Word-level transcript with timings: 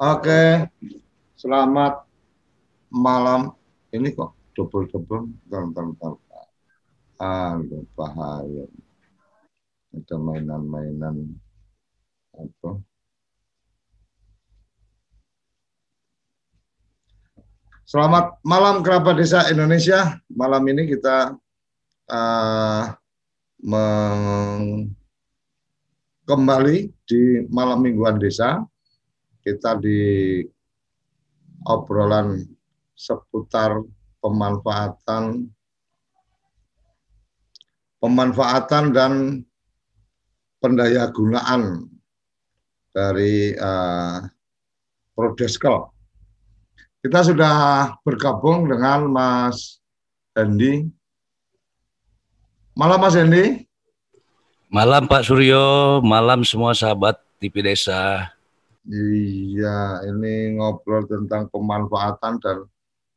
Oke, 0.00 0.64
selamat 1.36 2.08
malam. 2.88 3.52
Ini 3.92 4.16
kok 4.16 4.32
double-double, 4.56 5.28
bentar, 5.44 5.84
bentar. 5.92 6.16
Aduh, 7.20 7.84
bahaya. 7.92 8.64
Ada 9.92 10.16
mainan-mainan 10.16 11.36
apa? 12.32 12.80
Selamat 17.84 18.40
malam 18.40 18.80
kerabat 18.80 19.20
desa 19.20 19.52
Indonesia. 19.52 20.16
Malam 20.32 20.64
ini 20.64 20.96
kita 20.96 21.36
uh, 22.08 22.84
kembali 26.24 26.88
di 27.04 27.44
malam 27.52 27.84
mingguan 27.84 28.16
desa 28.16 28.64
kita 29.40 29.80
di 29.80 30.40
obrolan 31.64 32.44
seputar 32.96 33.80
pemanfaatan 34.20 35.48
pemanfaatan 38.00 38.84
dan 38.96 39.12
pendaya 40.60 41.08
gunaan 41.12 41.88
dari 42.90 43.52
uh, 43.56 44.24
Prodeskel. 45.12 45.92
Kita 47.00 47.24
sudah 47.24 47.56
bergabung 48.04 48.68
dengan 48.68 49.08
Mas 49.08 49.80
Hendi. 50.36 50.88
Malam 52.76 52.98
Mas 53.00 53.16
Hendi. 53.16 53.64
Malam 54.70 55.10
Pak 55.10 55.26
Suryo, 55.26 55.98
malam 56.04 56.46
semua 56.46 56.76
sahabat 56.76 57.18
TV 57.42 57.64
Desa. 57.64 58.30
Iya, 58.88 60.08
ini 60.08 60.56
ngobrol 60.56 61.04
tentang 61.04 61.52
pemanfaatan 61.52 62.40
dan 62.40 62.58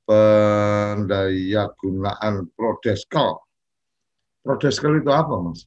pendaya 0.04 1.72
gunaan 1.80 2.52
prodeskel. 2.52 3.40
Prodeskel 4.44 5.00
itu 5.00 5.08
apa, 5.08 5.36
Mas? 5.40 5.64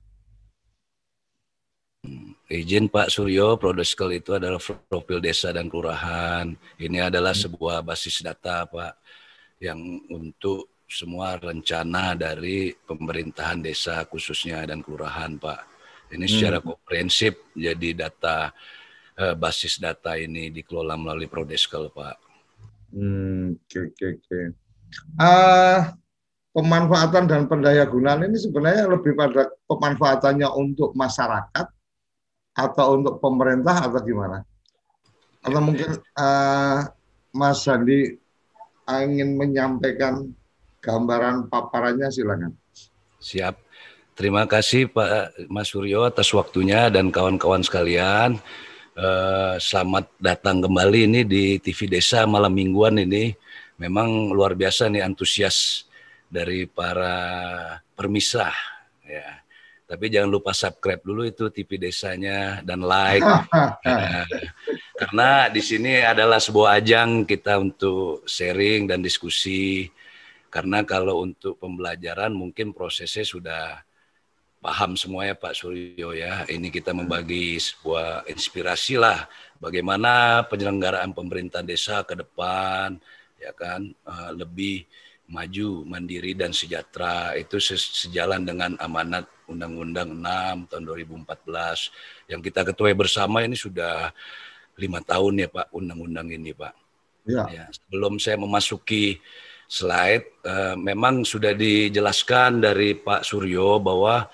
Izin 2.47 2.87
Pak 2.87 3.11
Suryo, 3.11 3.59
Prodeskel 3.59 4.23
itu 4.23 4.37
adalah 4.37 4.63
profil 4.63 5.19
desa 5.19 5.51
dan 5.51 5.67
kelurahan. 5.67 6.55
Ini 6.79 7.11
adalah 7.11 7.35
hmm. 7.35 7.43
sebuah 7.43 7.83
basis 7.83 8.23
data, 8.23 8.69
Pak, 8.69 8.95
yang 9.59 9.81
untuk 10.13 10.79
semua 10.87 11.35
rencana 11.35 12.15
dari 12.15 12.71
pemerintahan 12.71 13.59
desa 13.59 14.07
khususnya 14.07 14.63
dan 14.63 14.79
kelurahan, 14.85 15.35
Pak. 15.41 15.61
Ini 16.15 16.27
secara 16.31 16.63
hmm. 16.63 16.67
komprehensif 16.71 17.35
jadi 17.59 18.07
data 18.07 18.55
uh, 19.19 19.35
basis 19.37 19.81
data 19.81 20.15
ini 20.17 20.53
dikelola 20.53 20.95
melalui 20.97 21.29
Prodeskel, 21.29 21.89
Pak. 21.93 22.17
Hmm, 22.93 23.57
oke, 23.57 23.79
oke, 23.93 24.07
oke. 24.21 24.41
Uh, 25.21 25.93
pemanfaatan 26.57 27.29
dan 27.29 27.45
pendaya 27.51 27.85
gunaan 27.85 28.25
ini 28.25 28.39
sebenarnya 28.41 28.89
lebih 28.89 29.13
pada 29.13 29.53
pemanfaatannya 29.69 30.49
untuk 30.57 30.97
masyarakat 30.97 31.67
atau 32.57 32.87
untuk 32.97 33.21
pemerintah 33.21 33.85
atau 33.85 34.01
gimana? 34.01 34.41
Atau 35.45 35.61
mungkin 35.61 36.01
uh, 36.17 36.89
Mas 37.37 37.61
Sandi 37.61 38.17
ingin 38.89 39.37
menyampaikan 39.37 40.33
gambaran 40.81 41.51
paparannya 41.53 42.09
silakan. 42.09 42.55
Siap. 43.21 43.59
Terima 44.17 44.49
kasih 44.49 44.89
Pak 44.89 45.45
Mas 45.53 45.69
Suryo 45.69 46.09
atas 46.09 46.33
waktunya 46.33 46.89
dan 46.89 47.13
kawan-kawan 47.13 47.61
sekalian. 47.61 48.41
Uh, 48.97 49.61
selamat 49.61 50.09
datang 50.17 50.65
kembali 50.65 51.05
ini 51.05 51.21
di 51.29 51.61
TV 51.61 51.85
Desa 51.85 52.25
malam 52.25 52.49
mingguan 52.49 52.97
ini. 52.97 53.29
Memang 53.77 54.33
luar 54.33 54.57
biasa 54.57 54.89
nih 54.89 55.05
antusias 55.05 55.85
dari 56.33 56.65
para 56.65 57.77
permisah 57.93 58.57
ya. 59.05 59.45
Tapi 59.85 60.09
jangan 60.09 60.33
lupa 60.33 60.57
subscribe 60.57 61.05
dulu 61.05 61.29
itu 61.29 61.53
TV 61.53 61.77
Desanya 61.77 62.65
dan 62.65 62.81
like. 62.81 63.21
ya. 63.85 64.25
Karena 65.05 65.53
di 65.53 65.61
sini 65.61 66.01
adalah 66.01 66.41
sebuah 66.41 66.81
ajang 66.81 67.29
kita 67.29 67.61
untuk 67.61 68.25
sharing 68.25 68.89
dan 68.89 69.05
diskusi. 69.05 69.93
Karena 70.49 70.81
kalau 70.89 71.21
untuk 71.21 71.61
pembelajaran 71.61 72.33
mungkin 72.33 72.73
prosesnya 72.73 73.29
sudah 73.29 73.77
paham 74.67 74.99
semua 74.99 75.31
ya 75.31 75.39
Pak 75.39 75.55
Suryo 75.55 76.11
ya. 76.11 76.43
Ini 76.51 76.75
kita 76.75 76.91
membagi 76.91 77.55
sebuah 77.55 78.27
inspirasi 78.27 78.99
lah 78.99 79.31
bagaimana 79.63 80.43
penyelenggaraan 80.51 81.15
pemerintah 81.15 81.63
desa 81.63 82.03
ke 82.03 82.19
depan 82.19 82.99
ya 83.39 83.55
kan 83.55 83.87
uh, 84.03 84.35
lebih 84.35 84.83
maju, 85.31 85.87
mandiri 85.87 86.35
dan 86.35 86.51
sejahtera. 86.51 87.39
Itu 87.39 87.63
sejalan 87.63 88.43
dengan 88.43 88.75
amanat 88.83 89.31
Undang-Undang 89.47 90.11
6 90.19 90.75
tahun 90.75 90.83
2014 90.83 92.35
yang 92.35 92.43
kita 92.43 92.67
ketuai 92.67 92.99
bersama 92.99 93.47
ini 93.47 93.55
sudah 93.55 94.11
lima 94.75 94.99
tahun 94.99 95.47
ya 95.47 95.49
Pak 95.49 95.71
undang-undang 95.71 96.27
ini 96.35 96.51
Pak. 96.51 96.75
Ya. 97.31 97.47
ya. 97.47 97.65
Sebelum 97.71 98.19
saya 98.19 98.35
memasuki 98.35 99.23
slide, 99.71 100.43
uh, 100.43 100.75
memang 100.75 101.23
sudah 101.23 101.55
dijelaskan 101.55 102.59
dari 102.59 102.99
Pak 102.99 103.23
Suryo 103.23 103.79
bahwa 103.79 104.27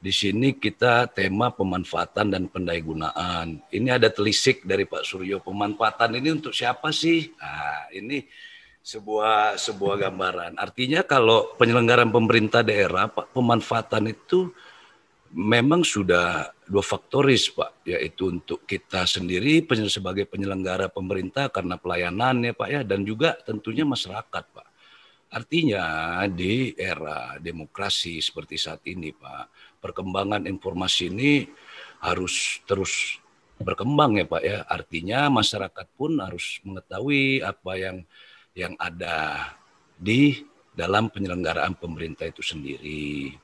di 0.00 0.08
sini 0.08 0.56
kita 0.56 1.12
tema 1.12 1.52
pemanfaatan 1.52 2.32
dan 2.32 2.48
pendayagunaan. 2.48 3.60
Ini 3.68 4.00
ada 4.00 4.08
telisik 4.08 4.64
dari 4.64 4.88
Pak 4.88 5.04
Suryo. 5.04 5.44
Pemanfaatan 5.44 6.16
ini 6.16 6.40
untuk 6.40 6.56
siapa 6.56 6.88
sih? 6.88 7.28
Nah, 7.36 7.92
ini 7.92 8.24
sebuah 8.80 9.60
sebuah 9.60 10.08
gambaran. 10.08 10.56
Artinya 10.56 11.04
kalau 11.04 11.52
penyelenggaraan 11.60 12.08
pemerintah 12.08 12.64
daerah, 12.64 13.12
Pak, 13.12 13.36
pemanfaatan 13.36 14.08
itu 14.08 14.48
memang 15.36 15.84
sudah 15.84 16.48
dua 16.64 16.80
faktoris, 16.80 17.52
Pak, 17.52 17.84
yaitu 17.84 18.32
untuk 18.32 18.64
kita 18.64 19.04
sendiri 19.04 19.68
sebagai 19.86 20.24
penyelenggara 20.24 20.88
pemerintah 20.88 21.52
karena 21.52 21.76
pelayanan 21.76 22.40
ya, 22.40 22.52
Pak 22.56 22.68
ya, 22.72 22.80
dan 22.88 23.04
juga 23.04 23.36
tentunya 23.44 23.84
masyarakat, 23.84 24.44
Pak. 24.48 24.68
Artinya 25.30 25.84
di 26.26 26.74
era 26.74 27.36
demokrasi 27.38 28.18
seperti 28.18 28.56
saat 28.58 28.82
ini, 28.88 29.12
Pak, 29.14 29.59
perkembangan 29.80 30.44
informasi 30.46 31.10
ini 31.10 31.48
harus 32.00 32.60
terus 32.68 33.20
berkembang 33.60 34.20
ya 34.20 34.26
Pak 34.28 34.42
ya. 34.44 34.58
Artinya 34.68 35.28
masyarakat 35.28 35.86
pun 35.96 36.20
harus 36.20 36.60
mengetahui 36.64 37.44
apa 37.44 37.72
yang 37.76 37.96
yang 38.56 38.74
ada 38.80 39.50
di 39.96 40.44
dalam 40.72 41.12
penyelenggaraan 41.12 41.76
pemerintah 41.76 42.28
itu 42.28 42.40
sendiri. 42.40 43.36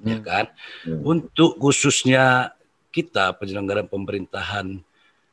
Ya 0.00 0.04
hmm. 0.04 0.08
Ya 0.08 0.18
kan? 0.24 0.46
Hmm. 0.86 1.00
Untuk 1.04 1.60
khususnya 1.60 2.56
kita 2.90 3.36
penyelenggaraan 3.36 3.86
pemerintahan 3.86 4.80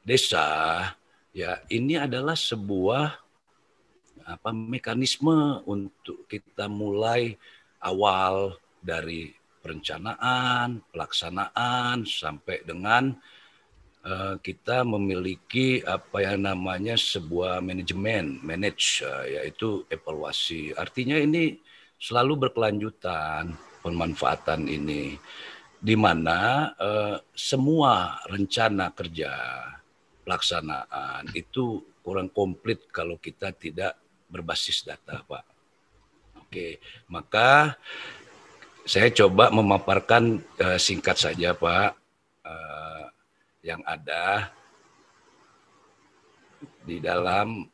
desa 0.06 0.46
ya 1.34 1.62
ini 1.68 2.00
adalah 2.00 2.38
sebuah 2.38 3.18
apa 4.28 4.50
mekanisme 4.52 5.64
untuk 5.64 6.28
kita 6.28 6.68
mulai 6.68 7.40
awal 7.80 8.60
dari 8.84 9.37
perencanaan, 9.68 10.80
pelaksanaan 10.96 12.08
sampai 12.08 12.64
dengan 12.64 13.12
uh, 14.08 14.40
kita 14.40 14.88
memiliki 14.88 15.84
apa 15.84 16.24
yang 16.24 16.48
namanya 16.48 16.96
sebuah 16.96 17.60
manajemen, 17.60 18.40
manage 18.40 19.04
uh, 19.04 19.28
yaitu 19.28 19.84
evaluasi. 19.92 20.72
Artinya 20.72 21.20
ini 21.20 21.60
selalu 22.00 22.48
berkelanjutan 22.48 23.52
pemanfaatan 23.84 24.72
ini 24.72 25.20
di 25.84 25.96
mana 26.00 26.72
uh, 26.80 27.20
semua 27.36 28.24
rencana 28.32 28.96
kerja 28.96 29.36
pelaksanaan 30.24 31.28
itu 31.36 31.84
kurang 32.00 32.32
komplit 32.32 32.88
kalau 32.88 33.20
kita 33.20 33.52
tidak 33.52 34.00
berbasis 34.32 34.88
data, 34.88 35.28
Pak. 35.28 35.44
Oke, 36.48 36.80
maka 37.12 37.76
saya 38.88 39.12
coba 39.12 39.52
memaparkan 39.52 40.40
uh, 40.64 40.80
singkat 40.80 41.20
saja 41.20 41.52
Pak 41.52 41.92
uh, 42.48 43.04
yang 43.60 43.84
ada 43.84 44.48
di 46.88 47.04
dalam 47.04 47.68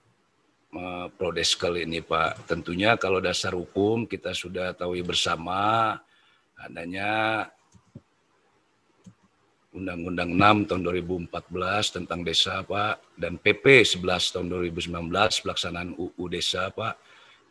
uh, 0.73 1.07
Prodeskel 1.13 1.85
ini 1.85 2.01
Pak. 2.01 2.49
Tentunya 2.49 2.97
kalau 2.97 3.21
dasar 3.21 3.53
hukum 3.53 4.09
kita 4.09 4.33
sudah 4.33 4.73
tahu 4.73 4.97
bersama 5.05 5.93
adanya 6.57 7.45
Undang-Undang 9.73 10.33
6 10.65 10.69
tahun 10.69 10.81
2014 11.29 11.29
tentang 12.01 12.25
desa 12.25 12.65
Pak 12.65 13.21
dan 13.21 13.37
PP 13.37 13.85
11 13.85 14.01
tahun 14.33 14.49
2019 14.49 14.89
pelaksanaan 15.13 15.93
UU 15.93 16.25
desa 16.25 16.73
Pak 16.73 16.97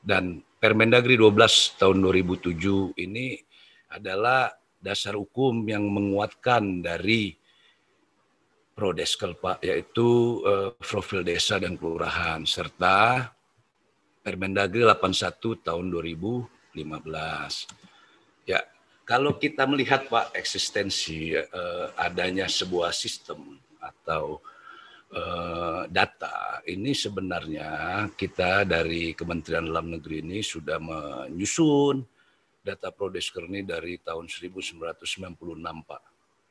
dan 0.03 0.43
Permendagri 0.59 1.15
12 1.15 1.79
tahun 1.79 1.99
2007 2.03 2.95
ini 2.99 3.52
adalah 3.93 4.51
dasar 4.83 5.15
hukum 5.15 5.63
yang 5.69 5.87
menguatkan 5.87 6.83
dari 6.83 7.39
Prodeskel 8.73 9.37
Pak, 9.37 9.61
yaitu 9.63 10.41
uh, 10.43 10.73
profil 10.81 11.23
desa 11.23 11.61
dan 11.61 11.77
kelurahan 11.77 12.43
serta 12.49 13.29
Permendagri 14.23 14.87
81 14.87 15.67
tahun 15.67 15.87
2015. 15.93 16.79
Ya, 18.49 18.65
kalau 19.05 19.37
kita 19.37 19.69
melihat 19.69 20.09
Pak 20.09 20.33
eksistensi 20.33 21.37
uh, 21.37 21.93
adanya 22.01 22.49
sebuah 22.49 22.97
sistem 22.97 23.61
atau 23.83 24.41
uh, 25.13 25.85
data 25.91 26.65
ini 26.65 26.97
sebenarnya 26.97 28.09
kita 28.17 28.65
dari 28.65 29.13
Kementerian 29.13 29.69
Dalam 29.69 29.93
Negeri 29.95 30.23
ini 30.25 30.41
sudah 30.41 30.79
menyusun 30.81 32.22
data 32.63 32.95
Prodesker 32.95 33.51
ini 33.51 33.67
dari 33.67 33.99
tahun 33.99 34.31
1996 34.31 35.03
Pak 35.83 36.03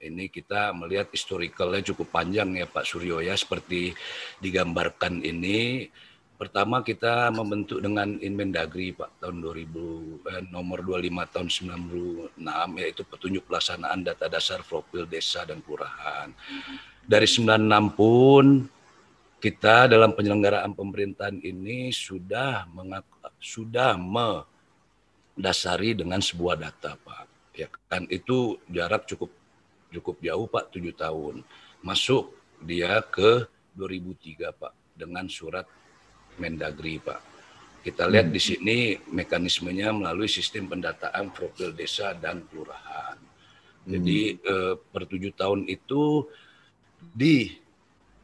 ini 0.02 0.28
kita 0.28 0.76
melihat 0.76 1.08
historicalnya 1.14 1.94
cukup 1.94 2.12
panjang 2.12 2.52
ya 2.58 2.68
Pak 2.68 2.84
Suryo 2.84 3.24
ya 3.24 3.38
seperti 3.38 3.96
digambarkan 4.44 5.24
ini 5.24 5.88
pertama 6.36 6.82
kita 6.82 7.30
membentuk 7.30 7.80
dengan 7.80 8.18
Inmendagri 8.18 8.92
Pak 8.92 9.22
tahun 9.24 9.40
2000 9.46 10.26
eh, 10.26 10.44
nomor 10.50 10.82
25 10.84 11.32
tahun 11.32 11.48
96 12.36 12.82
yaitu 12.82 13.02
petunjuk 13.06 13.46
pelaksanaan 13.46 14.02
data 14.02 14.26
dasar 14.26 14.66
profil 14.66 15.06
desa 15.06 15.46
dan 15.46 15.62
kelurahan. 15.62 16.34
Dari 17.06 17.30
96 17.30 17.94
pun 17.94 18.46
kita 19.38 19.86
dalam 19.86 20.18
penyelenggaraan 20.18 20.74
pemerintahan 20.74 21.38
ini 21.46 21.94
sudah 21.94 22.66
mengaku, 22.74 23.22
sudah 23.38 23.94
mendasari 25.42 25.98
dengan 25.98 26.22
sebuah 26.22 26.54
data 26.62 26.94
Pak. 27.02 27.26
Ya 27.58 27.66
kan 27.90 28.06
itu 28.14 28.62
jarak 28.70 29.10
cukup 29.10 29.34
cukup 29.90 30.22
jauh 30.22 30.46
Pak, 30.46 30.70
tujuh 30.70 30.94
tahun. 30.94 31.42
Masuk 31.82 32.38
dia 32.62 33.02
ke 33.02 33.50
2003 33.74 34.54
Pak 34.54 34.74
dengan 34.94 35.26
surat 35.26 35.66
Mendagri 36.38 37.02
Pak. 37.02 37.18
Kita 37.82 38.06
lihat 38.06 38.30
hmm. 38.30 38.36
di 38.38 38.42
sini 38.42 38.78
mekanismenya 39.10 39.90
melalui 39.90 40.30
sistem 40.30 40.70
pendataan 40.70 41.34
profil 41.34 41.74
desa 41.74 42.14
dan 42.14 42.46
kelurahan. 42.46 43.18
Jadi 43.82 44.38
hmm. 44.38 44.46
eh, 44.46 44.74
per 44.78 45.10
tujuh 45.10 45.34
tahun 45.34 45.66
itu 45.66 46.30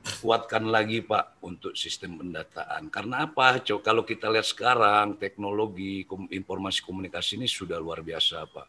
dikuatkan 0.07 0.63
lagi 0.71 1.03
Pak 1.03 1.43
untuk 1.43 1.75
sistem 1.75 2.23
pendataan. 2.23 2.87
Karena 2.87 3.27
apa? 3.27 3.59
Coba 3.59 3.81
kalau 3.83 4.03
kita 4.07 4.31
lihat 4.31 4.47
sekarang 4.47 5.19
teknologi 5.19 6.07
informasi 6.31 6.79
komunikasi 6.81 7.35
ini 7.37 7.47
sudah 7.51 7.75
luar 7.77 7.99
biasa 7.99 8.47
Pak 8.47 8.67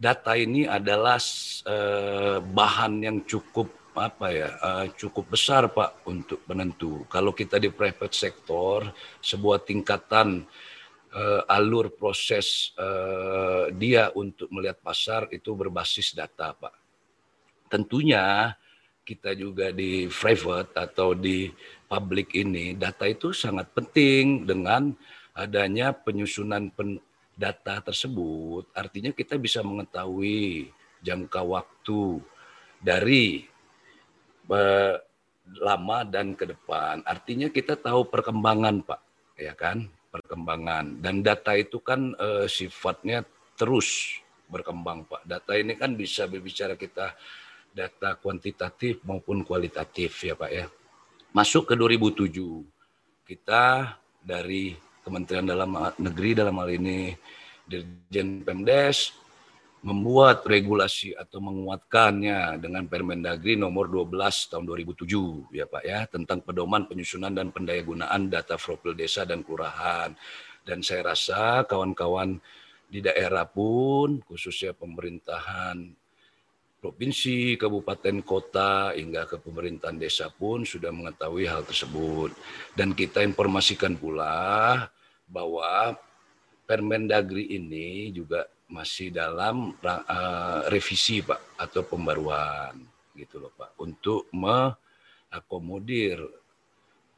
data 0.00 0.32
ini 0.32 0.64
adalah 0.64 1.20
uh, 1.68 2.40
bahan 2.40 3.04
yang 3.04 3.18
cukup 3.28 3.68
apa 3.92 4.32
ya 4.32 4.48
uh, 4.56 4.86
cukup 4.96 5.36
besar 5.36 5.68
pak 5.68 6.00
untuk 6.08 6.40
penentu. 6.48 7.04
Kalau 7.12 7.36
kita 7.36 7.60
di 7.60 7.68
private 7.68 8.16
sector 8.16 8.88
sebuah 9.20 9.60
tingkatan 9.68 10.48
uh, 11.12 11.42
alur 11.52 11.92
proses 11.92 12.72
uh, 12.80 13.68
dia 13.76 14.08
untuk 14.16 14.48
melihat 14.48 14.80
pasar 14.80 15.28
itu 15.28 15.52
berbasis 15.52 16.16
data 16.16 16.56
pak. 16.56 16.72
Tentunya 17.68 18.56
kita 19.10 19.34
juga 19.34 19.74
di 19.74 20.06
private 20.06 20.70
atau 20.78 21.18
di 21.18 21.50
public 21.90 22.30
ini 22.38 22.78
data 22.78 23.10
itu 23.10 23.34
sangat 23.34 23.66
penting 23.74 24.46
dengan 24.46 24.94
adanya 25.34 25.90
penyusunan 25.90 26.70
pen, 26.70 27.02
data 27.34 27.82
tersebut, 27.82 28.70
artinya 28.76 29.10
kita 29.10 29.40
bisa 29.40 29.64
mengetahui 29.66 30.68
jangka 31.02 31.40
waktu 31.40 32.20
dari 32.78 33.48
uh, 34.52 35.00
lama 35.58 35.98
dan 36.04 36.36
ke 36.36 36.44
depan. 36.44 37.00
Artinya 37.02 37.48
kita 37.48 37.80
tahu 37.80 38.06
perkembangan, 38.12 38.84
Pak, 38.84 39.00
ya 39.40 39.56
kan? 39.56 39.88
Perkembangan 40.12 41.00
dan 41.00 41.24
data 41.24 41.56
itu 41.56 41.80
kan 41.80 42.12
uh, 42.20 42.44
sifatnya 42.44 43.24
terus 43.56 44.20
berkembang, 44.46 45.08
Pak. 45.08 45.24
Data 45.24 45.56
ini 45.56 45.74
kan 45.80 45.96
bisa 45.96 46.28
berbicara 46.28 46.76
kita 46.76 47.16
data 47.70 48.18
kuantitatif 48.18 49.02
maupun 49.06 49.42
kualitatif 49.46 50.26
ya, 50.26 50.34
Pak 50.34 50.50
ya. 50.50 50.66
Masuk 51.30 51.70
ke 51.70 51.74
2007 51.78 52.34
kita 53.22 53.94
dari 54.18 54.74
Kementerian 55.00 55.46
Dalam 55.46 55.70
Negeri 56.02 56.30
dalam 56.34 56.58
hal 56.60 56.70
ini 56.76 57.14
Dirjen 57.64 58.42
Pemdes 58.42 59.14
membuat 59.80 60.44
regulasi 60.44 61.16
atau 61.16 61.40
menguatkannya 61.40 62.60
dengan 62.60 62.84
Permendagri 62.84 63.56
nomor 63.56 63.88
12 63.88 64.52
tahun 64.52 64.64
2007 64.68 65.56
ya 65.56 65.64
Pak 65.64 65.84
ya 65.88 66.04
tentang 66.04 66.44
pedoman 66.44 66.84
penyusunan 66.84 67.32
dan 67.32 67.48
pendayagunaan 67.48 68.28
data 68.28 68.60
profil 68.60 68.92
desa 68.92 69.24
dan 69.24 69.40
kelurahan 69.40 70.12
dan 70.68 70.84
saya 70.84 71.16
rasa 71.16 71.64
kawan-kawan 71.64 72.36
di 72.92 73.00
daerah 73.00 73.48
pun 73.48 74.20
khususnya 74.28 74.76
pemerintahan 74.76 75.96
provinsi, 76.80 77.60
kabupaten, 77.60 78.24
kota 78.24 78.96
hingga 78.96 79.28
ke 79.28 79.36
pemerintahan 79.36 80.00
desa 80.00 80.32
pun 80.32 80.64
sudah 80.64 80.88
mengetahui 80.88 81.44
hal 81.44 81.60
tersebut 81.62 82.32
dan 82.72 82.96
kita 82.96 83.20
informasikan 83.20 83.94
pula 83.94 84.88
bahwa 85.28 85.94
Permendagri 86.70 87.50
ini 87.58 88.14
juga 88.14 88.46
masih 88.70 89.10
dalam 89.10 89.74
uh, 89.82 90.62
revisi 90.70 91.18
Pak 91.18 91.58
atau 91.58 91.82
pembaruan 91.82 92.78
gitu 93.18 93.42
loh 93.42 93.50
Pak 93.50 93.74
untuk 93.82 94.30
mengakomodir 94.30 96.22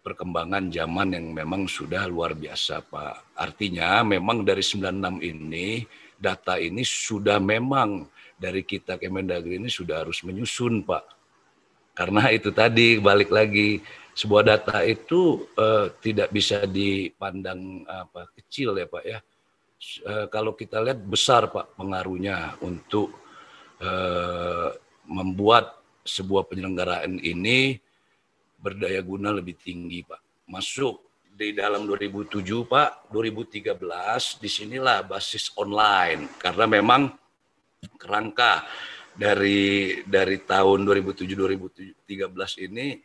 perkembangan 0.00 0.72
zaman 0.72 1.12
yang 1.12 1.36
memang 1.36 1.68
sudah 1.68 2.08
luar 2.08 2.32
biasa 2.32 2.80
Pak. 2.80 3.36
Artinya 3.36 4.00
memang 4.00 4.40
dari 4.40 4.64
96 4.64 5.20
ini 5.20 5.84
data 6.16 6.56
ini 6.56 6.80
sudah 6.80 7.36
memang 7.36 8.08
dari 8.42 8.66
kita 8.66 8.98
Kemendagri 8.98 9.62
ini 9.62 9.70
sudah 9.70 10.02
harus 10.02 10.26
menyusun 10.26 10.82
Pak. 10.82 11.04
Karena 11.94 12.26
itu 12.34 12.50
tadi 12.50 12.98
balik 12.98 13.30
lagi 13.30 13.78
sebuah 14.18 14.42
data 14.42 14.82
itu 14.82 15.46
uh, 15.54 15.94
tidak 16.02 16.34
bisa 16.34 16.66
dipandang 16.66 17.86
apa 17.86 18.26
kecil 18.34 18.74
ya 18.74 18.90
Pak 18.90 19.04
ya 19.06 19.22
Eh, 19.82 20.26
kalau 20.30 20.54
kita 20.54 20.78
lihat 20.78 21.02
besar 21.02 21.50
Pak 21.50 21.74
pengaruhnya 21.74 22.54
untuk 22.62 23.10
uh, 23.82 24.70
membuat 25.10 25.74
sebuah 26.06 26.46
penyelenggaraan 26.46 27.18
ini 27.18 27.82
berdaya 28.62 29.02
guna 29.02 29.34
lebih 29.34 29.58
tinggi 29.58 30.06
Pak. 30.06 30.46
Masuk 30.46 31.26
di 31.34 31.50
dalam 31.50 31.82
2007 31.82 32.46
Pak, 32.62 33.10
2013 33.10 33.74
di 34.38 34.46
sinilah 34.46 35.02
basis 35.02 35.50
online 35.58 36.30
karena 36.38 36.70
memang 36.70 37.10
kerangka 37.98 38.66
dari 39.12 40.00
dari 40.08 40.40
tahun 40.40 40.88
2007 40.88 41.26
2013 42.06 42.66
ini 42.70 42.96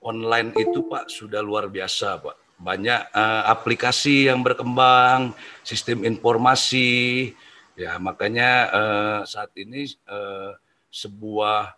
online 0.00 0.56
itu 0.56 0.88
Pak 0.88 1.12
sudah 1.12 1.44
luar 1.44 1.68
biasa 1.68 2.16
Pak 2.18 2.50
banyak 2.60 3.16
uh, 3.16 3.48
aplikasi 3.48 4.28
yang 4.28 4.44
berkembang, 4.44 5.32
sistem 5.64 6.04
informasi, 6.04 7.32
ya 7.72 7.96
makanya 7.96 8.50
uh, 8.68 9.20
saat 9.24 9.48
ini 9.56 9.88
uh, 10.04 10.52
sebuah 10.92 11.72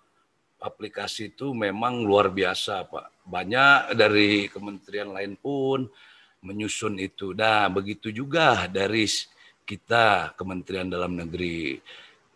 aplikasi 0.59 1.39
itu 1.39 1.55
memang 1.55 2.03
luar 2.03 2.35
biasa, 2.35 2.91
Pak. 2.91 3.23
Banyak 3.23 3.95
dari 3.95 4.51
kementerian 4.51 5.15
lain 5.15 5.39
pun 5.39 5.87
menyusun 6.43 6.99
itu. 6.99 7.31
Nah, 7.31 7.71
begitu 7.71 8.11
juga 8.11 8.67
dari 8.67 9.07
kita 9.63 10.35
Kementerian 10.35 10.91
Dalam 10.91 11.15
Negeri 11.15 11.79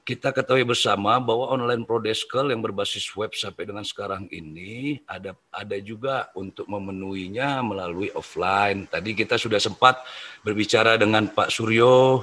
kita 0.06 0.30
ketahui 0.30 0.62
bersama 0.62 1.18
bahwa 1.18 1.50
online 1.50 1.82
prodeskel 1.82 2.54
yang 2.54 2.62
berbasis 2.62 3.10
web 3.18 3.34
sampai 3.34 3.66
dengan 3.66 3.82
sekarang 3.82 4.30
ini 4.30 5.02
ada 5.02 5.34
ada 5.50 5.74
juga 5.82 6.30
untuk 6.38 6.70
memenuhinya 6.70 7.58
melalui 7.66 8.14
offline. 8.14 8.86
Tadi 8.86 9.18
kita 9.18 9.34
sudah 9.34 9.58
sempat 9.58 9.98
berbicara 10.46 10.94
dengan 10.94 11.26
Pak 11.26 11.50
Suryo 11.50 12.22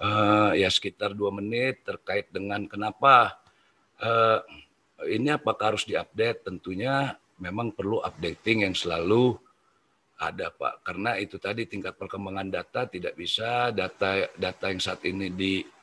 uh, 0.00 0.50
ya 0.56 0.72
sekitar 0.72 1.12
dua 1.12 1.28
menit 1.28 1.84
terkait 1.84 2.32
dengan 2.32 2.64
kenapa 2.64 3.36
uh, 4.00 4.40
ini 5.04 5.36
apakah 5.36 5.76
harus 5.76 5.84
diupdate? 5.84 6.48
Tentunya 6.48 7.20
memang 7.36 7.76
perlu 7.76 8.00
updating 8.00 8.64
yang 8.64 8.72
selalu 8.72 9.36
ada 10.16 10.48
Pak 10.48 10.88
karena 10.88 11.20
itu 11.20 11.36
tadi 11.36 11.68
tingkat 11.68 12.00
perkembangan 12.00 12.48
data 12.48 12.88
tidak 12.88 13.12
bisa 13.12 13.76
data 13.76 14.24
data 14.40 14.64
yang 14.72 14.80
saat 14.80 15.04
ini 15.04 15.28
di 15.28 15.79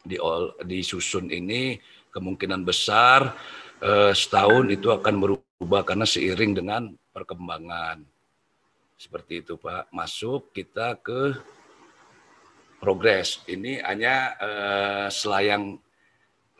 di 0.00 0.16
disusun 0.64 1.28
ini 1.28 1.76
kemungkinan 2.10 2.64
besar 2.64 3.36
eh, 3.80 4.12
setahun 4.12 4.68
itu 4.72 4.90
akan 4.90 5.14
berubah 5.20 5.82
karena 5.84 6.06
seiring 6.08 6.52
dengan 6.56 6.82
perkembangan. 7.12 8.02
Seperti 9.00 9.40
itu 9.40 9.56
Pak. 9.56 9.88
Masuk 9.92 10.52
kita 10.52 11.00
ke 11.00 11.36
progres. 12.80 13.40
Ini 13.48 13.80
hanya 13.84 14.36
eh, 14.36 15.06
selayang 15.08 15.80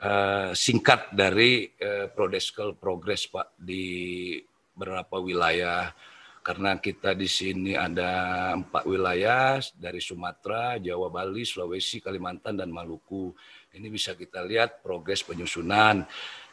uh, 0.00 0.50
singkat 0.56 1.12
dari 1.12 1.68
uh, 1.80 2.08
Prodeskal 2.12 2.74
Progress 2.76 3.28
Pak 3.28 3.56
di 3.60 4.36
beberapa 4.72 5.20
wilayah 5.20 5.92
karena 6.40 6.80
kita 6.80 7.12
di 7.12 7.28
sini 7.28 7.76
ada 7.76 8.52
empat 8.56 8.88
wilayah 8.88 9.60
dari 9.76 10.00
Sumatera, 10.00 10.80
Jawa, 10.80 11.12
Bali, 11.12 11.44
Sulawesi, 11.44 12.00
Kalimantan, 12.00 12.56
dan 12.56 12.72
Maluku. 12.72 13.32
Ini 13.70 13.86
bisa 13.92 14.18
kita 14.18 14.42
lihat 14.42 14.82
progres 14.82 15.22
penyusunan. 15.22 16.02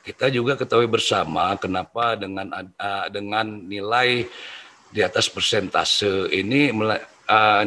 Kita 0.04 0.32
juga 0.32 0.56
ketahui 0.56 0.88
bersama 0.88 1.56
kenapa 1.60 2.16
dengan 2.16 2.48
dengan 3.12 3.48
nilai 3.68 4.24
di 4.88 5.02
atas 5.04 5.28
persentase 5.28 6.32
ini 6.32 6.72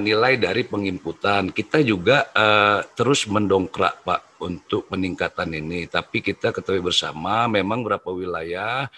nilai 0.00 0.34
dari 0.40 0.64
penginputan. 0.64 1.52
Kita 1.52 1.84
juga 1.84 2.24
terus 2.96 3.28
mendongkrak 3.28 4.06
Pak 4.06 4.40
untuk 4.40 4.88
peningkatan 4.88 5.52
ini. 5.52 5.84
Tapi 5.84 6.24
kita 6.24 6.48
ketahui 6.48 6.80
bersama 6.80 7.44
memang 7.44 7.84
beberapa 7.84 8.08
wilayah 8.08 8.88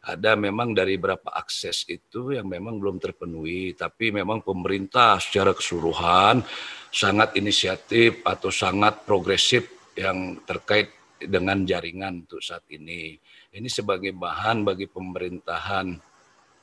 ada 0.00 0.32
memang 0.32 0.72
dari 0.72 0.96
beberapa 0.96 1.28
akses 1.28 1.84
itu 1.84 2.32
yang 2.32 2.48
memang 2.48 2.80
belum 2.80 2.96
terpenuhi, 2.96 3.76
tapi 3.76 4.08
memang 4.08 4.40
pemerintah 4.40 5.20
secara 5.20 5.52
keseluruhan 5.52 6.40
sangat 6.88 7.36
inisiatif 7.36 8.24
atau 8.24 8.48
sangat 8.48 9.04
progresif 9.04 9.92
yang 9.92 10.40
terkait 10.48 10.88
dengan 11.20 11.60
jaringan 11.68 12.24
untuk 12.24 12.40
saat 12.40 12.64
ini. 12.72 13.20
Ini 13.52 13.68
sebagai 13.68 14.16
bahan 14.16 14.64
bagi 14.64 14.88
pemerintahan 14.88 15.86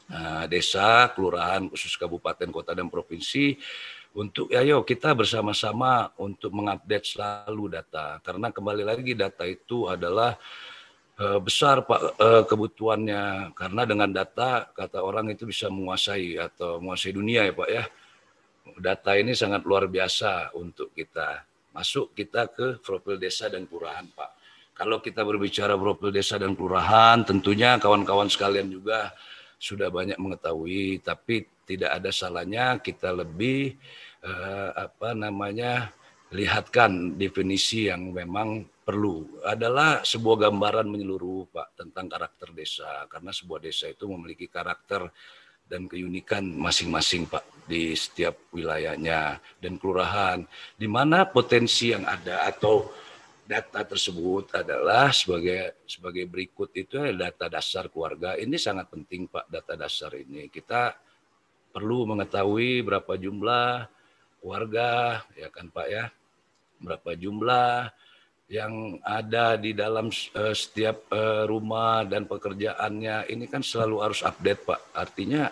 uh, 0.09 0.45
desa, 0.49 1.13
kelurahan, 1.13 1.69
khusus 1.69 1.93
kabupaten, 1.93 2.49
kota, 2.49 2.73
dan 2.73 2.89
provinsi 2.89 3.53
untuk 4.17 4.49
ayo 4.49 4.81
kita 4.81 5.13
bersama-sama 5.13 6.09
untuk 6.17 6.49
mengupdate 6.49 7.05
selalu 7.05 7.77
data 7.77 8.17
karena 8.25 8.49
kembali 8.49 8.81
lagi 8.81 9.13
data 9.13 9.45
itu 9.45 9.85
adalah 9.85 10.33
besar 11.17 11.81
Pak 11.81 12.21
uh, 12.21 12.43
kebutuhannya 12.45 13.51
karena 13.57 13.81
dengan 13.89 14.09
data 14.13 14.69
kata 14.69 15.01
orang 15.01 15.33
itu 15.33 15.49
bisa 15.49 15.65
menguasai 15.65 16.37
atau 16.37 16.77
menguasai 16.77 17.13
dunia 17.13 17.49
ya 17.49 17.53
Pak 17.57 17.69
ya. 17.69 17.83
Data 18.77 19.17
ini 19.17 19.33
sangat 19.33 19.65
luar 19.65 19.89
biasa 19.89 20.53
untuk 20.53 20.93
kita. 20.93 21.41
Masuk 21.73 22.13
kita 22.13 22.53
ke 22.53 22.77
profil 22.85 23.17
desa 23.17 23.49
dan 23.49 23.65
kelurahan 23.65 24.05
Pak. 24.13 24.29
Kalau 24.77 25.01
kita 25.01 25.25
berbicara 25.25 25.73
profil 25.73 26.13
desa 26.13 26.37
dan 26.37 26.53
kelurahan, 26.53 27.25
tentunya 27.25 27.81
kawan-kawan 27.81 28.29
sekalian 28.29 28.69
juga 28.69 29.09
sudah 29.57 29.89
banyak 29.89 30.21
mengetahui, 30.21 31.01
tapi 31.01 31.49
tidak 31.65 31.97
ada 31.97 32.13
salahnya 32.13 32.77
kita 32.77 33.09
lebih 33.09 33.73
uh, 34.21 34.69
apa 34.77 35.17
namanya 35.17 35.89
lihatkan 36.29 37.17
definisi 37.17 37.89
yang 37.89 38.13
memang 38.13 38.69
perlu 38.87 39.43
adalah 39.43 39.99
sebuah 40.07 40.47
gambaran 40.47 40.87
menyeluruh 40.87 41.51
Pak 41.51 41.75
tentang 41.75 42.07
karakter 42.07 42.55
desa. 42.55 43.03
Karena 43.11 43.35
sebuah 43.35 43.59
desa 43.59 43.91
itu 43.91 44.07
memiliki 44.07 44.47
karakter 44.47 45.11
dan 45.67 45.91
keunikan 45.91 46.47
masing-masing 46.47 47.27
Pak 47.27 47.67
di 47.67 47.91
setiap 47.91 48.47
wilayahnya 48.55 49.43
dan 49.59 49.75
kelurahan. 49.75 50.47
Di 50.79 50.87
mana 50.87 51.27
potensi 51.27 51.91
yang 51.91 52.07
ada 52.07 52.47
atau 52.47 52.87
data 53.43 53.83
tersebut 53.83 54.55
adalah 54.55 55.11
sebagai 55.11 55.83
sebagai 55.83 56.23
berikut 56.23 56.71
itu 56.71 56.95
data 57.11 57.51
dasar 57.51 57.91
keluarga. 57.91 58.39
Ini 58.39 58.55
sangat 58.55 58.87
penting 58.87 59.27
Pak 59.27 59.51
data 59.51 59.75
dasar 59.75 60.15
ini. 60.15 60.47
Kita 60.47 60.95
perlu 61.75 62.07
mengetahui 62.07 62.87
berapa 62.87 63.19
jumlah 63.19 63.83
warga 64.47 65.19
ya 65.35 65.51
kan 65.51 65.67
Pak 65.67 65.87
ya? 65.91 66.07
Berapa 66.79 67.19
jumlah 67.19 67.91
yang 68.47 68.95
ada 69.03 69.59
di 69.59 69.75
dalam 69.75 70.07
uh, 70.07 70.55
setiap 70.55 71.11
uh, 71.11 71.43
rumah 71.43 72.07
dan 72.07 72.23
pekerjaannya 72.23 73.27
ini 73.27 73.45
kan 73.51 73.59
selalu 73.59 73.95
harus 73.99 74.23
update 74.23 74.63
Pak. 74.63 74.81
Artinya 74.95 75.51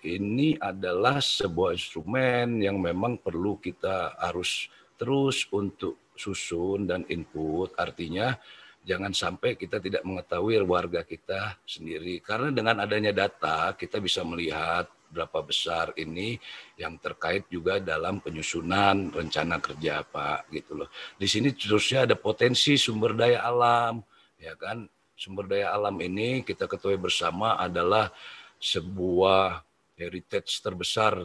ini 0.00 0.56
adalah 0.56 1.20
sebuah 1.20 1.76
instrumen 1.76 2.64
yang 2.64 2.80
memang 2.80 3.20
perlu 3.20 3.60
kita 3.60 4.16
harus 4.16 4.72
terus 4.96 5.44
untuk 5.52 6.08
susun 6.16 6.88
dan 6.88 7.04
input. 7.12 7.76
Artinya 7.76 8.32
jangan 8.80 9.12
sampai 9.12 9.60
kita 9.60 9.76
tidak 9.76 10.00
mengetahui 10.00 10.56
warga 10.64 11.04
kita 11.04 11.60
sendiri. 11.68 12.24
Karena 12.24 12.48
dengan 12.48 12.80
adanya 12.80 13.12
data 13.12 13.76
kita 13.76 14.00
bisa 14.00 14.24
melihat 14.24 14.88
berapa 15.10 15.42
besar 15.42 15.90
ini 15.98 16.38
yang 16.78 16.96
terkait 17.02 17.50
juga 17.50 17.82
dalam 17.82 18.22
penyusunan 18.22 19.10
rencana 19.10 19.58
kerja 19.58 20.06
Pak 20.06 20.48
gitu 20.54 20.78
loh. 20.78 20.88
Di 21.18 21.26
sini 21.26 21.50
terusnya 21.50 22.06
ada 22.06 22.14
potensi 22.14 22.78
sumber 22.78 23.18
daya 23.18 23.42
alam 23.42 23.98
ya 24.38 24.54
kan. 24.54 24.86
Sumber 25.18 25.50
daya 25.50 25.74
alam 25.76 25.98
ini 26.00 26.46
kita 26.46 26.64
ketahui 26.64 26.96
bersama 26.96 27.58
adalah 27.60 28.08
sebuah 28.56 29.60
heritage 29.98 30.62
terbesar 30.64 31.18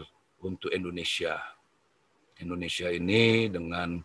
untuk 0.43 0.73
Indonesia. 0.73 1.39
Indonesia 2.41 2.91
ini 2.91 3.47
dengan 3.47 4.03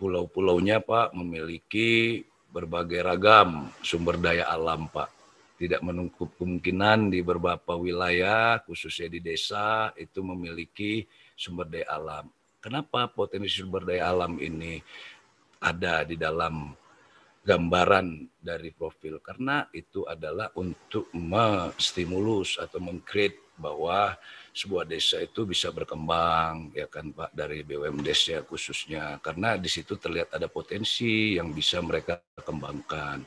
pulau-pulaunya 0.00 0.80
Pak 0.80 1.12
memiliki 1.12 2.24
berbagai 2.48 3.04
ragam 3.04 3.68
sumber 3.84 4.16
daya 4.16 4.48
alam 4.48 4.88
Pak 4.88 5.15
tidak 5.56 5.80
menutup 5.80 6.28
kemungkinan 6.36 7.08
di 7.08 7.24
beberapa 7.24 7.74
wilayah, 7.74 8.60
khususnya 8.62 9.08
di 9.08 9.20
desa, 9.24 9.90
itu 9.96 10.20
memiliki 10.20 11.08
sumber 11.32 11.68
daya 11.68 11.88
alam. 11.96 12.24
Kenapa 12.60 13.08
potensi 13.08 13.48
sumber 13.48 13.88
daya 13.88 14.12
alam 14.12 14.36
ini 14.36 14.80
ada 15.64 16.04
di 16.04 16.20
dalam 16.20 16.76
gambaran 17.40 18.28
dari 18.36 18.68
profil? 18.76 19.18
Karena 19.24 19.64
itu 19.72 20.04
adalah 20.04 20.52
untuk 20.60 21.08
menstimulus 21.16 22.60
atau 22.60 22.76
mengcreate 22.76 23.46
bahwa 23.56 24.12
sebuah 24.52 24.84
desa 24.84 25.20
itu 25.20 25.48
bisa 25.48 25.72
berkembang 25.72 26.72
ya 26.76 26.88
kan 26.88 27.08
Pak 27.12 27.32
dari 27.32 27.64
BUMD 27.64 28.08
ya 28.12 28.40
khususnya 28.44 29.16
karena 29.24 29.56
di 29.56 29.68
situ 29.68 29.96
terlihat 29.96 30.36
ada 30.36 30.48
potensi 30.48 31.40
yang 31.40 31.56
bisa 31.56 31.80
mereka 31.80 32.20
kembangkan 32.40 33.24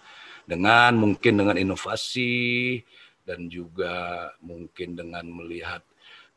dengan 0.50 0.98
mungkin 0.98 1.38
dengan 1.38 1.58
inovasi 1.62 2.82
dan 3.22 3.46
juga 3.46 4.26
mungkin 4.42 4.98
dengan 4.98 5.22
melihat 5.30 5.86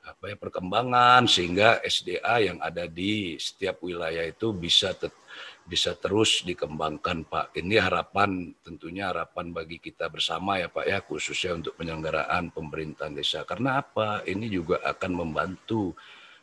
apa 0.02 0.34
ya 0.34 0.36
perkembangan 0.36 1.24
sehingga 1.30 1.80
SDA 1.80 2.52
yang 2.52 2.58
ada 2.58 2.84
di 2.90 3.38
setiap 3.38 3.80
wilayah 3.86 4.26
itu 4.26 4.50
bisa 4.50 4.92
tet, 4.98 5.14
bisa 5.62 5.94
terus 5.94 6.42
dikembangkan 6.42 7.22
Pak. 7.24 7.54
Ini 7.54 7.78
harapan 7.78 8.50
tentunya 8.66 9.14
harapan 9.14 9.54
bagi 9.54 9.78
kita 9.78 10.10
bersama 10.10 10.58
ya 10.58 10.68
Pak 10.68 10.84
ya 10.84 10.98
khususnya 11.06 11.54
untuk 11.54 11.78
penyelenggaraan 11.78 12.50
pemerintahan 12.50 13.14
desa. 13.14 13.46
Karena 13.46 13.78
apa? 13.78 14.26
Ini 14.26 14.50
juga 14.50 14.82
akan 14.82 15.12
membantu 15.22 15.94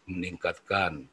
meningkatkan 0.07 1.03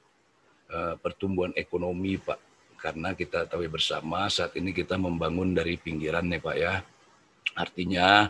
uh, 0.71 0.95
pertumbuhan 1.03 1.51
ekonomi 1.59 2.15
Pak 2.17 2.46
karena 2.77 3.17
kita 3.17 3.49
tahu 3.49 3.67
bersama 3.67 4.29
saat 4.29 4.55
ini 4.61 4.71
kita 4.71 5.01
membangun 5.01 5.57
dari 5.57 5.81
pinggiran 5.81 6.29
nih 6.29 6.41
Pak 6.41 6.57
ya. 6.57 6.75
Artinya 7.57 8.29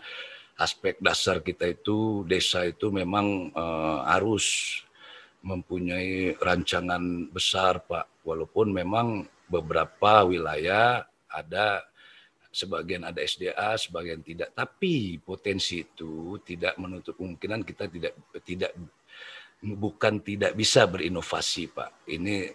aspek 0.57 0.97
dasar 1.03 1.45
kita 1.45 1.69
itu 1.69 2.25
desa 2.25 2.65
itu 2.65 2.89
memang 2.89 3.53
uh, 3.53 4.07
harus 4.09 4.81
mempunyai 5.45 6.35
rancangan 6.41 7.31
besar 7.31 7.85
Pak. 7.85 8.27
Walaupun 8.27 8.73
memang 8.73 9.29
beberapa 9.47 10.27
wilayah 10.27 11.07
ada 11.31 11.85
sebagian 12.51 13.05
ada 13.05 13.21
SDA, 13.21 13.77
sebagian 13.77 14.25
tidak. 14.25 14.57
Tapi 14.57 15.21
potensi 15.21 15.85
itu 15.85 16.41
tidak 16.41 16.81
menutup 16.81 17.15
kemungkinan 17.21 17.63
kita 17.63 17.87
tidak 17.93 18.17
tidak 18.43 18.73
bukan 19.61 20.25
tidak 20.25 20.57
bisa 20.57 20.89
berinovasi, 20.89 21.69
Pak. 21.69 22.09
Ini 22.09 22.51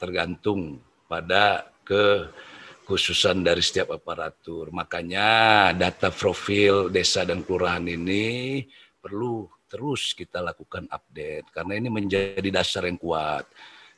tergantung 0.00 0.80
pada 1.12 1.68
kekhususan 1.84 3.44
dari 3.44 3.60
setiap 3.60 3.92
aparatur. 3.92 4.72
Makanya 4.72 5.68
data 5.76 6.08
profil 6.08 6.88
desa 6.88 7.28
dan 7.28 7.44
kelurahan 7.44 7.84
ini 7.84 8.64
perlu 8.96 9.44
terus 9.68 10.16
kita 10.16 10.40
lakukan 10.40 10.88
update 10.88 11.52
karena 11.52 11.76
ini 11.76 11.92
menjadi 11.92 12.48
dasar 12.48 12.88
yang 12.88 12.96
kuat. 12.96 13.44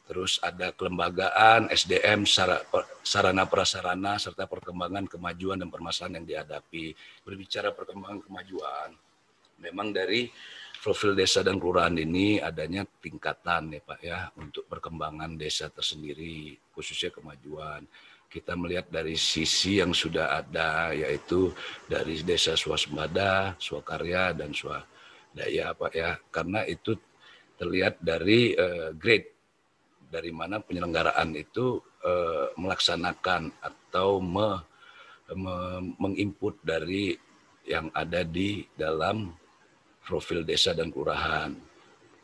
Terus 0.04 0.37
ada 0.44 0.68
kelembagaan, 0.68 1.73
SDM, 1.73 2.28
sarana 3.00 3.49
prasarana 3.49 4.21
serta 4.21 4.44
perkembangan 4.44 5.09
kemajuan 5.09 5.56
dan 5.56 5.73
permasalahan 5.73 6.21
yang 6.21 6.26
dihadapi. 6.28 6.92
Berbicara 7.25 7.73
perkembangan 7.73 8.21
kemajuan, 8.21 8.93
memang 9.65 9.97
dari 9.97 10.28
profil 10.84 11.16
desa 11.16 11.40
dan 11.40 11.56
kelurahan 11.56 11.97
ini 11.97 12.36
adanya 12.44 12.84
tingkatan 13.00 13.73
ya 13.73 13.80
Pak 13.80 14.00
ya 14.04 14.28
untuk 14.36 14.68
perkembangan 14.68 15.32
desa 15.40 15.73
tersendiri 15.73 16.60
khususnya 16.76 17.08
kemajuan. 17.08 17.88
Kita 18.28 18.52
melihat 18.52 18.92
dari 18.92 19.16
sisi 19.16 19.80
yang 19.80 19.97
sudah 19.97 20.44
ada 20.44 20.92
yaitu 20.92 21.49
dari 21.88 22.20
desa 22.20 22.52
swasembada, 22.52 23.56
swakarya 23.56 24.36
dan 24.36 24.52
swadaya 24.52 25.73
Pak 25.73 25.92
ya 25.97 26.20
karena 26.28 26.68
itu 26.68 26.92
terlihat 27.56 28.04
dari 28.04 28.52
uh, 28.52 28.92
grade 28.92 29.32
dari 30.12 30.36
mana 30.36 30.60
penyelenggaraan 30.60 31.32
itu 31.32 31.80
uh, 32.04 32.52
melaksanakan 32.60 33.56
atau 33.64 34.20
me, 34.20 34.60
me, 35.32 35.56
menginput 35.97 36.60
dari 36.60 37.16
yang 37.64 37.88
ada 37.97 38.20
di 38.20 38.68
dalam 38.76 39.32
profil 40.04 40.45
desa 40.45 40.76
dan 40.76 40.93
kelurahan. 40.93 41.50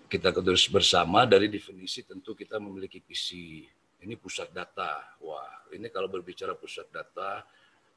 Kita 0.07 0.31
terus 0.37 0.69
bersama 0.69 1.25
dari 1.25 1.49
definisi 1.49 2.05
tentu 2.05 2.37
kita 2.37 2.61
memiliki 2.61 3.01
visi. 3.01 3.65
Ini 4.01 4.17
pusat 4.17 4.53
data. 4.53 5.17
Wah, 5.25 5.69
ini 5.73 5.89
kalau 5.89 6.09
berbicara 6.09 6.57
pusat 6.57 6.89
data, 6.93 7.45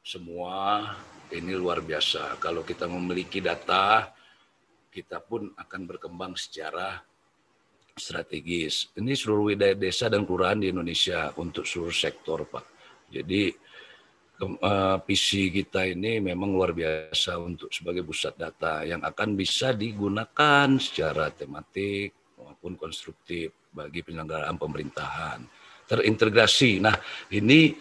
semua 0.03 0.87
ini 1.31 1.55
luar 1.55 1.79
biasa. 1.79 2.39
Kalau 2.39 2.63
kita 2.63 2.87
memiliki 2.87 3.39
data, 3.39 4.11
kita 4.91 5.23
pun 5.23 5.51
akan 5.55 5.81
berkembang 5.89 6.35
secara 6.35 7.01
strategis. 7.97 8.91
Ini 8.93 9.13
seluruh 9.15 9.53
wilayah 9.53 9.77
desa 9.77 10.11
dan 10.11 10.25
kelurahan 10.25 10.59
di 10.59 10.69
Indonesia 10.69 11.33
untuk 11.39 11.65
seluruh 11.65 11.93
sektor, 11.93 12.45
Pak. 12.45 12.65
Jadi 13.09 13.53
PC 15.03 15.53
kita 15.53 15.85
ini 15.85 16.23
memang 16.23 16.53
luar 16.53 16.71
biasa 16.73 17.37
untuk 17.37 17.69
sebagai 17.69 18.01
pusat 18.01 18.37
data 18.37 18.81
yang 18.87 19.03
akan 19.03 19.35
bisa 19.37 19.75
digunakan 19.75 20.67
secara 20.79 21.29
tematik 21.33 22.13
maupun 22.39 22.75
konstruktif 22.79 23.53
bagi 23.73 24.05
penyelenggaraan 24.05 24.55
pemerintahan. 24.55 25.39
Terintegrasi. 25.89 26.79
Nah, 26.79 26.95
ini 27.33 27.75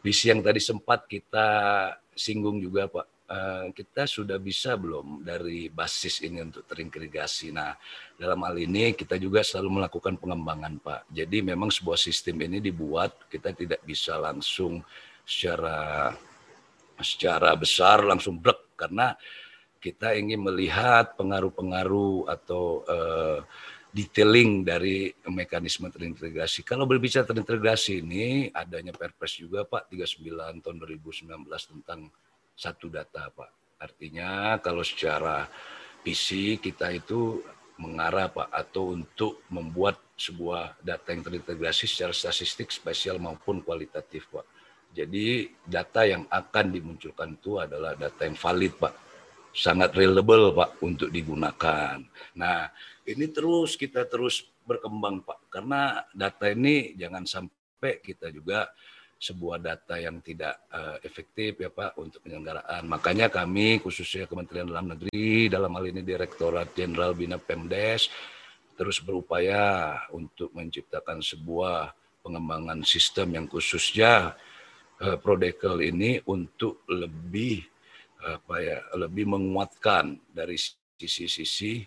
visi 0.00 0.32
yang 0.32 0.42
tadi 0.42 0.58
sempat 0.58 1.06
kita 1.06 1.46
singgung 2.12 2.58
juga 2.58 2.88
Pak. 2.88 3.06
Uh, 3.24 3.72
kita 3.72 4.04
sudah 4.04 4.36
bisa 4.36 4.76
belum 4.76 5.24
dari 5.24 5.72
basis 5.72 6.20
ini 6.20 6.44
untuk 6.44 6.68
terintegrasi. 6.68 7.56
Nah, 7.56 7.72
dalam 8.20 8.36
hal 8.44 8.60
ini 8.60 8.92
kita 8.92 9.16
juga 9.16 9.40
selalu 9.40 9.80
melakukan 9.80 10.20
pengembangan 10.20 10.76
Pak. 10.76 11.08
Jadi 11.08 11.40
memang 11.40 11.72
sebuah 11.72 11.96
sistem 11.96 12.44
ini 12.44 12.60
dibuat 12.60 13.24
kita 13.32 13.56
tidak 13.56 13.80
bisa 13.88 14.20
langsung 14.20 14.84
secara 15.24 16.12
secara 17.00 17.56
besar 17.58 18.06
langsung 18.06 18.38
brek 18.38 18.76
karena 18.78 19.16
kita 19.82 20.16
ingin 20.16 20.40
melihat 20.40 21.12
pengaruh-pengaruh 21.20 22.30
atau 22.32 22.80
uh, 22.88 23.44
detailing 23.94 24.66
dari 24.66 25.12
mekanisme 25.28 25.86
terintegrasi. 25.86 26.66
Kalau 26.66 26.82
berbicara 26.88 27.22
terintegrasi 27.28 28.02
ini 28.02 28.48
adanya 28.50 28.90
Perpres 28.90 29.38
juga 29.38 29.62
Pak 29.68 29.92
39 29.92 30.64
tahun 30.64 30.76
2019 30.82 31.30
tentang 31.46 32.08
satu 32.56 32.90
data 32.90 33.30
Pak. 33.30 33.78
Artinya 33.78 34.58
kalau 34.58 34.82
secara 34.82 35.46
visi 36.02 36.58
kita 36.58 36.90
itu 36.90 37.38
mengarah 37.78 38.32
Pak 38.32 38.50
atau 38.50 38.98
untuk 38.98 39.46
membuat 39.52 40.00
sebuah 40.18 40.78
data 40.82 41.14
yang 41.14 41.22
terintegrasi 41.22 41.86
secara 41.86 42.14
statistik 42.14 42.74
spesial 42.74 43.22
maupun 43.22 43.62
kualitatif 43.62 44.26
Pak. 44.32 44.53
Jadi 44.94 45.50
data 45.66 46.06
yang 46.06 46.22
akan 46.30 46.66
dimunculkan 46.70 47.34
itu 47.34 47.58
adalah 47.58 47.98
data 47.98 48.22
yang 48.22 48.38
valid 48.38 48.78
Pak. 48.78 48.94
Sangat 49.50 49.90
reliable 49.98 50.54
Pak 50.54 50.70
untuk 50.86 51.10
digunakan. 51.10 51.98
Nah 52.38 52.70
ini 53.02 53.26
terus 53.34 53.74
kita 53.74 54.06
terus 54.06 54.46
berkembang 54.62 55.26
Pak 55.26 55.50
karena 55.50 56.06
data 56.14 56.46
ini 56.46 56.94
jangan 56.94 57.26
sampai 57.26 57.98
kita 58.00 58.30
juga 58.30 58.70
sebuah 59.18 59.56
data 59.62 59.96
yang 59.96 60.20
tidak 60.20 60.68
uh, 60.68 61.00
efektif 61.00 61.58
ya 61.58 61.70
Pak 61.70 61.96
untuk 61.98 62.20
penyelenggaraan. 62.22 62.84
Makanya 62.86 63.32
kami 63.32 63.80
khususnya 63.80 64.28
Kementerian 64.30 64.68
Dalam 64.68 64.94
Negeri 64.94 65.48
dalam 65.48 65.72
hal 65.74 65.84
ini 65.90 66.02
Direktorat 66.04 66.76
Jenderal 66.76 67.16
Bina 67.16 67.40
Pemdes 67.40 68.10
terus 68.74 68.98
berupaya 68.98 69.96
untuk 70.10 70.50
menciptakan 70.50 71.22
sebuah 71.22 71.94
pengembangan 72.26 72.82
sistem 72.82 73.38
yang 73.38 73.46
khususnya 73.46 74.34
uh, 75.04 75.18
Prodekel 75.20 75.84
ini 75.84 76.16
untuk 76.24 76.88
lebih 76.88 77.60
apa 78.24 78.56
ya 78.56 78.80
lebih 78.96 79.28
menguatkan 79.28 80.16
dari 80.32 80.56
sisi-sisi 80.96 81.84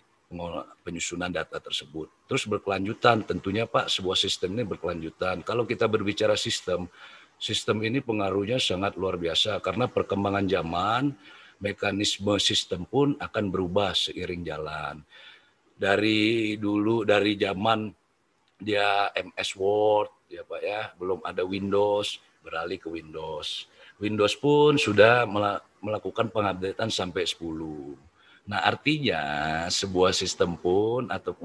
penyusunan 0.84 1.32
data 1.32 1.56
tersebut. 1.56 2.28
Terus 2.28 2.44
berkelanjutan, 2.44 3.24
tentunya 3.24 3.64
Pak, 3.64 3.88
sebuah 3.88 4.14
sistem 4.14 4.60
ini 4.60 4.64
berkelanjutan. 4.68 5.40
Kalau 5.40 5.64
kita 5.64 5.88
berbicara 5.88 6.36
sistem, 6.36 6.84
sistem 7.40 7.80
ini 7.80 8.04
pengaruhnya 8.04 8.60
sangat 8.60 9.00
luar 9.00 9.16
biasa 9.16 9.56
karena 9.64 9.88
perkembangan 9.88 10.44
zaman, 10.44 11.16
mekanisme 11.64 12.36
sistem 12.36 12.84
pun 12.84 13.16
akan 13.16 13.44
berubah 13.48 13.96
seiring 13.96 14.44
jalan. 14.44 15.00
Dari 15.78 16.60
dulu, 16.60 17.08
dari 17.08 17.38
zaman 17.40 17.88
dia 18.60 19.08
MS 19.16 19.50
Word, 19.56 20.28
ya 20.28 20.44
Pak 20.44 20.60
ya, 20.60 20.92
belum 20.98 21.24
ada 21.24 21.40
Windows, 21.46 22.20
beralih 22.48 22.80
ke 22.80 22.88
Windows. 22.88 23.68
Windows 24.00 24.32
pun 24.40 24.80
sudah 24.80 25.28
melakukan 25.84 26.32
pengupdatean 26.32 26.88
sampai 26.88 27.28
10 27.28 28.08
Nah, 28.48 28.64
artinya 28.64 29.20
sebuah 29.68 30.16
sistem 30.16 30.56
pun 30.56 31.12
atau 31.12 31.36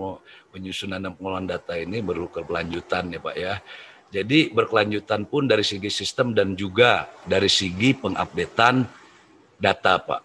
penyusunan 0.55 1.03
dan 1.03 1.11
pengelolaan 1.11 1.51
data 1.51 1.75
ini 1.75 1.99
perlu 1.99 2.31
keberlanjutan 2.31 3.11
ya 3.11 3.19
Pak 3.19 3.35
ya. 3.35 3.59
Jadi 4.07 4.55
berkelanjutan 4.55 5.27
pun 5.27 5.43
dari 5.43 5.67
segi 5.67 5.91
sistem 5.91 6.31
dan 6.31 6.55
juga 6.55 7.11
dari 7.27 7.51
segi 7.51 7.91
pengupdatean 7.91 8.87
data 9.59 9.99
Pak. 9.99 10.21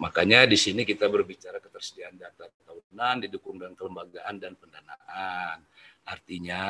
Makanya 0.00 0.48
di 0.48 0.56
sini 0.56 0.88
kita 0.88 1.04
berbicara 1.12 1.60
ketersediaan 1.60 2.16
data 2.16 2.48
tahunan 2.64 3.28
didukung 3.28 3.60
dengan 3.60 3.76
kelembagaan 3.76 4.40
dan 4.40 4.56
pendanaan. 4.56 5.60
Artinya 6.08 6.64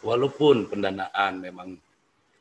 walaupun 0.00 0.72
pendanaan 0.72 1.36
memang 1.36 1.76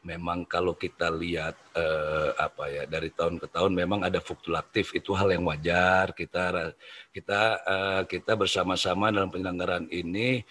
memang 0.03 0.43
kalau 0.43 0.75
kita 0.75 1.07
lihat 1.07 1.55
eh, 1.73 2.31
apa 2.35 2.67
ya 2.67 2.83
dari 2.83 3.09
tahun 3.09 3.39
ke 3.39 3.47
tahun 3.49 3.71
memang 3.71 4.03
ada 4.03 4.19
fluktuatif. 4.19 4.91
Itu 4.91 5.15
hal 5.15 5.31
yang 5.31 5.47
wajar. 5.47 6.11
Kita 6.11 6.71
kita 7.15 7.41
eh, 7.63 8.01
kita 8.11 8.35
bersama-sama 8.35 9.09
dalam 9.09 9.31
penyelenggaraan 9.31 9.87
ini 9.89 10.43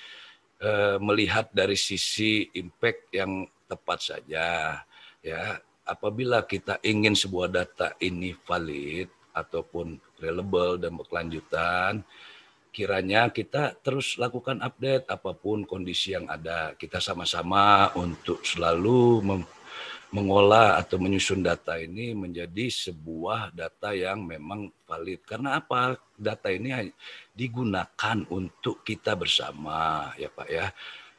eh, 0.59 0.97
melihat 0.99 1.53
dari 1.53 1.77
sisi 1.77 2.49
impact 2.57 3.13
yang 3.13 3.47
tepat 3.69 3.99
saja 4.01 4.81
ya. 5.21 5.61
Apabila 5.83 6.47
kita 6.47 6.79
ingin 6.81 7.13
sebuah 7.13 7.51
data 7.51 7.93
ini 7.99 8.33
valid 8.47 9.11
ataupun 9.35 9.99
reliable 10.23 10.79
dan 10.79 10.95
berkelanjutan 10.95 12.07
kiranya 12.73 13.29
kita 13.29 13.77
terus 13.85 14.17
lakukan 14.17 14.59
update 14.65 15.07
apa 15.13 15.37
pun 15.37 15.69
kondisi 15.69 16.17
yang 16.17 16.27
ada. 16.27 16.73
Kita 16.75 16.99
sama-sama 16.99 17.93
untuk 18.01 18.41
selalu 18.43 19.21
mengolah 20.13 20.81
atau 20.81 20.97
menyusun 21.01 21.41
data 21.45 21.77
ini 21.81 22.17
menjadi 22.17 22.69
sebuah 22.69 23.53
data 23.53 23.93
yang 23.93 24.25
memang 24.25 24.73
valid. 24.89 25.21
Karena 25.25 25.61
apa? 25.61 26.01
Data 26.17 26.49
ini 26.49 26.89
digunakan 27.33 28.25
untuk 28.33 28.81
kita 28.85 29.17
bersama, 29.17 30.13
ya 30.17 30.33
Pak 30.33 30.49
ya. 30.49 30.69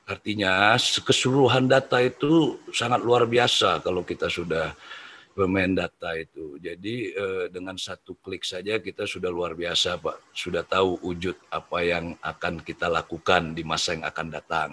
Artinya 0.03 0.75
keseluruhan 0.77 1.69
data 1.69 2.01
itu 2.03 2.59
sangat 2.75 2.99
luar 3.01 3.23
biasa 3.23 3.79
kalau 3.79 4.03
kita 4.03 4.27
sudah 4.27 4.75
bermain 5.33 5.73
data 5.73 6.13
itu. 6.13 6.61
Jadi 6.61 7.11
eh, 7.13 7.45
dengan 7.49 7.75
satu 7.75 8.13
klik 8.21 8.45
saja 8.45 8.77
kita 8.77 9.09
sudah 9.09 9.33
luar 9.33 9.57
biasa, 9.57 9.97
Pak. 9.97 10.31
Sudah 10.31 10.61
tahu 10.61 11.01
wujud 11.01 11.35
apa 11.49 11.81
yang 11.81 12.13
akan 12.21 12.61
kita 12.61 12.87
lakukan 12.87 13.57
di 13.57 13.65
masa 13.65 13.97
yang 13.97 14.05
akan 14.05 14.27
datang. 14.29 14.71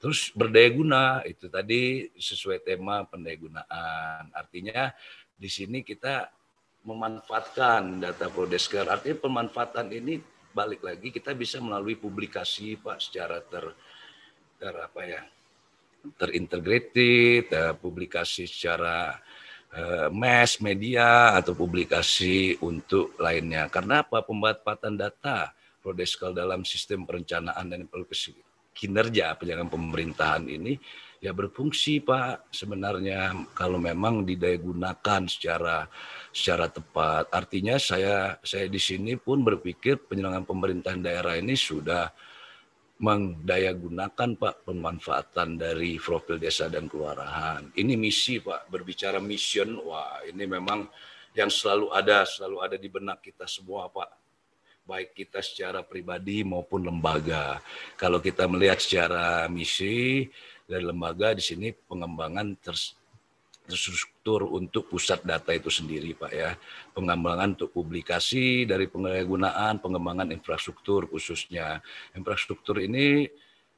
Terus 0.00 0.32
berdaya 0.36 0.68
guna 0.72 1.02
itu 1.24 1.48
tadi 1.48 2.08
sesuai 2.16 2.60
tema 2.64 3.04
pendaya 3.08 3.36
gunaan. 3.40 4.22
Artinya 4.32 4.92
di 5.36 5.48
sini 5.48 5.80
kita 5.80 6.28
memanfaatkan 6.84 8.04
data 8.04 8.28
Prodesker. 8.28 8.84
Artinya 8.84 9.20
pemanfaatan 9.20 9.88
ini 9.92 10.20
balik 10.52 10.84
lagi 10.84 11.08
kita 11.08 11.32
bisa 11.32 11.58
melalui 11.58 11.96
publikasi 11.96 12.76
Pak 12.78 13.00
secara 13.00 13.40
ter 13.42 13.64
ter 14.60 14.74
apa 14.76 15.02
ya 15.02 15.22
terintegrated, 16.20 17.48
publikasi 17.80 18.44
secara 18.44 19.16
mass 20.14 20.62
media 20.62 21.34
atau 21.34 21.54
publikasi 21.54 22.58
untuk 22.62 23.18
lainnya. 23.18 23.66
Karena 23.66 24.06
apa? 24.06 24.22
Pemanfaatan 24.22 24.94
data 24.94 25.50
Prodeskal 25.84 26.32
dalam 26.32 26.64
sistem 26.64 27.04
perencanaan 27.04 27.68
dan 27.68 27.84
kinerja 28.74 29.36
penjagaan 29.38 29.70
pemerintahan 29.70 30.44
ini 30.50 30.80
ya 31.22 31.30
berfungsi 31.32 32.04
Pak 32.04 32.52
sebenarnya 32.52 33.32
kalau 33.56 33.80
memang 33.80 34.28
didaya 34.28 34.60
gunakan 34.60 35.24
secara 35.24 35.88
secara 36.34 36.68
tepat. 36.68 37.32
Artinya 37.32 37.80
saya 37.80 38.36
saya 38.44 38.68
di 38.68 38.76
sini 38.76 39.16
pun 39.16 39.40
berpikir 39.40 40.04
penyelenggaraan 40.04 40.44
pemerintahan 40.44 41.00
daerah 41.00 41.38
ini 41.38 41.56
sudah 41.56 42.12
mendayagunakan 42.98 44.38
Pak 44.38 44.66
pemanfaatan 44.70 45.58
dari 45.58 45.98
profil 45.98 46.38
desa 46.38 46.70
dan 46.70 46.86
kelurahan. 46.86 47.66
Ini 47.74 47.98
misi 47.98 48.38
Pak, 48.38 48.70
berbicara 48.70 49.18
mission, 49.18 49.82
wah 49.82 50.22
ini 50.22 50.46
memang 50.46 50.86
yang 51.34 51.50
selalu 51.50 51.90
ada, 51.90 52.22
selalu 52.22 52.58
ada 52.62 52.76
di 52.78 52.86
benak 52.86 53.18
kita 53.18 53.50
semua 53.50 53.90
Pak. 53.90 54.10
Baik 54.84 55.16
kita 55.16 55.40
secara 55.40 55.80
pribadi 55.80 56.44
maupun 56.44 56.84
lembaga. 56.84 57.58
Kalau 57.96 58.20
kita 58.20 58.44
melihat 58.46 58.78
secara 58.78 59.48
misi 59.48 60.28
dari 60.68 60.84
lembaga 60.84 61.32
di 61.34 61.42
sini 61.42 61.72
pengembangan 61.72 62.52
terus 62.60 62.94
infrastruktur 63.64 64.44
untuk 64.44 64.92
pusat 64.92 65.24
data 65.24 65.48
itu 65.56 65.72
sendiri 65.72 66.12
Pak 66.12 66.32
ya. 66.36 66.52
Pengembangan 66.92 67.56
untuk 67.56 67.72
publikasi 67.72 68.68
dari 68.68 68.84
penggunaan 68.92 69.80
pengembangan 69.80 70.28
infrastruktur 70.36 71.08
khususnya. 71.08 71.80
Infrastruktur 72.12 72.84
ini 72.84 73.24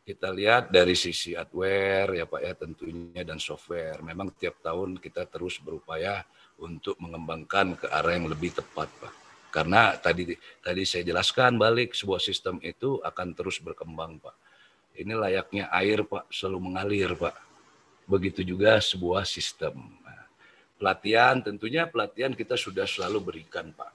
kita 0.02 0.34
lihat 0.34 0.74
dari 0.74 0.98
sisi 0.98 1.38
hardware 1.38 2.18
ya 2.18 2.26
Pak 2.26 2.40
ya 2.42 2.52
tentunya 2.58 3.22
dan 3.22 3.38
software. 3.38 4.02
Memang 4.02 4.34
tiap 4.34 4.58
tahun 4.58 4.98
kita 4.98 5.30
terus 5.30 5.62
berupaya 5.62 6.26
untuk 6.58 6.98
mengembangkan 6.98 7.78
ke 7.78 7.86
arah 7.86 8.18
yang 8.18 8.26
lebih 8.26 8.58
tepat 8.58 8.90
Pak. 8.90 9.14
Karena 9.54 9.94
tadi 10.02 10.34
tadi 10.60 10.82
saya 10.82 11.06
jelaskan 11.06 11.62
balik 11.62 11.94
sebuah 11.94 12.18
sistem 12.18 12.58
itu 12.58 12.98
akan 13.06 13.38
terus 13.38 13.62
berkembang 13.62 14.18
Pak. 14.18 14.34
Ini 14.98 15.14
layaknya 15.14 15.70
air 15.70 16.02
Pak 16.02 16.26
selalu 16.34 16.58
mengalir 16.74 17.14
Pak 17.14 17.45
begitu 18.06 18.46
juga 18.46 18.78
sebuah 18.78 19.26
sistem. 19.26 19.76
Nah, 20.02 20.24
pelatihan 20.78 21.42
tentunya 21.42 21.90
pelatihan 21.90 22.32
kita 22.32 22.54
sudah 22.54 22.86
selalu 22.86 23.18
berikan 23.34 23.74
Pak. 23.74 23.92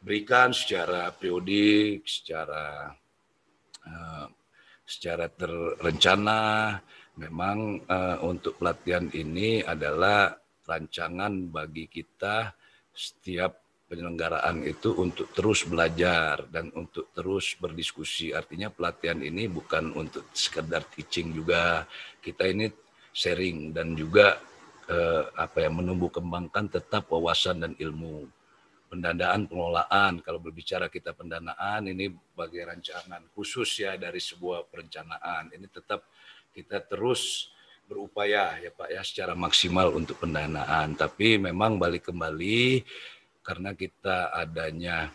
Berikan 0.00 0.54
secara 0.54 1.10
periodik, 1.10 2.06
secara 2.06 2.94
uh, 3.84 4.26
secara 4.86 5.26
terencana. 5.28 6.78
Memang 7.14 7.78
uh, 7.86 8.18
untuk 8.26 8.58
pelatihan 8.58 9.06
ini 9.14 9.62
adalah 9.62 10.34
rancangan 10.66 11.46
bagi 11.46 11.86
kita 11.86 12.50
setiap 12.90 13.64
penyelenggaraan 13.84 14.64
itu 14.66 14.96
untuk 14.96 15.30
terus 15.30 15.62
belajar 15.68 16.48
dan 16.50 16.74
untuk 16.74 17.14
terus 17.14 17.54
berdiskusi. 17.54 18.34
Artinya 18.34 18.72
pelatihan 18.72 19.20
ini 19.22 19.46
bukan 19.46 19.94
untuk 19.94 20.26
sekedar 20.34 20.82
teaching 20.90 21.30
juga. 21.30 21.86
Kita 22.18 22.48
ini 22.48 22.66
sharing 23.14 23.70
dan 23.70 23.94
juga 23.94 24.42
eh, 24.90 25.24
apa 25.38 25.62
ya 25.62 25.70
menumbuh 25.70 26.10
kembangkan 26.10 26.66
tetap 26.66 27.06
wawasan 27.08 27.62
dan 27.62 27.72
ilmu. 27.78 28.26
Pendanaan 28.90 29.50
pengelolaan. 29.50 30.22
Kalau 30.22 30.38
berbicara 30.38 30.86
kita 30.86 31.14
pendanaan 31.14 31.88
ini 31.90 32.14
bagi 32.34 32.62
rancangan 32.62 33.26
khusus 33.34 33.82
ya 33.82 33.98
dari 33.98 34.22
sebuah 34.22 34.70
perencanaan. 34.70 35.50
Ini 35.50 35.66
tetap 35.66 36.06
kita 36.54 36.78
terus 36.86 37.50
berupaya 37.90 38.54
ya 38.62 38.70
Pak 38.70 38.88
ya 38.94 39.02
secara 39.02 39.34
maksimal 39.34 39.90
untuk 39.94 40.22
pendanaan. 40.22 40.94
Tapi 40.94 41.42
memang 41.42 41.74
balik 41.78 42.10
kembali 42.10 42.86
karena 43.42 43.74
kita 43.74 44.30
adanya 44.30 45.10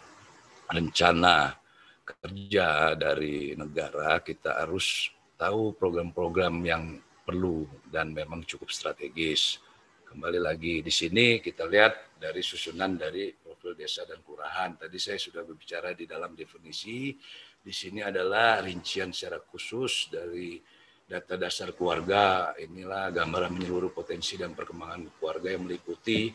rencana 0.67 1.55
kerja 2.03 2.93
dari 2.97 3.53
negara 3.57 4.21
kita 4.21 4.65
harus 4.65 5.09
tahu 5.39 5.73
program-program 5.77 6.55
yang 6.65 6.83
perlu 7.29 7.61
dan 7.85 8.09
memang 8.09 8.41
cukup 8.41 8.73
strategis. 8.73 9.61
Kembali 10.09 10.41
lagi 10.41 10.81
di 10.81 10.89
sini 10.89 11.37
kita 11.37 11.69
lihat 11.69 12.17
dari 12.17 12.41
susunan 12.41 12.97
dari 12.97 13.29
profil 13.37 13.77
desa 13.77 14.01
dan 14.09 14.25
kelurahan. 14.25 14.73
Tadi 14.73 14.97
saya 14.97 15.21
sudah 15.21 15.45
berbicara 15.45 15.93
di 15.93 16.09
dalam 16.09 16.33
definisi. 16.33 17.13
Di 17.61 17.69
sini 17.69 18.01
adalah 18.01 18.65
rincian 18.65 19.13
secara 19.13 19.37
khusus 19.45 20.09
dari 20.09 20.57
data 21.05 21.37
dasar 21.37 21.77
keluarga. 21.77 22.57
Inilah 22.57 23.13
gambaran 23.13 23.53
menyeluruh 23.53 23.93
potensi 23.93 24.33
dan 24.33 24.57
perkembangan 24.57 25.21
keluarga 25.21 25.53
yang 25.53 25.69
meliputi 25.69 26.33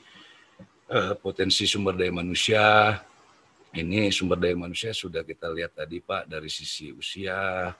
uh, 0.94 1.18
potensi 1.18 1.66
sumber 1.66 1.98
daya 1.98 2.14
manusia. 2.14 2.94
Ini 3.74 4.14
sumber 4.14 4.38
daya 4.38 4.54
manusia 4.54 4.94
sudah 4.94 5.26
kita 5.26 5.50
lihat 5.50 5.74
tadi 5.74 5.98
Pak 5.98 6.30
dari 6.30 6.46
sisi 6.46 6.94
usia, 6.94 7.74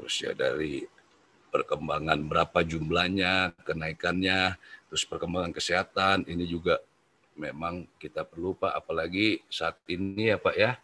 usia 0.00 0.32
dari 0.32 0.96
perkembangan 1.48 2.20
berapa 2.28 2.60
jumlahnya, 2.64 3.56
kenaikannya, 3.64 4.56
terus 4.88 5.04
perkembangan 5.08 5.52
kesehatan 5.52 6.28
ini 6.28 6.44
juga 6.48 6.80
memang 7.38 7.86
kita 7.96 8.26
perlu 8.26 8.58
Pak, 8.58 8.72
apalagi 8.74 9.40
saat 9.46 9.78
ini 9.88 10.34
ya 10.34 10.38
Pak 10.38 10.56
ya, 10.58 10.76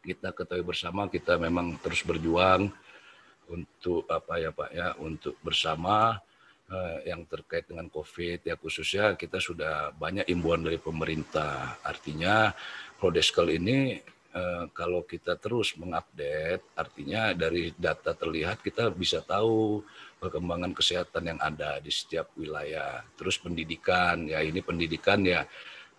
kita 0.00 0.30
ketahui 0.32 0.64
bersama 0.64 1.10
kita 1.10 1.36
memang 1.36 1.76
terus 1.82 2.06
berjuang 2.06 2.70
untuk 3.50 4.06
apa 4.06 4.38
ya 4.38 4.50
Pak 4.50 4.70
ya, 4.72 4.88
untuk 5.02 5.34
bersama 5.42 6.18
eh, 6.70 7.10
yang 7.12 7.26
terkait 7.26 7.66
dengan 7.66 7.86
COVID 7.90 8.46
ya 8.46 8.54
khususnya 8.58 9.14
kita 9.14 9.38
sudah 9.38 9.94
banyak 9.94 10.26
imbuan 10.30 10.62
dari 10.62 10.78
pemerintah. 10.78 11.78
Artinya 11.82 12.54
Prodeskel 12.96 13.60
ini 13.60 14.00
kalau 14.76 15.04
kita 15.08 15.40
terus 15.40 15.72
mengupdate, 15.80 16.60
artinya 16.76 17.32
dari 17.32 17.72
data 17.72 18.12
terlihat 18.12 18.60
kita 18.60 18.92
bisa 18.92 19.24
tahu 19.24 19.80
perkembangan 20.20 20.76
kesehatan 20.76 21.36
yang 21.36 21.40
ada 21.40 21.80
di 21.80 21.88
setiap 21.88 22.32
wilayah. 22.36 23.00
Terus 23.16 23.40
pendidikan, 23.40 24.28
ya 24.28 24.44
ini 24.44 24.60
pendidikan 24.60 25.24
ya 25.24 25.44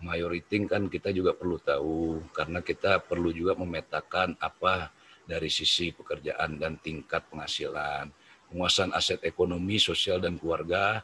mayoriting 0.02 0.70
kan 0.70 0.86
kita 0.86 1.10
juga 1.10 1.34
perlu 1.34 1.58
tahu 1.58 2.22
karena 2.30 2.62
kita 2.62 3.02
perlu 3.02 3.34
juga 3.34 3.58
memetakan 3.58 4.38
apa 4.38 4.94
dari 5.26 5.50
sisi 5.50 5.90
pekerjaan 5.92 6.62
dan 6.62 6.78
tingkat 6.80 7.26
penghasilan, 7.28 8.08
penguasaan 8.54 8.94
aset 8.94 9.20
ekonomi, 9.26 9.82
sosial 9.82 10.22
dan 10.24 10.40
keluarga, 10.40 11.04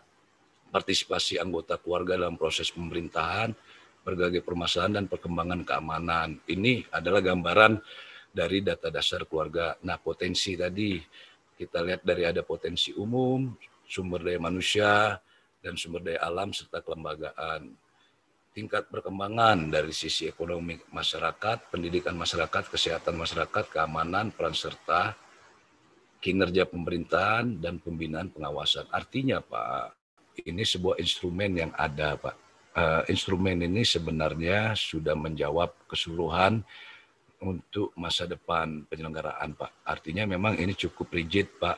partisipasi 0.72 1.38
anggota 1.38 1.76
keluarga 1.82 2.16
dalam 2.16 2.40
proses 2.40 2.72
pemerintahan, 2.72 3.52
berbagai 4.04 4.44
permasalahan 4.44 5.02
dan 5.02 5.06
perkembangan 5.08 5.64
keamanan. 5.64 6.38
Ini 6.44 6.92
adalah 6.92 7.24
gambaran 7.24 7.80
dari 8.30 8.60
data 8.60 8.92
dasar 8.92 9.24
keluarga. 9.24 9.80
Nah, 9.88 9.96
potensi 9.98 10.60
tadi 10.60 11.00
kita 11.56 11.80
lihat 11.80 12.04
dari 12.04 12.28
ada 12.28 12.44
potensi 12.44 12.92
umum, 12.92 13.48
sumber 13.88 14.28
daya 14.28 14.38
manusia, 14.44 15.16
dan 15.64 15.80
sumber 15.80 16.04
daya 16.04 16.20
alam 16.20 16.52
serta 16.52 16.84
kelembagaan. 16.84 17.72
Tingkat 18.54 18.92
perkembangan 18.92 19.74
dari 19.74 19.90
sisi 19.96 20.30
ekonomi 20.30 20.78
masyarakat, 20.94 21.74
pendidikan 21.74 22.14
masyarakat, 22.14 22.70
kesehatan 22.70 23.18
masyarakat, 23.18 23.66
keamanan, 23.72 24.30
peran 24.30 24.54
serta, 24.54 25.18
kinerja 26.22 26.70
pemerintahan, 26.70 27.58
dan 27.58 27.82
pembinaan 27.82 28.30
pengawasan. 28.30 28.86
Artinya 28.94 29.42
Pak, 29.42 29.98
ini 30.46 30.62
sebuah 30.62 31.02
instrumen 31.02 31.58
yang 31.58 31.72
ada 31.74 32.14
Pak 32.14 32.53
uh, 32.78 33.02
instrumen 33.10 33.62
ini 33.64 33.86
sebenarnya 33.86 34.74
sudah 34.74 35.14
menjawab 35.14 35.74
keseluruhan 35.86 36.62
untuk 37.44 37.92
masa 38.00 38.24
depan 38.24 38.88
penyelenggaraan, 38.88 39.54
Pak. 39.54 39.84
Artinya 39.84 40.24
memang 40.24 40.56
ini 40.58 40.74
cukup 40.74 41.12
rigid, 41.12 41.52
Pak. 41.60 41.78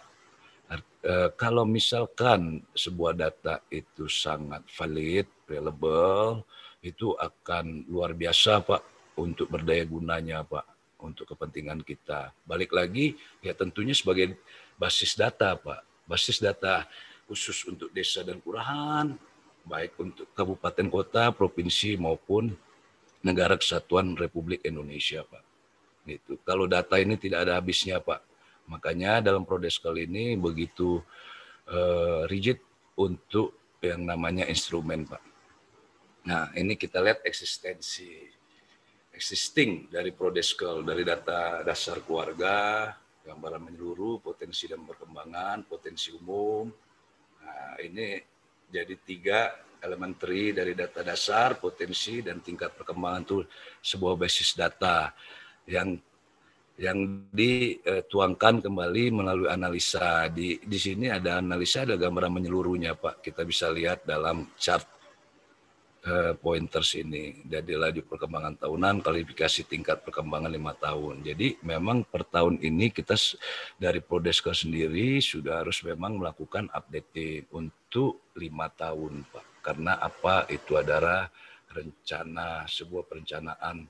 Uh, 1.05 1.29
kalau 1.37 1.61
misalkan 1.69 2.65
sebuah 2.73 3.13
data 3.13 3.61
itu 3.69 4.09
sangat 4.09 4.65
valid, 4.73 5.29
reliable, 5.45 6.41
itu 6.81 7.13
akan 7.17 7.85
luar 7.89 8.17
biasa, 8.17 8.61
Pak, 8.65 8.81
untuk 9.21 9.49
berdaya 9.49 9.85
gunanya, 9.85 10.41
Pak, 10.45 10.65
untuk 11.01 11.29
kepentingan 11.33 11.85
kita. 11.85 12.33
Balik 12.45 12.73
lagi, 12.73 13.13
ya 13.41 13.53
tentunya 13.53 13.93
sebagai 13.93 14.37
basis 14.77 15.13
data, 15.13 15.53
Pak. 15.57 16.09
Basis 16.09 16.37
data 16.37 16.85
khusus 17.25 17.65
untuk 17.65 17.89
desa 17.89 18.21
dan 18.21 18.37
kelurahan, 18.37 19.17
baik 19.65 19.97
untuk 19.97 20.29
kabupaten 20.37 20.87
kota, 20.93 21.33
provinsi 21.33 21.97
maupun 21.97 22.53
negara 23.25 23.57
kesatuan 23.57 24.13
Republik 24.13 24.61
Indonesia, 24.61 25.25
Pak. 25.25 25.43
Itu. 26.05 26.37
Kalau 26.45 26.69
data 26.69 27.01
ini 27.01 27.17
tidak 27.17 27.49
ada 27.49 27.57
habisnya, 27.57 27.97
Pak. 27.97 28.21
Makanya 28.69 29.25
dalam 29.25 29.41
prodes 29.41 29.81
kali 29.81 30.05
ini 30.05 30.37
begitu 30.37 31.01
uh, 31.69 32.29
rigid 32.29 32.61
untuk 32.93 33.77
yang 33.81 34.05
namanya 34.05 34.45
instrumen, 34.45 35.09
Pak. 35.09 35.21
Nah, 36.25 36.49
ini 36.57 36.77
kita 36.77 37.01
lihat 37.01 37.25
eksistensi 37.25 38.09
existing 39.13 39.89
dari 39.89 40.11
Prodeskel, 40.13 40.85
dari 40.85 41.01
data 41.01 41.61
dasar 41.65 42.01
keluarga, 42.05 42.91
gambaran 43.25 43.71
menyeluruh, 43.71 44.21
potensi 44.21 44.69
dan 44.69 44.85
perkembangan, 44.85 45.65
potensi 45.65 46.13
umum. 46.13 46.69
Nah, 47.41 47.77
ini 47.81 48.19
jadi 48.71 48.95
tiga 49.01 49.39
elementary 49.85 50.51
dari 50.51 50.73
data 50.73 51.05
dasar, 51.05 51.61
potensi 51.61 52.25
dan 52.25 52.41
tingkat 52.41 52.73
perkembangan 52.73 53.23
itu 53.23 53.37
sebuah 53.85 54.17
basis 54.17 54.57
data 54.57 55.13
yang 55.69 55.97
yang 56.75 57.23
dituangkan 57.31 58.59
kembali 58.59 59.03
melalui 59.15 59.47
analisa. 59.47 60.27
Di 60.27 60.59
di 60.59 60.75
sini 60.75 61.07
ada 61.07 61.39
analisa, 61.39 61.87
ada 61.87 61.95
gambaran 61.95 62.35
menyeluruhnya, 62.35 62.99
Pak. 62.99 63.23
Kita 63.23 63.47
bisa 63.47 63.71
lihat 63.71 64.03
dalam 64.03 64.51
chart 64.59 64.83
uh, 66.05 66.33
pointers 66.37 66.93
ini. 66.95 67.41
Jadi 67.43 67.73
laju 67.75 68.01
perkembangan 68.05 68.55
tahunan, 68.61 69.01
kualifikasi 69.01 69.65
tingkat 69.65 70.05
perkembangan 70.05 70.53
lima 70.53 70.77
tahun. 70.77 71.25
Jadi 71.25 71.59
memang 71.65 72.05
per 72.05 72.23
tahun 72.23 72.61
ini 72.61 72.93
kita 72.93 73.17
dari 73.81 73.99
Prodeska 73.99 74.53
sendiri 74.53 75.19
sudah 75.19 75.65
harus 75.65 75.81
memang 75.81 76.21
melakukan 76.21 76.69
updating 76.71 77.49
untuk 77.51 78.31
lima 78.37 78.69
tahun, 78.71 79.25
Pak. 79.33 79.45
Karena 79.65 79.97
apa? 79.97 80.45
Itu 80.47 80.77
adalah 80.77 81.27
rencana 81.73 82.69
sebuah 82.69 83.03
perencanaan 83.09 83.89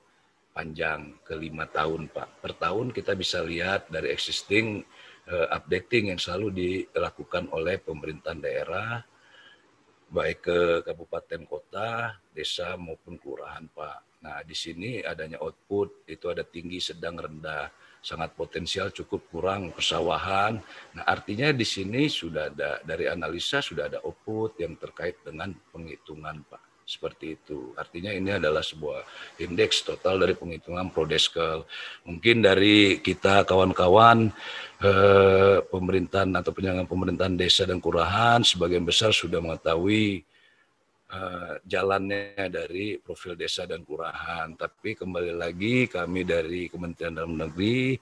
panjang 0.56 1.20
ke 1.20 1.36
lima 1.36 1.68
tahun, 1.68 2.08
Pak. 2.08 2.40
Per 2.40 2.52
tahun 2.56 2.90
kita 2.90 3.12
bisa 3.12 3.44
lihat 3.44 3.92
dari 3.92 4.08
existing 4.10 4.80
uh, 5.28 5.46
updating 5.52 6.16
yang 6.16 6.20
selalu 6.20 6.48
dilakukan 6.56 7.52
oleh 7.52 7.76
pemerintahan 7.76 8.40
daerah 8.40 9.04
baik 10.06 10.38
ke 10.46 10.58
kabupaten 10.86 11.42
kota, 11.46 12.14
desa 12.30 12.78
maupun 12.78 13.18
kelurahan, 13.18 13.66
Pak. 13.70 14.22
Nah, 14.22 14.42
di 14.42 14.54
sini 14.54 15.02
adanya 15.02 15.38
output 15.42 16.06
itu 16.10 16.26
ada 16.30 16.42
tinggi, 16.42 16.82
sedang, 16.82 17.18
rendah, 17.18 17.70
sangat 18.02 18.34
potensial, 18.38 18.94
cukup 18.94 19.26
kurang 19.30 19.74
persawahan. 19.74 20.58
Nah, 20.94 21.04
artinya 21.06 21.50
di 21.50 21.66
sini 21.66 22.06
sudah 22.06 22.50
ada 22.50 22.78
dari 22.82 23.10
analisa 23.10 23.58
sudah 23.58 23.90
ada 23.90 23.98
output 24.02 24.58
yang 24.62 24.78
terkait 24.78 25.22
dengan 25.26 25.54
penghitungan, 25.74 26.42
Pak 26.46 26.75
seperti 26.86 27.34
itu. 27.34 27.74
Artinya 27.74 28.14
ini 28.14 28.30
adalah 28.38 28.62
sebuah 28.62 29.02
indeks 29.42 29.82
total 29.82 30.22
dari 30.22 30.38
penghitungan 30.38 30.94
prodeskel. 30.94 31.66
Mungkin 32.06 32.46
dari 32.46 33.02
kita 33.02 33.42
kawan-kawan 33.42 34.30
eh, 34.86 35.58
pemerintahan 35.66 36.30
atau 36.30 36.54
penyelenggaraan 36.54 36.86
pemerintahan 36.86 37.34
desa 37.34 37.66
dan 37.66 37.82
kelurahan 37.82 38.46
sebagian 38.46 38.86
besar 38.86 39.10
sudah 39.10 39.42
mengetahui 39.42 40.22
eh, 41.10 41.54
jalannya 41.66 42.46
dari 42.54 43.02
profil 43.02 43.34
desa 43.34 43.66
dan 43.66 43.82
kelurahan. 43.82 44.54
Tapi 44.54 44.94
kembali 44.94 45.34
lagi 45.34 45.90
kami 45.90 46.22
dari 46.22 46.70
Kementerian 46.70 47.18
Dalam 47.18 47.34
Negeri 47.34 47.98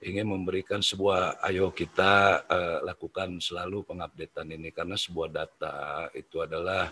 ingin 0.00 0.32
memberikan 0.32 0.80
sebuah 0.80 1.44
ayo 1.44 1.68
kita 1.76 2.44
uh, 2.48 2.78
lakukan 2.88 3.36
selalu 3.36 3.84
pengupdatean 3.84 4.48
ini 4.48 4.72
karena 4.72 4.96
sebuah 4.96 5.28
data 5.28 6.08
itu 6.16 6.40
adalah 6.40 6.88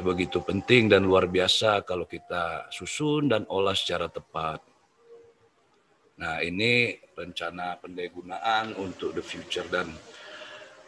begitu 0.00 0.40
penting 0.40 0.88
dan 0.88 1.04
luar 1.04 1.28
biasa 1.28 1.84
kalau 1.84 2.08
kita 2.08 2.72
susun 2.72 3.28
dan 3.28 3.44
olah 3.52 3.76
secara 3.76 4.08
tepat. 4.08 4.64
Nah, 6.22 6.40
ini 6.40 6.96
rencana 7.12 7.76
pendayagunaan 7.82 8.78
untuk 8.80 9.12
the 9.12 9.20
future 9.20 9.66
dan 9.68 9.90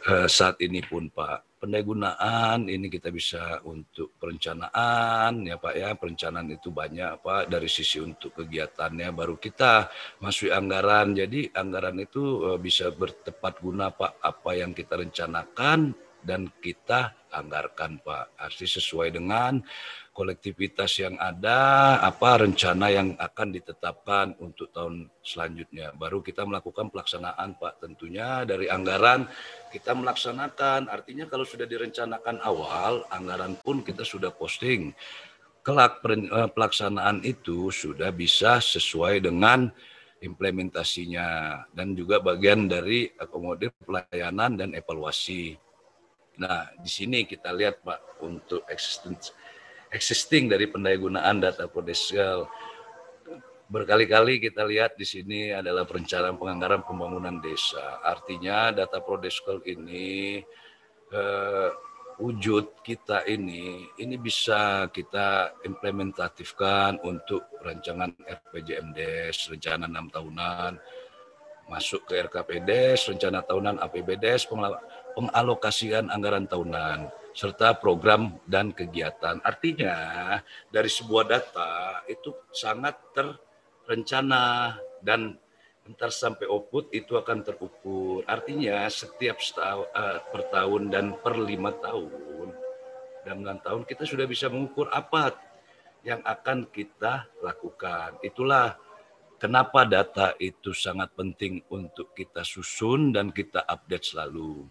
uh, 0.08 0.28
saat 0.30 0.56
ini 0.64 0.80
pun 0.84 1.10
Pak. 1.12 1.60
Pendayagunaan 1.64 2.68
ini 2.68 2.92
kita 2.92 3.08
bisa 3.08 3.64
untuk 3.64 4.14
perencanaan 4.20 5.48
ya 5.48 5.56
Pak 5.56 5.74
ya. 5.74 5.96
Perencanaan 5.96 6.52
itu 6.52 6.68
banyak 6.68 7.24
Pak 7.24 7.48
dari 7.48 7.68
sisi 7.72 8.04
untuk 8.04 8.36
kegiatannya 8.36 9.08
baru 9.16 9.40
kita 9.40 9.88
masuk 10.20 10.52
anggaran. 10.52 11.16
Jadi 11.16 11.50
anggaran 11.56 11.98
itu 11.98 12.52
uh, 12.52 12.58
bisa 12.60 12.92
bertepat 12.92 13.64
guna 13.64 13.90
Pak 13.90 14.20
apa 14.20 14.50
yang 14.54 14.76
kita 14.76 15.00
rencanakan 15.00 15.96
dan 16.24 16.48
kita 16.58 17.12
anggarkan 17.28 18.00
Pak. 18.00 18.34
Arti 18.40 18.64
sesuai 18.64 19.12
dengan 19.14 19.60
kolektivitas 20.14 21.02
yang 21.02 21.18
ada, 21.18 21.98
apa 22.00 22.46
rencana 22.46 22.86
yang 22.88 23.18
akan 23.18 23.48
ditetapkan 23.50 24.38
untuk 24.38 24.70
tahun 24.70 25.10
selanjutnya. 25.20 25.90
Baru 25.98 26.22
kita 26.22 26.46
melakukan 26.46 26.88
pelaksanaan 26.88 27.58
Pak. 27.58 27.84
Tentunya 27.84 28.46
dari 28.48 28.70
anggaran 28.70 29.26
kita 29.74 29.92
melaksanakan. 29.92 30.88
Artinya 30.88 31.26
kalau 31.26 31.44
sudah 31.44 31.66
direncanakan 31.66 32.40
awal, 32.46 33.04
anggaran 33.10 33.58
pun 33.60 33.82
kita 33.82 34.06
sudah 34.06 34.30
posting. 34.32 34.94
Kelak 35.64 36.00
eh, 36.06 36.48
pelaksanaan 36.52 37.24
itu 37.26 37.74
sudah 37.74 38.14
bisa 38.14 38.62
sesuai 38.62 39.24
dengan 39.24 39.72
implementasinya 40.24 41.28
dan 41.76 41.92
juga 41.92 42.16
bagian 42.22 42.64
dari 42.64 43.12
akomodir 43.20 43.74
pelayanan 43.84 44.56
dan 44.56 44.70
evaluasi. 44.72 45.60
Nah, 46.40 46.66
di 46.78 46.90
sini 46.90 47.22
kita 47.26 47.54
lihat 47.54 47.82
Pak 47.86 48.18
untuk 48.26 48.66
existing 49.90 50.50
dari 50.50 50.66
pendayagunaan 50.66 51.38
data 51.38 51.70
prodesial 51.70 52.50
berkali-kali 53.64 54.38
kita 54.38 54.62
lihat 54.62 54.94
di 54.94 55.06
sini 55.08 55.50
adalah 55.50 55.88
perencanaan 55.88 56.36
penganggaran 56.36 56.84
pembangunan 56.84 57.40
desa. 57.40 58.02
Artinya 58.04 58.70
data 58.74 59.00
prodeskal 59.00 59.64
ini 59.64 60.42
eh, 61.10 61.70
wujud 62.20 62.78
kita 62.86 63.26
ini 63.26 63.90
ini 63.98 64.14
bisa 64.20 64.86
kita 64.94 65.58
implementatifkan 65.66 67.02
untuk 67.02 67.50
rancangan 67.64 68.14
RPJMDes, 68.22 69.50
rencana 69.50 69.90
enam 69.90 70.06
tahunan, 70.12 70.78
masuk 71.66 72.06
ke 72.06 72.20
RKPDes, 72.28 73.10
rencana 73.10 73.42
tahunan 73.42 73.80
APBDes, 73.80 74.46
pengalokasian 75.14 76.10
anggaran 76.10 76.44
tahunan 76.50 77.08
serta 77.34 77.74
program 77.78 78.38
dan 78.46 78.70
kegiatan. 78.70 79.42
Artinya 79.42 79.94
dari 80.70 80.86
sebuah 80.86 81.24
data 81.26 82.02
itu 82.06 82.30
sangat 82.54 82.94
terencana 83.10 84.74
dan 85.02 85.34
entar 85.84 86.14
sampai 86.14 86.46
output 86.46 86.94
itu 86.94 87.18
akan 87.18 87.42
terukur. 87.42 88.22
Artinya 88.24 88.86
setiap 88.88 89.42
setahun, 89.42 89.90
uh, 89.92 90.18
per 90.30 90.42
tahun 90.48 90.82
dan 90.88 91.18
per 91.18 91.36
lima 91.36 91.74
tahun 91.74 92.54
dan 93.24 93.40
enam 93.40 93.58
tahun 93.64 93.82
kita 93.88 94.04
sudah 94.04 94.28
bisa 94.28 94.52
mengukur 94.52 94.92
apa 94.92 95.32
yang 96.04 96.20
akan 96.20 96.68
kita 96.68 97.26
lakukan. 97.40 98.20
Itulah 98.20 98.76
kenapa 99.40 99.88
data 99.88 100.36
itu 100.36 100.76
sangat 100.76 101.16
penting 101.16 101.64
untuk 101.72 102.12
kita 102.12 102.44
susun 102.44 103.10
dan 103.10 103.32
kita 103.32 103.64
update 103.64 104.12
selalu. 104.12 104.68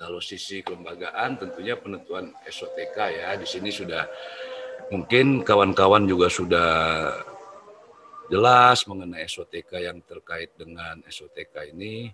Kalau 0.00 0.16
sisi 0.16 0.64
kelembagaan 0.64 1.36
tentunya 1.36 1.76
penentuan 1.76 2.32
SOTK 2.48 2.96
ya. 3.20 3.36
Di 3.36 3.44
sini 3.44 3.68
sudah 3.68 4.08
mungkin 4.88 5.44
kawan-kawan 5.44 6.08
juga 6.08 6.32
sudah 6.32 6.72
jelas 8.32 8.88
mengenai 8.88 9.28
SOTK 9.28 9.84
yang 9.84 10.00
terkait 10.00 10.56
dengan 10.56 11.04
SOTK 11.04 11.76
ini. 11.76 12.08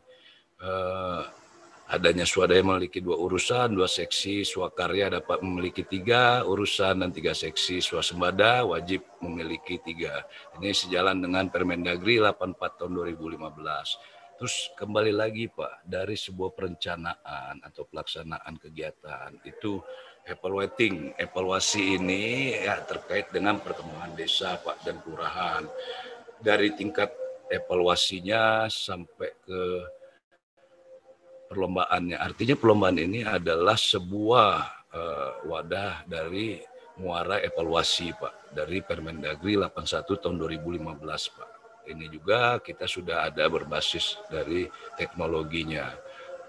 Eh, 0.58 1.22
adanya 1.86 2.26
swadaya 2.26 2.58
memiliki 2.66 2.98
dua 2.98 3.22
urusan, 3.22 3.78
dua 3.78 3.86
seksi 3.86 4.42
swakarya 4.42 5.22
dapat 5.22 5.38
memiliki 5.46 5.86
tiga 5.86 6.42
urusan 6.42 7.06
dan 7.06 7.14
tiga 7.14 7.38
seksi 7.38 7.78
swasembada 7.78 8.66
wajib 8.66 9.06
memiliki 9.22 9.78
tiga. 9.78 10.26
Ini 10.58 10.74
sejalan 10.74 11.22
dengan 11.22 11.46
Permendagri 11.54 12.18
84 12.18 12.82
tahun 12.82 12.98
2015. 13.14 14.15
Terus 14.36 14.68
kembali 14.76 15.16
lagi 15.16 15.48
Pak, 15.48 15.88
dari 15.88 16.12
sebuah 16.12 16.52
perencanaan 16.52 17.56
atau 17.64 17.88
pelaksanaan 17.88 18.60
kegiatan 18.60 19.32
itu 19.48 19.80
evaluating, 20.28 21.16
evaluasi 21.16 21.96
ini 21.96 22.52
ya 22.52 22.84
terkait 22.84 23.32
dengan 23.32 23.56
perkembangan 23.64 24.12
desa 24.12 24.60
Pak 24.60 24.84
dan 24.84 25.00
kelurahan. 25.00 25.64
Dari 26.36 26.68
tingkat 26.76 27.16
evaluasinya 27.48 28.68
sampai 28.68 29.32
ke 29.40 29.62
perlombaannya. 31.48 32.20
Artinya 32.20 32.60
perlombaan 32.60 33.00
ini 33.00 33.24
adalah 33.24 33.80
sebuah 33.80 34.50
uh, 34.92 35.32
wadah 35.48 36.04
dari 36.04 36.60
muara 37.00 37.40
evaluasi 37.40 38.12
Pak 38.12 38.52
dari 38.52 38.84
Permendagri 38.84 39.56
81 39.56 40.04
tahun 40.20 40.36
2015 40.36 41.40
Pak 41.40 41.55
ini 41.86 42.10
juga 42.10 42.58
kita 42.62 42.84
sudah 42.84 43.30
ada 43.30 43.46
berbasis 43.46 44.18
dari 44.30 44.66
teknologinya. 44.98 45.94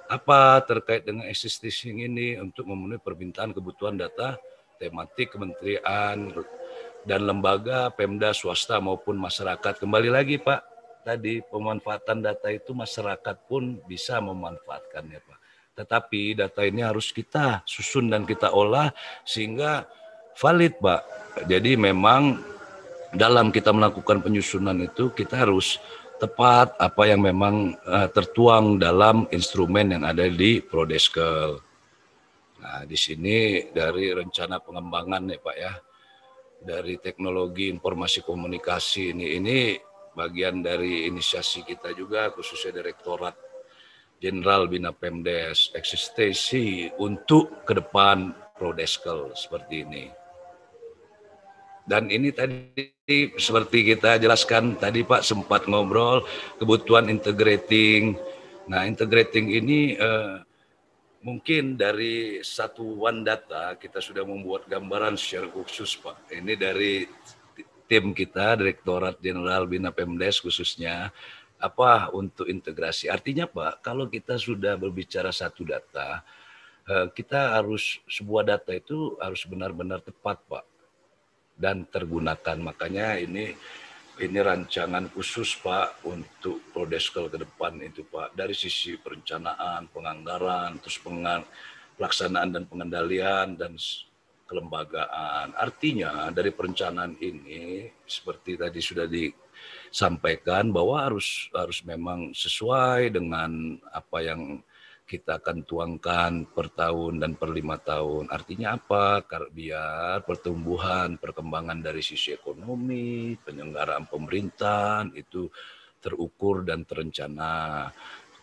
Apa 0.07 0.63
terkait 0.63 1.03
dengan 1.03 1.27
existing 1.27 2.03
ini 2.03 2.39
untuk 2.39 2.67
memenuhi 2.67 2.99
permintaan 2.99 3.51
kebutuhan 3.51 3.99
data 3.99 4.39
tematik 4.77 5.33
kementerian 5.33 6.31
dan 7.03 7.21
lembaga 7.25 7.89
Pemda 7.91 8.31
swasta 8.31 8.77
maupun 8.77 9.17
masyarakat. 9.17 9.81
Kembali 9.81 10.09
lagi 10.11 10.37
Pak, 10.37 10.61
tadi 11.03 11.41
pemanfaatan 11.43 12.23
data 12.23 12.47
itu 12.53 12.71
masyarakat 12.71 13.35
pun 13.49 13.81
bisa 13.89 14.21
memanfaatkannya 14.21 15.19
Pak. 15.23 15.39
Tetapi 15.77 16.21
data 16.41 16.65
ini 16.65 16.81
harus 16.81 17.13
kita 17.13 17.61
susun 17.67 18.09
dan 18.09 18.25
kita 18.25 18.49
olah 18.49 18.89
sehingga 19.21 19.85
valid 20.37 20.77
Pak. 20.81 21.01
Jadi 21.45 21.77
memang 21.77 22.41
dalam 23.13 23.53
kita 23.53 23.71
melakukan 23.71 24.19
penyusunan 24.19 24.75
itu 24.83 25.11
kita 25.15 25.47
harus 25.47 25.79
tepat 26.17 26.73
apa 26.81 27.03
yang 27.05 27.21
memang 27.21 27.77
uh, 27.85 28.09
tertuang 28.09 28.81
dalam 28.81 29.29
instrumen 29.29 29.93
yang 29.93 30.03
ada 30.03 30.25
di 30.25 30.59
Prodeskel. 30.65 31.61
Nah, 32.57 32.83
di 32.89 32.97
sini 32.97 33.69
dari 33.69 34.09
rencana 34.11 34.57
pengembangan 34.57 35.29
ya 35.29 35.37
Pak 35.37 35.55
ya, 35.55 35.73
dari 36.57 36.97
teknologi 36.97 37.69
informasi 37.69 38.25
komunikasi 38.25 39.13
ini 39.13 39.37
ini 39.37 39.59
bagian 40.17 40.65
dari 40.65 41.05
inisiasi 41.05 41.61
kita 41.61 41.93
juga 41.93 42.33
khususnya 42.33 42.81
Direktorat 42.81 43.37
Jenderal 44.17 44.65
Bina 44.65 44.89
Pemdes 44.89 45.69
eksistensi 45.77 46.89
untuk 46.97 47.61
ke 47.61 47.77
depan 47.77 48.33
Prodeskel 48.57 49.37
seperti 49.37 49.85
ini. 49.85 50.16
Dan 51.87 52.11
ini 52.11 52.35
tadi 52.35 52.83
seperti 53.39 53.95
kita 53.95 54.19
jelaskan 54.19 54.75
tadi 54.75 55.07
Pak 55.07 55.23
sempat 55.23 55.71
ngobrol 55.71 56.27
kebutuhan 56.59 57.07
integrating. 57.07 58.19
Nah, 58.67 58.83
integrating 58.83 59.55
ini 59.55 59.95
eh, 59.95 60.43
mungkin 61.23 61.79
dari 61.79 62.43
satu 62.43 63.07
one 63.07 63.23
data 63.23 63.79
kita 63.79 64.03
sudah 64.03 64.27
membuat 64.27 64.67
gambaran 64.67 65.15
secara 65.15 65.47
khusus 65.47 65.95
Pak. 65.95 66.27
Ini 66.27 66.59
dari 66.59 67.07
tim 67.87 68.11
kita 68.11 68.59
Direktorat 68.59 69.23
Jenderal 69.23 69.63
Bina 69.63 69.95
Pemdes 69.95 70.43
khususnya 70.43 71.07
apa 71.55 72.11
untuk 72.11 72.51
integrasi. 72.51 73.07
Artinya 73.07 73.47
Pak, 73.47 73.79
kalau 73.79 74.11
kita 74.11 74.35
sudah 74.35 74.75
berbicara 74.75 75.31
satu 75.31 75.63
data, 75.63 76.19
uh, 76.91 77.07
kita 77.15 77.55
harus 77.55 78.03
sebuah 78.11 78.43
data 78.43 78.75
itu 78.75 79.15
harus 79.23 79.47
benar-benar 79.47 80.03
tepat 80.03 80.43
Pak 80.51 80.76
dan 81.57 81.89
tergunakan. 81.89 82.57
Makanya 82.61 83.17
ini 83.17 83.51
ini 84.17 84.39
rancangan 84.41 85.13
khusus 85.13 85.57
Pak 85.61 86.05
untuk 86.09 86.61
Prodeskel 86.73 87.29
ke 87.29 87.37
depan 87.37 87.77
itu 87.81 88.01
Pak 88.05 88.33
dari 88.33 88.53
sisi 88.57 88.97
perencanaan, 88.97 89.89
penganggaran, 89.93 90.81
terus 90.81 90.97
pengang, 91.01 91.45
pelaksanaan 91.97 92.49
dan 92.49 92.63
pengendalian 92.65 93.53
dan 93.53 93.77
kelembagaan. 94.49 95.53
Artinya 95.53 96.33
dari 96.33 96.49
perencanaan 96.49 97.13
ini 97.19 97.91
seperti 98.07 98.57
tadi 98.57 98.79
sudah 98.81 99.05
disampaikan 99.05 100.71
bahwa 100.73 101.03
harus 101.03 101.51
harus 101.53 101.83
memang 101.85 102.33
sesuai 102.33 103.13
dengan 103.13 103.77
apa 103.91 104.17
yang 104.23 104.63
kita 105.07 105.39
akan 105.39 105.63
tuangkan 105.63 106.51
per 106.51 106.67
tahun 106.75 107.23
dan 107.23 107.39
per 107.39 107.55
lima 107.55 107.79
tahun. 107.79 108.27
Artinya 108.27 108.75
apa? 108.75 109.23
Biar 109.47 110.27
pertumbuhan, 110.27 111.15
perkembangan 111.15 111.79
dari 111.79 112.03
sisi 112.03 112.35
ekonomi, 112.35 113.39
penyelenggaraan 113.39 114.11
pemerintahan 114.11 115.15
itu 115.15 115.47
terukur 116.03 116.67
dan 116.67 116.83
terencana. 116.83 117.87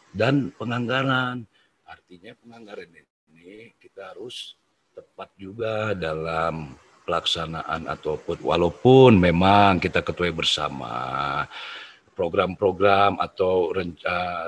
Dan 0.09 0.57
penganggaran, 0.57 1.45
artinya 1.85 2.33
penganggaran 2.41 2.89
ini 2.97 3.77
kita 3.77 4.17
harus 4.17 4.57
tepat 4.97 5.29
juga 5.37 5.93
dalam 5.93 6.73
pelaksanaan 7.05 7.85
ataupun 7.93 8.41
walaupun 8.41 9.21
memang 9.21 9.77
kita 9.77 10.01
ketuai 10.01 10.33
bersama 10.33 11.45
program-program 12.17 13.21
atau 13.21 13.75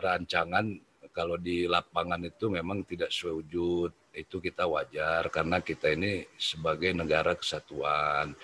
rancangan 0.00 0.86
kalau 1.16 1.40
di 1.40 1.64
lapangan 1.64 2.20
itu 2.20 2.52
memang 2.52 2.85
tidak 2.85 3.09
sesuai 3.09 3.35
wujud 3.40 3.90
itu 4.16 4.37
kita 4.40 4.68
wajar 4.68 5.29
karena 5.33 5.64
kita 5.64 5.92
ini 5.92 6.24
sebagai 6.37 6.92
negara 6.92 7.33
kesatuan. 7.33 8.37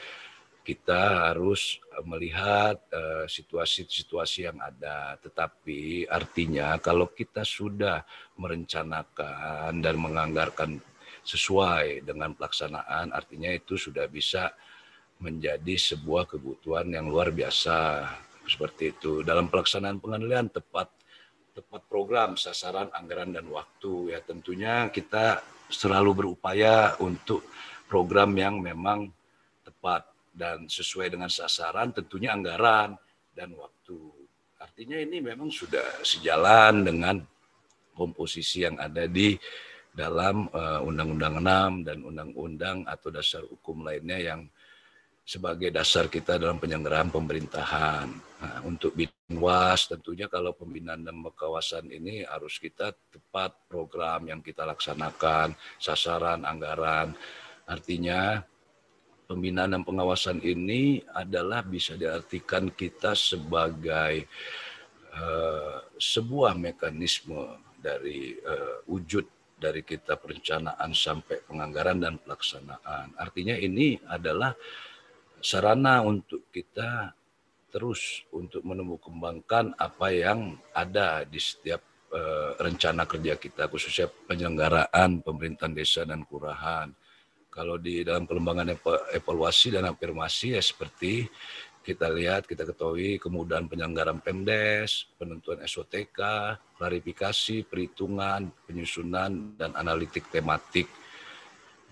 Kita 0.63 1.35
harus 1.35 1.83
melihat 2.07 2.79
uh, 2.95 3.27
situasi-situasi 3.27 4.47
yang 4.47 4.63
ada. 4.63 5.19
Tetapi 5.19 6.07
artinya 6.07 6.79
kalau 6.79 7.11
kita 7.11 7.43
sudah 7.43 8.07
merencanakan 8.39 9.83
dan 9.83 9.95
menganggarkan 9.99 10.79
sesuai 11.27 12.07
dengan 12.07 12.39
pelaksanaan 12.39 13.11
artinya 13.11 13.51
itu 13.51 13.75
sudah 13.75 14.07
bisa 14.07 14.55
menjadi 15.19 15.75
sebuah 15.75 16.31
kebutuhan 16.31 16.87
yang 16.95 17.11
luar 17.11 17.35
biasa. 17.35 18.07
Seperti 18.47 18.95
itu. 18.95 19.27
Dalam 19.27 19.51
pelaksanaan 19.51 19.99
pengadilan 19.99 20.47
tepat 20.47 21.02
tepat 21.53 21.85
program, 21.89 22.35
sasaran, 22.37 22.89
anggaran, 22.93 23.33
dan 23.33 23.47
waktu. 23.53 24.17
Ya 24.17 24.21
tentunya 24.25 24.89
kita 24.89 25.45
selalu 25.69 26.25
berupaya 26.25 26.97
untuk 27.01 27.45
program 27.89 28.33
yang 28.37 28.61
memang 28.61 29.13
tepat 29.65 30.09
dan 30.33 30.65
sesuai 30.65 31.13
dengan 31.13 31.29
sasaran, 31.29 31.93
tentunya 31.93 32.33
anggaran 32.33 32.97
dan 33.37 33.53
waktu. 33.53 34.01
Artinya 34.57 34.97
ini 34.97 35.21
memang 35.21 35.53
sudah 35.53 36.01
sejalan 36.01 36.89
dengan 36.89 37.17
komposisi 37.93 38.65
yang 38.65 38.81
ada 38.81 39.05
di 39.05 39.37
dalam 39.93 40.49
uh, 40.49 40.81
Undang-Undang 40.81 41.35
6 41.85 41.89
dan 41.89 41.99
Undang-Undang 42.01 42.77
atau 42.89 43.09
dasar 43.13 43.45
hukum 43.45 43.85
lainnya 43.85 44.17
yang 44.17 44.41
sebagai 45.23 45.69
dasar 45.69 46.09
kita 46.09 46.41
dalam 46.41 46.57
penyelenggaraan 46.57 47.13
pemerintahan. 47.13 48.32
Nah, 48.43 48.59
untuk 48.67 48.99
binwas 48.99 49.87
tentunya 49.87 50.27
kalau 50.27 50.51
pembinaan 50.51 51.07
dan 51.07 51.23
kawasan 51.31 51.87
ini 51.95 52.27
harus 52.27 52.59
kita 52.59 52.91
tepat 53.15 53.55
program 53.71 54.27
yang 54.27 54.43
kita 54.43 54.67
laksanakan, 54.67 55.55
sasaran, 55.79 56.43
anggaran. 56.43 57.15
Artinya 57.71 58.43
pembinaan 59.31 59.79
dan 59.79 59.83
pengawasan 59.87 60.43
ini 60.43 61.07
adalah 61.15 61.63
bisa 61.63 61.95
diartikan 61.95 62.75
kita 62.75 63.15
sebagai 63.15 64.27
uh, 65.15 65.79
sebuah 65.95 66.59
mekanisme 66.59 67.63
dari 67.79 68.35
uh, 68.43 68.83
wujud 68.91 69.23
dari 69.55 69.87
kita 69.87 70.19
perencanaan 70.19 70.91
sampai 70.91 71.47
penganggaran 71.47 72.03
dan 72.03 72.19
pelaksanaan. 72.19 73.15
Artinya 73.15 73.55
ini 73.55 73.95
adalah 74.11 74.51
sarana 75.39 76.03
untuk 76.03 76.51
kita 76.51 77.22
terus 77.73 78.21
untuk 78.37 78.61
menumbuh 78.63 79.01
kembangkan 79.01 79.73
apa 79.81 80.13
yang 80.13 80.61
ada 80.77 81.25
di 81.25 81.41
setiap 81.41 81.81
uh, 82.13 82.53
rencana 82.61 83.09
kerja 83.09 83.41
kita 83.41 83.73
khususnya 83.73 84.13
penyelenggaraan 84.29 85.25
pemerintahan 85.25 85.73
desa 85.73 86.05
dan 86.05 86.29
kelurahan. 86.29 86.93
Kalau 87.53 87.77
di 87.77 88.05
dalam 88.05 88.25
pengembangan 88.29 88.77
evaluasi 89.13 89.77
dan 89.77 89.89
afirmasi 89.89 90.57
ya 90.57 90.63
seperti 90.65 91.29
kita 91.83 92.09
lihat, 92.09 92.47
kita 92.47 92.63
ketahui 92.63 93.19
kemudahan 93.19 93.67
penyelenggaraan 93.67 94.23
Pemdes, 94.23 95.11
penentuan 95.19 95.61
SOTK, 95.67 96.21
klarifikasi, 96.79 97.67
perhitungan, 97.67 98.55
penyusunan, 98.65 99.59
dan 99.59 99.75
analitik 99.75 100.31
tematik 100.31 100.87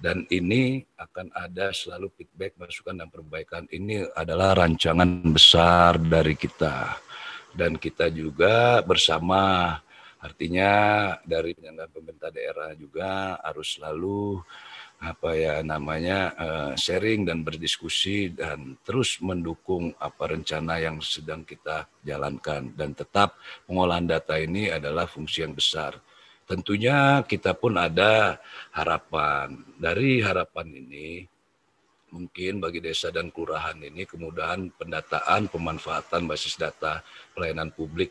dan 0.00 0.24
ini 0.32 0.80
akan 0.96 1.28
ada 1.36 1.76
selalu 1.76 2.08
feedback, 2.16 2.56
masukan 2.56 2.96
dan 2.96 3.12
perbaikan. 3.12 3.68
Ini 3.68 4.08
adalah 4.16 4.56
rancangan 4.56 5.20
besar 5.28 6.00
dari 6.00 6.32
kita. 6.40 6.96
Dan 7.52 7.76
kita 7.76 8.08
juga 8.08 8.80
bersama 8.80 9.76
artinya 10.16 10.72
dari 11.20 11.52
penyelenggara 11.52 11.92
pemerintah 11.92 12.32
daerah 12.32 12.72
juga 12.72 13.36
harus 13.44 13.76
selalu 13.76 14.40
apa 15.00 15.32
ya 15.32 15.64
namanya 15.64 16.18
uh, 16.36 16.72
sharing 16.76 17.24
dan 17.24 17.40
berdiskusi 17.40 18.36
dan 18.36 18.76
terus 18.84 19.16
mendukung 19.24 19.96
apa 19.96 20.32
rencana 20.32 20.80
yang 20.80 20.96
sedang 21.04 21.44
kita 21.44 21.84
jalankan. 22.00 22.72
Dan 22.72 22.96
tetap 22.96 23.36
pengolahan 23.68 24.08
data 24.08 24.40
ini 24.40 24.72
adalah 24.72 25.04
fungsi 25.04 25.44
yang 25.44 25.52
besar 25.52 26.00
tentunya 26.50 27.22
kita 27.22 27.54
pun 27.54 27.78
ada 27.78 28.42
harapan. 28.74 29.54
Dari 29.78 30.18
harapan 30.18 30.66
ini, 30.74 31.22
mungkin 32.10 32.58
bagi 32.58 32.82
desa 32.82 33.14
dan 33.14 33.30
kelurahan 33.30 33.78
ini 33.78 34.02
kemudahan 34.02 34.74
pendataan, 34.74 35.46
pemanfaatan 35.46 36.26
basis 36.26 36.58
data 36.58 37.06
pelayanan 37.38 37.70
publik 37.70 38.10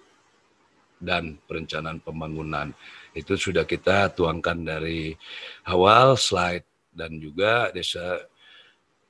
dan 1.03 1.35
perencanaan 1.43 1.99
pembangunan. 1.99 2.71
Itu 3.11 3.35
sudah 3.35 3.67
kita 3.67 4.15
tuangkan 4.15 4.63
dari 4.63 5.11
awal 5.67 6.15
slide 6.15 6.95
dan 6.95 7.19
juga 7.19 7.75
desa 7.75 8.23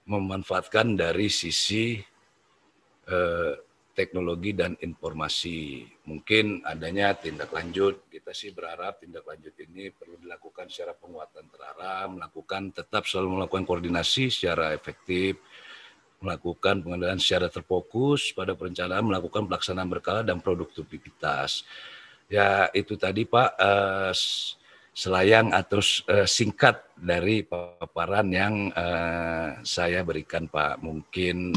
memanfaatkan 0.10 0.98
dari 0.98 1.30
sisi 1.30 2.02
eh, 3.06 3.54
teknologi 4.00 4.56
dan 4.56 4.80
informasi. 4.80 5.84
Mungkin 6.08 6.64
adanya 6.64 7.12
tindak 7.20 7.52
lanjut, 7.52 8.08
kita 8.08 8.32
sih 8.32 8.56
berharap 8.56 9.04
tindak 9.04 9.28
lanjut 9.28 9.52
ini 9.60 9.92
perlu 9.92 10.16
dilakukan 10.16 10.72
secara 10.72 10.96
penguatan 10.96 11.44
terarah, 11.52 12.08
melakukan 12.08 12.72
tetap 12.72 13.04
selalu 13.04 13.44
melakukan 13.44 13.68
koordinasi 13.68 14.32
secara 14.32 14.72
efektif, 14.72 15.44
melakukan 16.24 16.80
pengendalian 16.80 17.20
secara 17.20 17.52
terfokus 17.52 18.32
pada 18.32 18.56
perencanaan, 18.56 19.04
melakukan 19.04 19.52
pelaksanaan 19.52 19.92
berkala 19.92 20.24
dan 20.24 20.40
produktivitas. 20.40 21.68
Ya 22.32 22.72
itu 22.72 22.96
tadi 22.96 23.28
Pak 23.28 23.60
eh, 23.60 24.14
selayang 24.96 25.52
atau 25.52 25.84
eh, 26.08 26.24
singkat 26.24 26.96
dari 26.96 27.44
paparan 27.44 28.32
yang 28.32 28.72
eh, 28.72 29.60
saya 29.68 30.08
berikan 30.08 30.48
Pak. 30.48 30.80
Mungkin 30.80 31.52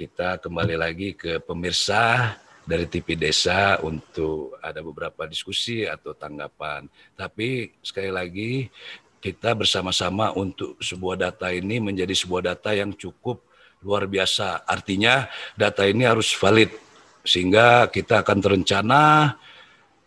kita 0.00 0.40
kembali 0.40 0.80
lagi 0.80 1.12
ke 1.12 1.44
pemirsa 1.44 2.32
dari 2.64 2.88
TV 2.88 3.20
Desa 3.20 3.76
untuk 3.84 4.56
ada 4.64 4.80
beberapa 4.80 5.28
diskusi 5.28 5.84
atau 5.84 6.16
tanggapan. 6.16 6.88
Tapi 7.12 7.76
sekali 7.84 8.08
lagi 8.08 8.72
kita 9.20 9.52
bersama-sama 9.52 10.32
untuk 10.32 10.80
sebuah 10.80 11.20
data 11.20 11.52
ini 11.52 11.84
menjadi 11.84 12.16
sebuah 12.16 12.48
data 12.48 12.72
yang 12.72 12.96
cukup 12.96 13.44
luar 13.84 14.08
biasa. 14.08 14.64
Artinya 14.64 15.28
data 15.52 15.84
ini 15.84 16.08
harus 16.08 16.32
valid 16.32 16.72
sehingga 17.20 17.92
kita 17.92 18.24
akan 18.24 18.38
terencana 18.40 19.36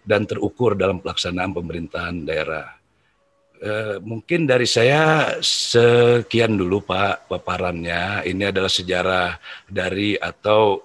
dan 0.01 0.25
terukur 0.25 0.73
dalam 0.73 1.05
pelaksanaan 1.05 1.53
pemerintahan 1.53 2.25
daerah. 2.25 2.82
Eh, 3.63 3.95
mungkin 4.03 4.43
dari 4.43 4.67
saya 4.67 5.31
sekian 5.39 6.59
dulu 6.59 6.83
Pak 6.83 7.31
paparannya. 7.31 8.27
Ini 8.27 8.51
adalah 8.51 8.67
sejarah 8.67 9.39
dari 9.71 10.19
atau 10.19 10.83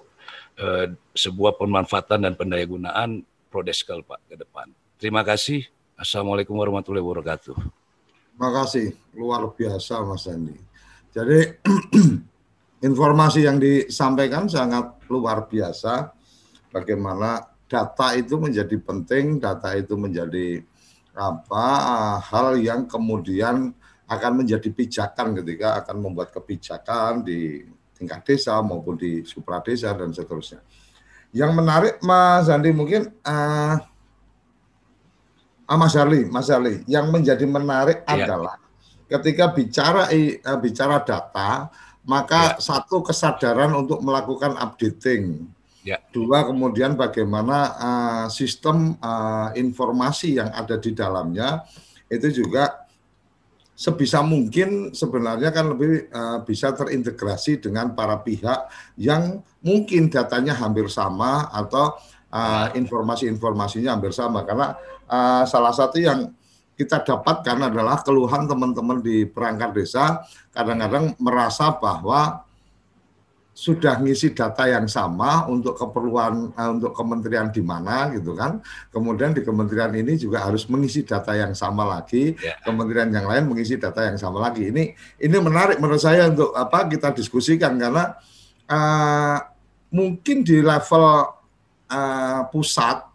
uh, 0.55 0.87
sebuah 1.11 1.59
pemanfaatan 1.59 2.23
dan 2.23 2.39
pendayagunaan 2.39 3.19
Prodeskel 3.51 3.99
Pak 4.07 4.31
ke 4.31 4.39
depan. 4.39 4.71
Terima 4.95 5.27
kasih. 5.27 5.67
Assalamualaikum 5.99 6.55
warahmatullahi 6.55 7.03
wabarakatuh. 7.03 7.59
Terima 7.59 8.49
kasih. 8.63 8.95
Luar 9.11 9.43
biasa 9.51 9.99
Mas 10.07 10.23
Andi. 10.31 10.55
Jadi 11.11 11.59
informasi 12.87 13.43
yang 13.43 13.59
disampaikan 13.59 14.47
sangat 14.47 15.03
luar 15.11 15.51
biasa. 15.51 16.15
Bagaimana 16.71 17.43
data 17.67 18.15
itu 18.15 18.39
menjadi 18.39 18.79
penting, 18.79 19.35
data 19.35 19.75
itu 19.75 19.99
menjadi 19.99 20.63
apa 21.19 21.67
hal 22.23 22.55
yang 22.55 22.87
kemudian 22.87 23.75
akan 24.07 24.31
menjadi 24.41 24.71
pijakan 24.71 25.35
ketika 25.43 25.83
akan 25.83 25.99
membuat 25.99 26.31
kebijakan 26.31 27.21
di 27.21 27.67
tingkat 27.93 28.23
desa 28.23 28.57
maupun 28.63 28.95
di 28.95 29.27
supra 29.27 29.59
desa 29.59 29.91
dan 29.91 30.15
seterusnya. 30.15 30.63
Yang 31.35 31.51
menarik 31.53 31.95
Mas 32.01 32.47
Andi 32.47 32.71
mungkin 32.73 33.11
uh, 33.21 33.75
Mas 35.69 35.93
Arli, 35.93 36.25
Mas 36.25 36.49
Arli, 36.49 36.81
yang 36.89 37.13
menjadi 37.13 37.45
menarik 37.45 38.01
ya. 38.07 38.25
adalah 38.25 38.57
ketika 39.05 39.53
bicara 39.53 40.09
uh, 40.09 40.57
bicara 40.57 41.03
data, 41.05 41.69
maka 42.07 42.57
ya. 42.57 42.63
satu 42.63 43.05
kesadaran 43.05 43.75
untuk 43.77 44.01
melakukan 44.01 44.57
updating. 44.57 45.45
Ya. 45.79 46.03
Dua 46.11 46.43
kemudian 46.43 46.99
bagaimana 46.99 47.57
uh, 47.79 48.25
sistem 48.27 48.99
uh, 48.99 49.55
informasi 49.55 50.35
yang 50.35 50.51
ada 50.51 50.75
di 50.75 50.91
dalamnya 50.91 51.63
itu 52.11 52.43
juga 52.43 52.89
sebisa 53.79 54.19
mungkin 54.19 54.91
sebenarnya 54.91 55.55
kan 55.55 55.71
lebih 55.71 56.11
uh, 56.11 56.43
bisa 56.43 56.75
terintegrasi 56.75 57.63
dengan 57.63 57.95
para 57.95 58.19
pihak 58.19 58.67
yang 58.99 59.39
mungkin 59.63 60.11
datanya 60.11 60.51
hampir 60.51 60.91
sama 60.91 61.47
atau 61.47 61.95
uh, 62.27 62.75
informasi-informasinya 62.75 63.95
hampir 63.95 64.11
sama 64.11 64.43
karena 64.43 64.75
uh, 65.07 65.47
salah 65.47 65.71
satu 65.71 65.95
yang 65.95 66.27
kita 66.75 67.07
dapatkan 67.07 67.71
adalah 67.71 68.03
keluhan 68.03 68.51
teman-teman 68.51 68.99
di 68.99 69.23
perangkat 69.23 69.71
desa 69.71 70.27
kadang-kadang 70.51 71.15
merasa 71.15 71.71
bahwa 71.79 72.48
sudah 73.59 73.99
ngisi 73.99 74.31
data 74.31 74.71
yang 74.71 74.87
sama 74.87 75.43
untuk 75.51 75.75
keperluan 75.75 76.55
uh, 76.55 76.69
untuk 76.71 76.95
kementerian 76.95 77.51
di 77.51 77.59
mana 77.59 78.07
gitu 78.15 78.31
kan. 78.31 78.63
Kemudian 78.87 79.35
di 79.35 79.43
kementerian 79.43 79.91
ini 79.99 80.15
juga 80.15 80.47
harus 80.47 80.63
mengisi 80.71 81.03
data 81.03 81.35
yang 81.35 81.51
sama 81.51 81.83
lagi, 81.83 82.39
yeah. 82.39 82.55
kementerian 82.63 83.11
yang 83.11 83.27
lain 83.27 83.51
mengisi 83.51 83.75
data 83.75 84.07
yang 84.07 84.15
sama 84.15 84.47
lagi. 84.47 84.71
Ini 84.71 84.95
ini 85.19 85.37
menarik 85.43 85.75
menurut 85.75 85.99
saya 85.99 86.31
untuk 86.31 86.55
apa 86.55 86.87
kita 86.87 87.11
diskusikan 87.11 87.75
karena 87.75 88.15
uh, 88.71 89.37
mungkin 89.91 90.47
di 90.47 90.63
level 90.63 91.03
uh, 91.91 92.41
pusat 92.47 93.08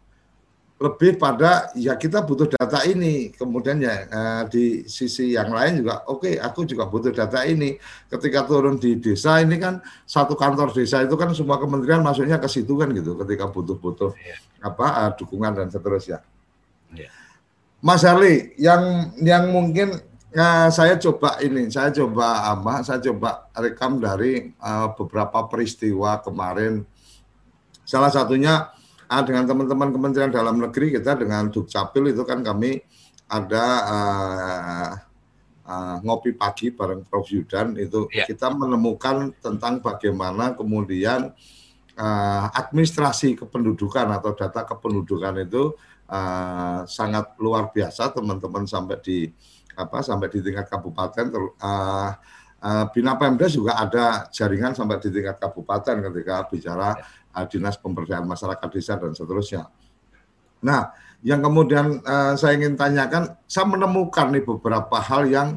lebih 0.75 1.23
pada 1.23 1.71
ya 1.79 1.95
kita 1.95 2.27
butuh 2.27 2.51
data 2.51 2.83
ini 2.83 3.31
kemudian 3.31 3.79
ya 3.79 3.95
eh, 4.11 4.43
di 4.51 4.65
sisi 4.91 5.39
yang 5.39 5.55
lain 5.55 5.87
juga 5.87 6.03
oke 6.11 6.27
okay, 6.27 6.35
aku 6.43 6.67
juga 6.67 6.91
butuh 6.91 7.15
data 7.15 7.47
ini 7.47 7.79
ketika 8.11 8.43
turun 8.43 8.75
di 8.83 8.99
desa 8.99 9.39
ini 9.39 9.55
kan 9.63 9.79
satu 10.03 10.35
kantor 10.35 10.75
desa 10.75 11.07
itu 11.07 11.15
kan 11.15 11.31
semua 11.31 11.63
kementerian 11.63 12.03
masuknya 12.03 12.43
ke 12.43 12.51
situ 12.51 12.75
kan 12.75 12.91
gitu 12.91 13.15
ketika 13.23 13.47
butuh-butuh 13.55 14.19
yeah. 14.19 14.39
apa 14.67 14.87
uh, 15.07 15.11
dukungan 15.15 15.63
dan 15.63 15.71
seterusnya 15.71 16.27
yeah. 16.91 17.11
Mas 17.79 18.03
Harli 18.03 18.59
yang 18.59 19.15
yang 19.23 19.55
mungkin 19.55 19.95
uh, 20.35 20.69
saya 20.75 20.99
coba 20.99 21.39
ini 21.39 21.71
saya 21.71 21.95
coba 21.95 22.51
apa 22.51 22.83
saya 22.83 22.99
coba 22.99 23.47
rekam 23.55 24.03
dari 24.03 24.51
uh, 24.59 24.91
beberapa 24.99 25.47
peristiwa 25.47 26.19
kemarin 26.19 26.83
salah 27.87 28.11
satunya 28.11 28.75
dengan 29.23 29.47
teman-teman 29.47 29.95
Kementerian 29.95 30.33
Dalam 30.33 30.59
Negeri 30.59 30.97
kita 30.99 31.15
dengan 31.15 31.47
Dukcapil 31.53 32.11
itu 32.11 32.23
kan 32.27 32.43
kami 32.43 32.83
ada 33.31 33.65
uh, 33.87 34.91
uh, 35.69 35.97
ngopi 36.05 36.37
pagi 36.37 36.73
bareng 36.73 37.05
Prof 37.07 37.29
Yudan 37.31 37.77
itu 37.79 38.09
ya. 38.13 38.27
kita 38.29 38.53
menemukan 38.53 39.33
tentang 39.41 39.81
bagaimana 39.81 40.53
kemudian 40.57 41.33
uh, 41.97 42.47
administrasi 42.53 43.39
kependudukan 43.39 44.11
atau 44.13 44.33
data 44.37 44.67
kependudukan 44.67 45.45
itu 45.45 45.73
uh, 46.09 46.85
sangat 46.85 47.35
luar 47.41 47.73
biasa 47.73 48.13
teman-teman 48.13 48.69
sampai 48.69 48.99
di 49.01 49.19
apa 49.75 50.07
sampai 50.07 50.31
di 50.31 50.39
tingkat 50.39 50.71
kabupaten 50.71 51.27
ter, 51.35 51.43
uh, 51.43 52.11
uh, 52.65 52.89
Bina 52.89 53.21
Pemda 53.21 53.45
juga 53.53 53.77
ada 53.77 54.27
jaringan 54.33 54.73
sampai 54.73 54.97
di 55.05 55.13
tingkat 55.13 55.37
kabupaten 55.37 56.01
ketika 56.11 56.49
bicara 56.49 56.97
ya 56.97 57.43
uh, 57.43 57.47
dinas 57.51 57.77
pemberdayaan 57.77 58.25
masyarakat 58.25 58.69
desa 58.71 58.95
dan 58.97 59.13
seterusnya. 59.13 59.69
Nah, 60.65 60.95
yang 61.21 61.43
kemudian 61.45 62.01
uh, 62.07 62.33
saya 62.39 62.57
ingin 62.57 62.79
tanyakan, 62.79 63.37
saya 63.45 63.67
menemukan 63.69 64.33
nih 64.33 64.45
beberapa 64.47 64.97
hal 65.03 65.29
yang 65.29 65.49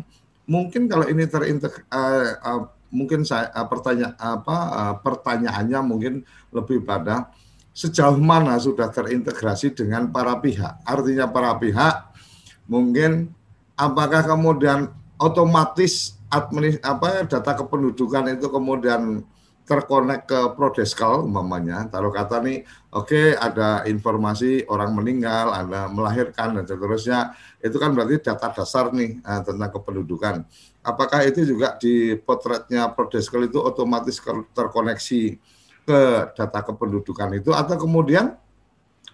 mungkin 0.49 0.91
kalau 0.91 1.07
ini 1.07 1.23
terintegrasi, 1.29 1.87
uh, 1.91 1.95
eh, 1.95 2.31
uh, 2.43 2.61
mungkin 2.91 3.23
saya 3.23 3.51
uh, 3.55 3.67
pertanya 3.67 4.15
apa 4.19 4.57
uh, 4.71 4.93
pertanyaannya 4.99 5.79
mungkin 5.83 6.13
lebih 6.51 6.83
pada 6.83 7.31
sejauh 7.77 8.17
mana 8.17 8.57
sudah 8.57 8.89
terintegrasi 8.89 9.75
dengan 9.77 10.09
para 10.09 10.33
pihak. 10.41 10.81
Artinya 10.81 11.29
para 11.29 11.55
pihak 11.61 12.09
mungkin 12.65 13.31
apakah 13.77 14.25
kemudian 14.25 14.89
otomatis 15.21 16.16
administ 16.27 16.83
apa 16.83 17.23
data 17.23 17.51
kependudukan 17.55 18.35
itu 18.35 18.47
kemudian 18.51 19.23
terkonek 19.67 20.31
ke 20.31 20.39
Prodeskal 20.55 21.27
umpamanya, 21.27 21.91
taruh 21.91 22.07
kata 22.07 22.39
nih, 22.39 22.63
oke 22.95 23.11
okay, 23.11 23.27
ada 23.35 23.83
informasi 23.83 24.63
orang 24.71 24.95
meninggal, 24.95 25.51
ada 25.51 25.91
melahirkan 25.91 26.55
dan 26.55 26.63
seterusnya, 26.63 27.35
itu 27.59 27.75
kan 27.75 27.91
berarti 27.91 28.23
data 28.23 28.47
dasar 28.55 28.95
nih 28.95 29.19
uh, 29.27 29.43
tentang 29.43 29.67
kependudukan. 29.75 30.47
Apakah 30.87 31.27
itu 31.27 31.43
juga 31.43 31.75
di 31.75 32.15
potretnya 32.15 32.87
Prodeskal 32.95 33.51
itu 33.51 33.59
otomatis 33.59 34.23
terkoneksi 34.55 35.21
ke 35.83 36.01
data 36.31 36.59
kependudukan 36.63 37.35
itu 37.35 37.51
atau 37.51 37.75
kemudian 37.75 38.39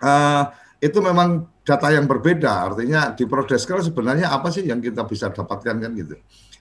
uh, 0.06 0.44
itu 0.78 1.02
memang 1.02 1.50
data 1.66 1.90
yang 1.90 2.06
berbeda, 2.06 2.70
artinya 2.70 3.10
di 3.10 3.26
Prodeskal 3.26 3.82
sebenarnya 3.82 4.30
apa 4.30 4.54
sih 4.54 4.70
yang 4.70 4.78
kita 4.78 5.02
bisa 5.10 5.34
dapatkan 5.34 5.82
kan 5.82 5.92
gitu. 5.98 6.14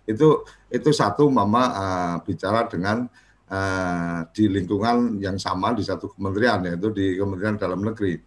Itu 0.04 0.42
itu 0.72 0.90
satu 0.90 1.30
mama 1.30 1.62
uh, 1.72 2.16
bicara 2.24 2.66
dengan 2.66 3.06
uh, 3.52 4.18
di 4.32 4.48
lingkungan 4.48 5.20
yang 5.20 5.36
sama 5.36 5.76
di 5.76 5.84
satu 5.84 6.10
kementerian 6.16 6.64
yaitu 6.66 6.88
di 6.90 7.16
Kementerian 7.20 7.60
Dalam 7.60 7.80
Negeri. 7.84 8.18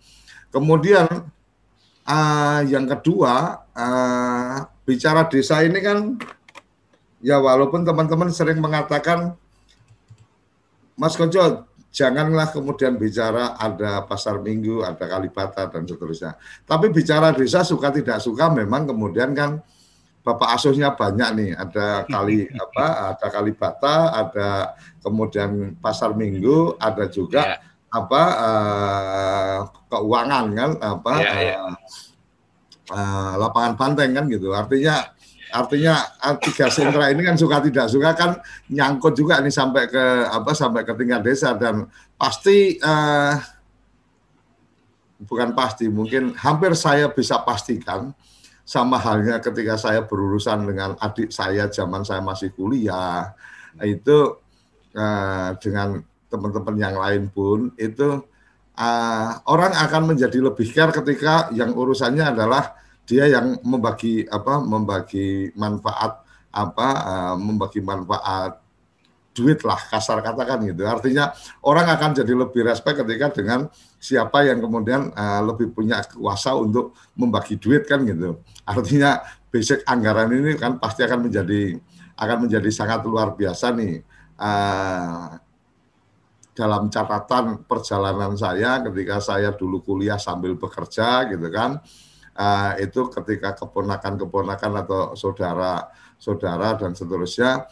Kemudian 0.53 1.07
uh, 2.05 2.61
yang 2.63 2.85
kedua 2.87 3.65
uh, 3.73 4.57
bicara 4.85 5.27
desa 5.27 5.65
ini 5.65 5.81
kan 5.81 6.15
ya 7.19 7.41
walaupun 7.41 7.81
teman-teman 7.83 8.29
sering 8.29 8.61
mengatakan 8.61 9.33
Mas 10.95 11.19
Kojo 11.19 11.67
janganlah 11.95 12.51
kemudian 12.51 12.99
bicara 12.99 13.55
ada 13.55 14.03
pasar 14.03 14.43
minggu, 14.43 14.83
ada 14.83 15.07
kalibata 15.07 15.67
dan 15.71 15.87
seterusnya. 15.87 16.35
Tapi 16.67 16.91
bicara 16.91 17.31
desa 17.31 17.63
suka 17.63 17.91
tidak 17.91 18.19
suka 18.19 18.51
memang 18.51 18.87
kemudian 18.87 19.31
kan 19.31 19.63
Bapak 20.25 20.57
asuhnya 20.57 20.97
banyak 20.97 21.29
nih, 21.37 21.49
ada 21.53 22.01
kali 22.13 22.49
apa, 22.49 23.13
ada 23.13 23.27
kali 23.29 23.53
bata, 23.53 24.09
ada 24.09 24.73
kemudian 25.05 25.77
pasar 25.77 26.17
minggu, 26.17 26.73
ada 26.81 27.05
juga 27.05 27.53
yeah. 27.53 27.59
apa 27.93 28.23
uh, 28.41 29.57
keuangan 29.85 30.45
kan, 30.57 30.71
apa 30.81 31.13
yeah, 31.21 31.35
ya, 31.37 31.45
ya. 31.45 31.53
yeah. 31.53 31.75
Uh, 32.85 33.33
lapangan 33.37 33.77
banteng 33.77 34.17
kan 34.17 34.25
gitu. 34.29 34.49
Artinya 34.53 35.13
artinya 35.55 35.95
eh, 36.25 36.35
tiga 36.41 36.67
sentra 36.67 37.07
ini 37.13 37.21
kan 37.23 37.39
suka 37.39 37.63
tidak 37.63 37.87
suka 37.87 38.11
kan 38.11 38.31
nyangkut 38.67 39.15
juga 39.15 39.39
nih 39.39 39.53
sampai 39.53 39.87
ke 39.87 40.03
apa 40.27 40.51
sampai 40.51 40.83
ke 40.83 40.91
tingkat 40.97 41.21
desa 41.23 41.55
dan 41.55 41.87
pasti 42.19 42.75
uh, 42.83 43.39
bukan 45.23 45.55
pasti 45.55 45.87
mungkin 45.87 46.35
hampir 46.35 46.75
saya 46.75 47.07
bisa 47.07 47.39
pastikan 47.39 48.11
sama 48.65 48.97
halnya 48.97 49.37
ketika 49.37 49.77
saya 49.77 50.01
berurusan 50.09 50.65
dengan 50.65 50.97
adik 50.97 51.29
saya 51.29 51.69
zaman 51.69 52.01
saya 52.01 52.19
masih 52.25 52.49
kuliah 52.57 53.29
itu 53.85 54.41
uh, 54.97 55.49
dengan 55.61 56.01
teman-teman 56.33 56.75
yang 56.75 56.95
lain 56.97 57.29
pun 57.29 57.69
itu 57.77 58.25
uh, 58.73 59.29
orang 59.45 59.73
akan 59.77 60.17
menjadi 60.17 60.41
lebih 60.41 60.67
care 60.73 60.89
ketika 60.89 61.53
yang 61.53 61.77
urusannya 61.77 62.25
adalah 62.25 62.73
dia 63.05 63.29
yang 63.29 63.61
membagi 63.61 64.25
apa 64.25 64.57
membagi 64.65 65.53
manfaat 65.53 66.25
apa 66.49 66.87
uh, 67.05 67.35
membagi 67.37 67.85
manfaat 67.85 68.65
duit 69.35 69.59
lah 69.67 69.75
kasar 69.75 70.23
katakan 70.23 70.63
gitu. 70.63 70.87
Artinya 70.87 71.35
orang 71.67 71.91
akan 71.91 72.15
jadi 72.23 72.33
lebih 72.33 72.63
respect 72.63 73.03
ketika 73.03 73.35
dengan 73.35 73.67
siapa 73.99 74.47
yang 74.47 74.63
kemudian 74.63 75.11
uh, 75.11 75.43
lebih 75.43 75.75
punya 75.75 75.99
kuasa 76.07 76.55
untuk 76.55 76.95
membagi 77.19 77.59
duit 77.59 77.83
kan 77.83 78.07
gitu. 78.07 78.39
Artinya 78.65 79.21
basic 79.53 79.85
anggaran 79.85 80.33
ini 80.33 80.57
kan 80.57 80.81
pasti 80.81 81.05
akan 81.05 81.29
menjadi 81.29 81.77
akan 82.17 82.37
menjadi 82.47 82.69
sangat 82.73 83.05
luar 83.05 83.37
biasa 83.37 83.71
nih 83.77 84.01
uh, 84.41 85.37
dalam 86.55 86.87
catatan 86.87 87.67
perjalanan 87.67 88.33
saya 88.39 88.79
ketika 88.87 89.19
saya 89.19 89.51
dulu 89.53 89.83
kuliah 89.83 90.17
sambil 90.17 90.57
bekerja 90.57 91.29
gitu 91.29 91.47
kan. 91.53 91.79
Uh, 92.35 92.75
itu 92.83 93.07
ketika 93.15 93.55
keponakan-keponakan 93.55 94.83
atau 94.83 95.15
saudara-saudara 95.15 96.75
dan 96.75 96.91
seterusnya 96.91 97.63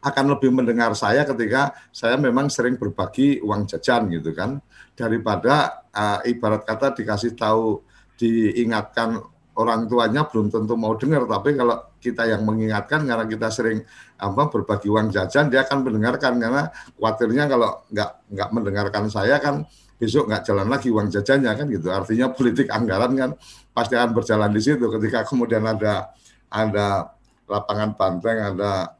akan 0.00 0.32
lebih 0.36 0.54
mendengar 0.54 0.94
saya 0.94 1.28
ketika 1.28 1.74
saya 1.92 2.14
memang 2.14 2.48
sering 2.48 2.78
berbagi 2.78 3.42
uang 3.44 3.66
jajan 3.66 4.08
gitu 4.14 4.32
kan 4.32 4.62
daripada 4.96 5.84
uh, 5.92 6.22
ibarat 6.24 6.64
kata 6.64 6.96
dikasih 6.96 7.36
tahu 7.36 7.84
diingatkan 8.16 9.20
orang 9.60 9.84
tuanya 9.84 10.24
belum 10.24 10.48
tentu 10.48 10.74
mau 10.80 10.96
dengar 10.96 11.28
tapi 11.28 11.52
kalau 11.52 11.76
kita 12.00 12.24
yang 12.24 12.48
mengingatkan 12.48 13.04
karena 13.04 13.28
kita 13.28 13.52
sering 13.52 13.84
apa 14.16 14.48
berbagi 14.48 14.88
uang 14.88 15.12
jajan 15.12 15.52
dia 15.52 15.68
akan 15.68 15.84
mendengarkan 15.84 16.40
karena 16.40 16.72
khawatirnya 16.96 17.44
kalau 17.44 17.84
nggak 17.92 18.10
nggak 18.32 18.48
mendengarkan 18.56 19.04
saya 19.12 19.36
kan 19.36 19.68
besok 20.00 20.32
nggak 20.32 20.48
jalan 20.48 20.64
lagi 20.72 20.88
uang 20.88 21.12
jajannya 21.12 21.52
kan 21.52 21.66
gitu. 21.68 21.92
Artinya 21.92 22.32
politik 22.32 22.72
anggaran 22.72 23.12
kan 23.12 23.30
pasti 23.76 24.00
akan 24.00 24.16
berjalan 24.16 24.48
di 24.48 24.60
situ 24.64 24.88
ketika 24.88 25.28
kemudian 25.28 25.60
ada 25.68 26.16
ada 26.48 27.12
lapangan 27.44 27.92
banteng 28.00 28.56
ada 28.56 28.96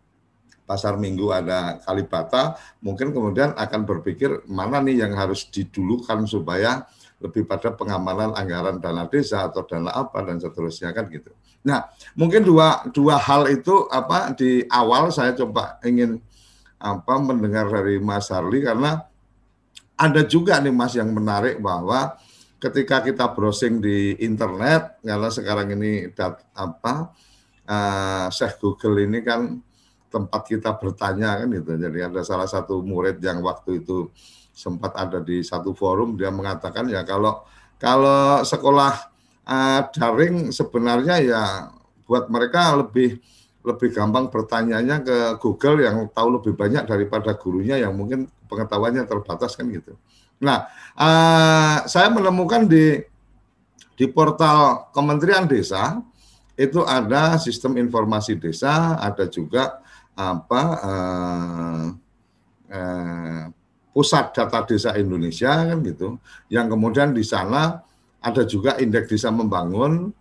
pasar 0.68 1.00
minggu 1.00 1.34
ada 1.34 1.82
kalibata 1.82 2.54
mungkin 2.78 3.10
kemudian 3.10 3.56
akan 3.58 3.82
berpikir 3.82 4.46
mana 4.46 4.78
nih 4.78 5.02
yang 5.02 5.18
harus 5.18 5.50
didulukan 5.50 6.28
supaya 6.30 6.86
lebih 7.20 7.44
pada 7.44 7.68
pengamanan 7.76 8.32
anggaran 8.32 8.80
dana 8.80 9.04
desa 9.04 9.44
atau 9.46 9.62
dana 9.68 9.92
apa 9.92 10.24
dan 10.24 10.40
seterusnya 10.40 10.90
kan 10.96 11.06
gitu. 11.12 11.30
Nah, 11.60 11.92
mungkin 12.16 12.40
dua 12.40 12.88
dua 12.88 13.20
hal 13.20 13.52
itu 13.52 13.84
apa 13.92 14.32
di 14.32 14.64
awal 14.72 15.12
saya 15.12 15.36
coba 15.36 15.76
ingin 15.84 16.16
apa 16.80 17.14
mendengar 17.20 17.68
dari 17.68 18.00
Mas 18.00 18.32
Harli 18.32 18.64
karena 18.64 19.04
ada 20.00 20.24
juga 20.24 20.56
nih 20.64 20.72
Mas 20.72 20.96
yang 20.96 21.12
menarik 21.12 21.60
bahwa 21.60 22.16
ketika 22.56 23.04
kita 23.04 23.28
browsing 23.36 23.84
di 23.84 24.16
internet 24.24 24.96
karena 25.04 25.28
sekarang 25.28 25.76
ini 25.76 26.08
dat, 26.16 26.40
apa 26.56 27.12
uh, 27.68 28.26
Syekh 28.32 28.56
Google 28.64 29.04
ini 29.04 29.20
kan 29.20 29.60
tempat 30.08 30.48
kita 30.48 30.72
bertanya 30.80 31.44
kan 31.44 31.48
gitu. 31.52 31.76
Jadi 31.76 31.98
ada 32.00 32.24
salah 32.24 32.48
satu 32.48 32.80
murid 32.80 33.20
yang 33.20 33.44
waktu 33.44 33.84
itu 33.84 34.08
sempat 34.60 34.92
ada 34.92 35.24
di 35.24 35.40
satu 35.40 35.72
forum 35.72 36.20
dia 36.20 36.28
mengatakan 36.28 36.84
ya 36.92 37.00
kalau 37.08 37.40
kalau 37.80 38.44
sekolah 38.44 38.92
uh, 39.48 39.80
daring 39.88 40.52
sebenarnya 40.52 41.16
ya 41.24 41.42
buat 42.04 42.28
mereka 42.28 42.76
lebih 42.76 43.16
lebih 43.64 43.88
gampang 43.92 44.28
bertanyanya 44.28 45.00
ke 45.00 45.16
Google 45.40 45.84
yang 45.84 46.08
tahu 46.12 46.40
lebih 46.40 46.52
banyak 46.56 46.84
daripada 46.84 47.32
gurunya 47.36 47.80
yang 47.80 47.96
mungkin 47.96 48.28
pengetahuannya 48.48 49.04
terbatas 49.04 49.56
kan 49.56 49.68
gitu. 49.68 49.96
Nah, 50.40 50.68
uh, 50.96 51.84
saya 51.84 52.08
menemukan 52.08 52.64
di 52.64 53.04
di 54.00 54.08
portal 54.08 54.88
Kementerian 54.96 55.44
Desa 55.44 56.00
itu 56.56 56.80
ada 56.84 57.36
sistem 57.36 57.76
informasi 57.76 58.36
desa, 58.36 58.96
ada 58.96 59.28
juga 59.28 59.80
apa 60.16 60.62
uh, 60.80 61.86
uh, 62.72 63.44
pusat 63.90 64.34
data 64.34 64.62
desa 64.66 64.94
Indonesia 64.96 65.50
kan 65.50 65.78
gitu. 65.82 66.18
Yang 66.50 66.66
kemudian 66.76 67.10
di 67.14 67.26
sana 67.26 67.82
ada 68.20 68.42
juga 68.46 68.78
indeks 68.78 69.10
desa 69.10 69.30
membangun. 69.34 70.12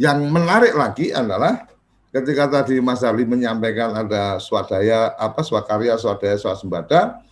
Yang 0.00 0.18
menarik 0.32 0.74
lagi 0.78 1.12
adalah 1.12 1.70
ketika 2.10 2.50
tadi 2.50 2.82
Mas 2.82 3.06
Ali 3.06 3.22
menyampaikan 3.22 3.94
ada 3.94 4.42
swadaya 4.42 5.14
apa 5.14 5.46
swakarya 5.46 5.94
swadaya 5.94 6.34
swasembada 6.34 7.22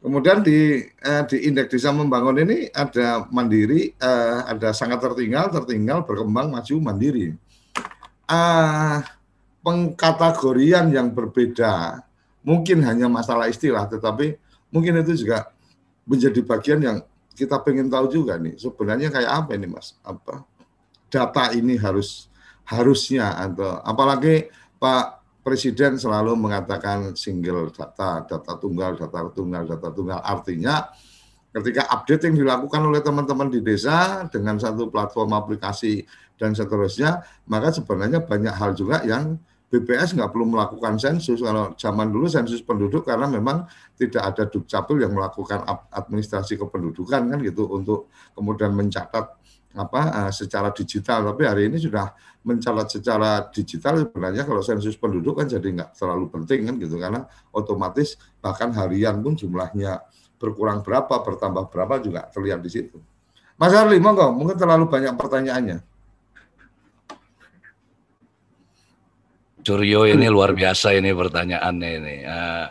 kemudian 0.00 0.40
di 0.40 0.84
eh, 0.84 1.22
di 1.28 1.48
indeks 1.48 1.76
desa 1.76 1.92
membangun 1.92 2.40
ini 2.40 2.68
ada 2.72 3.28
mandiri 3.28 3.92
eh, 3.92 4.38
ada 4.48 4.72
sangat 4.72 5.00
tertinggal 5.04 5.52
tertinggal 5.52 6.08
berkembang 6.08 6.48
maju 6.48 6.74
mandiri 6.80 7.36
eh, 8.28 8.98
pengkategorian 9.60 10.88
yang 10.88 11.12
berbeda 11.12 12.00
mungkin 12.44 12.80
hanya 12.84 13.08
masalah 13.08 13.48
istilah 13.48 13.84
tetapi 13.88 14.40
mungkin 14.74 14.98
itu 15.06 15.22
juga 15.22 15.54
menjadi 16.02 16.42
bagian 16.42 16.80
yang 16.82 16.98
kita 17.38 17.62
pengen 17.62 17.86
tahu 17.86 18.10
juga 18.10 18.34
nih 18.34 18.58
sebenarnya 18.58 19.14
kayak 19.14 19.30
apa 19.30 19.50
ini 19.54 19.70
mas? 19.70 19.94
Apa 20.02 20.42
data 21.06 21.54
ini 21.54 21.78
harus 21.78 22.26
harusnya 22.66 23.38
atau 23.38 23.78
apalagi 23.86 24.50
Pak 24.82 25.22
Presiden 25.44 26.00
selalu 26.00 26.34
mengatakan 26.34 27.14
single 27.14 27.70
data 27.70 28.26
data 28.26 28.52
tunggal 28.58 28.98
data 28.98 29.30
tunggal 29.30 29.62
data 29.68 29.88
tunggal. 29.94 30.18
Artinya 30.24 30.90
ketika 31.54 31.86
updating 31.92 32.34
dilakukan 32.34 32.82
oleh 32.82 32.98
teman-teman 32.98 33.46
di 33.46 33.62
desa 33.62 34.26
dengan 34.26 34.58
satu 34.58 34.90
platform 34.90 35.36
aplikasi 35.38 36.02
dan 36.34 36.50
seterusnya 36.50 37.22
maka 37.46 37.70
sebenarnya 37.70 38.26
banyak 38.26 38.54
hal 38.56 38.74
juga 38.74 39.06
yang 39.06 39.38
BPS 39.72 40.14
nggak 40.14 40.30
perlu 40.30 40.54
melakukan 40.54 41.00
sensus 41.00 41.42
kalau 41.42 41.74
zaman 41.74 42.12
dulu 42.12 42.30
sensus 42.30 42.62
penduduk 42.62 43.08
karena 43.08 43.26
memang 43.26 43.66
tidak 43.98 44.22
ada 44.22 44.44
dukcapil 44.46 45.02
yang 45.02 45.12
melakukan 45.16 45.66
administrasi 45.90 46.60
kependudukan 46.60 47.26
kan 47.34 47.38
gitu 47.42 47.66
untuk 47.66 48.12
kemudian 48.36 48.70
mencatat 48.70 49.34
apa 49.74 50.00
uh, 50.14 50.30
secara 50.30 50.70
digital 50.70 51.34
tapi 51.34 51.50
hari 51.50 51.66
ini 51.66 51.82
sudah 51.82 52.14
mencatat 52.46 52.94
secara 52.94 53.50
digital 53.50 54.06
sebenarnya 54.06 54.46
kalau 54.46 54.62
sensus 54.62 54.94
penduduk 54.94 55.42
kan 55.42 55.50
jadi 55.50 55.66
nggak 55.66 55.90
terlalu 55.98 56.30
penting 56.30 56.70
kan 56.70 56.74
gitu 56.78 56.94
karena 56.94 57.26
otomatis 57.50 58.14
bahkan 58.38 58.70
harian 58.70 59.18
pun 59.18 59.34
jumlahnya 59.34 59.98
berkurang 60.38 60.84
berapa 60.86 61.24
bertambah 61.24 61.72
berapa 61.72 61.94
juga 62.04 62.28
terlihat 62.30 62.60
di 62.62 62.70
situ. 62.70 62.98
Mas 63.54 63.70
Arli, 63.70 64.02
monggo 64.02 64.34
mungkin 64.34 64.58
terlalu 64.58 64.90
banyak 64.90 65.14
pertanyaannya. 65.14 65.78
Suryo 69.64 70.04
ini 70.04 70.28
luar 70.28 70.52
biasa 70.52 70.92
ini 70.92 71.16
pertanyaannya 71.16 71.90
ini. 71.96 72.16
Uh, 72.28 72.68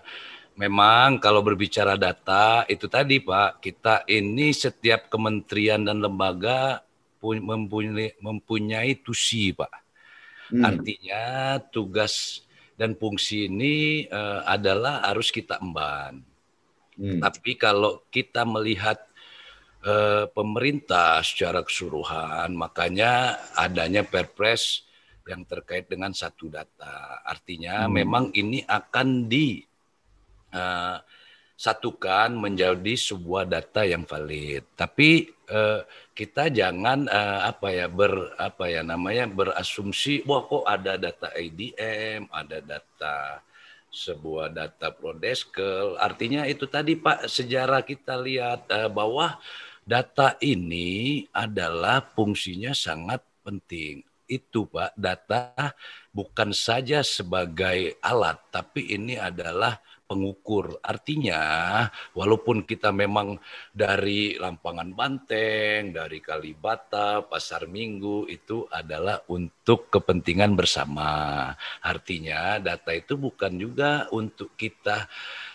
memang 0.61 1.17
kalau 1.17 1.41
berbicara 1.41 1.97
data 1.97 2.69
itu 2.69 2.85
tadi 2.85 3.17
Pak, 3.17 3.65
kita 3.65 4.05
ini 4.05 4.53
setiap 4.53 5.09
kementerian 5.09 5.81
dan 5.81 5.97
lembaga 5.97 6.85
mempunyai, 7.19 8.13
mempunyai 8.21 9.01
tusi 9.01 9.49
Pak. 9.57 9.73
Hmm. 10.53 10.61
Artinya 10.69 11.57
tugas 11.73 12.45
dan 12.77 12.93
fungsi 12.93 13.49
ini 13.49 14.05
uh, 14.13 14.45
adalah 14.45 15.01
harus 15.01 15.33
kita 15.33 15.57
emban. 15.57 16.21
Hmm. 16.93 17.19
Tapi 17.25 17.57
kalau 17.57 18.05
kita 18.13 18.45
melihat 18.45 19.01
uh, 19.81 20.29
pemerintah 20.29 21.25
secara 21.25 21.65
keseluruhan, 21.65 22.53
makanya 22.53 23.41
adanya 23.57 24.05
Perpres 24.05 24.92
yang 25.27 25.43
terkait 25.47 25.87
dengan 25.87 26.11
satu 26.11 26.51
data. 26.51 27.23
Artinya 27.23 27.87
hmm. 27.87 27.91
memang 27.91 28.31
ini 28.35 28.59
akan 28.67 29.31
disatukan 29.31 32.29
uh, 32.35 32.41
menjadi 32.43 32.93
sebuah 32.95 33.47
data 33.47 33.87
yang 33.87 34.03
valid. 34.03 34.67
Tapi 34.75 35.31
uh, 35.47 35.87
kita 36.11 36.51
jangan 36.51 37.07
uh, 37.07 37.47
apa 37.47 37.71
ya 37.71 37.87
ber 37.87 38.35
apa 38.35 38.67
ya 38.67 38.83
namanya 38.83 39.31
berasumsi 39.31 40.27
wah 40.27 40.43
kok 40.43 40.67
ada 40.67 40.99
data 40.99 41.31
IDM, 41.31 42.27
ada 42.27 42.59
data 42.59 43.39
sebuah 43.93 44.49
data 44.51 44.91
prodeskel. 44.91 45.95
Artinya 46.01 46.49
itu 46.49 46.65
tadi 46.67 46.99
Pak 46.99 47.31
sejarah 47.31 47.87
kita 47.87 48.19
lihat 48.19 48.67
uh, 48.67 48.91
bahwa 48.91 49.39
data 49.87 50.35
ini 50.43 51.23
adalah 51.31 52.03
fungsinya 52.11 52.75
sangat 52.75 53.23
penting 53.43 54.03
itu 54.27 54.65
Pak, 54.69 54.95
data 54.95 55.73
bukan 56.13 56.55
saja 56.55 57.01
sebagai 57.01 57.97
alat, 57.99 58.39
tapi 58.53 58.95
ini 58.95 59.19
adalah 59.19 59.77
pengukur. 60.03 60.77
Artinya, 60.83 61.41
walaupun 62.13 62.67
kita 62.67 62.93
memang 62.93 63.39
dari 63.73 64.37
Lampangan 64.37 64.93
Banteng, 64.93 65.89
dari 65.95 66.21
Kalibata, 66.21 67.25
Pasar 67.25 67.65
Minggu, 67.65 68.29
itu 68.29 68.67
adalah 68.69 69.23
untuk 69.31 69.89
kepentingan 69.89 70.53
bersama. 70.53 71.49
Artinya, 71.81 72.61
data 72.61 72.93
itu 72.93 73.17
bukan 73.17 73.57
juga 73.57 74.05
untuk 74.13 74.53
kita 74.53 75.09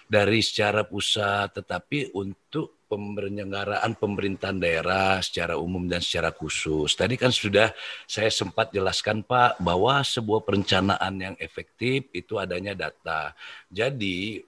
dari 0.09 0.41
secara 0.43 0.83
pusat, 0.83 1.55
tetapi 1.63 2.17
untuk 2.17 2.78
penyelenggaraan 2.89 3.93
pemerintahan 3.95 4.57
daerah 4.57 5.21
secara 5.21 5.61
umum 5.61 5.85
dan 5.85 6.01
secara 6.01 6.33
khusus. 6.33 6.97
Tadi 6.97 7.21
kan 7.21 7.29
sudah 7.29 7.71
saya 8.09 8.33
sempat 8.33 8.73
jelaskan 8.73 9.21
Pak 9.21 9.61
bahwa 9.61 10.01
sebuah 10.01 10.43
perencanaan 10.43 11.15
yang 11.21 11.37
efektif 11.37 12.09
itu 12.17 12.41
adanya 12.41 12.73
data. 12.73 13.37
Jadi 13.69 14.41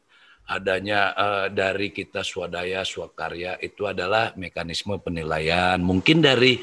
adanya 0.50 1.14
uh, 1.14 1.46
dari 1.52 1.94
kita 1.94 2.26
swadaya 2.26 2.82
swakarya 2.82 3.60
itu 3.62 3.86
adalah 3.86 4.34
mekanisme 4.34 4.98
penilaian. 4.98 5.78
Mungkin 5.78 6.24
dari 6.24 6.58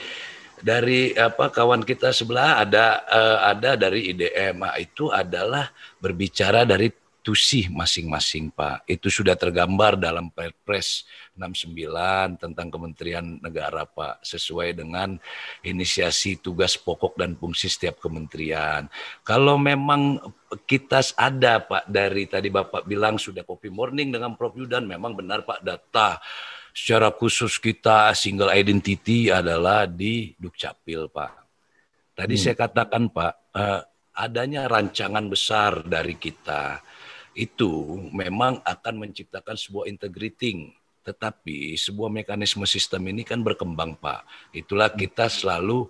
dari 0.57 1.13
apa 1.13 1.53
kawan 1.53 1.85
kita 1.85 2.09
sebelah 2.09 2.65
ada 2.65 3.05
uh, 3.05 3.39
ada 3.53 3.77
dari 3.77 4.09
IDM 4.09 4.65
nah, 4.65 4.73
itu 4.81 5.13
adalah 5.13 5.69
berbicara 6.01 6.65
dari 6.65 6.89
tusi 7.27 7.67
masing-masing 7.67 8.55
Pak. 8.55 8.87
Itu 8.87 9.11
sudah 9.11 9.35
tergambar 9.35 9.99
dalam 9.99 10.31
Perpres 10.31 11.03
69 11.35 12.39
tentang 12.39 12.71
Kementerian 12.71 13.43
Negara 13.43 13.83
Pak 13.83 14.23
sesuai 14.23 14.79
dengan 14.79 15.19
inisiasi 15.59 16.39
tugas 16.39 16.79
pokok 16.79 17.19
dan 17.19 17.35
fungsi 17.35 17.67
setiap 17.67 17.99
kementerian. 17.99 18.87
Kalau 19.27 19.59
memang 19.59 20.23
kita 20.63 21.03
ada 21.19 21.59
Pak 21.59 21.91
dari 21.91 22.31
tadi 22.31 22.47
Bapak 22.47 22.87
bilang 22.87 23.19
sudah 23.19 23.43
copy 23.43 23.67
morning 23.67 24.15
dengan 24.15 24.39
Prof 24.39 24.55
Yudan 24.55 24.87
memang 24.87 25.11
benar 25.11 25.43
Pak 25.43 25.67
data 25.67 26.23
secara 26.71 27.11
khusus 27.11 27.59
kita 27.59 28.15
single 28.15 28.55
identity 28.55 29.27
adalah 29.27 29.83
di 29.83 30.31
Dukcapil 30.39 31.11
Pak. 31.11 31.33
Tadi 32.15 32.39
hmm. 32.39 32.43
saya 32.47 32.55
katakan 32.55 33.11
Pak, 33.11 33.33
uh, 33.51 33.81
adanya 34.15 34.71
rancangan 34.71 35.27
besar 35.27 35.83
dari 35.83 36.15
kita 36.15 36.79
itu 37.37 38.01
memang 38.09 38.57
akan 38.65 39.05
menciptakan 39.05 39.53
sebuah 39.53 39.85
integrating 39.85 40.73
tetapi 41.07 41.79
sebuah 41.79 42.11
mekanisme 42.11 42.67
sistem 42.67 43.07
ini 43.07 43.23
kan 43.23 43.39
berkembang 43.39 43.95
Pak. 43.95 44.51
Itulah 44.51 44.91
kita 44.91 45.31
selalu 45.31 45.87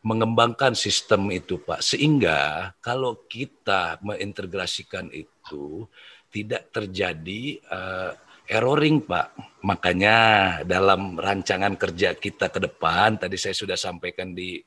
mengembangkan 0.00 0.72
sistem 0.72 1.28
itu 1.28 1.60
Pak. 1.60 1.84
Sehingga 1.84 2.72
kalau 2.80 3.28
kita 3.28 4.00
mengintegrasikan 4.00 5.12
itu 5.12 5.84
tidak 6.32 6.72
terjadi 6.72 7.60
uh, 7.68 8.16
erroring 8.48 9.04
Pak. 9.04 9.60
Makanya 9.68 10.16
dalam 10.64 11.20
rancangan 11.20 11.76
kerja 11.76 12.16
kita 12.16 12.48
ke 12.48 12.64
depan 12.64 13.20
tadi 13.20 13.36
saya 13.36 13.52
sudah 13.52 13.76
sampaikan 13.76 14.32
di 14.32 14.64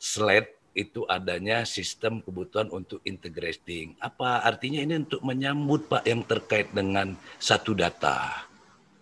slide 0.00 0.55
itu 0.76 1.08
adanya 1.08 1.64
sistem 1.64 2.20
kebutuhan 2.20 2.68
untuk 2.68 3.00
integrating. 3.08 3.96
Apa 3.96 4.44
artinya 4.44 4.84
ini 4.84 5.00
untuk 5.00 5.24
menyambut 5.24 5.88
Pak 5.88 6.04
yang 6.04 6.20
terkait 6.28 6.68
dengan 6.76 7.16
satu 7.40 7.72
data. 7.72 8.44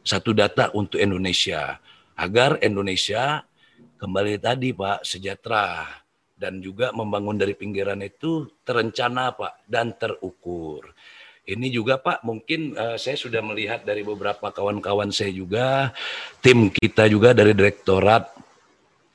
Satu 0.07 0.31
data 0.31 0.71
untuk 0.71 1.03
Indonesia. 1.03 1.83
Agar 2.15 2.63
Indonesia 2.63 3.43
kembali 3.99 4.39
tadi 4.39 4.71
Pak 4.71 5.03
sejahtera 5.03 5.83
dan 6.39 6.63
juga 6.63 6.95
membangun 6.95 7.35
dari 7.35 7.59
pinggiran 7.59 7.99
itu 8.07 8.47
terencana 8.63 9.35
Pak 9.35 9.67
dan 9.67 9.95
terukur. 9.99 10.95
Ini 11.45 11.69
juga 11.69 12.01
Pak 12.01 12.25
mungkin 12.25 12.73
uh, 12.73 12.97
saya 12.97 13.21
sudah 13.21 13.45
melihat 13.45 13.85
dari 13.85 14.01
beberapa 14.01 14.49
kawan-kawan 14.49 15.13
saya 15.13 15.29
juga 15.29 15.93
tim 16.41 16.73
kita 16.73 17.05
juga 17.05 17.37
dari 17.37 17.53
direktorat 17.53 18.33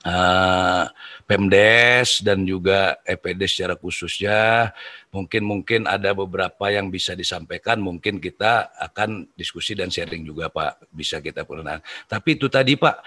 uh, 0.05 0.85
Pemdes 1.29 2.23
dan 2.25 2.41
juga 2.47 2.97
EPD 3.05 3.45
secara 3.45 3.75
khususnya 3.77 4.71
mungkin 5.13 5.45
mungkin 5.45 5.81
ada 5.85 6.13
beberapa 6.15 6.71
yang 6.71 6.89
bisa 6.89 7.13
disampaikan. 7.13 7.77
Mungkin 7.81 8.17
kita 8.21 8.73
akan 8.91 9.29
diskusi 9.37 9.75
dan 9.75 9.91
sharing 9.91 10.25
juga 10.25 10.49
Pak. 10.49 10.89
Bisa 10.93 11.19
kita 11.19 11.43
pernah 11.43 11.81
tapi 12.07 12.39
itu 12.39 12.47
tadi 12.49 12.75
Pak 12.79 12.97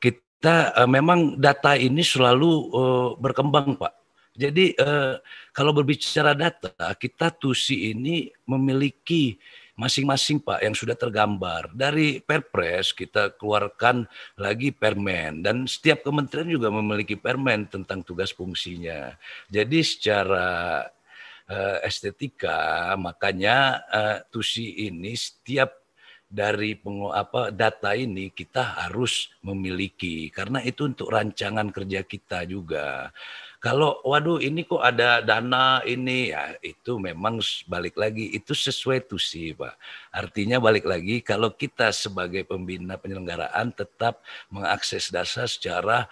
kita 0.00 0.72
uh, 0.72 0.88
memang 0.88 1.36
data 1.36 1.76
ini 1.76 2.00
selalu 2.00 2.50
uh, 2.72 3.08
berkembang 3.20 3.76
Pak. 3.76 3.92
Jadi 4.40 4.72
uh, 4.80 5.20
kalau 5.52 5.76
berbicara 5.76 6.32
data 6.32 6.72
kita 6.96 7.28
TUSI 7.28 7.92
ini 7.92 8.32
memiliki 8.48 9.36
masing-masing 9.80 10.44
Pak 10.44 10.60
yang 10.60 10.76
sudah 10.76 10.92
tergambar. 10.92 11.72
Dari 11.72 12.20
Perpres 12.20 12.92
kita 12.92 13.32
keluarkan 13.32 14.04
lagi 14.36 14.76
permen 14.76 15.40
dan 15.40 15.64
setiap 15.64 16.04
kementerian 16.04 16.60
juga 16.60 16.68
memiliki 16.68 17.16
permen 17.16 17.64
tentang 17.64 18.04
tugas 18.04 18.28
fungsinya. 18.36 19.16
Jadi 19.48 19.80
secara 19.80 20.84
uh, 21.48 21.78
estetika 21.80 22.92
makanya 23.00 23.80
uh, 23.88 24.16
TUSI 24.28 24.92
ini 24.92 25.16
setiap 25.16 25.80
dari 26.30 26.78
pengu, 26.78 27.10
apa 27.10 27.50
data 27.50 27.90
ini 27.98 28.30
kita 28.30 28.86
harus 28.86 29.34
memiliki 29.42 30.30
karena 30.30 30.62
itu 30.62 30.86
untuk 30.86 31.10
rancangan 31.10 31.74
kerja 31.74 32.06
kita 32.06 32.46
juga. 32.46 33.10
Kalau 33.60 34.00
waduh 34.08 34.40
ini 34.40 34.64
kok 34.64 34.80
ada 34.80 35.20
dana 35.20 35.84
ini 35.84 36.32
ya 36.32 36.56
itu 36.64 36.96
memang 36.96 37.44
balik 37.68 37.92
lagi 38.00 38.32
itu 38.32 38.56
sesuai 38.56 39.04
tusi 39.04 39.52
Pak. 39.52 39.76
Artinya 40.16 40.56
balik 40.56 40.88
lagi 40.88 41.20
kalau 41.20 41.52
kita 41.52 41.92
sebagai 41.92 42.48
pembina 42.48 42.96
penyelenggaraan 42.96 43.68
tetap 43.76 44.24
mengakses 44.48 45.12
dasar 45.12 45.44
secara 45.44 46.08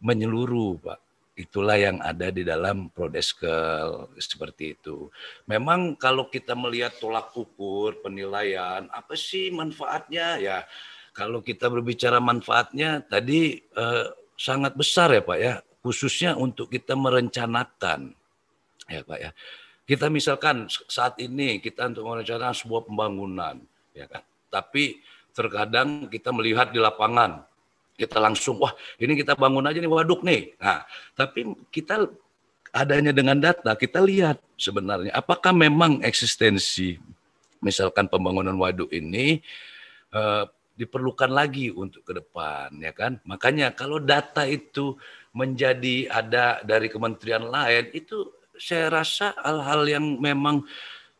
menyeluruh 0.00 0.80
Pak. 0.80 0.98
Itulah 1.36 1.76
yang 1.76 2.00
ada 2.00 2.32
di 2.32 2.48
dalam 2.48 2.88
Prodeskel 2.88 4.08
seperti 4.16 4.72
itu. 4.80 5.12
Memang 5.44 6.00
kalau 6.00 6.32
kita 6.32 6.56
melihat 6.56 6.96
tolak 6.96 7.28
ukur 7.36 8.00
penilaian, 8.00 8.88
apa 8.88 9.12
sih 9.12 9.52
manfaatnya? 9.52 10.40
Ya, 10.40 10.64
kalau 11.12 11.44
kita 11.44 11.68
berbicara 11.68 12.24
manfaatnya 12.24 13.04
tadi 13.04 13.60
eh, 13.60 14.06
sangat 14.40 14.72
besar 14.80 15.12
ya 15.12 15.20
Pak 15.20 15.38
ya 15.44 15.60
khususnya 15.86 16.34
untuk 16.34 16.74
kita 16.74 16.98
merencanakan 16.98 18.10
ya 18.90 19.06
Pak 19.06 19.18
ya. 19.22 19.30
Kita 19.86 20.10
misalkan 20.10 20.66
saat 20.90 21.14
ini 21.22 21.62
kita 21.62 21.86
untuk 21.86 22.10
merencanakan 22.10 22.58
sebuah 22.58 22.90
pembangunan 22.90 23.62
ya 23.94 24.10
kan. 24.10 24.26
Tapi 24.50 24.98
terkadang 25.30 26.10
kita 26.10 26.34
melihat 26.34 26.74
di 26.74 26.82
lapangan 26.82 27.46
kita 27.94 28.18
langsung 28.18 28.58
wah 28.58 28.74
ini 28.98 29.14
kita 29.14 29.38
bangun 29.38 29.62
aja 29.62 29.78
nih 29.78 29.86
waduk 29.86 30.26
nih. 30.26 30.58
Nah, 30.58 30.82
tapi 31.14 31.54
kita 31.70 32.10
adanya 32.74 33.14
dengan 33.14 33.38
data 33.38 33.78
kita 33.78 34.02
lihat 34.02 34.42
sebenarnya 34.58 35.14
apakah 35.14 35.54
memang 35.54 36.02
eksistensi 36.02 36.98
misalkan 37.62 38.10
pembangunan 38.10 38.58
waduk 38.58 38.90
ini 38.90 39.38
eh, 40.12 40.44
diperlukan 40.76 41.32
lagi 41.32 41.72
untuk 41.72 42.04
ke 42.04 42.12
depan 42.20 42.68
ya 42.84 42.92
kan. 42.92 43.16
Makanya 43.24 43.72
kalau 43.72 43.96
data 43.96 44.44
itu 44.44 45.00
menjadi 45.36 46.08
ada 46.08 46.64
dari 46.64 46.88
kementerian 46.88 47.44
lain 47.44 47.92
itu 47.92 48.32
saya 48.56 48.88
rasa 48.88 49.36
hal-hal 49.44 49.84
yang 49.84 50.16
memang 50.16 50.64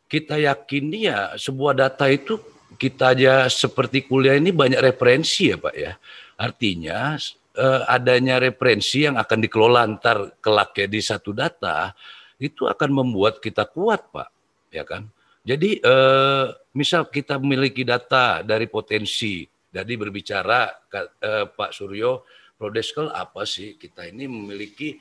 kita 0.09 0.41
yakini 0.41 1.13
ya 1.13 1.37
sebuah 1.37 1.77
data 1.77 2.09
itu 2.09 2.41
kita 2.81 3.13
aja 3.13 3.45
seperti 3.53 4.09
kuliah 4.09 4.41
ini 4.41 4.57
banyak 4.57 4.81
referensi 4.81 5.53
ya 5.53 5.61
Pak 5.61 5.75
ya. 5.77 5.93
Artinya 6.41 7.21
eh, 7.57 7.83
adanya 7.93 8.41
referensi 8.41 9.05
yang 9.05 9.21
akan 9.21 9.39
dikelola 9.45 9.85
antar 9.85 10.41
kelak 10.41 10.73
ya 10.81 10.89
di 10.89 11.01
satu 11.05 11.37
data 11.37 11.93
itu 12.41 12.65
akan 12.65 13.05
membuat 13.05 13.45
kita 13.45 13.69
kuat 13.69 14.09
Pak 14.09 14.29
ya 14.73 14.89
kan. 14.89 15.05
Jadi 15.45 15.79
eh, 15.79 16.47
misal 16.73 17.07
kita 17.13 17.37
memiliki 17.37 17.85
data 17.85 18.41
dari 18.41 18.65
potensi, 18.65 19.45
jadi 19.69 19.93
berbicara 19.93 20.89
eh, 21.21 21.47
Pak 21.53 21.71
Suryo 21.77 22.25
Prodeskel 22.57 23.13
apa 23.13 23.45
sih? 23.45 23.77
Kita 23.77 24.09
ini 24.09 24.25
memiliki 24.25 24.97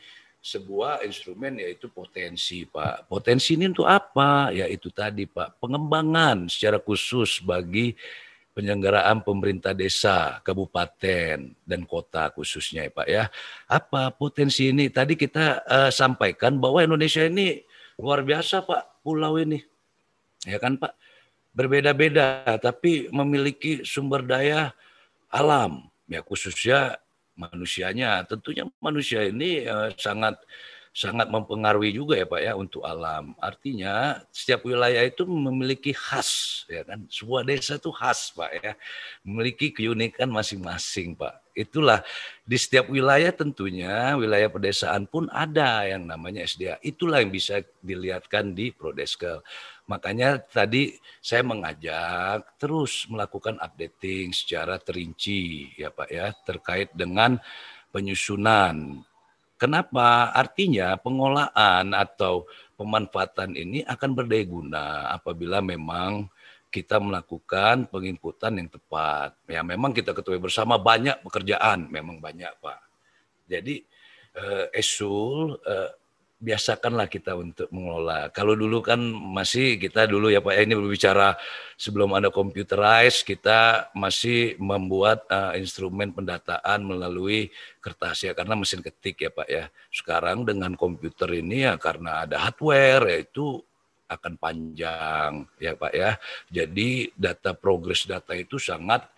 sebuah 0.45 1.01
instrumen 1.01 1.57
yaitu 1.57 1.89
potensi, 1.89 2.67
Pak. 2.69 3.09
Potensi 3.09 3.57
ini 3.57 3.71
untuk 3.71 3.89
apa? 3.89 4.53
Ya 4.53 4.69
itu 4.69 4.93
tadi, 4.93 5.25
Pak. 5.25 5.57
Pengembangan 5.57 6.51
secara 6.51 6.77
khusus 6.77 7.41
bagi 7.41 7.97
penyelenggaraan 8.55 9.19
pemerintah 9.19 9.75
desa, 9.75 10.39
kabupaten, 10.39 11.51
dan 11.67 11.81
kota 11.83 12.31
khususnya 12.31 12.87
ya 12.87 12.91
Pak 12.95 13.07
ya. 13.11 13.23
Apa 13.67 14.15
potensi 14.15 14.71
ini? 14.71 14.87
Tadi 14.87 15.19
kita 15.19 15.67
uh, 15.67 15.91
sampaikan 15.91 16.55
bahwa 16.55 16.79
Indonesia 16.79 17.27
ini 17.27 17.59
luar 17.99 18.23
biasa 18.23 18.63
Pak, 18.63 19.03
pulau 19.03 19.35
ini. 19.35 19.59
Ya 20.47 20.55
kan 20.55 20.79
Pak? 20.79 20.95
Berbeda-beda, 21.51 22.43
tapi 22.63 23.11
memiliki 23.11 23.83
sumber 23.83 24.23
daya 24.23 24.71
alam, 25.31 25.87
ya 26.07 26.23
khususnya 26.23 26.99
manusianya. 27.35 28.23
Tentunya 28.27 28.67
manusia 28.79 29.23
ini 29.27 29.67
uh, 29.67 29.91
sangat 29.95 30.39
sangat 30.95 31.27
mempengaruhi 31.27 31.91
juga 31.91 32.15
ya 32.15 32.23
Pak 32.23 32.39
ya 32.39 32.55
untuk 32.55 32.87
alam. 32.87 33.35
Artinya 33.43 34.23
setiap 34.31 34.63
wilayah 34.63 35.03
itu 35.03 35.27
memiliki 35.27 35.91
khas 35.91 36.63
ya 36.71 36.87
kan. 36.87 37.03
Sebuah 37.11 37.43
desa 37.43 37.75
itu 37.75 37.91
khas 37.91 38.31
Pak 38.31 38.51
ya. 38.63 38.71
Memiliki 39.27 39.75
keunikan 39.75 40.31
masing-masing 40.31 41.19
Pak. 41.19 41.43
Itulah 41.51 41.99
di 42.47 42.55
setiap 42.55 42.87
wilayah 42.87 43.35
tentunya 43.35 44.15
wilayah 44.15 44.47
pedesaan 44.47 45.03
pun 45.03 45.27
ada 45.35 45.83
yang 45.83 46.07
namanya 46.07 46.47
SDA. 46.47 46.79
Itulah 46.79 47.19
yang 47.19 47.31
bisa 47.35 47.59
dilihatkan 47.83 48.55
di 48.55 48.71
Prodeskel. 48.71 49.43
Makanya 49.91 50.39
tadi 50.47 50.95
saya 51.19 51.43
mengajak 51.43 52.55
terus 52.55 53.03
melakukan 53.11 53.59
updating 53.59 54.31
secara 54.31 54.79
terinci 54.79 55.75
ya 55.75 55.91
Pak 55.91 56.07
ya 56.07 56.31
terkait 56.47 56.95
dengan 56.95 57.35
penyusunan. 57.91 59.03
Kenapa? 59.55 60.35
Artinya 60.35 60.99
pengolahan 60.99 61.87
atau 61.95 62.43
pemanfaatan 62.75 63.55
ini 63.55 63.87
akan 63.87 64.11
berdaya 64.11 64.43
guna 64.43 64.85
apabila 65.15 65.63
memang 65.63 66.27
kita 66.67 66.99
melakukan 66.99 67.87
penginputan 67.87 68.59
yang 68.59 68.67
tepat. 68.67 69.31
Ya 69.47 69.63
memang 69.63 69.95
kita 69.95 70.11
ketahui 70.11 70.43
bersama 70.43 70.75
banyak 70.75 71.23
pekerjaan, 71.23 71.87
memang 71.87 72.19
banyak 72.19 72.51
Pak. 72.59 72.79
Jadi 73.47 73.79
eh, 74.35 74.65
Esul 74.75 75.55
eh, 75.63 75.91
biasakanlah 76.45 77.09
kita 77.09 77.33
untuk 77.33 77.65
mengelola. 77.73 78.29
Kalau 78.29 78.53
dulu 78.53 78.85
kan 78.85 79.01
masih 79.09 79.81
kita 79.81 80.05
dulu 80.05 80.29
ya 80.29 80.45
Pak 80.45 80.53
ya 80.53 80.61
ini 80.61 80.77
berbicara 80.77 81.33
sebelum 81.73 82.13
ada 82.13 82.29
computerized 82.29 83.25
kita 83.25 83.89
masih 83.97 84.53
membuat 84.61 85.25
uh, 85.33 85.57
instrumen 85.57 86.13
pendataan 86.13 86.85
melalui 86.85 87.49
kertas 87.81 88.21
ya 88.21 88.37
karena 88.37 88.53
mesin 88.53 88.85
ketik 88.85 89.25
ya 89.25 89.33
Pak 89.33 89.47
ya. 89.49 89.65
Sekarang 89.89 90.45
dengan 90.45 90.77
komputer 90.77 91.41
ini 91.41 91.65
ya 91.65 91.81
karena 91.81 92.29
ada 92.29 92.37
hardware 92.45 93.09
yaitu 93.09 93.57
akan 94.05 94.37
panjang 94.37 95.49
ya 95.57 95.73
Pak 95.73 95.93
ya. 95.97 96.21
Jadi 96.53 97.09
data 97.17 97.57
progres 97.57 98.05
data 98.05 98.37
itu 98.37 98.61
sangat 98.61 99.09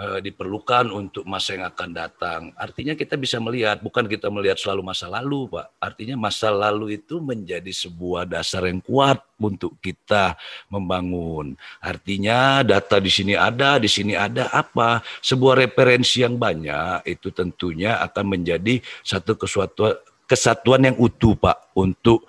diperlukan 0.00 0.88
untuk 0.88 1.28
masa 1.28 1.60
yang 1.60 1.68
akan 1.68 1.90
datang. 1.92 2.40
Artinya 2.56 2.96
kita 2.96 3.20
bisa 3.20 3.36
melihat, 3.36 3.84
bukan 3.84 4.08
kita 4.08 4.32
melihat 4.32 4.56
selalu 4.56 4.80
masa 4.80 5.12
lalu, 5.12 5.44
Pak. 5.52 5.76
Artinya 5.76 6.16
masa 6.16 6.48
lalu 6.48 6.96
itu 6.96 7.20
menjadi 7.20 7.68
sebuah 7.68 8.24
dasar 8.24 8.64
yang 8.64 8.80
kuat 8.80 9.20
untuk 9.36 9.76
kita 9.84 10.40
membangun. 10.72 11.52
Artinya 11.84 12.64
data 12.64 12.96
di 12.96 13.12
sini 13.12 13.36
ada, 13.36 13.76
di 13.76 13.92
sini 13.92 14.16
ada 14.16 14.48
apa? 14.48 15.04
Sebuah 15.20 15.68
referensi 15.68 16.24
yang 16.24 16.40
banyak 16.40 17.04
itu 17.04 17.28
tentunya 17.28 18.00
akan 18.00 18.40
menjadi 18.40 18.80
satu 19.04 19.36
kesatuan 19.36 20.00
kesatuan 20.24 20.86
yang 20.86 20.96
utuh, 20.96 21.34
Pak, 21.34 21.74
untuk 21.74 22.24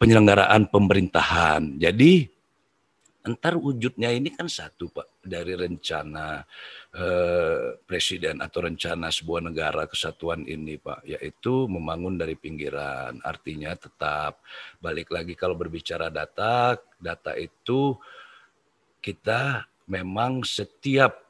penyelenggaraan 0.00 0.66
pemerintahan. 0.72 1.76
Jadi 1.76 2.32
Entar 3.24 3.56
wujudnya 3.56 4.12
ini 4.12 4.28
kan 4.28 4.44
satu 4.52 4.92
Pak 4.92 5.13
dari 5.24 5.56
rencana 5.56 6.44
eh, 6.92 7.80
presiden 7.82 8.44
atau 8.44 8.68
rencana 8.68 9.08
sebuah 9.08 9.50
negara 9.50 9.88
kesatuan 9.88 10.44
ini 10.44 10.76
Pak 10.76 11.08
yaitu 11.08 11.66
membangun 11.66 12.20
dari 12.20 12.36
pinggiran. 12.36 13.18
Artinya 13.24 13.72
tetap 13.74 14.44
balik 14.78 15.08
lagi 15.10 15.32
kalau 15.34 15.56
berbicara 15.56 16.12
data 16.12 16.76
data 17.00 17.32
itu 17.34 17.96
kita 19.00 19.68
memang 19.88 20.44
setiap 20.44 21.23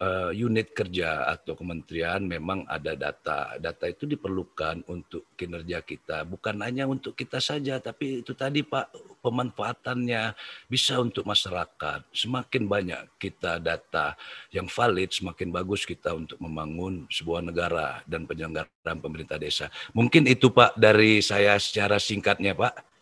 uh, 0.00 0.30
unit 0.34 0.74
kerja 0.74 1.28
atau 1.30 1.54
kementerian 1.54 2.24
memang 2.24 2.66
ada 2.66 2.96
data. 2.98 3.54
Data 3.60 3.84
itu 3.86 4.08
diperlukan 4.08 4.86
untuk 4.90 5.28
kinerja 5.38 5.84
kita, 5.84 6.26
bukan 6.26 6.58
hanya 6.64 6.88
untuk 6.88 7.14
kita 7.14 7.38
saja, 7.38 7.78
tapi 7.78 8.24
itu 8.24 8.32
tadi 8.34 8.64
Pak 8.66 9.20
pemanfaatannya 9.22 10.34
bisa 10.66 10.98
untuk 10.98 11.24
masyarakat. 11.28 12.04
Semakin 12.10 12.64
banyak 12.66 13.02
kita 13.16 13.62
data 13.62 14.18
yang 14.50 14.66
valid, 14.66 15.14
semakin 15.14 15.48
bagus 15.54 15.86
kita 15.86 16.12
untuk 16.12 16.36
membangun 16.42 17.06
sebuah 17.08 17.40
negara 17.44 18.02
dan 18.04 18.26
penyelenggaraan 18.26 18.98
pemerintah 19.00 19.38
desa. 19.38 19.70
Mungkin 19.96 20.26
itu 20.28 20.50
Pak 20.50 20.76
dari 20.76 21.24
saya 21.24 21.56
secara 21.56 21.96
singkatnya 21.96 22.56
Pak. 22.56 22.93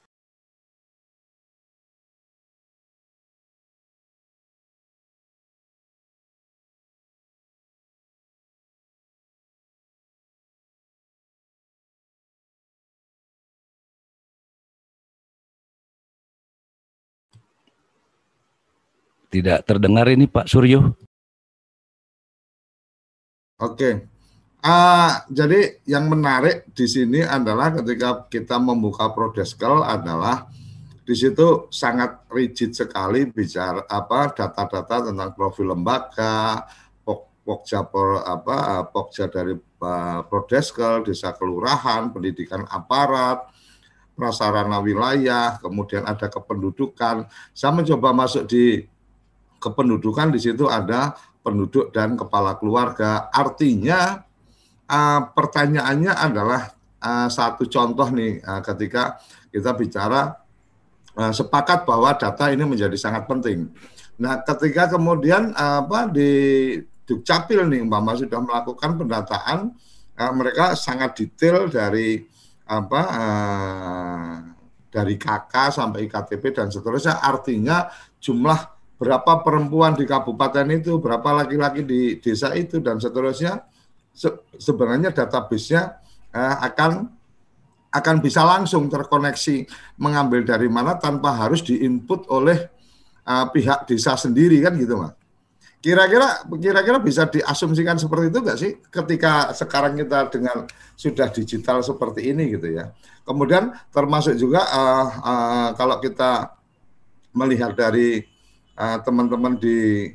Tidak 19.32 19.64
terdengar 19.64 20.12
ini 20.12 20.28
Pak 20.28 20.44
Suryo. 20.44 20.92
Oke. 23.64 24.12
Uh, 24.62 25.10
jadi 25.32 25.80
yang 25.88 26.06
menarik 26.06 26.68
di 26.70 26.86
sini 26.86 27.24
adalah 27.24 27.72
ketika 27.74 28.28
kita 28.28 28.60
membuka 28.60 29.10
Prodeskel 29.10 29.82
adalah 29.82 30.46
di 31.02 31.18
situ 31.18 31.66
sangat 31.72 32.30
rigid 32.30 32.70
sekali 32.70 33.26
bicara 33.26 33.82
apa 33.90 34.30
data-data 34.30 35.10
tentang 35.10 35.34
profil 35.34 35.74
lembaga, 35.74 36.62
pokja 37.42 37.82
apa 37.82 38.86
pokja 38.86 39.26
dari 39.26 39.56
uh, 39.58 40.20
Prodeskel, 40.28 41.02
desa 41.02 41.34
kelurahan, 41.34 42.14
pendidikan 42.14 42.62
aparat, 42.70 43.50
prasarana 44.14 44.78
wilayah, 44.78 45.58
kemudian 45.58 46.06
ada 46.06 46.30
kependudukan. 46.30 47.26
Saya 47.50 47.72
mencoba 47.74 48.14
masuk 48.14 48.46
di 48.46 48.91
kependudukan 49.62 50.34
di 50.34 50.42
situ 50.42 50.66
ada 50.66 51.14
penduduk 51.46 51.94
dan 51.94 52.18
kepala 52.18 52.58
keluarga. 52.58 53.30
Artinya 53.30 54.18
uh, 54.90 55.20
pertanyaannya 55.30 56.12
adalah 56.14 56.74
uh, 56.98 57.28
satu 57.30 57.70
contoh 57.70 58.10
nih 58.10 58.42
uh, 58.42 58.62
ketika 58.62 59.22
kita 59.54 59.70
bicara 59.78 60.34
uh, 61.18 61.32
sepakat 61.34 61.86
bahwa 61.86 62.14
data 62.18 62.50
ini 62.50 62.66
menjadi 62.66 62.94
sangat 62.98 63.30
penting. 63.30 63.70
Nah, 64.22 64.42
ketika 64.42 64.98
kemudian 64.98 65.54
uh, 65.54 65.86
apa 65.86 66.10
di 66.10 66.30
Dukcapil 67.02 67.66
nih 67.66 67.82
Mbak 67.82 68.26
sudah 68.26 68.40
melakukan 68.40 68.90
pendataan, 68.94 69.58
uh, 70.16 70.32
mereka 70.32 70.78
sangat 70.78 71.18
detail 71.18 71.66
dari 71.66 72.22
apa 72.62 73.02
uh, 73.10 74.34
dari 74.92 75.18
KK 75.18 75.52
sampai 75.74 76.06
KTP 76.06 76.54
dan 76.54 76.68
seterusnya. 76.70 77.18
Artinya 77.18 77.90
jumlah 78.22 78.81
berapa 79.03 79.42
perempuan 79.42 79.98
di 79.98 80.07
kabupaten 80.07 80.62
itu, 80.70 81.03
berapa 81.03 81.42
laki-laki 81.42 81.82
di 81.82 82.22
desa 82.22 82.55
itu 82.55 82.78
dan 82.78 83.03
seterusnya 83.03 83.66
se 84.14 84.30
sebenarnya 84.62 85.11
database-nya 85.11 85.98
eh, 86.30 86.57
akan 86.70 87.11
akan 87.92 88.16
bisa 88.24 88.46
langsung 88.46 88.86
terkoneksi 88.86 89.68
mengambil 89.98 90.46
dari 90.46 90.70
mana 90.70 90.96
tanpa 90.96 91.36
harus 91.36 91.61
diinput 91.61 92.24
oleh 92.32 92.72
uh, 93.28 93.46
pihak 93.53 93.84
desa 93.84 94.16
sendiri 94.16 94.64
kan 94.64 94.72
gitu 94.80 94.96
mas. 94.96 95.12
Kira-kira 95.82 96.46
kira-kira 96.57 96.98
bisa 97.03 97.28
diasumsikan 97.28 98.00
seperti 98.00 98.32
itu 98.32 98.38
nggak 98.40 98.59
sih 98.59 98.72
ketika 98.88 99.53
sekarang 99.53 99.98
kita 99.98 100.30
dengan 100.32 100.64
sudah 100.96 101.28
digital 101.28 101.84
seperti 101.84 102.32
ini 102.32 102.57
gitu 102.57 102.80
ya. 102.80 102.96
Kemudian 103.28 103.76
termasuk 103.92 104.40
juga 104.40 104.64
uh, 104.72 105.09
uh, 105.20 105.68
kalau 105.76 106.00
kita 106.00 106.57
melihat 107.36 107.76
dari 107.76 108.24
Eh, 108.82 108.98
teman-teman 109.06 109.54
di 109.54 110.10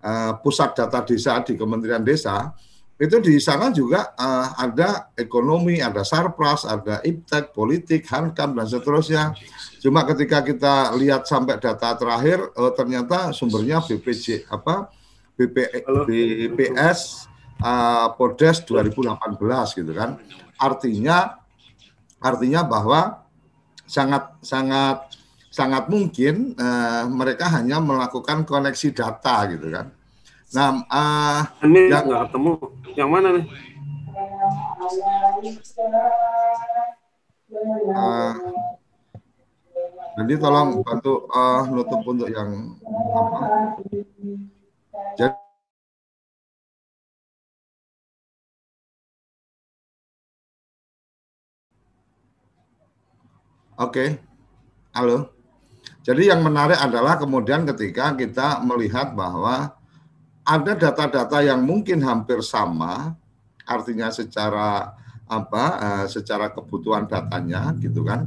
uh, 0.00 0.32
pusat 0.40 0.72
data 0.72 1.04
desa 1.04 1.36
di 1.44 1.52
Kementerian 1.52 2.00
Desa 2.00 2.48
itu 2.96 3.20
di 3.20 3.36
sana 3.36 3.68
juga 3.68 4.16
uh, 4.16 4.56
ada 4.56 5.12
ekonomi, 5.20 5.84
ada 5.84 6.00
sarpras, 6.00 6.64
ada 6.64 7.04
iptek, 7.04 7.52
politik, 7.52 8.08
hankam 8.08 8.56
dan 8.56 8.64
seterusnya. 8.64 9.36
Cuma 9.84 10.00
ketika 10.08 10.40
kita 10.40 10.96
lihat 10.96 11.28
sampai 11.28 11.60
data 11.60 11.92
terakhir, 11.92 12.40
uh, 12.56 12.72
ternyata 12.72 13.36
sumbernya 13.36 13.84
BPJ 13.84 14.48
apa 14.48 14.88
BP, 15.36 15.84
BPS 16.56 17.28
uh, 17.60 18.16
Podes 18.16 18.64
2018 18.64 19.76
gitu 19.76 19.92
kan. 19.92 20.16
Artinya 20.56 21.36
artinya 22.16 22.64
bahwa 22.64 23.28
sangat 23.84 24.40
sangat 24.40 25.04
sangat 25.56 25.88
mungkin 25.88 26.52
uh, 26.60 27.08
mereka 27.08 27.48
hanya 27.48 27.80
melakukan 27.80 28.44
koneksi 28.44 28.92
data 28.92 29.48
gitu 29.48 29.72
kan. 29.72 29.88
Nah, 30.52 30.84
uh, 30.92 31.40
ini 31.64 31.88
yang 31.88 32.04
nggak 32.04 32.28
ketemu. 32.28 32.52
Yang 32.92 33.08
mana 33.08 33.28
nih? 33.40 33.46
Uh, 37.96 38.34
jadi 40.20 40.34
tolong 40.36 40.84
bantu 40.84 41.24
uh, 41.32 41.64
nutup 41.72 42.04
untuk 42.04 42.28
yang 42.28 42.76
apa? 43.16 43.80
Jadi 45.16 45.32
Oke, 53.76 53.92
okay. 53.92 54.08
halo. 54.96 55.35
Jadi 56.06 56.30
yang 56.30 56.46
menarik 56.46 56.78
adalah 56.78 57.18
kemudian 57.18 57.66
ketika 57.66 58.14
kita 58.14 58.62
melihat 58.62 59.10
bahwa 59.10 59.74
ada 60.46 60.72
data-data 60.78 61.42
yang 61.42 61.66
mungkin 61.66 61.98
hampir 61.98 62.38
sama, 62.46 63.18
artinya 63.66 64.14
secara 64.14 64.94
apa, 65.26 65.64
uh, 65.82 66.06
secara 66.06 66.54
kebutuhan 66.54 67.10
datanya, 67.10 67.74
gitu 67.82 68.06
kan. 68.06 68.22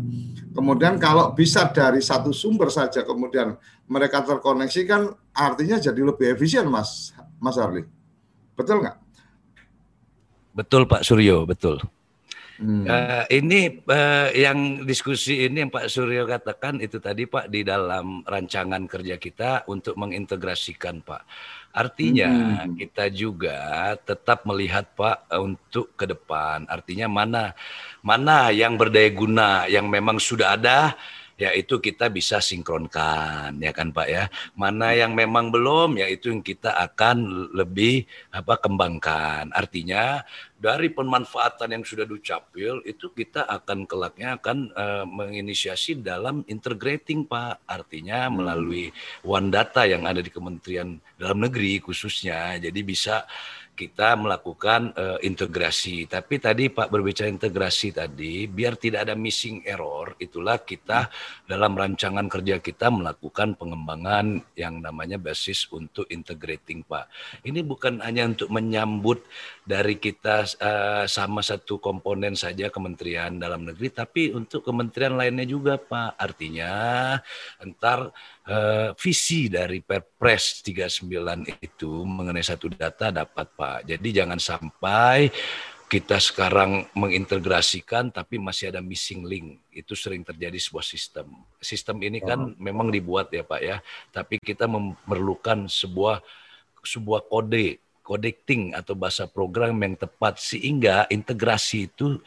Kemudian 0.51 0.99
kalau 0.99 1.31
bisa 1.31 1.71
dari 1.71 2.03
satu 2.03 2.35
sumber 2.35 2.67
saja, 2.67 3.07
kemudian 3.07 3.55
mereka 3.87 4.27
terkoneksi 4.27 4.81
kan, 4.83 5.15
artinya 5.31 5.79
jadi 5.79 6.01
lebih 6.03 6.35
efisien, 6.35 6.67
Mas, 6.67 7.15
Mas 7.39 7.55
Arli. 7.55 7.87
Betul 8.59 8.83
nggak? 8.83 8.97
Betul, 10.51 10.83
Pak 10.83 11.07
Suryo, 11.07 11.47
betul. 11.47 11.79
Hmm. 12.59 12.83
Uh, 12.83 13.23
ini 13.31 13.79
uh, 13.87 14.35
yang 14.35 14.83
diskusi 14.83 15.47
ini 15.47 15.63
yang 15.63 15.71
Pak 15.71 15.87
Suryo 15.87 16.27
katakan 16.27 16.83
itu 16.83 16.99
tadi 16.99 17.23
Pak 17.23 17.47
di 17.47 17.63
dalam 17.63 18.19
rancangan 18.27 18.83
kerja 18.83 19.15
kita 19.15 19.63
untuk 19.71 19.95
mengintegrasikan 19.95 20.99
Pak. 20.99 21.23
Artinya 21.71 22.27
hmm. 22.67 22.75
kita 22.75 23.07
juga 23.15 23.95
tetap 24.03 24.43
melihat 24.43 24.91
Pak 24.91 25.31
untuk 25.39 25.95
ke 25.95 26.03
depan. 26.03 26.67
Artinya 26.67 27.07
mana 27.07 27.55
mana 28.03 28.51
yang 28.51 28.75
berdaya 28.75 29.07
guna 29.15 29.49
yang 29.71 29.87
memang 29.87 30.19
sudah 30.19 30.59
ada 30.59 30.99
ya 31.39 31.55
itu 31.55 31.79
kita 31.79 32.11
bisa 32.11 32.43
sinkronkan 32.43 33.55
ya 33.63 33.71
kan 33.71 33.95
Pak 33.95 34.07
ya. 34.11 34.27
Mana 34.59 34.91
yang 34.91 35.15
memang 35.15 35.49
belum 35.55 35.95
ya 35.95 36.11
itu 36.11 36.35
yang 36.35 36.43
kita 36.43 36.75
akan 36.75 37.49
lebih 37.55 38.03
apa 38.35 38.59
kembangkan. 38.59 39.55
Artinya 39.55 40.27
dari 40.59 40.91
pemanfaatan 40.91 41.79
yang 41.79 41.83
sudah 41.87 42.03
dicapil 42.03 42.83
itu 42.83 43.15
kita 43.15 43.47
akan 43.47 43.87
kelaknya 43.87 44.35
akan 44.35 44.67
uh, 44.75 45.07
menginisiasi 45.07 46.03
dalam 46.03 46.43
integrating 46.51 47.23
Pak. 47.23 47.63
Artinya 47.63 48.27
hmm. 48.27 48.33
melalui 48.35 48.91
one 49.23 49.47
data 49.47 49.87
yang 49.87 50.03
ada 50.03 50.19
di 50.19 50.27
Kementerian 50.27 50.99
Dalam 51.15 51.39
Negeri 51.39 51.79
khususnya. 51.79 52.59
Jadi 52.59 52.83
bisa 52.83 53.23
kita 53.79 54.19
melakukan 54.19 54.91
uh, 54.91 55.15
integrasi. 55.23 56.03
Tapi 56.11 56.35
tadi 56.43 56.67
Pak 56.67 56.91
berbicara 56.91 57.31
integrasi 57.31 57.95
tadi, 57.95 58.43
biar 58.51 58.75
tidak 58.75 59.07
ada 59.07 59.15
missing 59.15 59.63
error, 59.63 60.19
itulah 60.19 60.59
kita 60.59 61.07
dalam 61.47 61.79
rancangan 61.79 62.27
kerja 62.27 62.59
kita 62.59 62.91
melakukan 62.91 63.55
pengembangan 63.55 64.43
yang 64.59 64.83
namanya 64.83 65.15
basis 65.15 65.71
untuk 65.71 66.03
integrating 66.11 66.83
Pak. 66.83 67.07
Ini 67.47 67.63
bukan 67.63 68.03
hanya 68.03 68.27
untuk 68.27 68.51
menyambut 68.51 69.23
dari 69.63 69.95
kita 69.95 70.43
uh, 70.59 71.05
sama 71.07 71.39
satu 71.39 71.79
komponen 71.79 72.35
saja 72.35 72.67
Kementerian 72.67 73.39
Dalam 73.39 73.63
Negeri, 73.63 73.87
tapi 73.95 74.35
untuk 74.35 74.67
kementerian 74.67 75.15
lainnya 75.15 75.47
juga 75.47 75.79
Pak. 75.79 76.19
Artinya 76.19 76.73
entar 77.63 78.11
uh, 78.49 78.89
visi 78.97 79.47
dari 79.47 79.79
Perpres 79.85 80.65
39 80.65 81.05
itu 81.61 81.91
mengenai 82.03 82.43
satu 82.43 82.67
data 82.67 83.13
dapat 83.13 83.47
Pak. 83.53 83.79
Jadi 83.85 84.09
jangan 84.09 84.41
sampai 84.41 85.29
kita 85.89 86.21
sekarang 86.21 86.85
mengintegrasikan 86.93 88.13
tapi 88.13 88.37
masih 88.37 88.73
ada 88.73 88.81
missing 88.81 89.25
link. 89.25 89.61
Itu 89.73 89.93
sering 89.93 90.25
terjadi 90.25 90.57
sebuah 90.57 90.85
sistem. 90.85 91.33
Sistem 91.61 91.97
ini 92.05 92.21
kan 92.21 92.53
oh. 92.53 92.57
memang 92.57 92.89
dibuat 92.93 93.33
ya 93.33 93.45
Pak 93.45 93.61
ya, 93.61 93.77
tapi 94.13 94.41
kita 94.41 94.69
memerlukan 94.69 95.69
sebuah 95.69 96.21
sebuah 96.85 97.27
kode, 97.27 97.81
codecting 98.05 98.71
atau 98.73 98.95
bahasa 98.95 99.25
program 99.29 99.75
yang 99.81 99.97
tepat 99.97 100.39
sehingga 100.39 101.05
integrasi 101.11 101.91
itu 101.91 102.21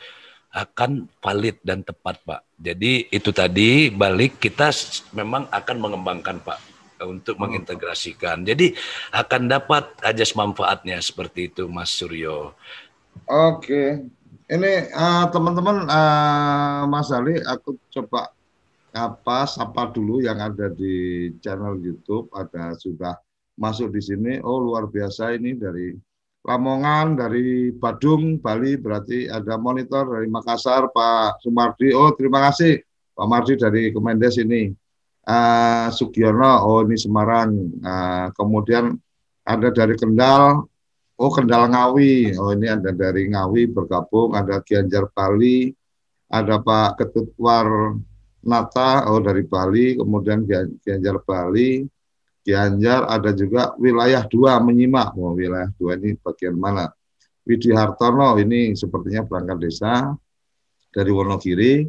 akan 0.52 1.08
valid 1.24 1.56
dan 1.64 1.80
tepat 1.80 2.20
Pak. 2.28 2.44
Jadi 2.60 3.08
itu 3.08 3.32
tadi 3.32 3.88
balik 3.88 4.36
kita 4.36 4.68
memang 5.16 5.48
akan 5.48 5.76
mengembangkan 5.80 6.44
Pak 6.44 6.60
untuk 7.08 7.40
mengintegrasikan. 7.40 8.44
Jadi 8.44 8.76
akan 9.10 9.48
dapat 9.48 9.90
ajas 10.04 10.36
manfaatnya 10.36 11.00
seperti 11.00 11.50
itu 11.50 11.66
Mas 11.66 11.90
Suryo. 11.90 12.54
Oke. 13.26 14.06
Ini 14.52 14.92
uh, 14.92 15.26
teman-teman 15.32 15.88
uh, 15.88 16.84
Mas 16.84 17.08
Ali 17.08 17.40
aku 17.48 17.80
coba 17.88 18.36
apa 18.92 19.48
sapa 19.48 19.88
dulu 19.88 20.20
yang 20.20 20.36
ada 20.36 20.68
di 20.68 21.32
channel 21.40 21.80
YouTube 21.80 22.28
ada 22.36 22.76
sudah 22.76 23.16
masuk 23.56 23.88
di 23.96 24.04
sini. 24.04 24.32
Oh 24.44 24.60
luar 24.60 24.84
biasa 24.84 25.32
ini 25.32 25.56
dari 25.56 25.96
Lamongan 26.42 27.14
dari 27.14 27.70
Badung, 27.70 28.42
Bali, 28.42 28.74
berarti 28.74 29.30
ada 29.30 29.54
monitor 29.54 30.18
dari 30.18 30.26
Makassar, 30.26 30.90
Pak 30.90 31.38
Sumardi. 31.38 31.94
Oh, 31.94 32.10
terima 32.18 32.42
kasih 32.50 32.82
Pak 33.14 33.26
Mardi 33.30 33.54
dari 33.54 33.94
Kemendes 33.94 34.42
ini. 34.42 34.74
Uh, 35.22 35.86
Sugiono, 35.94 36.66
oh 36.66 36.82
ini 36.82 36.98
Semarang. 36.98 37.54
Uh, 37.78 38.26
kemudian 38.34 38.98
ada 39.46 39.70
dari 39.70 39.94
Kendal, 39.94 40.66
oh 41.14 41.30
Kendal 41.30 41.70
Ngawi. 41.70 42.34
Oh 42.34 42.50
ini 42.50 42.66
ada 42.66 42.90
dari 42.90 43.30
Ngawi 43.30 43.70
bergabung, 43.70 44.34
ada 44.34 44.58
Gianjar 44.66 45.06
Bali, 45.14 45.70
ada 46.26 46.58
Pak 46.58 46.98
Ketut 46.98 47.30
Nata, 48.42 49.06
oh 49.06 49.22
dari 49.22 49.46
Bali, 49.46 49.94
kemudian 49.94 50.42
Gianjar 50.82 51.22
Bali, 51.22 51.86
Gianjar 52.42 53.06
ada 53.06 53.30
juga 53.30 53.74
wilayah 53.78 54.26
dua 54.26 54.58
menyimak. 54.58 55.14
Oh, 55.14 55.34
wilayah 55.34 55.70
dua 55.78 55.94
ini 55.98 56.18
bagian 56.18 56.58
mana? 56.58 56.90
Widi 57.42 57.74
Hartono 57.74 58.38
ini 58.38 58.74
sepertinya 58.74 59.26
perangkat 59.26 59.58
desa 59.62 60.14
dari 60.90 61.10
Wonogiri. 61.10 61.86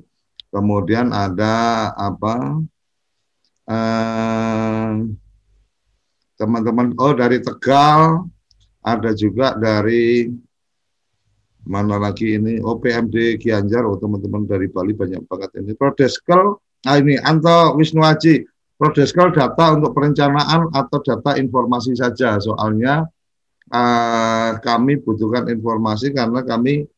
Kemudian 0.53 1.09
ada 1.09 1.89
apa? 1.97 2.61
Eh, 3.63 4.89
teman-teman, 6.37 6.93
oh 6.99 7.13
dari 7.15 7.41
Tegal, 7.41 8.29
ada 8.83 9.11
juga 9.15 9.55
dari 9.55 10.27
mana 11.63 11.95
lagi 11.95 12.35
ini 12.35 12.59
OPMD 12.59 13.39
Gianjar, 13.39 13.87
oh 13.87 13.95
teman-teman 13.95 14.43
dari 14.43 14.67
Bali 14.67 14.91
banyak 14.91 15.23
banget 15.25 15.63
ini. 15.63 15.71
Prodeskel, 15.73 16.59
nah 16.83 16.95
ini 16.99 17.15
Anto 17.23 17.79
Wisnu 17.79 18.03
Aji, 18.73 18.81
Prodeskal 18.81 19.29
data 19.33 19.77
untuk 19.77 19.93
perencanaan 19.93 20.73
atau 20.73 20.99
data 21.05 21.37
informasi 21.37 21.93
saja. 21.93 22.41
Soalnya 22.41 23.05
uh, 23.69 24.49
kami 24.59 24.97
butuhkan 24.97 25.45
informasi 25.49 26.09
karena 26.13 26.41
kami 26.41 26.89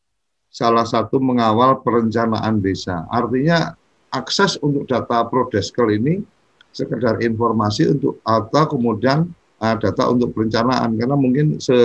salah 0.48 0.88
satu 0.88 1.20
mengawal 1.20 1.84
perencanaan 1.84 2.64
desa. 2.64 3.04
Artinya 3.12 3.76
akses 4.12 4.56
untuk 4.64 4.88
data 4.88 5.28
Prodeskal 5.28 5.92
ini 5.92 6.24
sekedar 6.72 7.20
informasi 7.20 7.92
untuk 7.92 8.20
atau 8.24 8.64
kemudian 8.68 9.28
uh, 9.60 9.76
data 9.76 10.12
untuk 10.12 10.32
perencanaan 10.32 10.96
karena 10.96 11.16
mungkin 11.16 11.60
se 11.60 11.76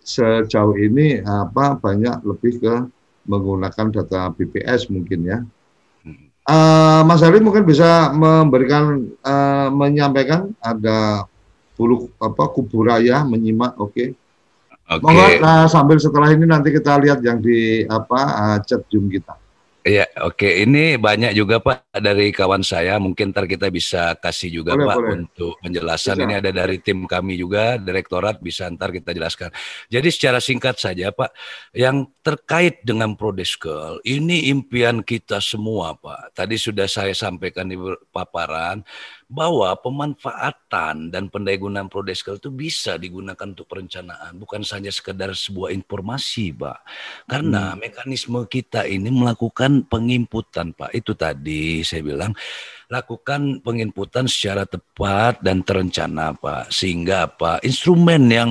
sejauh 0.00 0.80
ini 0.80 1.20
apa 1.20 1.76
banyak 1.76 2.24
lebih 2.24 2.56
ke 2.56 2.74
menggunakan 3.28 3.92
data 3.92 4.32
BPS 4.32 4.88
mungkin 4.88 5.20
ya. 5.26 5.38
Uh, 6.44 7.02
Mas 7.08 7.20
Ali 7.24 7.40
mungkin 7.40 7.64
bisa 7.64 8.12
memberikan 8.12 9.08
uh, 9.22 9.68
menyampaikan 9.72 10.52
ada 10.60 11.24
bulu 11.80 12.12
apa 12.20 12.44
kuburaya 12.52 13.24
menyimak 13.24 13.72
oke. 13.80 13.96
Okay. 13.96 14.08
Oke. 14.90 15.08
Okay. 15.08 15.32
uh, 15.40 15.64
sambil 15.64 15.96
setelah 15.96 16.28
ini 16.28 16.44
nanti 16.44 16.68
kita 16.74 17.00
lihat 17.00 17.24
yang 17.24 17.40
di 17.40 17.88
apa 17.88 18.20
uh, 18.20 18.58
chat 18.60 18.84
Zoom 18.92 19.08
kita. 19.08 19.39
Iya, 19.80 20.04
oke. 20.28 20.44
Ini 20.44 21.00
banyak 21.00 21.32
juga 21.32 21.56
Pak 21.56 22.04
dari 22.04 22.28
kawan 22.36 22.60
saya. 22.60 23.00
Mungkin 23.00 23.32
ntar 23.32 23.48
kita 23.48 23.72
bisa 23.72 24.12
kasih 24.20 24.60
juga 24.60 24.76
boleh, 24.76 24.84
Pak 24.84 24.96
boleh. 25.00 25.12
untuk 25.24 25.52
penjelasan. 25.64 26.20
Bisa. 26.20 26.24
Ini 26.28 26.34
ada 26.36 26.50
dari 26.52 26.76
tim 26.84 27.08
kami 27.08 27.40
juga, 27.40 27.80
direktorat 27.80 28.44
bisa 28.44 28.68
ntar 28.68 28.92
kita 28.92 29.16
jelaskan. 29.16 29.48
Jadi 29.88 30.08
secara 30.12 30.36
singkat 30.36 30.76
saja 30.76 31.08
Pak, 31.16 31.32
yang 31.72 32.12
terkait 32.20 32.84
dengan 32.84 33.16
Prodeskel, 33.16 34.04
ini 34.04 34.52
impian 34.52 35.00
kita 35.00 35.40
semua 35.40 35.96
Pak. 35.96 36.36
Tadi 36.36 36.60
sudah 36.60 36.84
saya 36.84 37.16
sampaikan 37.16 37.64
di 37.64 37.80
paparan 38.12 38.84
bahwa 39.30 39.70
pemanfaatan 39.78 41.14
dan 41.14 41.30
pendayagunaan 41.30 41.86
prodeskel 41.86 42.42
itu 42.42 42.50
bisa 42.50 42.98
digunakan 42.98 43.46
untuk 43.46 43.70
perencanaan, 43.70 44.34
bukan 44.34 44.66
saja 44.66 44.90
sekedar 44.90 45.30
sebuah 45.30 45.70
informasi, 45.70 46.50
Pak. 46.50 46.78
Karena 47.30 47.70
hmm. 47.72 47.78
mekanisme 47.78 48.42
kita 48.50 48.90
ini 48.90 49.06
melakukan 49.06 49.86
penginputan, 49.86 50.74
Pak. 50.74 50.90
Itu 50.90 51.14
tadi 51.14 51.86
saya 51.86 52.02
bilang 52.02 52.34
lakukan 52.90 53.62
penginputan 53.62 54.26
secara 54.26 54.66
tepat 54.66 55.38
dan 55.38 55.62
terencana, 55.62 56.34
Pak. 56.34 56.74
Sehingga 56.74 57.30
apa? 57.30 57.62
Instrumen 57.62 58.26
yang 58.34 58.50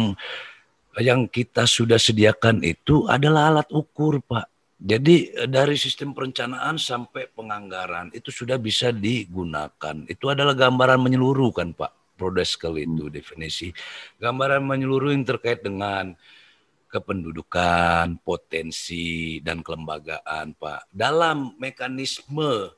yang 0.95 1.27
kita 1.27 1.67
sudah 1.67 1.99
sediakan 1.99 2.63
itu 2.63 3.03
adalah 3.11 3.51
alat 3.51 3.67
ukur, 3.75 4.23
Pak 4.23 4.58
jadi 4.79 5.15
eh, 5.43 5.49
dari 5.51 5.75
sistem 5.75 6.15
perencanaan 6.15 6.79
sampai 6.79 7.27
penganggaran 7.35 8.15
itu 8.15 8.31
sudah 8.31 8.55
bisa 8.55 8.95
digunakan. 8.95 9.95
Itu 10.07 10.31
adalah 10.31 10.55
gambaran 10.55 11.03
menyeluruh 11.03 11.51
kan 11.51 11.75
Pak 11.75 12.15
Prodeskel 12.15 12.79
itu 12.79 13.11
hmm. 13.11 13.13
definisi. 13.13 13.75
Gambaran 14.23 14.63
menyeluruh 14.63 15.11
yang 15.11 15.27
terkait 15.27 15.59
dengan 15.59 16.15
kependudukan, 16.89 18.23
potensi 18.23 19.37
dan 19.43 19.59
kelembagaan 19.61 20.55
Pak. 20.55 20.89
Dalam 20.89 21.59
mekanisme 21.59 22.71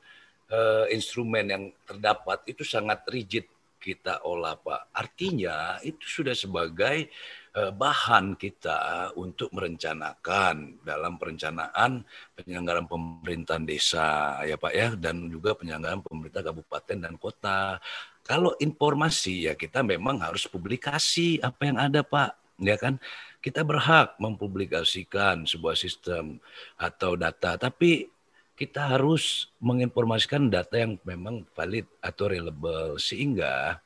uh, 0.52 0.86
instrumen 0.92 1.46
yang 1.48 1.64
terdapat 1.88 2.44
itu 2.50 2.66
sangat 2.66 3.06
rigid 3.14 3.46
kita 3.82 4.22
olah 4.26 4.58
Pak. 4.58 4.94
Artinya 4.94 5.78
itu 5.82 6.22
sudah 6.22 6.34
sebagai 6.34 7.10
bahan 7.52 8.40
kita 8.40 9.12
untuk 9.20 9.52
merencanakan 9.52 10.80
dalam 10.88 11.20
perencanaan 11.20 12.08
penyelenggaraan 12.32 12.88
pemerintahan 12.88 13.68
desa 13.68 14.40
ya 14.48 14.56
Pak 14.56 14.72
ya 14.72 14.96
dan 14.96 15.28
juga 15.28 15.52
penyelenggaraan 15.60 16.00
pemerintah 16.00 16.48
kabupaten 16.48 16.98
dan 17.04 17.14
kota. 17.20 17.76
Kalau 18.24 18.56
informasi 18.56 19.52
ya 19.52 19.54
kita 19.60 19.84
memang 19.84 20.24
harus 20.24 20.48
publikasi 20.48 21.44
apa 21.44 21.68
yang 21.68 21.76
ada 21.76 22.08
Pak 22.08 22.40
ya 22.64 22.80
kan 22.80 22.96
kita 23.44 23.68
berhak 23.68 24.16
mempublikasikan 24.22 25.44
sebuah 25.44 25.76
sistem 25.76 26.40
atau 26.78 27.20
data 27.20 27.58
tapi 27.58 28.08
kita 28.56 28.94
harus 28.96 29.50
menginformasikan 29.58 30.48
data 30.48 30.78
yang 30.78 31.02
memang 31.02 31.50
valid 31.58 31.90
atau 31.98 32.30
reliable 32.30 33.02
sehingga 33.02 33.82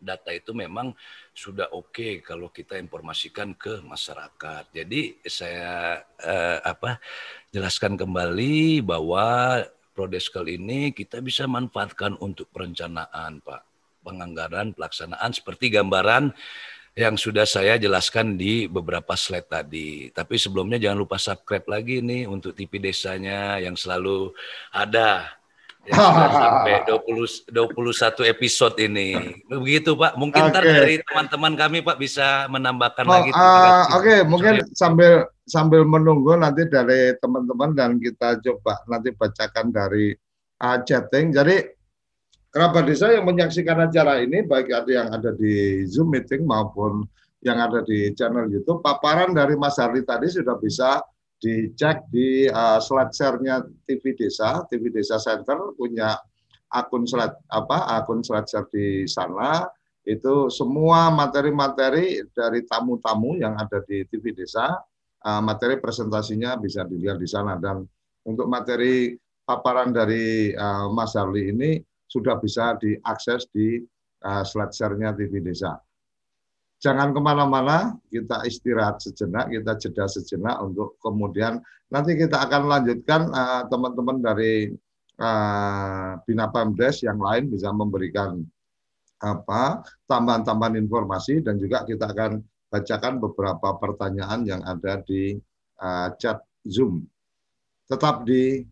data 0.00 0.32
itu 0.32 0.56
memang 0.56 0.96
sudah 1.36 1.70
oke 1.76 1.92
okay 1.92 2.12
kalau 2.24 2.48
kita 2.48 2.80
informasikan 2.80 3.52
ke 3.54 3.84
masyarakat. 3.84 4.64
Jadi 4.72 5.20
saya 5.28 6.00
eh, 6.18 6.58
apa 6.64 6.98
jelaskan 7.52 8.00
kembali 8.00 8.80
bahwa 8.80 9.60
Prodeskel 9.90 10.48
ini 10.56 10.96
kita 10.96 11.20
bisa 11.20 11.44
manfaatkan 11.44 12.16
untuk 12.24 12.48
perencanaan, 12.54 13.44
Pak. 13.44 13.62
Penganggaran, 14.00 14.72
pelaksanaan 14.72 15.36
seperti 15.36 15.68
gambaran 15.68 16.32
yang 16.96 17.14
sudah 17.14 17.44
saya 17.46 17.76
jelaskan 17.76 18.34
di 18.34 18.66
beberapa 18.66 19.14
slide 19.14 19.46
tadi. 19.46 20.08
Tapi 20.10 20.34
sebelumnya 20.40 20.80
jangan 20.80 20.98
lupa 21.04 21.20
subscribe 21.20 21.68
lagi 21.68 22.00
nih 22.00 22.24
untuk 22.26 22.56
TV 22.56 22.80
desanya 22.80 23.60
yang 23.60 23.76
selalu 23.76 24.32
ada 24.72 25.39
sampai 26.40 26.82
20 26.88 27.50
21 27.50 28.32
episode 28.32 28.76
ini. 28.78 29.38
Begitu 29.46 29.98
Pak. 29.98 30.14
Mungkin 30.16 30.42
okay. 30.46 30.50
ntar 30.52 30.64
dari 30.64 30.96
teman-teman 31.02 31.52
kami 31.58 31.78
Pak 31.82 31.96
bisa 31.98 32.46
menambahkan 32.48 33.04
oh, 33.06 33.12
lagi. 33.12 33.30
Uh, 33.30 33.38
Oke, 33.38 33.84
okay. 33.98 34.18
mungkin 34.22 34.54
sambil 34.72 35.26
sambil 35.44 35.82
menunggu 35.82 36.38
nanti 36.38 36.66
dari 36.70 37.14
teman-teman 37.18 37.74
dan 37.74 37.98
kita 37.98 38.38
coba 38.38 38.80
nanti 38.86 39.10
bacakan 39.14 39.74
dari 39.74 40.14
uh, 40.62 40.78
chatting. 40.86 41.34
Jadi 41.34 41.80
kerabat 42.50 42.86
desa 42.86 43.14
yang 43.14 43.26
menyaksikan 43.26 43.78
acara 43.86 44.22
ini 44.22 44.42
baik 44.42 44.70
ada 44.74 44.90
yang 44.90 45.08
ada 45.14 45.30
di 45.34 45.86
Zoom 45.86 46.14
meeting 46.14 46.46
maupun 46.46 47.06
yang 47.40 47.56
ada 47.56 47.80
di 47.86 48.12
channel 48.12 48.50
YouTube 48.50 48.84
paparan 48.84 49.32
dari 49.32 49.56
Mas 49.56 49.80
Harli 49.80 50.04
tadi 50.04 50.28
sudah 50.28 50.58
bisa 50.60 51.00
dicek 51.40 52.04
di 52.12 52.44
uh, 52.46 52.78
slide 52.78 53.16
share-nya 53.16 53.64
TV 53.88 54.12
Desa, 54.12 54.62
TV 54.68 54.92
Desa 54.92 55.16
Center 55.16 55.72
punya 55.72 56.20
akun 56.70 57.08
slide 57.08 57.34
apa 57.50 57.98
akun 57.98 58.20
slide 58.20 58.46
share 58.46 58.68
di 58.68 59.08
sana. 59.08 59.64
Itu 60.04 60.48
semua 60.52 61.12
materi-materi 61.12 62.24
dari 62.32 62.64
tamu-tamu 62.64 63.36
yang 63.40 63.56
ada 63.56 63.80
di 63.84 64.04
TV 64.08 64.36
Desa 64.36 64.76
uh, 65.24 65.42
materi 65.44 65.80
presentasinya 65.80 66.56
bisa 66.60 66.84
dilihat 66.84 67.20
di 67.20 67.28
sana. 67.28 67.56
Dan 67.56 67.84
untuk 68.24 68.46
materi 68.48 69.16
paparan 69.44 69.92
dari 69.96 70.52
uh, 70.52 70.92
Mas 70.92 71.16
Harli 71.16 71.52
ini 71.52 71.80
sudah 72.04 72.36
bisa 72.36 72.76
diakses 72.76 73.48
di 73.52 73.80
uh, 74.24 74.44
slide 74.44 74.72
share-nya 74.76 75.16
TV 75.16 75.40
Desa. 75.40 75.76
Jangan 76.80 77.12
ke 77.12 77.20
mana-mana, 77.20 77.92
kita 78.08 78.40
istirahat 78.48 79.04
sejenak, 79.04 79.52
kita 79.52 79.76
jeda 79.76 80.08
sejenak 80.08 80.56
untuk 80.64 80.96
kemudian 81.04 81.60
nanti 81.92 82.16
kita 82.16 82.40
akan 82.40 82.72
lanjutkan 82.72 83.28
uh, 83.28 83.68
teman-teman 83.68 84.24
dari 84.24 84.72
uh, 85.20 86.16
Bina 86.24 86.48
Pemdes 86.48 87.04
yang 87.04 87.20
lain 87.20 87.52
bisa 87.52 87.68
memberikan 87.68 88.40
apa 89.20 89.84
tambahan-tambahan 90.08 90.80
informasi 90.80 91.44
dan 91.44 91.60
juga 91.60 91.84
kita 91.84 92.08
akan 92.16 92.40
bacakan 92.72 93.20
beberapa 93.20 93.76
pertanyaan 93.76 94.48
yang 94.48 94.64
ada 94.64 95.04
di 95.04 95.36
uh, 95.84 96.08
chat 96.16 96.40
Zoom. 96.64 97.04
Tetap 97.92 98.24
di 98.24 98.64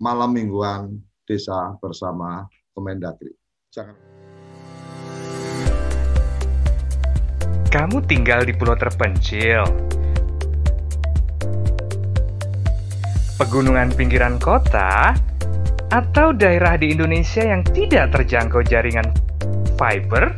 malam 0.00 0.32
mingguan 0.32 0.96
desa 1.28 1.76
bersama 1.84 2.48
Kemendagri. 2.72 3.36
Jangan 3.68 4.05
Kamu 7.76 8.08
tinggal 8.08 8.40
di 8.48 8.56
pulau 8.56 8.72
terpencil. 8.72 9.60
Pegunungan 13.36 13.92
pinggiran 13.92 14.40
kota 14.40 15.12
atau 15.92 16.32
daerah 16.32 16.80
di 16.80 16.96
Indonesia 16.96 17.44
yang 17.44 17.60
tidak 17.68 18.16
terjangkau 18.16 18.64
jaringan 18.64 19.04
fiber, 19.76 20.32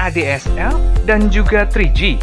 ADSL, 0.00 1.04
dan 1.04 1.28
juga 1.28 1.68
3G. 1.68 2.16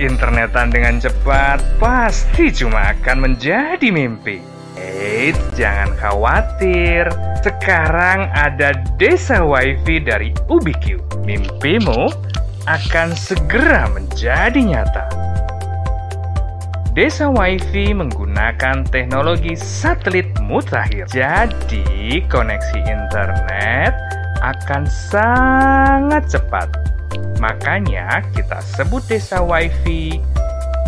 Internetan 0.00 0.72
dengan 0.72 0.96
cepat 1.04 1.60
pasti 1.76 2.48
cuma 2.48 2.96
akan 2.96 3.28
menjadi 3.28 3.92
mimpi. 3.92 4.40
Eits, 4.80 5.52
jangan 5.52 5.92
khawatir. 6.00 7.12
Sekarang 7.44 8.24
ada 8.32 8.72
Desa 8.96 9.44
WiFi 9.44 10.00
dari 10.00 10.32
Ubiq. 10.48 10.96
Mimpimu 11.28 12.08
akan 12.64 13.12
segera 13.12 13.92
menjadi 13.92 14.56
nyata. 14.56 15.04
Desa 16.96 17.26
WiFi 17.28 17.92
menggunakan 17.92 18.86
teknologi 18.88 19.58
satelit 19.58 20.30
mutakhir. 20.46 21.10
Jadi, 21.10 22.22
koneksi 22.30 22.78
internet 22.86 23.92
akan 24.40 24.86
sangat 24.86 26.22
cepat. 26.30 26.70
Makanya 27.42 28.22
kita 28.32 28.62
sebut 28.62 29.02
desa 29.10 29.42
WiFi 29.42 30.22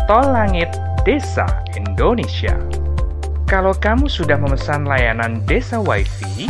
Tol 0.07 0.31
Langit 0.31 0.71
Desa 1.03 1.45
Indonesia. 1.75 2.55
Kalau 3.51 3.75
kamu 3.75 4.07
sudah 4.07 4.39
memesan 4.39 4.87
layanan 4.87 5.43
desa 5.45 5.83
WiFi, 5.83 6.49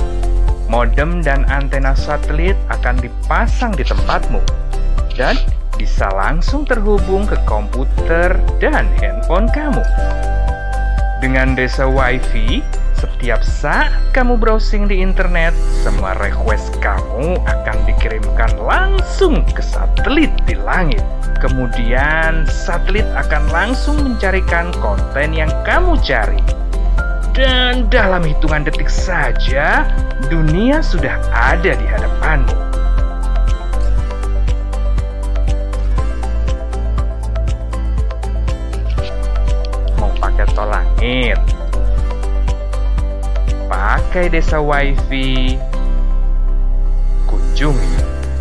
modem 0.68 1.24
dan 1.24 1.48
antena 1.48 1.96
satelit 1.96 2.54
akan 2.68 3.00
dipasang 3.00 3.72
di 3.72 3.84
tempatmu 3.88 4.65
dan 5.16 5.34
bisa 5.76 6.08
langsung 6.12 6.64
terhubung 6.64 7.24
ke 7.28 7.36
komputer 7.48 8.36
dan 8.60 8.88
handphone 9.00 9.48
kamu. 9.52 9.82
Dengan 11.24 11.56
desa 11.56 11.88
WiFi, 11.88 12.60
setiap 12.96 13.40
saat 13.44 13.92
kamu 14.12 14.36
browsing 14.36 14.88
di 14.88 15.00
internet, 15.00 15.52
semua 15.84 16.16
request 16.20 16.76
kamu 16.80 17.40
akan 17.44 17.76
dikirimkan 17.88 18.52
langsung 18.60 19.44
ke 19.52 19.60
satelit 19.64 20.32
di 20.44 20.56
langit. 20.56 21.02
Kemudian, 21.40 22.48
satelit 22.48 23.04
akan 23.16 23.48
langsung 23.52 24.00
mencarikan 24.00 24.72
konten 24.80 25.36
yang 25.36 25.52
kamu 25.64 25.96
cari 26.00 26.40
dan 27.36 27.84
dalam 27.92 28.24
hitungan 28.24 28.64
detik 28.64 28.88
saja, 28.88 29.84
dunia 30.32 30.80
sudah 30.80 31.20
ada 31.36 31.76
di 31.76 31.84
hadapanmu. 31.84 32.65
Langit? 41.06 41.38
Pakai 43.70 44.26
desa 44.30 44.58
wifi. 44.58 45.58
Kunjungi 47.30 47.94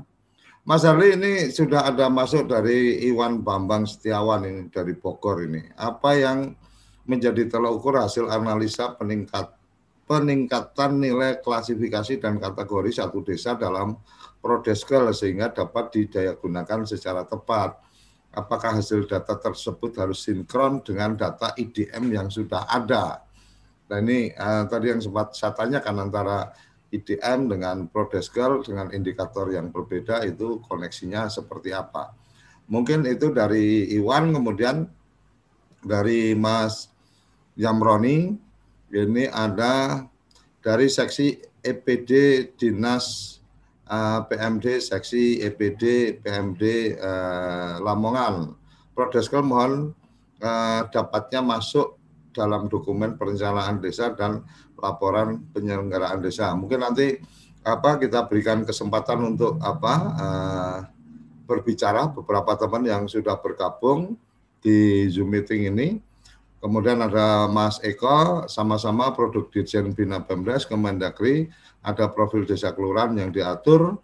Mas 0.69 0.85
Harli 0.85 1.17
ini 1.17 1.49
sudah 1.49 1.89
ada 1.89 2.13
masuk 2.13 2.45
dari 2.45 3.01
Iwan 3.09 3.41
Bambang 3.41 3.89
Setiawan 3.89 4.45
ini 4.45 4.69
dari 4.69 4.93
Bogor 4.93 5.41
ini. 5.41 5.65
Apa 5.73 6.13
yang 6.13 6.53
menjadi 7.09 7.49
tolak 7.49 7.81
ukur 7.81 7.97
hasil 7.97 8.29
analisa 8.29 8.93
peningkat 8.93 9.49
peningkatan 10.05 11.01
nilai 11.01 11.41
klasifikasi 11.41 12.21
dan 12.21 12.37
kategori 12.37 12.93
satu 12.93 13.25
desa 13.25 13.57
dalam 13.57 13.97
Prodeskel 14.45 15.09
sehingga 15.09 15.49
dapat 15.49 15.89
didayagunakan 15.89 16.85
secara 16.85 17.25
tepat. 17.25 17.73
Apakah 18.37 18.77
hasil 18.77 19.09
data 19.09 19.41
tersebut 19.41 19.97
harus 19.97 20.21
sinkron 20.21 20.85
dengan 20.85 21.17
data 21.17 21.49
IDM 21.57 22.13
yang 22.13 22.29
sudah 22.29 22.69
ada? 22.69 23.25
Nah 23.89 23.97
ini 24.05 24.29
uh, 24.37 24.69
tadi 24.69 24.93
yang 24.93 25.01
sempat 25.01 25.33
saya 25.33 25.57
tanyakan 25.57 26.13
antara 26.13 26.53
IDM 26.89 27.53
dengan 27.53 27.85
Prodeskel 27.85 28.65
dengan 28.65 28.89
indikator 28.89 29.49
yang 29.53 29.69
berbeda 29.69 30.25
itu 30.25 30.57
koneksinya 30.65 31.29
seperti 31.29 31.69
apa. 31.73 32.13
Mungkin 32.69 33.05
itu 33.05 33.33
dari 33.33 33.89
Iwan, 33.93 34.33
kemudian 34.33 34.89
dari 35.85 36.33
Mas 36.33 36.89
Yamroni, 37.57 38.37
ini 38.89 39.25
ada 39.29 40.05
dari 40.65 40.89
seksi 40.89 41.37
EPD 41.61 42.11
Dinas 42.57 43.37
eh, 43.85 44.21
PMD, 44.25 44.81
seksi 44.81 45.45
EPD 45.45 45.83
PMD 46.23 46.63
uh, 46.97 47.81
Lamongan. 47.83 48.53
Prodeskel 48.95 49.45
mohon 49.45 49.93
uh, 50.41 50.81
dapatnya 50.89 51.39
masuk 51.43 51.98
dalam 52.31 52.69
dokumen 52.69 53.17
perencanaan 53.17 53.81
desa 53.81 54.13
dan 54.13 54.45
laporan 54.77 55.43
penyelenggaraan 55.51 56.21
desa. 56.21 56.53
Mungkin 56.55 56.79
nanti 56.79 57.19
apa 57.65 57.99
kita 57.99 58.25
berikan 58.29 58.63
kesempatan 58.63 59.35
untuk 59.35 59.59
apa 59.59 59.93
uh, 60.15 60.77
berbicara 61.49 62.13
beberapa 62.13 62.55
teman 62.55 62.85
yang 62.85 63.03
sudah 63.09 63.35
bergabung 63.41 64.15
di 64.61 65.09
Zoom 65.09 65.33
meeting 65.33 65.73
ini. 65.73 65.89
Kemudian 66.59 66.99
ada 66.99 67.47
Mas 67.47 67.79
Eko, 67.79 68.43
sama-sama 68.51 69.15
produk 69.15 69.47
Dirjen 69.47 69.95
Bina 69.95 70.19
Pemdes, 70.19 70.67
Kemendagri, 70.67 71.47
ada 71.79 72.11
profil 72.11 72.43
desa 72.43 72.75
kelurahan 72.75 73.15
yang 73.15 73.31
diatur, 73.31 73.95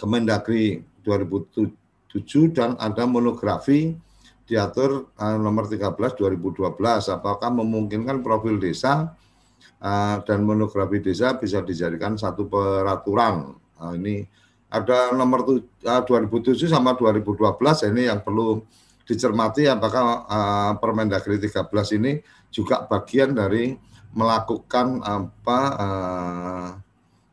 Kemendagri 0.00 0.80
2007 1.04 2.56
dan 2.56 2.72
ada 2.80 3.04
monografi 3.04 3.92
diatur 4.46 5.10
uh, 5.18 5.36
nomor 5.36 5.66
13 5.66 5.90
2012 5.92 6.62
apakah 7.10 7.50
memungkinkan 7.50 8.22
profil 8.22 8.62
desa 8.62 9.12
uh, 9.82 10.16
dan 10.22 10.46
monografi 10.46 11.02
desa 11.02 11.34
bisa 11.34 11.60
dijadikan 11.60 12.14
satu 12.14 12.46
peraturan. 12.46 13.58
Uh, 13.76 13.92
ini 13.98 14.24
ada 14.70 15.10
nomor 15.12 15.42
tu, 15.42 15.54
uh, 15.86 16.02
2007 16.06 16.70
sama 16.70 16.94
2012 16.94 17.90
ini 17.90 18.06
yang 18.06 18.22
perlu 18.22 18.62
dicermati 19.06 19.70
apakah 19.70 20.26
uh, 20.26 20.72
Permendagri 20.82 21.38
13 21.38 21.98
ini 22.02 22.18
juga 22.50 22.82
bagian 22.86 23.34
dari 23.34 23.78
melakukan 24.16 25.04
apa 25.04 25.60
uh, 25.78 26.68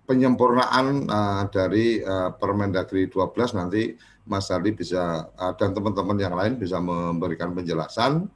penyempurnaan 0.06 1.10
uh, 1.10 1.44
dari 1.50 2.04
uh, 2.04 2.30
Permendagri 2.38 3.10
12 3.10 3.58
nanti 3.58 3.98
Mas 4.24 4.48
Ardi 4.48 4.72
bisa 4.72 5.28
uh, 5.36 5.54
dan 5.60 5.76
teman-teman 5.76 6.16
yang 6.16 6.36
lain 6.36 6.56
bisa 6.56 6.80
memberikan 6.80 7.52
penjelasan. 7.52 8.32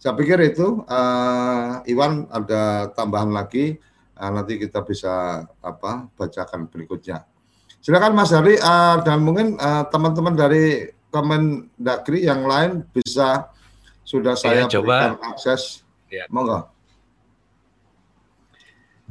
Saya 0.00 0.16
pikir 0.16 0.40
itu 0.42 0.82
uh, 0.88 1.84
Iwan 1.86 2.26
ada 2.32 2.90
tambahan 2.96 3.30
lagi 3.30 3.78
uh, 4.18 4.30
nanti 4.32 4.58
kita 4.58 4.82
bisa 4.82 5.44
apa 5.62 6.10
bacakan 6.18 6.66
berikutnya. 6.66 7.22
Silakan 7.80 8.12
Mas 8.12 8.34
Ardi 8.34 8.58
uh, 8.58 9.00
dan 9.06 9.22
mungkin 9.24 9.56
teman-teman 9.88 10.34
uh, 10.36 10.38
dari 10.38 10.64
Kemendagri 11.10 12.22
yang 12.22 12.46
lain 12.46 12.86
bisa 12.94 13.50
sudah 14.06 14.38
saya 14.38 14.66
ya, 14.66 14.78
coba. 14.78 14.86
berikan 14.86 15.14
akses. 15.34 15.82
Ya. 16.06 16.26
Monggo. 16.30 16.70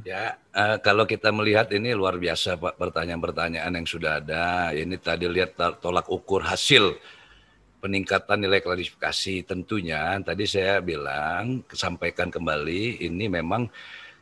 Ya, 0.07 0.39
uh, 0.55 0.77
kalau 0.81 1.05
kita 1.05 1.29
melihat 1.29 1.69
ini 1.73 1.93
luar 1.93 2.17
biasa 2.17 2.57
Pak 2.57 2.77
pertanyaan-pertanyaan 2.77 3.73
yang 3.75 3.87
sudah 3.87 4.21
ada. 4.21 4.71
Ini 4.73 4.95
tadi 5.01 5.25
lihat 5.29 5.57
tolak 5.81 6.09
ukur 6.09 6.45
hasil 6.45 6.97
peningkatan 7.79 8.43
nilai 8.43 8.59
klarifikasi 8.59 9.47
tentunya 9.47 10.19
tadi 10.19 10.43
saya 10.43 10.83
bilang 10.83 11.63
sampaikan 11.71 12.27
kembali 12.27 13.07
ini 13.07 13.31
memang 13.31 13.71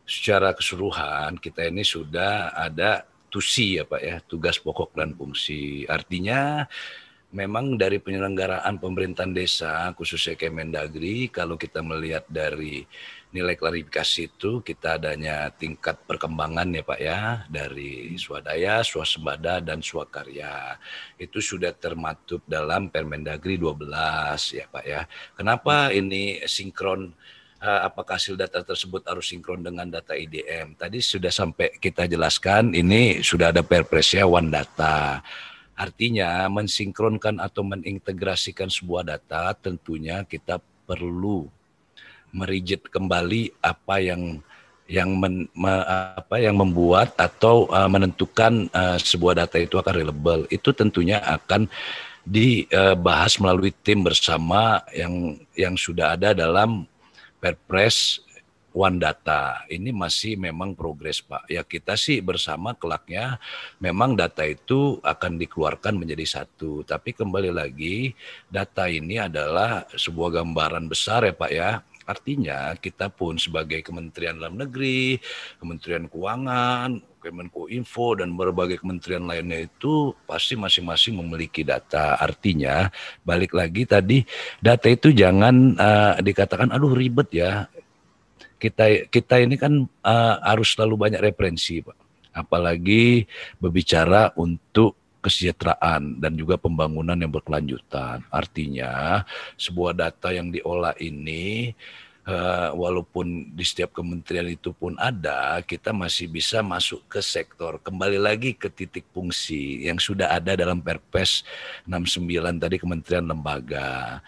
secara 0.06 0.54
keseluruhan 0.54 1.42
kita 1.42 1.68
ini 1.68 1.82
sudah 1.82 2.54
ada 2.54 3.04
tusi 3.28 3.82
ya 3.82 3.84
Pak 3.84 4.02
ya 4.02 4.16
tugas 4.24 4.62
pokok 4.62 4.94
dan 4.94 5.18
fungsi 5.18 5.84
artinya 5.90 6.64
memang 7.34 7.76
dari 7.76 8.00
penyelenggaraan 8.00 8.80
pemerintahan 8.80 9.36
desa 9.36 9.92
khususnya 9.98 10.40
Kemendagri 10.40 11.28
kalau 11.28 11.60
kita 11.60 11.84
melihat 11.84 12.24
dari 12.30 12.88
nilai 13.38 13.54
klarifikasi 13.54 14.34
itu 14.34 14.66
kita 14.66 14.98
adanya 14.98 15.53
tingkat 15.53 16.02
perkembangan 16.10 16.74
ya 16.74 16.82
Pak 16.82 16.99
ya 16.99 17.20
dari 17.45 18.18
swadaya, 18.18 18.82
swasembada 18.82 19.61
dan 19.61 19.86
swakarya. 19.86 20.82
Itu 21.22 21.38
sudah 21.38 21.78
termaktub 21.78 22.41
dalam 22.49 22.90
Permendagri 22.90 23.61
12 23.61 24.57
ya 24.57 24.66
Pak 24.66 24.86
ya. 24.90 25.06
Kenapa 25.38 25.94
ini 25.94 26.41
sinkron 26.49 27.14
eh, 27.61 27.82
apakah 27.86 28.18
hasil 28.18 28.34
data 28.34 28.66
tersebut 28.66 29.06
harus 29.06 29.30
sinkron 29.30 29.61
dengan 29.61 29.86
data 29.86 30.18
IDM? 30.18 30.74
Tadi 30.74 30.98
sudah 30.98 31.30
sampai 31.30 31.78
kita 31.78 32.10
jelaskan 32.10 32.74
ini 32.74 33.22
sudah 33.22 33.53
ada 33.53 33.61
perpresnya 33.61 34.26
One 34.26 34.49
Data. 34.49 35.22
Artinya 35.78 36.49
mensinkronkan 36.49 37.38
atau 37.38 37.61
mengintegrasikan 37.61 38.66
sebuah 38.66 39.06
data 39.06 39.53
tentunya 39.53 40.26
kita 40.26 40.57
perlu 40.90 41.45
merijit 42.38 42.85
kembali 42.93 43.57
apa 43.65 43.97
yang 43.97 44.45
yang 44.88 45.19
men, 45.19 45.51
me, 45.51 45.73
apa 46.15 46.39
yang 46.39 46.55
membuat 46.55 47.11
atau 47.19 47.68
uh, 47.68 47.91
menentukan 47.91 48.72
uh, 48.72 48.95
sebuah 48.95 49.43
data 49.43 49.59
itu 49.59 49.76
akan 49.76 49.93
reliable 49.93 50.47
itu 50.47 50.72
tentunya 50.72 51.19
akan 51.19 51.68
dibahas 52.23 53.35
uh, 53.35 53.39
melalui 53.43 53.76
tim 53.84 54.03
bersama 54.03 54.80
yang 54.95 55.41
yang 55.59 55.76
sudah 55.76 56.15
ada 56.15 56.31
dalam 56.31 56.88
Perpres 57.38 58.23
One 58.77 59.01
Data. 59.01 59.65
Ini 59.65 59.89
masih 59.89 60.38
memang 60.38 60.77
progres 60.77 61.19
Pak. 61.26 61.49
Ya 61.49 61.65
kita 61.65 61.97
sih 61.97 62.22
bersama 62.22 62.77
kelaknya 62.77 63.41
memang 63.81 64.14
data 64.14 64.45
itu 64.45 65.01
akan 65.01 65.41
dikeluarkan 65.41 65.97
menjadi 65.97 66.43
satu. 66.43 66.85
Tapi 66.85 67.18
kembali 67.18 67.49
lagi 67.49 68.14
data 68.47 68.85
ini 68.85 69.18
adalah 69.18 69.89
sebuah 69.89 70.43
gambaran 70.43 70.85
besar 70.85 71.26
ya 71.26 71.34
Pak 71.34 71.51
ya 71.51 71.81
Artinya 72.08 72.72
kita 72.80 73.12
pun 73.12 73.36
sebagai 73.36 73.84
Kementerian 73.84 74.40
Dalam 74.40 74.56
Negeri, 74.56 75.20
Kementerian 75.60 76.08
Keuangan, 76.08 77.04
Kemenko 77.20 77.68
Info 77.68 78.16
dan 78.16 78.32
berbagai 78.40 78.80
kementerian 78.80 79.28
lainnya 79.28 79.68
itu 79.68 80.16
pasti 80.24 80.56
masing-masing 80.56 81.20
memiliki 81.20 81.68
data. 81.68 82.16
Artinya 82.16 82.88
balik 83.28 83.52
lagi 83.52 83.84
tadi 83.84 84.24
data 84.64 84.88
itu 84.88 85.12
jangan 85.12 85.76
uh, 85.76 86.16
dikatakan 86.24 86.72
aduh 86.72 86.96
ribet 86.96 87.28
ya. 87.36 87.68
Kita 88.58 89.12
kita 89.12 89.44
ini 89.44 89.60
kan 89.60 89.86
uh, 89.86 90.36
harus 90.42 90.74
selalu 90.74 90.96
banyak 90.98 91.22
referensi, 91.22 91.84
Pak. 91.84 91.98
Apalagi 92.32 93.28
berbicara 93.60 94.32
untuk 94.40 94.96
kesejahteraan 95.22 96.22
dan 96.22 96.34
juga 96.38 96.56
pembangunan 96.56 97.18
yang 97.18 97.31
berkelanjutan. 97.34 98.23
Artinya 98.30 99.23
sebuah 99.57 99.98
data 99.98 100.31
yang 100.31 100.53
diolah 100.53 100.94
ini 101.02 101.73
uh, 102.27 102.69
walaupun 102.76 103.56
di 103.56 103.64
setiap 103.64 103.95
kementerian 103.95 104.45
itu 104.52 104.76
pun 104.76 104.94
ada, 104.99 105.64
kita 105.64 105.95
masih 105.95 106.27
bisa 106.30 106.61
masuk 106.61 107.02
ke 107.07 107.23
sektor. 107.23 107.80
Kembali 107.81 108.19
lagi 108.19 108.53
ke 108.53 108.68
titik 108.68 109.07
fungsi 109.15 109.88
yang 109.88 109.98
sudah 109.98 110.35
ada 110.35 110.53
dalam 110.53 110.84
Perpres 110.84 111.41
69 111.88 112.61
tadi 112.61 112.76
kementerian 112.77 113.26
lembaga. 113.26 114.22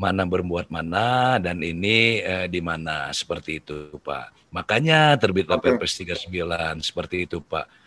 Mana 0.00 0.24
berbuat 0.24 0.72
mana 0.72 1.36
dan 1.36 1.60
ini 1.60 2.24
uh, 2.24 2.48
di 2.48 2.64
mana 2.64 3.12
seperti 3.12 3.60
itu, 3.60 4.00
Pak. 4.00 4.48
Makanya 4.48 5.12
terbitlah 5.20 5.60
okay. 5.60 5.76
Perpres 5.76 5.92
39 6.00 6.80
seperti 6.80 7.28
itu, 7.28 7.44
Pak 7.44 7.79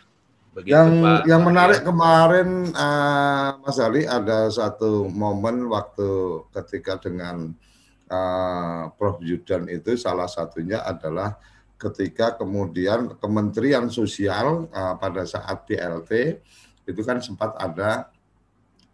Begitu, 0.54 0.70
yang 0.70 1.02
Pak. 1.02 1.22
yang 1.26 1.42
menarik 1.42 1.82
kemarin 1.82 2.70
uh, 2.78 3.58
Mas 3.58 3.82
Ali 3.82 4.06
ada 4.06 4.46
satu 4.54 5.10
momen 5.10 5.66
waktu 5.66 6.46
ketika 6.54 7.02
dengan 7.02 7.58
uh, 8.06 8.94
Prof 8.94 9.18
Yudan 9.26 9.66
itu 9.66 9.98
salah 9.98 10.30
satunya 10.30 10.86
adalah 10.86 11.42
ketika 11.82 12.38
kemudian 12.38 13.18
Kementerian 13.18 13.90
Sosial 13.90 14.70
uh, 14.70 14.94
pada 15.02 15.26
saat 15.26 15.66
BLT 15.66 16.38
itu 16.86 17.02
kan 17.02 17.18
sempat 17.18 17.58
ada 17.58 18.14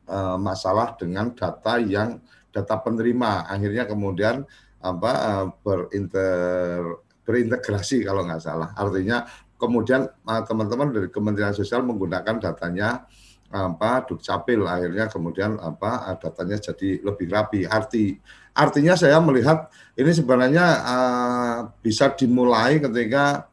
uh, 0.07 0.39
masalah 0.39 0.95
dengan 0.95 1.35
data 1.35 1.75
yang 1.75 2.23
data 2.55 2.79
penerima 2.79 3.51
akhirnya 3.51 3.83
kemudian 3.83 4.47
apa 4.79 5.11
uh, 5.11 5.45
berinter 5.59 7.03
berintegrasi 7.27 8.07
kalau 8.07 8.23
nggak 8.23 8.41
salah 8.41 8.71
artinya 8.79 9.27
kemudian 9.59 10.07
eh, 10.07 10.41
teman-teman 10.47 10.89
dari 10.95 11.07
Kementerian 11.11 11.51
Sosial 11.51 11.83
menggunakan 11.83 12.39
datanya 12.39 13.03
apa 13.51 14.05
Dukcapil. 14.07 14.63
Akhirnya 14.63 15.11
kemudian 15.11 15.59
apa 15.59 16.09
eh, 16.09 16.17
datanya 16.17 16.57
jadi 16.57 17.03
lebih 17.03 17.27
rapi. 17.27 17.67
Arti 17.67 18.15
artinya 18.55 18.95
saya 18.95 19.19
melihat 19.23 19.71
ini 19.95 20.11
sebenarnya 20.11 20.65
uh, 20.83 21.57
bisa 21.79 22.11
dimulai 22.11 22.83
ketika 22.83 23.47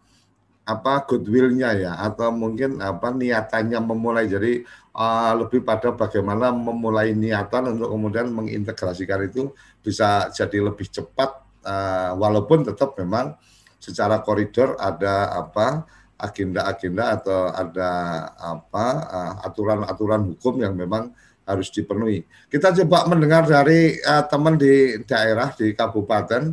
apa 0.66 1.06
goodwillnya 1.06 1.78
ya 1.78 1.92
atau 2.02 2.34
mungkin 2.34 2.82
apa 2.82 3.14
niatannya 3.14 3.78
memulai. 3.82 4.26
Jadi 4.26 4.66
uh, 4.94 5.32
lebih 5.42 5.62
pada 5.62 5.94
bagaimana 5.94 6.50
memulai 6.50 7.14
niatan 7.14 7.78
untuk 7.78 7.90
kemudian 7.94 8.30
mengintegrasikan 8.34 9.26
itu 9.26 9.54
bisa 9.82 10.26
jadi 10.34 10.58
lebih 10.70 10.90
cepat 10.90 11.30
uh, 11.62 12.18
walaupun 12.18 12.66
tetap 12.66 12.98
memang 12.98 13.38
secara 13.86 14.18
koridor 14.18 14.74
ada 14.82 15.30
apa 15.30 15.86
agenda-agenda 16.18 17.14
atau 17.14 17.54
ada 17.54 17.90
apa 18.34 18.86
uh, 19.06 19.32
aturan-aturan 19.46 20.34
hukum 20.34 20.58
yang 20.58 20.74
memang 20.74 21.14
harus 21.46 21.70
dipenuhi. 21.70 22.26
Kita 22.50 22.74
coba 22.82 23.06
mendengar 23.06 23.46
dari 23.46 23.94
uh, 24.02 24.26
teman 24.26 24.58
di 24.58 24.98
daerah 25.06 25.54
di 25.54 25.70
kabupaten 25.70 26.50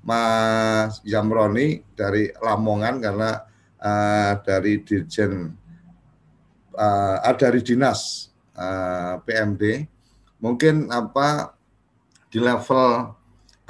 Mas 0.00 1.04
Yamroni 1.04 1.84
dari 1.92 2.32
Lamongan 2.40 3.04
karena 3.04 3.30
uh, 3.76 4.32
dari 4.40 4.80
Dirjen 4.80 5.52
uh, 6.72 7.34
dari 7.36 7.60
dinas 7.60 8.32
uh, 8.56 9.20
PMD 9.20 9.84
mungkin 10.40 10.88
apa 10.88 11.52
di 12.32 12.40
level 12.40 13.19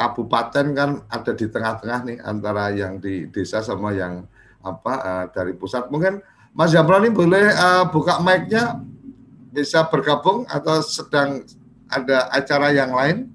kabupaten 0.00 0.66
kan 0.72 0.90
ada 1.12 1.32
di 1.36 1.44
tengah-tengah 1.44 2.00
nih 2.08 2.18
antara 2.24 2.72
yang 2.72 2.96
di 2.96 3.28
desa 3.28 3.60
sama 3.60 3.92
yang 3.92 4.24
apa 4.64 4.94
uh, 4.96 5.24
dari 5.28 5.52
pusat. 5.52 5.92
Mungkin 5.92 6.24
Mas 6.56 6.72
Jamroni 6.72 7.12
boleh 7.12 7.52
uh, 7.52 7.84
buka 7.92 8.16
mic-nya 8.24 8.80
bisa 9.52 9.84
bergabung 9.92 10.48
atau 10.48 10.80
sedang 10.80 11.44
ada 11.92 12.32
acara 12.32 12.72
yang 12.72 12.96
lain? 12.96 13.28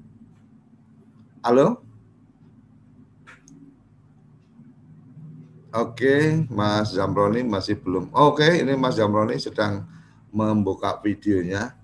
Halo? 1.45 1.85
Oke, 5.69 6.47
Mas 6.49 6.97
Jamroni 6.97 7.45
masih 7.45 7.77
belum. 7.77 8.09
Oke, 8.09 8.47
ini 8.57 8.73
Mas 8.73 8.97
Jamroni 8.97 9.37
sedang 9.37 9.85
membuka 10.33 10.97
videonya. 11.03 11.77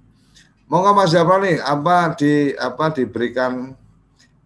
Monggo 0.71 0.95
Mas 0.95 1.11
Jabroni, 1.11 1.59
apa 1.59 2.15
di 2.15 2.55
apa 2.55 2.95
diberikan 2.95 3.75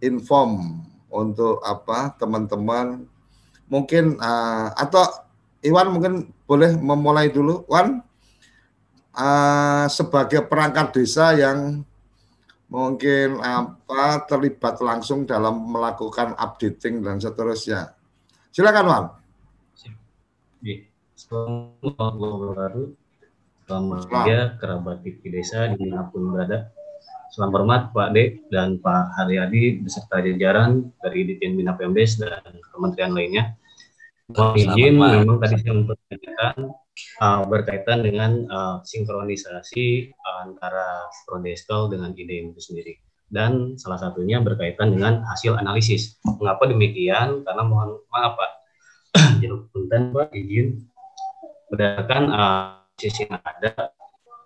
inform 0.00 0.82
untuk 1.10 1.62
apa 1.64 2.12
teman-teman 2.18 3.08
mungkin 3.66 4.18
uh, 4.20 4.70
atau 4.76 5.26
Iwan 5.66 5.90
mungkin 5.90 6.30
boleh 6.46 6.78
memulai 6.78 7.32
dulu, 7.32 7.66
Wan 7.66 7.98
uh, 9.18 9.84
sebagai 9.90 10.46
perangkat 10.46 10.94
desa 10.94 11.34
yang 11.34 11.82
mungkin 12.70 13.42
apa 13.42 14.26
terlibat 14.30 14.78
langsung 14.78 15.26
dalam 15.26 15.58
melakukan 15.66 16.38
updating 16.38 17.02
dan 17.02 17.18
seterusnya. 17.18 17.98
Silakan 18.54 18.86
Wan. 18.86 19.04
Selamat 23.66 24.06
dia 24.22 24.54
kerabat 24.62 25.02
TV 25.02 25.18
Desa 25.34 25.66
di 25.74 25.90
mana 25.90 26.06
pun 26.06 26.30
berada. 26.30 26.70
Selamat 27.36 27.52
hormat 27.52 27.82
Pak 27.92 28.16
Dek 28.16 28.48
dan 28.48 28.80
Pak 28.80 29.12
Haryadi 29.20 29.84
beserta 29.84 30.24
jajaran 30.24 30.88
dari 31.04 31.28
Ditjen 31.28 31.52
Bina 31.52 31.76
Pemdes 31.76 32.16
dan 32.16 32.40
kementerian 32.72 33.12
lainnya. 33.12 33.52
Mohon 34.32 34.56
izin 34.56 34.94
memang 34.96 35.36
tadi 35.44 35.60
saya 35.60 35.76
mempertanyakan 35.76 36.54
uh, 37.20 37.40
berkaitan 37.44 37.98
dengan 38.08 38.40
uh, 38.48 38.76
sinkronisasi 38.80 40.16
uh, 40.16 40.48
antara 40.48 41.12
Prodeskel 41.28 41.92
dengan 41.92 42.16
ide 42.16 42.40
itu 42.40 42.56
sendiri 42.56 42.96
dan 43.28 43.76
salah 43.76 44.00
satunya 44.00 44.40
berkaitan 44.40 44.96
dengan 44.96 45.20
hasil 45.28 45.60
analisis. 45.60 46.16
Mengapa 46.24 46.64
demikian? 46.64 47.44
Karena 47.44 47.62
mohon 47.68 48.00
maaf 48.16 48.40
Pak, 48.40 48.50
jadi 49.44 49.52
punten 49.76 50.02
Pak 50.16 50.32
izin 50.32 50.88
berdasarkan 51.68 52.22
uh, 52.32 52.80
sisi 52.96 53.28
yang 53.28 53.44
ada 53.44 53.92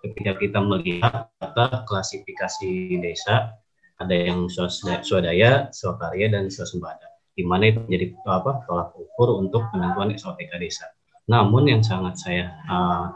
ketika 0.01 0.37
kita 0.37 0.59
melihat 0.61 1.29
data 1.37 1.85
klasifikasi 1.85 2.99
desa 3.01 3.53
ada 4.01 4.15
yang 4.17 4.49
swadaya, 4.49 5.69
swakarya 5.69 6.27
dan 6.33 6.49
swasembada 6.49 7.11
di 7.35 7.43
mana 7.47 7.71
itu 7.71 7.79
menjadi 7.87 8.05
apa 8.27 8.65
tolak 8.67 8.91
ukur 8.93 9.39
untuk 9.39 9.65
penentuan 9.71 10.11
SOTK 10.13 10.51
desa. 10.59 10.91
Namun 11.31 11.69
yang 11.69 11.81
sangat 11.81 12.19
saya 12.19 12.51
uh, 12.67 13.07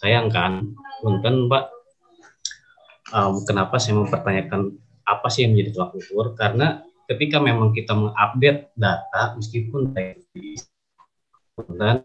sayangkan, 0.00 0.72
punten 1.04 1.52
Pak, 1.52 1.64
um, 3.12 3.44
kenapa 3.44 3.76
saya 3.76 4.00
mempertanyakan 4.00 4.72
apa 5.04 5.26
sih 5.28 5.44
yang 5.44 5.52
menjadi 5.52 5.70
tolak 5.76 5.92
ukur? 6.00 6.32
Karena 6.32 6.80
ketika 7.12 7.36
memang 7.42 7.76
kita 7.76 7.92
mengupdate 7.92 8.72
data, 8.72 9.36
meskipun 9.36 9.92
dan 11.76 12.00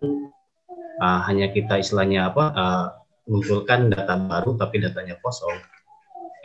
uh, 1.00 1.20
hanya 1.32 1.48
kita 1.56 1.80
istilahnya 1.80 2.28
apa 2.28 2.44
uh, 2.52 2.88
mengumpulkan 3.28 3.92
data 3.92 4.16
baru 4.16 4.56
tapi 4.56 4.80
datanya 4.80 5.20
kosong 5.20 5.60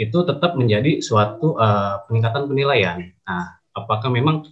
itu 0.01 0.19
tetap 0.27 0.59
menjadi 0.59 0.99
suatu 0.99 1.55
uh, 1.55 2.03
peningkatan 2.09 2.49
penilaian. 2.49 2.99
Nah, 3.23 3.61
apakah 3.77 4.09
memang 4.09 4.43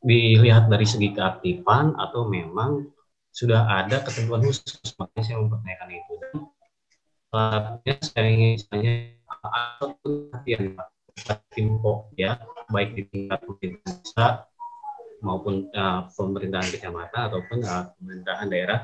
dilihat 0.00 0.70
dari 0.70 0.86
segi 0.86 1.10
keaktifan 1.12 1.98
atau 1.98 2.30
memang 2.30 2.86
sudah 3.34 3.66
ada 3.66 4.00
ketentuan 4.06 4.40
khusus? 4.40 4.80
Makanya 4.96 5.22
saya 5.26 5.36
mempertanyakan 5.42 5.88
itu. 5.92 6.14
Dan 7.84 7.96
saya 8.00 8.28
ingin 8.32 8.56
tanya 8.70 8.92
apa 9.28 9.92
perhatian 10.00 10.78
Timpo 11.52 12.12
ya, 12.12 12.36
baik 12.68 12.92
di 12.92 13.02
tingkat 13.08 13.40
pemerintah 13.40 14.46
maupun 15.24 15.68
uh, 15.72 16.06
pemerintahan 16.12 16.68
kecamatan 16.76 17.22
ataupun 17.32 17.58
uh, 17.64 17.88
pemerintahan 17.96 18.46
daerah 18.52 18.80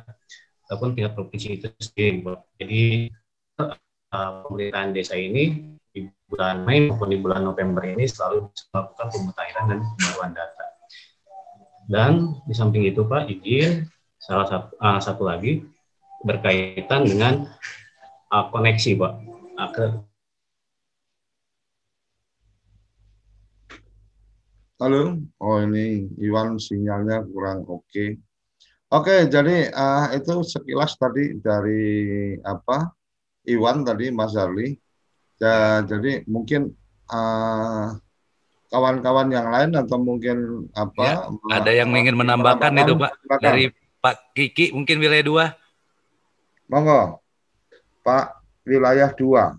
ataupun 0.66 0.94
tingkat 0.96 1.12
provinsi 1.16 1.58
itu 1.58 1.66
sendiri. 1.78 2.22
Jadi 2.58 2.82
uh, 3.58 4.30
pemerintahan 4.46 4.90
desa 4.94 5.14
ini 5.18 5.74
di 5.92 6.08
bulan 6.28 6.64
Mei 6.64 6.88
maupun 6.88 7.12
di 7.12 7.18
bulan 7.20 7.44
November 7.44 7.84
ini 7.84 8.08
selalu 8.08 8.48
melakukan 8.72 9.06
pemutahiran 9.12 9.64
dan 9.68 9.78
pembaruan 9.84 10.32
data. 10.32 10.66
Dan 11.90 12.12
di 12.48 12.54
samping 12.54 12.86
itu 12.88 13.04
Pak 13.04 13.28
izin 13.28 13.84
salah 14.16 14.46
satu, 14.48 14.68
uh, 14.78 15.00
satu 15.02 15.22
lagi 15.26 15.66
berkaitan 16.22 17.04
dengan 17.04 17.44
uh, 18.30 18.44
koneksi 18.48 18.90
Pak 18.96 19.12
uh, 19.58 19.70
ke 19.74 19.86
Halo, 24.82 25.14
oh 25.38 25.62
ini 25.62 26.10
Iwan 26.18 26.58
sinyalnya 26.58 27.22
kurang 27.30 27.62
oke. 27.70 27.86
Okay. 27.86 28.18
Oke, 28.92 29.24
jadi 29.24 29.72
uh, 29.72 30.12
itu 30.12 30.44
sekilas 30.44 31.00
tadi 31.00 31.40
dari 31.40 32.36
apa 32.44 32.92
Iwan 33.48 33.88
tadi 33.88 34.12
Mas 34.12 34.36
Arli. 34.36 34.76
Ya, 35.40 35.80
jadi 35.80 36.28
mungkin 36.28 36.76
kawan 37.08 37.98
kawan-kawan 38.68 39.32
yang 39.32 39.48
lain 39.48 39.72
atau 39.80 39.96
mungkin 39.96 40.68
apa? 40.76 41.02
Ya, 41.08 41.16
ada 41.56 41.72
yang 41.72 41.88
ingin 41.96 42.20
menambahkan 42.20 42.72
itu 42.84 42.92
Pak 43.00 43.12
silakan. 43.16 43.40
dari 43.40 43.64
Pak 43.72 44.16
Kiki 44.36 44.76
mungkin 44.76 45.00
wilayah 45.00 45.24
dua. 45.24 45.44
Monggo, 46.68 47.24
Pak 48.04 48.44
wilayah 48.68 49.08
dua. 49.16 49.56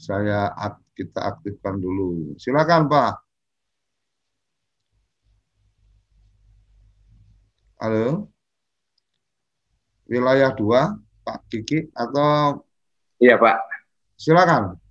Saya 0.00 0.48
kita 0.96 1.28
aktifkan 1.36 1.76
dulu. 1.76 2.32
Silakan 2.40 2.88
Pak. 2.88 3.27
Halo. 7.78 8.26
Wilayah 10.10 10.50
2, 10.50 10.98
Pak 11.22 11.46
Kiki 11.46 11.86
atau 11.94 12.58
Iya, 13.22 13.38
Pak. 13.38 13.54
Silakan. 14.18 14.82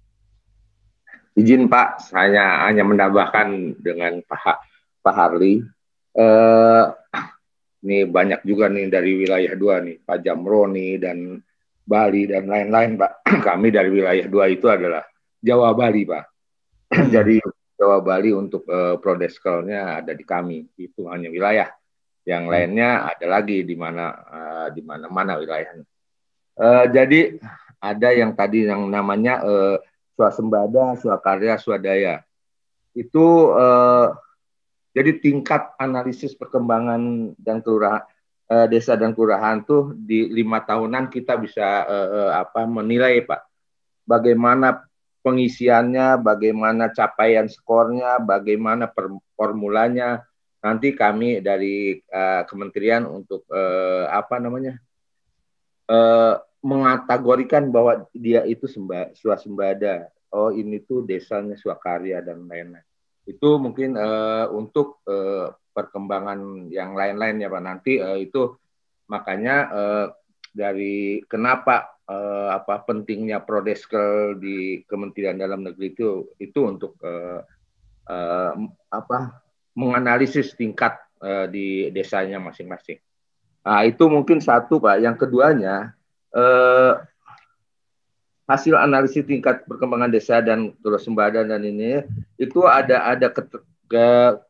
Izin 1.35 1.67
Pak, 1.67 1.99
saya 1.99 2.63
hanya 2.63 2.87
menambahkan 2.87 3.75
dengan 3.83 4.23
Pak 4.23 4.63
Pak 5.03 5.15
Harli. 5.19 5.59
Eh, 6.15 6.83
ini 7.83 8.07
banyak 8.07 8.47
juga 8.47 8.71
nih 8.71 8.87
dari 8.87 9.19
wilayah 9.19 9.51
2 9.51 9.83
nih, 9.83 9.97
Pak 10.07 10.23
Jamroni 10.23 10.95
dan 10.95 11.43
Bali 11.83 12.23
dan 12.23 12.47
lain-lain, 12.47 12.95
Pak. 12.95 13.27
Kami 13.51 13.67
dari 13.67 13.91
wilayah 13.91 14.31
2 14.31 14.55
itu 14.55 14.71
adalah 14.71 15.03
Jawa 15.43 15.75
Bali, 15.75 16.07
Pak. 16.07 16.25
Jadi 17.19 17.35
Jawa 17.75 17.99
Bali 17.99 18.31
untuk 18.31 18.63
uh, 18.71 18.95
prodeskelnya 18.95 19.99
ada 19.99 20.15
di 20.15 20.23
kami. 20.23 20.63
Itu 20.79 21.11
hanya 21.11 21.27
wilayah. 21.27 21.67
Yang 22.27 22.43
hmm. 22.43 22.51
lainnya 22.51 22.89
ada 23.07 23.25
lagi 23.39 23.63
di 23.63 23.75
mana 23.79 24.05
uh, 24.11 24.67
di 24.75 24.83
mana 24.83 25.07
mana 25.07 25.39
wilayahnya. 25.39 25.87
Uh, 26.59 26.85
jadi 26.91 27.39
ada 27.79 28.09
yang 28.11 28.35
tadi 28.35 28.67
yang 28.67 28.83
namanya 28.91 29.39
uh, 29.47 29.77
swasembada, 30.19 30.99
swakarya, 30.99 31.55
swadaya. 31.55 32.27
Itu 32.91 33.55
uh, 33.55 34.11
jadi 34.91 35.23
tingkat 35.23 35.77
analisis 35.79 36.35
perkembangan 36.35 37.31
dan 37.39 37.63
kelurahan 37.63 38.03
uh, 38.51 38.67
desa 38.67 38.99
dan 38.99 39.15
kelurahan 39.15 39.63
tuh 39.63 39.95
di 39.95 40.27
lima 40.27 40.59
tahunan 40.59 41.07
kita 41.07 41.39
bisa 41.39 41.87
uh, 41.87 42.07
uh, 42.11 42.31
apa 42.43 42.67
menilai 42.67 43.23
pak 43.23 43.47
bagaimana 44.03 44.87
pengisiannya, 45.21 46.23
bagaimana 46.23 46.87
capaian 46.95 47.51
skornya, 47.51 48.23
bagaimana 48.23 48.87
formulanya, 49.35 50.23
nanti 50.67 50.91
kami 50.91 51.39
dari 51.39 51.95
uh, 52.11 52.43
kementerian 52.43 53.07
untuk 53.07 53.47
uh, 53.47 54.11
apa 54.11 54.35
namanya 54.43 54.75
uh, 55.87 56.43
mengategorikan 56.59 57.71
bahwa 57.71 58.03
dia 58.11 58.43
itu 58.43 58.67
semba, 58.67 59.15
swasembada. 59.15 60.11
Oh 60.27 60.51
ini 60.51 60.83
tuh 60.83 61.07
desanya 61.07 61.55
swakarya 61.55 62.19
dan 62.19 62.43
lain-lain. 62.51 62.83
Itu 63.23 63.55
mungkin 63.63 63.95
uh, 63.95 64.51
untuk 64.51 64.99
uh, 65.07 65.55
perkembangan 65.71 66.67
yang 66.67 66.91
lain-lain 66.91 67.39
ya 67.39 67.47
pak. 67.47 67.63
Nanti 67.63 68.03
uh, 68.03 68.19
itu 68.19 68.59
makanya 69.07 69.55
uh, 69.71 70.05
dari 70.51 71.23
kenapa 71.31 71.95
uh, 72.11 72.51
apa 72.51 72.83
pentingnya 72.83 73.39
prodeskel 73.39 74.35
di 74.35 74.83
Kementerian 74.83 75.39
Dalam 75.39 75.63
Negeri 75.63 75.95
itu 75.95 76.35
itu 76.43 76.59
untuk 76.67 76.99
uh, 76.99 77.39
uh, 78.11 78.51
apa 78.91 79.46
menganalisis 79.77 80.57
tingkat 80.57 80.97
uh, 81.21 81.45
di 81.45 81.93
desanya 81.93 82.41
masing-masing. 82.41 82.97
Nah, 83.61 83.85
itu 83.85 84.09
mungkin 84.09 84.41
satu, 84.41 84.81
Pak. 84.81 84.97
Yang 84.97 85.15
keduanya, 85.21 85.93
uh, 86.33 86.97
hasil 88.49 88.73
analisis 88.73 89.21
tingkat 89.21 89.69
perkembangan 89.69 90.09
desa 90.09 90.41
dan 90.41 90.73
terus 90.81 91.05
sembada 91.05 91.45
dan 91.45 91.61
ini 91.61 92.01
itu 92.41 92.65
ada 92.65 93.05
ada 93.05 93.29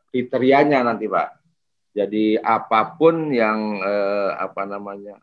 kriterianya 0.08 0.88
nanti, 0.88 1.12
Pak. 1.12 1.28
Jadi 1.92 2.40
apa 2.40 2.96
pun 2.96 3.34
yang 3.36 3.84
uh, 3.84 4.32
apa 4.38 4.64
namanya 4.64 5.20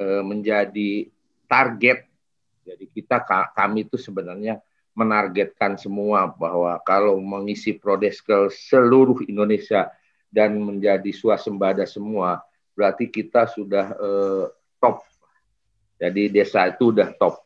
uh, 0.00 0.22
menjadi 0.22 1.10
target, 1.50 2.06
jadi 2.62 2.84
kita 2.88 3.26
kami 3.52 3.90
itu 3.90 3.98
sebenarnya 3.98 4.62
menargetkan 4.94 5.78
semua 5.78 6.34
bahwa 6.34 6.76
kalau 6.82 7.16
mengisi 7.22 7.78
prodeskel 7.78 8.50
seluruh 8.50 9.22
Indonesia 9.24 9.88
dan 10.30 10.58
menjadi 10.58 11.10
swasembada 11.14 11.86
semua, 11.86 12.42
berarti 12.74 13.10
kita 13.10 13.46
sudah 13.50 13.94
uh, 13.98 14.44
top. 14.78 15.06
Jadi 16.00 16.32
desa 16.32 16.70
itu 16.70 16.90
sudah 16.90 17.10
top. 17.14 17.44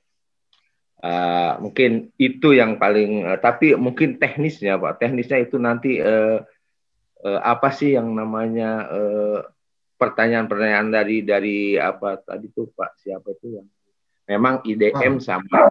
Uh, 1.05 1.61
mungkin 1.61 2.09
itu 2.16 2.57
yang 2.57 2.81
paling, 2.81 3.29
uh, 3.29 3.37
tapi 3.37 3.77
mungkin 3.77 4.16
teknisnya 4.16 4.81
Pak, 4.81 5.05
teknisnya 5.05 5.45
itu 5.45 5.61
nanti 5.61 6.01
uh, 6.01 6.41
uh, 7.25 7.41
apa 7.45 7.69
sih 7.77 7.93
yang 7.93 8.09
namanya 8.12 8.89
pertanyaan-pertanyaan 9.95 10.89
dari 10.91 11.16
dari 11.23 11.59
apa 11.79 12.19
tadi 12.21 12.51
tuh 12.51 12.73
Pak 12.73 12.99
siapa 12.99 13.31
itu 13.31 13.57
yang 13.61 13.69
memang 14.27 14.65
IDM 14.65 15.21
sama 15.23 15.71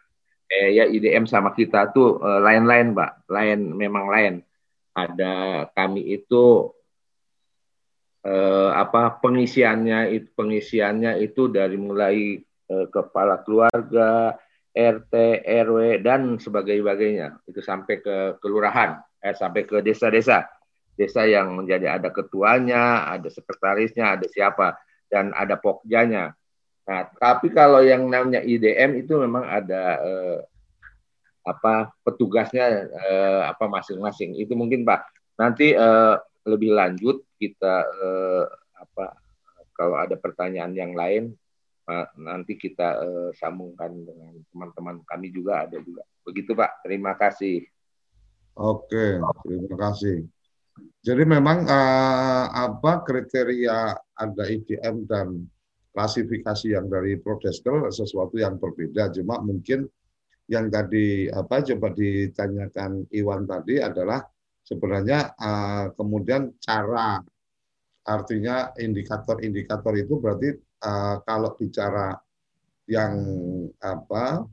eh, 0.53 0.69
ya 0.77 0.85
IDM 0.85 1.25
sama 1.25 1.57
kita 1.57 1.89
tuh 1.89 2.21
lain-lain 2.21 2.93
uh, 2.93 2.95
Pak, 3.01 3.11
lain 3.29 3.59
memang 3.73 4.05
lain. 4.09 4.33
Ada 4.93 5.65
kami 5.73 6.05
itu 6.13 6.69
uh, 8.25 8.69
apa 8.73 9.17
pengisiannya 9.17 10.13
itu 10.13 10.29
pengisiannya 10.37 11.17
itu 11.25 11.49
dari 11.49 11.77
mulai 11.81 12.37
uh, 12.69 12.87
kepala 12.93 13.41
keluarga 13.41 14.37
RT, 14.73 15.13
RW 15.45 16.01
dan 16.01 16.41
sebagainya 16.41 17.37
itu 17.45 17.61
sampai 17.61 18.01
ke 18.01 18.41
kelurahan, 18.41 18.97
eh, 19.21 19.37
sampai 19.37 19.69
ke 19.69 19.85
desa-desa, 19.85 20.49
desa 20.97 21.29
yang 21.29 21.53
menjadi 21.53 22.01
ada 22.01 22.09
ketuanya, 22.09 23.05
ada 23.05 23.29
sekretarisnya, 23.29 24.17
ada 24.17 24.25
siapa 24.25 24.81
dan 25.13 25.29
ada 25.37 25.61
pokjanya. 25.61 26.33
Nah, 26.83 27.07
tapi 27.15 27.47
kalau 27.51 27.79
yang 27.79 28.07
namanya 28.11 28.43
IDM 28.43 29.03
itu 29.03 29.15
memang 29.23 29.47
ada 29.47 30.03
eh, 30.03 30.39
apa 31.43 31.91
petugasnya 32.03 32.87
eh, 32.91 33.41
apa 33.47 33.65
masing-masing. 33.71 34.35
Itu 34.35 34.55
mungkin 34.59 34.83
Pak. 34.83 35.01
Nanti 35.39 35.71
eh, 35.71 36.15
lebih 36.43 36.75
lanjut 36.75 37.23
kita 37.39 37.87
eh, 37.87 38.45
apa 38.75 39.15
kalau 39.73 39.95
ada 39.97 40.19
pertanyaan 40.19 40.75
yang 40.75 40.93
lain 40.93 41.33
nanti 42.15 42.55
kita 42.55 43.03
uh, 43.03 43.29
sambungkan 43.35 43.91
dengan 43.91 44.39
teman-teman 44.51 44.95
kami 45.03 45.27
juga 45.35 45.67
ada 45.67 45.77
juga. 45.83 46.07
Begitu 46.23 46.55
Pak, 46.55 46.87
terima 46.87 47.11
kasih. 47.19 47.67
Oke, 48.55 49.19
terima 49.43 49.75
kasih. 49.75 50.23
Jadi 51.03 51.23
memang 51.27 51.67
uh, 51.67 52.45
apa 52.49 53.03
kriteria 53.03 53.93
ada 54.15 54.43
IDM 54.47 55.03
dan 55.05 55.43
klasifikasi 55.93 56.73
yang 56.73 56.89
dari 56.89 57.21
Prodeskel 57.21 57.87
sesuatu 57.93 58.35
yang 58.41 58.57
berbeda. 58.57 59.13
Cuma 59.13 59.37
mungkin 59.39 59.85
yang 60.49 60.67
tadi 60.67 61.29
apa 61.31 61.63
coba 61.63 61.93
ditanyakan 61.93 63.07
Iwan 63.13 63.47
tadi 63.47 63.79
adalah 63.79 64.19
sebenarnya 64.65 65.37
uh, 65.37 65.85
kemudian 65.95 66.57
cara 66.59 67.21
artinya 68.03 68.75
indikator-indikator 68.75 69.93
itu 69.95 70.19
berarti 70.19 70.49
uh, 70.83 71.23
kalau 71.23 71.55
bicara 71.55 72.11
yang 72.91 73.15
apa 73.79 74.43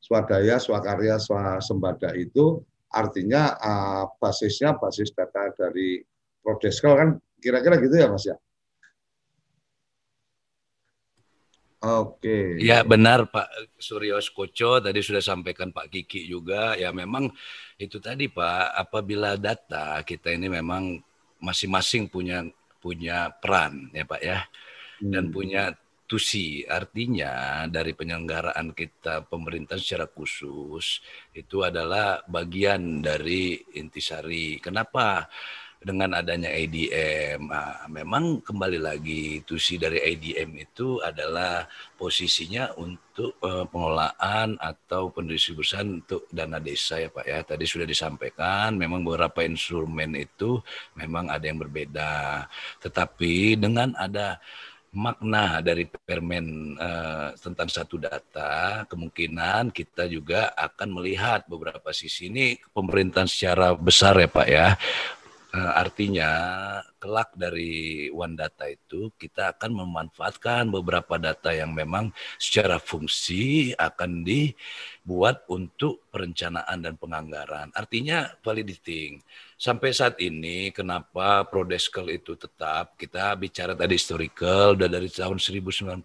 swadaya, 0.00 0.56
swakarya, 0.56 1.20
swasembada 1.20 2.16
itu 2.16 2.64
artinya 2.88 3.58
uh, 3.58 4.04
basisnya 4.16 4.78
basis 4.80 5.12
data 5.12 5.52
dari 5.52 6.00
Prodeskel 6.40 6.92
kan 6.94 7.08
kira-kira 7.40 7.76
gitu 7.80 7.96
ya 8.00 8.08
Mas 8.08 8.24
ya? 8.24 8.36
Oke. 11.84 12.56
Ya 12.64 12.80
benar 12.80 13.28
Pak 13.28 13.76
Suryo 13.76 14.16
Skoco 14.24 14.80
tadi 14.80 15.04
sudah 15.04 15.20
sampaikan 15.20 15.68
Pak 15.68 15.92
Kiki 15.92 16.24
juga 16.24 16.72
ya 16.80 16.88
memang 16.96 17.28
itu 17.76 18.00
tadi 18.00 18.32
Pak 18.32 18.72
apabila 18.72 19.36
data 19.36 20.00
kita 20.00 20.32
ini 20.32 20.48
memang 20.48 20.96
masing-masing 21.44 22.08
punya 22.08 22.40
punya 22.80 23.28
peran 23.36 23.92
ya 23.92 24.08
Pak 24.08 24.22
ya 24.24 24.40
dan 25.04 25.28
hmm. 25.28 25.34
punya 25.34 25.62
tusi 26.04 26.64
artinya 26.68 27.64
dari 27.68 27.96
penyelenggaraan 27.96 28.76
kita 28.76 29.24
pemerintah 29.24 29.80
secara 29.80 30.04
khusus 30.08 31.00
itu 31.32 31.64
adalah 31.64 32.20
bagian 32.28 33.00
dari 33.00 33.56
intisari. 33.76 34.60
Kenapa? 34.60 35.28
Dengan 35.84 36.16
adanya 36.16 36.48
ADM, 36.48 37.52
nah, 37.52 37.84
memang 37.92 38.40
kembali 38.40 38.80
lagi 38.80 39.44
tusi 39.44 39.76
dari 39.76 40.00
ADM 40.00 40.56
itu 40.56 40.96
adalah 41.04 41.68
posisinya 42.00 42.72
untuk 42.80 43.36
uh, 43.44 43.68
pengelolaan 43.68 44.56
atau 44.56 45.12
pendistribusian 45.12 46.00
untuk 46.00 46.24
dana 46.32 46.56
desa 46.56 46.96
ya 46.96 47.12
Pak 47.12 47.26
ya. 47.28 47.38
Tadi 47.44 47.64
sudah 47.68 47.84
disampaikan, 47.84 48.80
memang 48.80 49.04
beberapa 49.04 49.44
instrumen 49.44 50.16
itu 50.16 50.56
memang 50.96 51.28
ada 51.28 51.44
yang 51.44 51.60
berbeda. 51.60 52.48
Tetapi 52.80 53.60
dengan 53.60 53.92
ada 54.00 54.40
makna 54.94 55.60
dari 55.60 55.84
permen 55.84 56.78
uh, 56.80 57.36
tentang 57.36 57.68
satu 57.68 58.00
data, 58.00 58.88
kemungkinan 58.88 59.68
kita 59.68 60.08
juga 60.08 60.54
akan 60.56 60.96
melihat 60.96 61.44
beberapa 61.44 61.92
sisi 61.92 62.32
ini 62.32 62.56
pemerintahan 62.72 63.28
secara 63.28 63.76
besar 63.76 64.16
ya 64.16 64.30
Pak 64.32 64.48
ya 64.48 64.68
artinya 65.54 66.30
kelak 66.98 67.30
dari 67.38 68.08
one 68.10 68.34
data 68.34 68.66
itu 68.66 69.12
kita 69.14 69.54
akan 69.54 69.86
memanfaatkan 69.86 70.66
beberapa 70.72 71.14
data 71.20 71.54
yang 71.54 71.70
memang 71.70 72.10
secara 72.42 72.82
fungsi 72.82 73.70
akan 73.76 74.26
dibuat 74.26 75.46
untuk 75.46 76.10
perencanaan 76.10 76.80
dan 76.82 76.98
penganggaran. 76.98 77.70
Artinya 77.70 78.34
validating. 78.42 79.22
Sampai 79.54 79.94
saat 79.94 80.18
ini 80.18 80.74
kenapa 80.74 81.46
Prodeskel 81.46 82.18
itu 82.18 82.34
tetap 82.34 82.98
kita 82.98 83.38
bicara 83.38 83.78
tadi 83.78 83.94
historical 83.94 84.74
udah 84.74 84.88
dari 84.90 85.06
tahun 85.06 85.38
1096 85.38 86.02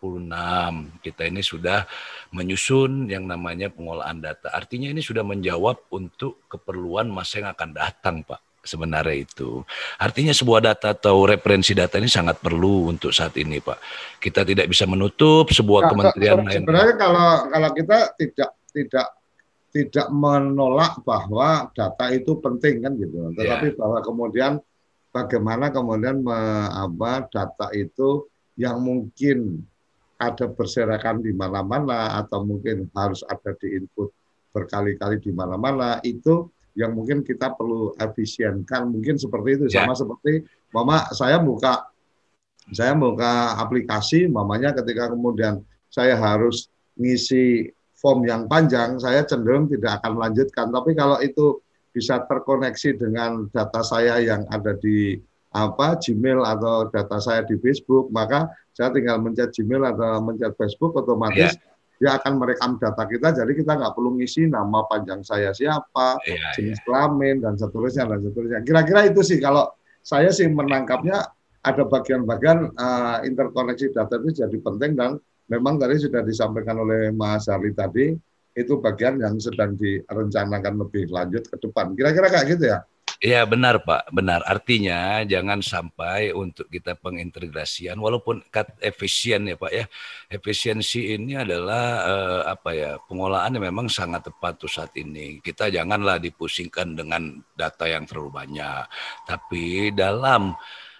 kita 1.01 1.23
ini 1.26 1.41
sudah 1.41 1.89
menyusun 2.35 3.09
yang 3.09 3.26
namanya 3.26 3.73
pengolahan 3.73 4.21
data. 4.21 4.53
Artinya 4.53 4.93
ini 4.93 5.01
sudah 5.01 5.26
menjawab 5.26 5.89
untuk 5.89 6.45
keperluan 6.45 7.09
masa 7.09 7.41
yang 7.41 7.49
akan 7.49 7.71
datang, 7.73 8.21
Pak 8.21 8.48
sebenarnya 8.64 9.26
itu. 9.26 9.64
Artinya 9.99 10.34
sebuah 10.36 10.61
data 10.64 10.95
atau 10.95 11.26
referensi 11.26 11.72
data 11.76 11.98
ini 11.98 12.11
sangat 12.11 12.40
perlu 12.40 12.91
untuk 12.91 13.11
saat 13.15 13.36
ini, 13.40 13.60
Pak. 13.60 13.80
Kita 14.19 14.44
tidak 14.44 14.68
bisa 14.68 14.86
menutup 14.86 15.49
sebuah 15.52 15.88
nah, 15.88 15.90
kementerian 15.91 16.40
lain. 16.44 16.64
Sebenarnya 16.64 16.95
kalau 16.99 17.30
kalau 17.52 17.69
kita 17.73 17.98
tidak 18.19 18.49
tidak 18.72 19.07
tidak 19.69 20.07
menolak 20.10 20.98
bahwa 21.06 21.69
data 21.77 22.06
itu 22.10 22.38
penting 22.41 22.81
kan 22.81 22.94
gitu. 22.98 23.15
Ya. 23.15 23.30
Tetapi 23.38 23.68
yeah. 23.73 23.77
bahwa 23.77 23.98
kemudian 24.02 24.52
bagaimana 25.14 25.69
kemudian 25.69 26.26
me, 26.26 26.40
apa 26.73 27.30
data 27.30 27.69
itu 27.73 28.26
yang 28.57 28.81
mungkin 28.81 29.64
ada 30.19 30.52
berserakan 30.52 31.23
di 31.23 31.31
mana-mana 31.31 32.19
atau 32.19 32.44
mungkin 32.44 32.91
harus 32.91 33.23
ada 33.23 33.56
di 33.56 33.80
input 33.80 34.11
berkali-kali 34.52 35.22
di 35.23 35.31
mana-mana 35.31 36.03
itu 36.03 36.49
yang 36.77 36.93
mungkin 36.93 37.25
kita 37.25 37.53
perlu 37.53 37.93
efisienkan. 37.97 38.89
Mungkin 38.89 39.17
seperti 39.17 39.49
itu 39.57 39.65
ya. 39.71 39.83
sama 39.83 39.93
seperti 39.97 40.45
mama 40.73 41.09
saya 41.13 41.41
buka 41.41 41.89
saya 42.69 42.93
buka 42.93 43.57
aplikasi 43.57 44.29
mamanya 44.29 44.75
ketika 44.77 45.09
kemudian 45.09 45.65
saya 45.89 46.13
harus 46.13 46.69
ngisi 46.99 47.73
form 47.97 48.23
yang 48.29 48.45
panjang 48.45 49.01
saya 49.01 49.25
cenderung 49.25 49.69
tidak 49.69 50.01
akan 50.01 50.21
melanjutkan. 50.21 50.69
Tapi 50.69 50.91
kalau 50.93 51.17
itu 51.19 51.59
bisa 51.89 52.21
terkoneksi 52.29 53.01
dengan 53.01 53.49
data 53.49 53.81
saya 53.81 54.21
yang 54.21 54.45
ada 54.53 54.77
di 54.77 55.17
apa 55.49 55.97
Gmail 55.97 56.45
atau 56.45 56.85
data 56.93 57.17
saya 57.17 57.41
di 57.41 57.57
Facebook 57.57 58.13
maka 58.13 58.45
saya 58.77 58.93
tinggal 58.93 59.17
mencet 59.17 59.49
Gmail 59.49 59.81
atau 59.81 60.21
mencet 60.21 60.53
Facebook 60.53 60.93
otomatis 60.93 61.57
ya 61.57 61.68
dia 61.99 62.15
akan 62.15 62.39
merekam 62.39 62.80
data 62.80 63.03
kita 63.03 63.35
jadi 63.35 63.51
kita 63.51 63.76
nggak 63.76 63.91
perlu 63.91 64.15
ngisi 64.15 64.47
nama 64.47 64.88
panjang 64.88 65.19
saya 65.19 65.51
siapa 65.51 66.15
ya, 66.23 66.55
jenis 66.55 66.80
ya. 66.80 66.84
kelamin 66.88 67.43
dan 67.43 67.59
seterusnya 67.59 68.07
dan 68.07 68.19
seterusnya. 68.23 68.59
Kira-kira 68.63 69.11
itu 69.11 69.19
sih. 69.19 69.38
Kalau 69.43 69.67
saya 69.99 70.31
sih 70.31 70.47
menangkapnya 70.47 71.27
ada 71.59 71.84
bagian-bagian 71.84 72.71
uh, 72.71 73.19
interkoneksi 73.27 73.91
data 73.91 74.15
itu 74.23 74.47
jadi 74.47 74.57
penting 74.63 74.95
dan 74.95 75.19
memang 75.51 75.76
tadi 75.76 75.99
sudah 75.99 76.23
disampaikan 76.23 76.80
oleh 76.80 77.11
Mas 77.11 77.51
Harli 77.51 77.76
tadi 77.76 78.15
itu 78.55 78.73
bagian 78.80 79.19
yang 79.19 79.35
sedang 79.38 79.76
direncanakan 79.76 80.88
lebih 80.88 81.11
lanjut 81.11 81.51
ke 81.51 81.59
depan. 81.59 81.91
Kira-kira 81.99 82.31
kayak 82.31 82.47
gitu 82.55 82.63
ya 82.71 82.80
Iya 83.19 83.43
benar 83.43 83.83
Pak, 83.83 84.15
benar. 84.15 84.47
Artinya 84.47 85.19
jangan 85.27 85.59
sampai 85.59 86.31
untuk 86.31 86.71
kita 86.71 86.95
pengintegrasian, 86.95 87.99
walaupun 87.99 88.39
kat 88.47 88.79
efisien 88.79 89.43
ya 89.43 89.59
Pak 89.59 89.71
ya, 89.75 89.85
efisiensi 90.31 91.19
ini 91.19 91.35
adalah 91.35 91.83
eh, 92.07 92.41
apa 92.47 92.69
ya 92.71 92.91
pengolahannya 93.11 93.59
memang 93.59 93.91
sangat 93.91 94.31
tepat 94.31 94.63
tuh 94.63 94.71
saat 94.71 94.95
ini. 94.95 95.43
Kita 95.43 95.67
janganlah 95.67 96.15
dipusingkan 96.23 96.95
dengan 96.95 97.43
data 97.59 97.91
yang 97.91 98.07
terlalu 98.07 98.31
banyak, 98.39 98.87
tapi 99.27 99.91
dalam 99.91 100.55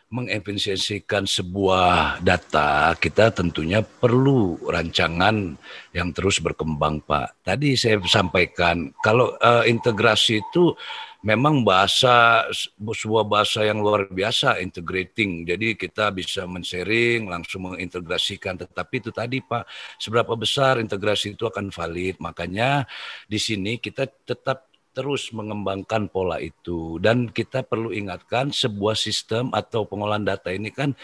mengefisiensikan 0.09 1.23
sebuah 1.23 2.19
data, 2.25 2.97
kita 2.97 3.29
tentunya 3.29 3.79
perlu 3.85 4.57
rancangan 4.65 5.53
yang 5.93 6.09
terus 6.11 6.41
berkembang, 6.41 6.99
Pak. 7.05 7.45
Tadi 7.45 7.77
saya 7.77 8.01
sampaikan, 8.09 8.89
kalau 9.05 9.37
uh, 9.37 9.61
integrasi 9.69 10.41
itu 10.41 10.73
memang 11.19 11.67
bahasa 11.67 12.47
sebuah 12.79 13.27
bahasa 13.27 13.67
yang 13.67 13.83
luar 13.83 14.07
biasa 14.07 14.59
integrating. 14.63 15.43
Jadi 15.43 15.75
kita 15.75 16.11
bisa 16.15 16.47
men-sharing, 16.47 17.27
langsung 17.27 17.67
mengintegrasikan. 17.71 18.55
Tetapi 18.55 18.95
itu 19.03 19.11
tadi 19.11 19.43
Pak, 19.43 19.67
seberapa 19.99 20.33
besar 20.39 20.79
integrasi 20.79 21.35
itu 21.35 21.43
akan 21.43 21.71
valid. 21.75 22.19
Makanya 22.23 22.87
di 23.27 23.39
sini 23.39 23.77
kita 23.77 24.07
tetap 24.23 24.71
terus 24.95 25.29
mengembangkan 25.31 26.09
pola 26.09 26.41
itu 26.41 26.97
dan 26.99 27.29
kita 27.29 27.61
perlu 27.61 27.93
ingatkan 27.93 28.49
sebuah 28.49 28.97
sistem 28.97 29.53
atau 29.53 29.85
pengolahan 29.85 30.25
data 30.25 30.49
ini 30.49 30.73
kan 30.73 30.97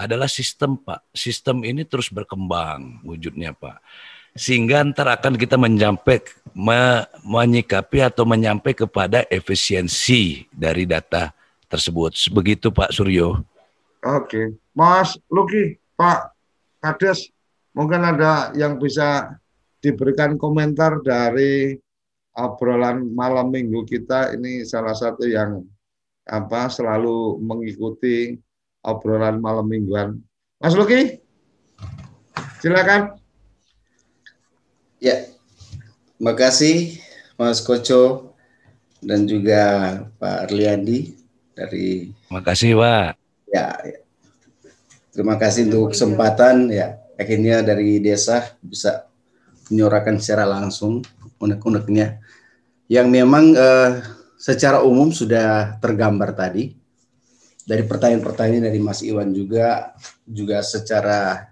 adalah 0.00 0.26
sistem 0.26 0.80
Pak. 0.80 1.12
Sistem 1.12 1.62
ini 1.68 1.84
terus 1.84 2.08
berkembang 2.08 3.04
wujudnya 3.04 3.52
Pak 3.52 3.80
sehingga 4.34 4.86
ntar 4.86 5.10
akan 5.10 5.34
kita 5.34 5.58
menyampai 5.58 6.22
me, 6.54 7.06
menyikapi 7.22 8.02
atau 8.02 8.22
menyampai 8.26 8.74
kepada 8.74 9.26
efisiensi 9.28 10.46
dari 10.54 10.86
data 10.86 11.34
tersebut. 11.70 12.14
Begitu 12.34 12.70
Pak 12.74 12.90
Suryo. 12.94 13.42
Oke, 14.00 14.56
Mas 14.72 15.20
Luki, 15.28 15.76
Pak 15.94 16.32
Kades, 16.80 17.28
mungkin 17.76 18.00
ada 18.00 18.48
yang 18.56 18.80
bisa 18.80 19.36
diberikan 19.84 20.40
komentar 20.40 21.04
dari 21.04 21.76
obrolan 22.32 23.12
malam 23.12 23.52
minggu 23.52 23.84
kita 23.84 24.32
ini 24.32 24.64
salah 24.64 24.96
satu 24.96 25.28
yang 25.28 25.60
apa 26.24 26.72
selalu 26.72 27.36
mengikuti 27.44 28.40
obrolan 28.80 29.36
malam 29.36 29.68
mingguan. 29.68 30.16
Mas 30.56 30.72
Luki, 30.72 31.20
silakan. 32.64 33.19
Ya, 35.00 35.24
terima 36.20 36.36
kasih 36.36 37.00
Mas 37.40 37.64
Koco 37.64 38.36
dan 39.00 39.24
juga 39.24 39.62
Pak 40.20 40.52
Arliandi 40.52 41.16
dari. 41.56 42.12
Terima 42.28 42.42
kasih 42.44 42.76
Pak. 42.76 43.16
Ya, 43.48 43.80
ya. 43.80 43.98
terima 45.08 45.40
kasih 45.40 45.72
untuk 45.72 45.96
kesempatan 45.96 46.68
ya. 46.68 47.00
Akhirnya 47.16 47.64
dari 47.64 47.96
desa 47.96 48.52
bisa 48.60 49.08
menyuarakan 49.72 50.20
secara 50.20 50.44
langsung 50.44 51.00
unek-uneknya 51.40 52.20
yang 52.92 53.08
memang 53.08 53.56
eh, 53.56 54.04
secara 54.36 54.84
umum 54.84 55.08
sudah 55.08 55.80
tergambar 55.80 56.36
tadi 56.36 56.76
dari 57.64 57.88
pertanyaan-pertanyaan 57.88 58.68
dari 58.68 58.80
Mas 58.84 59.00
Iwan 59.00 59.32
juga 59.32 59.96
juga 60.28 60.60
secara 60.60 61.49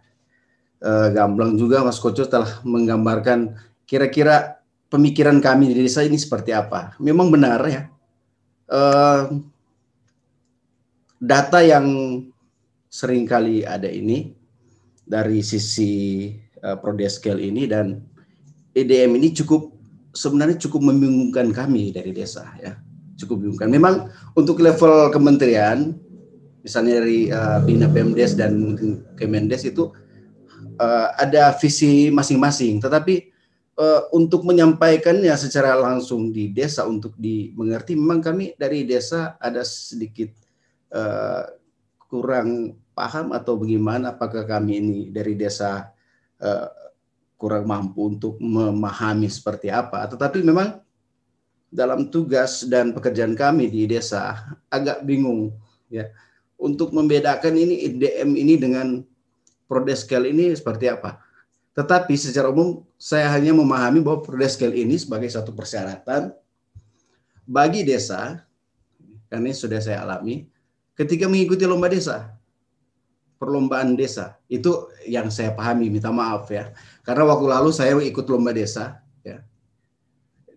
uh, 0.82 1.08
gamblang 1.10 1.58
juga 1.58 1.82
Mas 1.82 1.98
Koco 1.98 2.24
telah 2.26 2.60
menggambarkan 2.66 3.54
kira-kira 3.88 4.60
pemikiran 4.92 5.38
kami 5.40 5.72
di 5.72 5.84
desa 5.84 6.04
ini 6.04 6.16
seperti 6.16 6.52
apa. 6.52 6.96
Memang 7.00 7.32
benar 7.32 7.60
ya. 7.68 7.88
Uh, 8.68 9.40
data 11.18 11.64
yang 11.64 11.86
sering 12.88 13.24
kali 13.24 13.64
ada 13.64 13.88
ini 13.88 14.32
dari 15.08 15.40
sisi 15.40 16.28
uh, 16.60 16.76
Prodeskel 16.76 17.40
ini 17.40 17.64
dan 17.64 18.00
EDM 18.76 19.16
ini 19.16 19.32
cukup 19.32 19.72
sebenarnya 20.12 20.60
cukup 20.68 20.84
membingungkan 20.92 21.52
kami 21.52 21.90
dari 21.92 22.12
desa 22.12 22.52
ya 22.60 22.76
cukup 23.18 23.42
membingungkan. 23.42 23.70
Memang 23.72 23.94
untuk 24.38 24.62
level 24.62 25.10
kementerian 25.10 25.96
misalnya 26.62 27.02
dari 27.02 27.28
uh, 27.28 27.58
Bina 27.66 27.90
Pemdes 27.90 28.38
dan 28.38 28.78
Kemendes 29.18 29.66
itu 29.66 29.90
uh, 30.78 31.08
ada 31.18 31.52
visi 31.58 32.08
masing-masing, 32.08 32.78
tetapi 32.78 33.28
uh, 33.78 34.08
untuk 34.14 34.46
menyampaikannya 34.46 35.34
secara 35.34 35.74
langsung 35.78 36.30
di 36.30 36.50
desa 36.54 36.86
untuk 36.86 37.14
dimengerti, 37.18 37.98
memang 37.98 38.22
kami 38.22 38.54
dari 38.54 38.86
desa 38.86 39.36
ada 39.42 39.66
sedikit 39.66 40.30
uh, 40.94 41.44
kurang 42.08 42.78
paham 42.96 43.36
atau 43.36 43.60
bagaimana 43.60 44.16
apakah 44.16 44.42
kami 44.48 44.80
ini 44.80 45.00
dari 45.12 45.36
desa 45.38 45.92
uh, 46.40 46.68
kurang 47.38 47.70
mampu 47.70 48.10
untuk 48.10 48.34
memahami 48.42 49.30
seperti 49.30 49.70
apa. 49.70 50.02
Tetapi 50.10 50.42
memang 50.42 50.82
dalam 51.68 52.08
tugas 52.08 52.64
dan 52.64 52.90
pekerjaan 52.96 53.36
kami 53.36 53.68
di 53.68 53.84
desa 53.84 54.40
agak 54.72 55.04
bingung 55.04 55.52
ya 55.92 56.08
untuk 56.58 56.90
membedakan 56.90 57.54
ini 57.54 57.86
IDM 57.92 58.30
ini 58.34 58.54
dengan 58.58 59.04
prodeskel 59.68 60.24
ini 60.32 60.56
seperti 60.56 60.88
apa. 60.88 61.20
Tetapi 61.76 62.16
secara 62.18 62.50
umum 62.50 62.82
saya 62.98 63.30
hanya 63.30 63.54
memahami 63.54 64.02
bahwa 64.02 64.24
prodeskel 64.24 64.74
ini 64.74 64.98
sebagai 64.98 65.30
satu 65.30 65.54
persyaratan 65.54 66.34
bagi 67.46 67.86
desa, 67.86 68.42
karena 69.30 69.52
ini 69.52 69.54
sudah 69.54 69.78
saya 69.78 70.02
alami, 70.02 70.48
ketika 70.98 71.30
mengikuti 71.30 71.62
lomba 71.68 71.86
desa, 71.86 72.34
perlombaan 73.38 73.94
desa, 73.94 74.36
itu 74.50 74.90
yang 75.06 75.30
saya 75.30 75.54
pahami, 75.54 75.86
minta 75.86 76.10
maaf 76.10 76.50
ya. 76.50 76.74
Karena 77.06 77.30
waktu 77.30 77.46
lalu 77.46 77.70
saya 77.70 77.94
ikut 78.02 78.26
lomba 78.26 78.50
desa, 78.50 78.98
ya, 79.22 79.38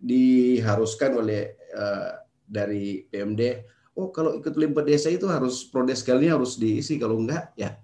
diharuskan 0.02 1.22
oleh 1.22 1.54
uh, 1.78 2.18
dari 2.44 3.06
PMD, 3.08 3.62
oh 3.94 4.10
kalau 4.10 4.36
ikut 4.36 4.58
lomba 4.58 4.82
desa 4.82 5.14
itu 5.14 5.30
harus 5.30 5.70
prodeskelnya 5.70 6.34
harus 6.34 6.58
diisi, 6.58 6.98
kalau 6.98 7.22
enggak 7.22 7.54
ya 7.54 7.78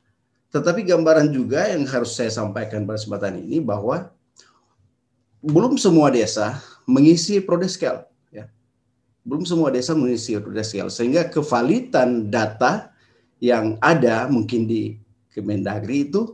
tetapi 0.48 0.88
gambaran 0.88 1.28
juga 1.36 1.68
yang 1.68 1.84
harus 1.84 2.16
saya 2.16 2.32
sampaikan 2.32 2.88
pada 2.88 2.96
kesempatan 2.96 3.44
ini 3.44 3.60
bahwa 3.60 4.08
belum 5.44 5.76
semua 5.76 6.08
desa 6.08 6.64
mengisi 6.88 7.44
prodeskel. 7.44 8.08
Ya. 8.32 8.48
Belum 9.28 9.44
semua 9.44 9.70
desa 9.70 9.92
mengisi 9.92 10.40
prodeskel. 10.40 10.88
Sehingga 10.88 11.28
kevalitan 11.28 12.32
data 12.32 12.96
yang 13.44 13.76
ada 13.84 14.26
mungkin 14.32 14.66
di 14.66 14.98
Kemendagri 15.36 16.10
itu 16.10 16.34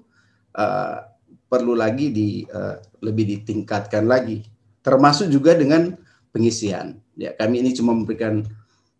uh, 0.55 1.03
perlu 1.51 1.75
lagi 1.75 2.07
di 2.13 2.47
uh, 2.47 2.79
lebih 3.03 3.41
ditingkatkan 3.41 4.07
lagi. 4.07 4.45
Termasuk 4.79 5.27
juga 5.27 5.57
dengan 5.57 5.91
pengisian. 6.31 7.01
Ya, 7.19 7.35
kami 7.35 7.65
ini 7.65 7.75
cuma 7.75 7.91
memberikan 7.91 8.47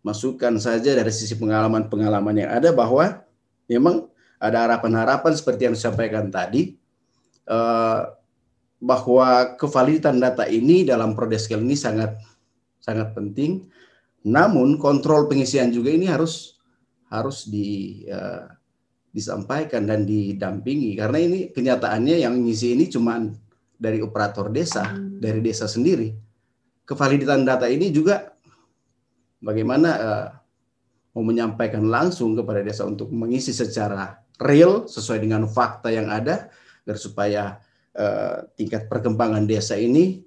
masukan 0.04 0.60
saja 0.60 0.92
dari 0.92 1.08
sisi 1.08 1.32
pengalaman-pengalaman 1.40 2.44
yang 2.44 2.50
ada 2.52 2.70
bahwa 2.76 3.24
memang 3.64 4.12
ada 4.44 4.68
harapan-harapan 4.68 5.32
seperti 5.32 5.64
yang 5.64 5.74
disampaikan 5.74 6.28
tadi 6.28 6.76
eh, 7.48 8.00
bahwa 8.84 9.56
kevaliditan 9.56 10.20
data 10.20 10.44
ini 10.44 10.84
dalam 10.84 11.16
prodeskel 11.16 11.64
ini 11.64 11.72
sangat 11.72 12.20
sangat 12.84 13.16
penting. 13.16 13.64
Namun 14.28 14.76
kontrol 14.76 15.24
pengisian 15.24 15.72
juga 15.72 15.88
ini 15.92 16.04
harus 16.04 16.60
harus 17.08 17.48
di 17.48 18.02
uh, 18.08 18.44
disampaikan 19.14 19.86
dan 19.86 20.04
didampingi 20.08 20.96
karena 20.98 21.18
ini 21.20 21.38
kenyataannya 21.52 22.24
yang 22.24 22.34
ngisi 22.42 22.74
ini 22.74 22.90
cuma 22.90 23.20
dari 23.76 24.00
operator 24.00 24.48
desa, 24.48 24.84
hmm. 24.90 25.20
dari 25.20 25.40
desa 25.44 25.68
sendiri. 25.68 26.12
Kevaliditan 26.84 27.44
data 27.44 27.68
ini 27.68 27.88
juga 27.92 28.32
bagaimana 29.40 29.90
uh, 29.96 30.26
mau 31.16 31.24
menyampaikan 31.24 31.84
langsung 31.84 32.36
kepada 32.36 32.60
desa 32.64 32.84
untuk 32.84 33.12
mengisi 33.12 33.52
secara 33.52 34.23
real 34.42 34.90
sesuai 34.90 35.22
dengan 35.22 35.46
fakta 35.46 35.94
yang 35.94 36.10
ada 36.10 36.50
agar 36.84 36.96
supaya 36.98 37.42
uh, 37.96 38.44
tingkat 38.58 38.90
perkembangan 38.90 39.46
desa 39.46 39.78
ini 39.78 40.22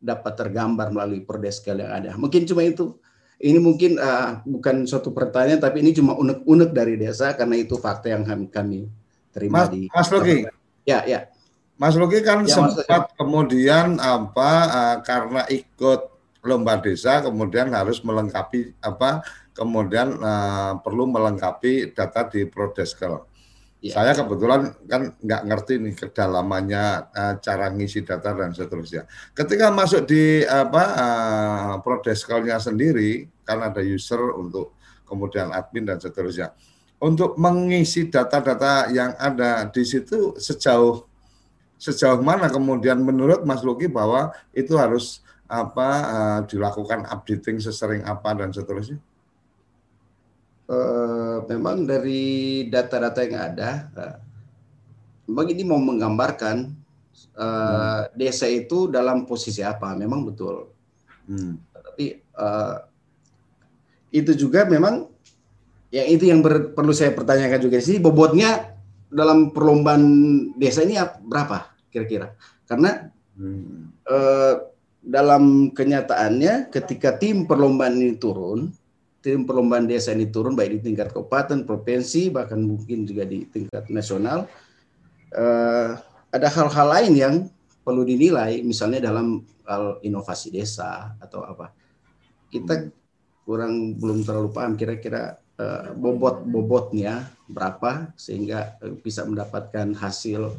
dapat 0.00 0.32
tergambar 0.34 0.90
melalui 0.90 1.22
perdeskel 1.22 1.78
yang 1.78 1.92
ada. 1.92 2.10
Mungkin 2.16 2.48
cuma 2.48 2.64
itu. 2.64 2.96
Ini 3.40 3.56
mungkin 3.56 3.96
uh, 3.96 4.44
bukan 4.44 4.84
suatu 4.84 5.16
pertanyaan, 5.16 5.64
tapi 5.64 5.80
ini 5.80 5.96
cuma 5.96 6.12
unek-unek 6.12 6.76
dari 6.76 7.00
desa 7.00 7.32
karena 7.32 7.56
itu 7.56 7.80
fakta 7.80 8.12
yang 8.12 8.20
kami, 8.20 8.52
kami 8.52 8.80
terima 9.32 9.64
Mas, 9.64 9.68
di. 9.72 9.88
Mas 9.88 10.08
Logi. 10.12 10.44
Ya, 10.84 11.00
ya. 11.08 11.24
Mas 11.80 11.96
Logi 11.96 12.20
kan 12.20 12.44
ya, 12.44 12.52
sempat 12.52 12.84
mas, 12.84 13.16
kemudian 13.16 13.96
apa 13.96 14.50
uh, 14.68 14.96
karena 15.00 15.48
ikut 15.48 16.12
lomba 16.44 16.80
desa 16.84 17.20
kemudian 17.24 17.72
harus 17.72 18.00
melengkapi 18.00 18.76
apa 18.80 19.24
kemudian 19.52 20.20
uh, 20.20 20.76
perlu 20.80 21.08
melengkapi 21.08 21.96
data 21.96 22.28
di 22.28 22.44
Prodeskel. 22.44 23.24
Ya. 23.80 23.96
Saya 23.96 24.12
kebetulan 24.12 24.76
kan 24.84 25.16
nggak 25.16 25.42
ngerti 25.48 25.80
nih 25.80 25.94
kedalamannya 25.96 26.84
uh, 27.16 27.34
cara 27.40 27.72
ngisi 27.72 28.04
data 28.04 28.36
dan 28.36 28.52
seterusnya. 28.52 29.08
Ketika 29.32 29.72
masuk 29.72 30.04
di 30.04 30.44
apa 30.44 30.84
uh, 31.00 31.74
prodeskelnya 31.80 32.60
sendiri, 32.60 33.24
kan 33.40 33.64
ada 33.64 33.80
user 33.80 34.20
untuk 34.36 34.76
kemudian 35.08 35.48
admin 35.48 35.88
dan 35.88 35.96
seterusnya. 35.96 36.52
Untuk 37.00 37.40
mengisi 37.40 38.12
data-data 38.12 38.92
yang 38.92 39.16
ada 39.16 39.64
di 39.72 39.80
situ 39.88 40.36
sejauh 40.36 41.08
sejauh 41.80 42.20
mana 42.20 42.52
kemudian 42.52 43.00
menurut 43.00 43.48
Mas 43.48 43.64
Luki 43.64 43.88
bahwa 43.88 44.36
itu 44.52 44.76
harus 44.76 45.24
apa 45.48 45.88
uh, 46.04 46.40
dilakukan 46.44 47.08
updating 47.08 47.64
sesering 47.64 48.04
apa 48.04 48.36
dan 48.36 48.52
seterusnya? 48.52 49.00
Uh, 50.70 51.42
memang 51.50 51.82
dari 51.82 52.64
data-data 52.70 53.26
yang 53.26 53.42
ada, 53.42 53.70
uh, 53.98 54.16
memang 55.26 55.46
ini 55.50 55.62
mau 55.66 55.82
menggambarkan 55.82 56.70
uh, 57.34 57.42
hmm. 57.42 58.14
desa 58.14 58.46
itu 58.46 58.86
dalam 58.86 59.26
posisi 59.26 59.60
apa. 59.66 59.92
Memang 59.98 60.22
betul. 60.22 60.70
Hmm. 61.26 61.58
Tapi 61.74 62.22
uh, 62.38 62.86
itu 64.14 64.34
juga 64.38 64.66
memang 64.66 65.10
yang 65.90 66.06
itu 66.06 66.24
yang 66.30 66.40
ber, 66.42 66.70
perlu 66.70 66.94
saya 66.94 67.10
pertanyakan 67.10 67.60
juga 67.62 67.82
di 67.82 67.84
sini 67.84 67.98
bobotnya 67.98 68.78
dalam 69.10 69.50
perlombaan 69.50 70.02
desa 70.54 70.86
ini 70.86 70.94
berapa 71.26 71.66
kira-kira? 71.90 72.38
Karena 72.70 73.10
hmm. 73.34 74.06
eh, 74.06 74.54
dalam 75.02 75.74
kenyataannya 75.74 76.70
ketika 76.70 77.18
tim 77.18 77.50
perlombaan 77.50 77.98
ini 77.98 78.14
turun, 78.14 78.70
tim 79.20 79.44
perlombaan 79.44 79.84
desa 79.84 80.16
ini 80.16 80.32
turun 80.32 80.56
baik 80.56 80.80
di 80.80 80.92
tingkat 80.92 81.12
kabupaten, 81.12 81.64
provinsi, 81.68 82.32
bahkan 82.32 82.60
mungkin 82.60 83.04
juga 83.04 83.28
di 83.28 83.44
tingkat 83.48 83.88
nasional, 83.92 84.48
eh, 85.36 85.90
ada 86.32 86.48
hal-hal 86.48 86.88
lain 86.88 87.12
yang 87.16 87.34
perlu 87.84 88.04
dinilai, 88.04 88.64
misalnya 88.64 89.12
dalam 89.12 89.44
hal 89.68 90.00
inovasi 90.02 90.50
desa 90.50 91.14
atau 91.20 91.44
apa. 91.44 91.72
Kita 92.50 92.90
kurang 93.44 93.96
belum 94.00 94.24
terlalu 94.24 94.50
paham 94.50 94.74
kira-kira 94.74 95.36
eh, 95.60 95.92
bobot 95.94 96.42
bobotnya 96.48 97.28
berapa 97.44 98.10
sehingga 98.16 98.80
eh, 98.80 98.96
bisa 98.96 99.28
mendapatkan 99.28 99.92
hasil 99.94 100.54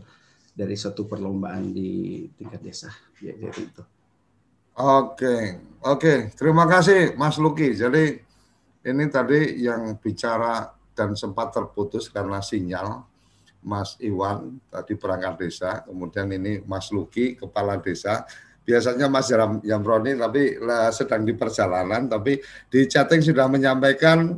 dari 0.51 0.75
suatu 0.77 1.09
perlombaan 1.09 1.73
di 1.73 2.27
tingkat 2.37 2.61
desa. 2.61 2.89
Ya, 3.23 3.33
jadi 3.33 3.61
itu. 3.63 3.83
Oke, 4.71 5.59
oke. 5.83 6.31
Terima 6.35 6.63
kasih 6.67 7.15
Mas 7.19 7.35
Luki. 7.35 7.75
Jadi 7.75 8.30
ini 8.81 9.05
tadi 9.09 9.61
yang 9.61 9.97
bicara 10.01 10.73
dan 10.97 11.13
sempat 11.13 11.53
terputus 11.53 12.09
karena 12.09 12.41
sinyal 12.41 13.05
Mas 13.61 13.93
Iwan 14.01 14.57
tadi 14.73 14.97
perangkat 14.97 15.33
desa, 15.37 15.85
kemudian 15.85 16.25
ini 16.33 16.65
Mas 16.65 16.89
Luki 16.89 17.37
kepala 17.37 17.77
desa. 17.77 18.25
Biasanya 18.61 19.09
Mas 19.09 19.29
Yamroni 19.65 20.17
tapi 20.17 20.57
sedang 20.93 21.25
di 21.25 21.33
perjalanan, 21.33 22.09
tapi 22.09 22.41
di 22.69 22.85
chatting 22.85 23.21
sudah 23.21 23.49
menyampaikan 23.49 24.37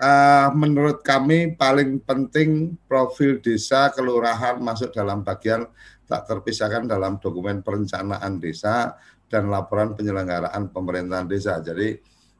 uh, 0.00 0.48
menurut 0.52 1.00
kami 1.04 1.56
paling 1.56 2.00
penting 2.04 2.76
profil 2.88 3.40
desa 3.40 3.92
kelurahan 3.92 4.60
masuk 4.60 4.92
dalam 4.92 5.24
bagian 5.24 5.64
tak 6.04 6.28
terpisahkan 6.28 6.84
dalam 6.84 7.16
dokumen 7.16 7.64
perencanaan 7.64 8.36
desa 8.36 8.96
dan 9.28 9.48
laporan 9.48 9.96
penyelenggaraan 9.96 10.68
pemerintahan 10.68 11.26
desa. 11.28 11.58
Jadi 11.64 11.96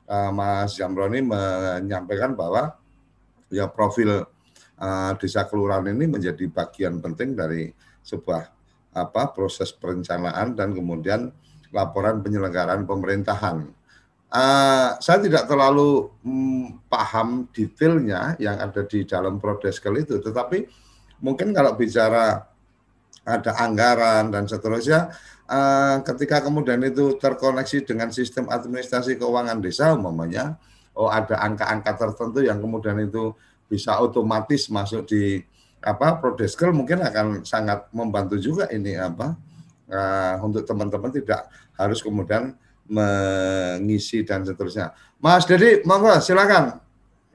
uh, 0.09 0.31
Mas 0.31 0.77
Jamroni 0.77 1.21
menyampaikan 1.25 2.37
bahwa 2.37 2.77
ya 3.53 3.69
profil 3.69 4.25
uh, 4.79 5.13
desa 5.21 5.47
kelurahan 5.47 5.87
ini 5.89 6.09
menjadi 6.09 6.45
bagian 6.51 6.99
penting 6.99 7.37
dari 7.37 7.71
sebuah 8.05 8.51
apa 8.95 9.35
proses 9.35 9.75
perencanaan 9.75 10.55
dan 10.55 10.71
kemudian 10.71 11.35
laporan 11.75 12.23
penyelenggaraan 12.23 12.87
pemerintahan. 12.87 13.67
Uh, 14.35 14.99
saya 14.99 15.23
tidak 15.23 15.47
terlalu 15.47 16.11
um, 16.27 16.83
paham 16.91 17.47
detailnya 17.55 18.35
yang 18.43 18.59
ada 18.59 18.83
di 18.83 19.07
dalam 19.07 19.39
prodeskel 19.39 19.95
itu, 19.99 20.19
tetapi 20.19 20.67
mungkin 21.23 21.55
kalau 21.55 21.79
bicara 21.79 22.43
ada 23.25 23.53
anggaran 23.63 24.35
dan 24.35 24.45
seterusnya, 24.51 25.15
uh, 25.49 26.01
ketika 26.05 26.45
kemudian 26.45 26.81
itu 26.85 27.17
terkoneksi 27.17 27.85
dengan 27.85 28.09
sistem 28.13 28.49
administrasi 28.49 29.17
keuangan 29.17 29.61
desa 29.61 29.93
umpamanya 29.93 30.57
oh 30.95 31.11
ada 31.11 31.41
angka-angka 31.43 31.93
tertentu 31.99 32.41
yang 32.45 32.63
kemudian 32.63 33.01
itu 33.03 33.35
bisa 33.67 33.99
otomatis 33.99 34.71
masuk 34.71 35.09
di 35.09 35.43
apa 35.85 36.17
prodeskel 36.17 36.73
mungkin 36.73 37.05
akan 37.05 37.45
sangat 37.45 37.93
membantu 37.93 38.41
juga 38.41 38.71
ini 38.73 38.97
apa 38.97 39.37
uh, 39.93 40.37
untuk 40.41 40.65
teman-teman 40.65 41.13
tidak 41.13 41.49
harus 41.77 42.01
kemudian 42.01 42.57
mengisi 42.85 44.25
dan 44.25 44.45
seterusnya. 44.45 44.93
Mas 45.21 45.49
Dedi, 45.49 45.81
monggo 45.89 46.13
silakan 46.21 46.81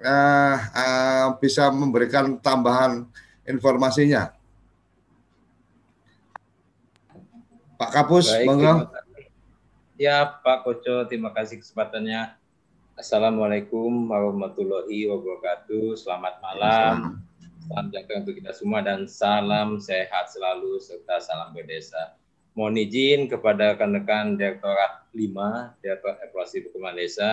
uh, 0.02 0.58
uh, 0.58 1.28
bisa 1.42 1.74
memberikan 1.74 2.38
tambahan 2.38 3.06
informasinya. 3.50 4.30
Pak 7.80 7.96
Kapus, 7.96 8.28
Baik, 8.28 8.44
monggo. 8.44 8.92
Ya, 9.96 10.28
Pak 10.44 10.68
Koco, 10.68 11.08
terima 11.08 11.32
kasih 11.32 11.64
kesempatannya. 11.64 12.36
Assalamualaikum 13.00 14.12
warahmatullahi 14.12 15.08
wabarakatuh. 15.08 15.96
Selamat 15.96 16.44
malam. 16.44 17.24
Salam 17.72 17.88
jaga 17.96 18.20
untuk 18.20 18.36
kita 18.36 18.52
semua 18.52 18.84
dan 18.84 19.08
salam 19.08 19.80
sehat 19.80 20.28
selalu 20.28 20.76
serta 20.84 21.24
salam 21.24 21.56
berdesa. 21.56 22.20
Mohon 22.52 22.84
izin 22.84 23.32
kepada 23.32 23.72
rekan-rekan 23.72 24.36
Direktorat 24.36 25.08
5, 25.16 25.80
Direktorat 25.80 26.20
Evaluasi 26.20 26.68
Perkembangan 26.68 27.00
Desa, 27.00 27.32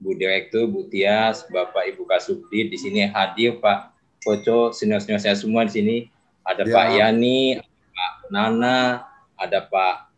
Bu 0.00 0.16
Direktur, 0.16 0.64
Bu 0.64 0.88
Tias, 0.88 1.44
Bapak 1.52 1.92
Ibu 1.92 2.08
Kasubdit, 2.08 2.72
di 2.72 2.80
sini 2.80 3.04
hadir 3.04 3.60
Pak 3.60 3.92
Koco, 4.24 4.72
senior-senior 4.72 5.20
saya 5.20 5.36
semua 5.36 5.68
di 5.68 5.76
sini. 5.76 5.96
Ada 6.40 6.64
ya. 6.64 6.72
Pak 6.72 6.86
Yani, 6.96 7.60
Pak 7.92 8.32
Nana, 8.32 9.12
ada 9.38 9.64
Pak 9.66 10.14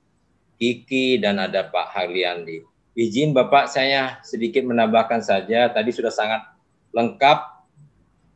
Kiki, 0.57 1.21
dan 1.21 1.37
ada 1.37 1.69
Pak 1.69 1.93
Harliandi. 1.93 2.65
Izin 2.97 3.37
Bapak 3.37 3.69
saya 3.69 4.17
sedikit 4.25 4.65
menambahkan 4.65 5.21
saja, 5.21 5.69
tadi 5.69 5.93
sudah 5.93 6.09
sangat 6.09 6.49
lengkap, 6.97 7.45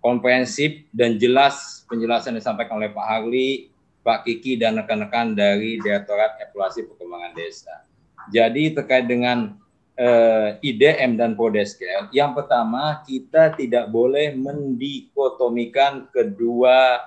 komprehensif, 0.04 0.84
dan 0.92 1.16
jelas 1.16 1.84
penjelasan 1.88 2.36
yang 2.36 2.44
disampaikan 2.44 2.76
oleh 2.76 2.92
Pak 2.92 3.06
Harli, 3.08 3.72
Pak 4.04 4.28
Kiki, 4.28 4.60
dan 4.60 4.76
rekan-rekan 4.76 5.32
dari 5.32 5.80
Direktorat 5.80 6.36
Evaluasi 6.44 6.84
Perkembangan 6.92 7.32
Desa. 7.32 7.88
Jadi 8.28 8.76
terkait 8.76 9.08
dengan 9.08 9.56
eh, 9.96 10.60
IDM 10.60 11.16
dan 11.16 11.32
Podeskel, 11.40 12.12
yang 12.12 12.36
pertama 12.36 13.00
kita 13.08 13.56
tidak 13.56 13.88
boleh 13.88 14.36
mendikotomikan 14.36 16.04
kedua 16.12 17.00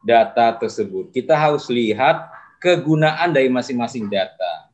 data 0.00 0.56
tersebut. 0.56 1.12
Kita 1.12 1.36
harus 1.36 1.68
lihat 1.68 2.41
kegunaan 2.62 3.34
dari 3.34 3.50
masing-masing 3.50 4.06
data. 4.06 4.70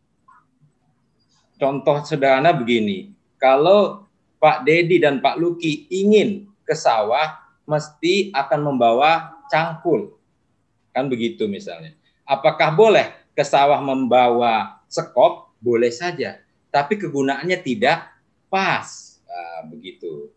Contoh 1.57 2.05
sederhana 2.05 2.53
begini, 2.53 3.17
kalau 3.41 4.05
Pak 4.39 4.69
Dedi 4.69 5.01
dan 5.01 5.25
Pak 5.25 5.41
Luki 5.41 5.89
ingin 5.91 6.47
ke 6.63 6.77
sawah, 6.77 7.41
mesti 7.65 8.31
akan 8.31 8.61
membawa 8.71 9.41
cangkul. 9.49 10.15
Kan 10.93 11.09
begitu 11.09 11.49
misalnya. 11.49 11.97
Apakah 12.29 12.77
boleh 12.77 13.09
ke 13.33 13.43
sawah 13.43 13.81
membawa 13.81 14.85
sekop? 14.87 15.51
Boleh 15.59 15.91
saja. 15.91 16.39
Tapi 16.71 17.01
kegunaannya 17.01 17.59
tidak 17.65 18.15
pas. 18.53 19.19
Nah, 19.27 19.67
begitu. 19.67 20.31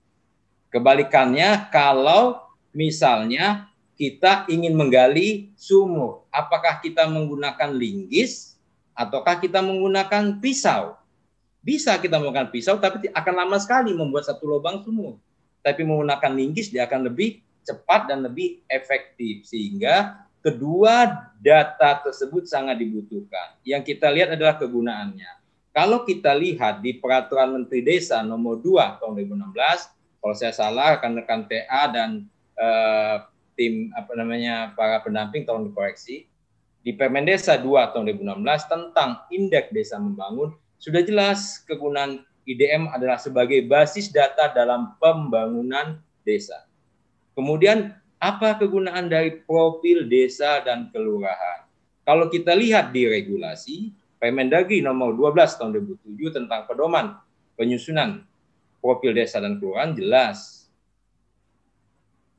Kebalikannya, 0.71 1.69
kalau 1.69 2.41
misalnya 2.71 3.70
kita 4.01 4.49
ingin 4.49 4.73
menggali 4.73 5.53
sumur. 5.53 6.25
Apakah 6.33 6.81
kita 6.81 7.05
menggunakan 7.05 7.69
linggis 7.69 8.57
ataukah 8.97 9.37
kita 9.37 9.61
menggunakan 9.61 10.41
pisau? 10.41 10.97
Bisa 11.61 12.01
kita 12.01 12.17
menggunakan 12.17 12.49
pisau, 12.49 12.81
tapi 12.81 13.13
akan 13.13 13.45
lama 13.45 13.61
sekali 13.61 13.93
membuat 13.93 14.25
satu 14.25 14.49
lubang 14.49 14.81
sumur. 14.81 15.21
Tapi 15.61 15.85
menggunakan 15.85 16.33
linggis 16.33 16.73
dia 16.73 16.89
akan 16.89 17.13
lebih 17.13 17.45
cepat 17.61 18.09
dan 18.09 18.25
lebih 18.25 18.65
efektif. 18.65 19.45
Sehingga 19.45 20.25
kedua 20.41 21.29
data 21.37 22.01
tersebut 22.01 22.49
sangat 22.49 22.81
dibutuhkan. 22.81 23.53
Yang 23.61 23.93
kita 23.93 24.09
lihat 24.09 24.33
adalah 24.33 24.57
kegunaannya. 24.57 25.45
Kalau 25.77 26.01
kita 26.09 26.33
lihat 26.33 26.81
di 26.81 26.97
Peraturan 26.97 27.53
Menteri 27.53 27.85
Desa 27.85 28.25
nomor 28.25 28.57
2 28.65 28.97
tahun 28.97 29.13
2016, 29.13 30.17
kalau 30.25 30.33
saya 30.33 30.57
salah 30.57 30.97
rekan-rekan 30.97 31.45
TA 31.45 31.85
dan 31.93 32.25
eh, 32.57 33.29
tim 33.55 33.91
apa 33.93 34.13
namanya 34.15 34.71
para 34.73 35.01
pendamping 35.03 35.43
tolong 35.43 35.71
dikoreksi 35.71 36.27
di 36.81 36.91
Permen 36.97 37.29
Desa 37.29 37.61
2 37.61 37.93
tahun 37.93 38.09
2016 38.17 38.73
tentang 38.73 39.09
Indeks 39.29 39.69
Desa 39.69 40.01
Membangun 40.01 40.57
sudah 40.81 41.05
jelas 41.05 41.61
kegunaan 41.69 42.25
IDM 42.49 42.89
adalah 42.89 43.21
sebagai 43.21 43.61
basis 43.69 44.09
data 44.09 44.49
dalam 44.49 44.97
pembangunan 44.97 46.01
desa. 46.25 46.65
Kemudian 47.37 47.93
apa 48.17 48.57
kegunaan 48.57 49.09
dari 49.09 49.45
profil 49.45 50.09
desa 50.09 50.61
dan 50.65 50.89
kelurahan? 50.89 51.69
Kalau 52.01 52.33
kita 52.33 52.57
lihat 52.57 52.89
di 52.89 53.05
regulasi 53.05 53.93
Permendagri 54.21 54.85
nomor 54.85 55.17
12 55.17 55.57
tahun 55.57 55.69
2007 55.97 56.37
tentang 56.37 56.69
pedoman 56.69 57.17
penyusunan 57.57 58.21
profil 58.77 59.17
desa 59.17 59.41
dan 59.41 59.57
kelurahan 59.57 59.97
jelas 59.97 60.60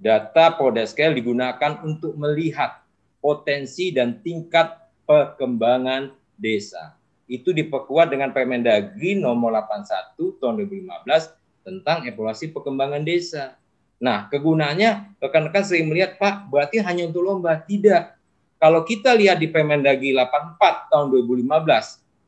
Data 0.02 0.58
Podeskel 0.58 1.14
digunakan 1.14 1.78
untuk 1.86 2.18
melihat 2.18 2.82
potensi 3.22 3.94
dan 3.94 4.18
tingkat 4.18 4.74
perkembangan 5.06 6.10
desa. 6.34 6.98
Itu 7.30 7.54
diperkuat 7.54 8.10
dengan 8.10 8.34
Permendagri 8.34 9.14
nomor 9.14 9.54
81 9.54 10.42
tahun 10.42 10.58
2015 10.66 11.62
tentang 11.62 12.02
evaluasi 12.02 12.50
perkembangan 12.50 13.06
desa. 13.06 13.54
Nah, 14.02 14.26
kegunaannya 14.26 15.22
rekan-rekan 15.22 15.62
sering 15.62 15.86
melihat, 15.86 16.18
Pak, 16.18 16.50
berarti 16.50 16.82
hanya 16.82 17.06
untuk 17.06 17.22
lomba. 17.22 17.62
Tidak. 17.62 18.18
Kalau 18.58 18.82
kita 18.82 19.14
lihat 19.14 19.38
di 19.38 19.46
Permendagri 19.54 20.10
84 20.18 20.90
tahun 20.90 21.14
2015 21.14 21.46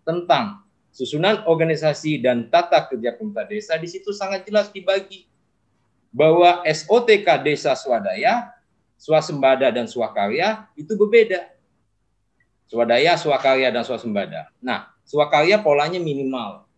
tentang 0.06 0.62
susunan 0.94 1.42
organisasi 1.50 2.22
dan 2.22 2.46
tata 2.54 2.86
kerja 2.86 3.18
pemerintah 3.18 3.50
desa 3.50 3.74
di 3.74 3.90
situ 3.90 4.14
sangat 4.14 4.46
jelas 4.46 4.70
dibagi 4.70 5.26
bahwa 6.14 6.62
SOTK 6.62 7.26
desa 7.42 7.74
swadaya, 7.74 8.54
swasembada 8.94 9.74
dan 9.74 9.90
swakarya 9.90 10.70
itu 10.78 10.94
berbeda. 10.94 11.50
Swadaya, 12.70 13.18
swakarya 13.18 13.74
dan 13.74 13.82
swasembada. 13.82 14.46
Nah, 14.62 14.94
swakarya 15.02 15.58
polanya 15.58 15.98
minimal. 15.98 16.70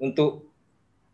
Untuk 0.00 0.48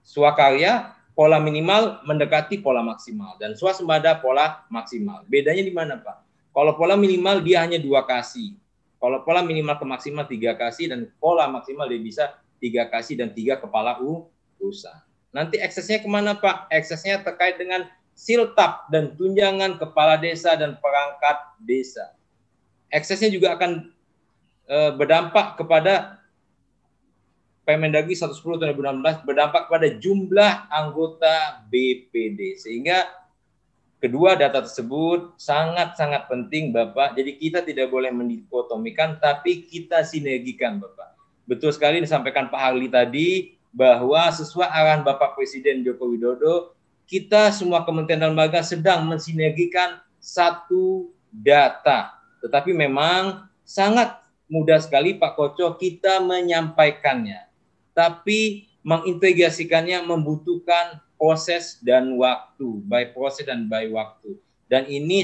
swakarya 0.07 0.95
pola 1.19 1.43
minimal 1.43 2.07
mendekati 2.07 2.63
pola 2.63 2.87
maksimal 2.87 3.35
dan 3.43 3.59
swasembada 3.59 4.23
pola 4.23 4.63
maksimal. 4.71 5.27
Bedanya 5.27 5.67
di 5.67 5.75
mana, 5.75 5.99
Pak? 5.99 6.23
Kalau 6.55 6.79
pola 6.79 6.95
minimal 6.95 7.43
dia 7.43 7.67
hanya 7.67 7.83
dua 7.83 8.07
kasih. 8.07 8.55
Kalau 9.03 9.27
pola 9.27 9.43
minimal 9.43 9.77
ke 9.77 9.85
maksimal 9.85 10.25
tiga 10.25 10.55
kasih 10.55 10.93
dan 10.95 11.11
pola 11.19 11.51
maksimal 11.51 11.91
dia 11.91 12.01
bisa 12.01 12.25
tiga 12.63 12.87
kasih 12.89 13.19
dan 13.19 13.35
tiga 13.35 13.59
kepala 13.59 13.99
u 14.01 14.31
usaha. 14.63 15.06
Nanti 15.37 15.61
eksesnya 15.61 16.01
ke 16.01 16.09
mana 16.09 16.33
Pak? 16.33 16.73
Eksesnya 16.73 17.21
terkait 17.21 17.61
dengan 17.61 17.85
siltap 18.17 18.89
dan 18.89 19.13
tunjangan 19.21 19.77
kepala 19.77 20.17
desa 20.17 20.57
dan 20.57 20.81
perangkat 20.81 21.37
desa. 21.61 22.17
Eksesnya 22.89 23.29
juga 23.29 23.53
akan 23.61 23.93
e, 24.65 24.77
berdampak 24.97 25.61
kepada 25.61 26.25
Permendagri 27.69 28.17
110 28.17 28.41
tahun 28.41 28.73
2016 28.79 29.27
berdampak 29.29 29.69
pada 29.69 29.91
jumlah 30.01 30.71
anggota 30.73 31.61
BPD 31.69 32.57
sehingga 32.57 33.05
Kedua, 33.97 34.37
data 34.37 34.61
tersebut 34.61 35.41
sangat-sangat 35.41 36.29
penting, 36.29 36.69
Bapak. 36.69 37.17
Jadi 37.17 37.41
kita 37.41 37.65
tidak 37.65 37.89
boleh 37.89 38.13
mendikotomikan, 38.13 39.17
tapi 39.17 39.65
kita 39.65 40.05
sinergikan, 40.05 40.77
Bapak. 40.77 41.17
Betul 41.49 41.73
sekali 41.73 42.05
disampaikan 42.05 42.53
Pak 42.53 42.61
Harli 42.61 42.93
tadi, 42.93 43.56
bahwa 43.77 44.32
sesuai 44.32 44.73
arahan 44.73 45.05
Bapak 45.05 45.36
Presiden 45.36 45.85
Joko 45.85 46.09
Widodo, 46.09 46.73
kita 47.05 47.53
semua 47.53 47.85
kementerian 47.85 48.24
dan 48.24 48.32
lembaga 48.32 48.65
sedang 48.65 49.05
mensinergikan 49.05 50.01
satu 50.16 51.12
data. 51.28 52.16
Tetapi 52.40 52.73
memang 52.73 53.44
sangat 53.69 54.16
mudah 54.48 54.81
sekali 54.81 55.20
Pak 55.20 55.36
Koco 55.36 55.77
kita 55.77 56.24
menyampaikannya. 56.24 57.53
Tapi 57.93 58.65
mengintegrasikannya 58.81 60.09
membutuhkan 60.09 61.05
proses 61.20 61.77
dan 61.85 62.16
waktu, 62.16 62.81
by 62.89 63.12
proses 63.12 63.44
dan 63.44 63.69
by 63.69 63.93
waktu. 63.93 64.40
Dan 64.73 64.89
ini 64.89 65.20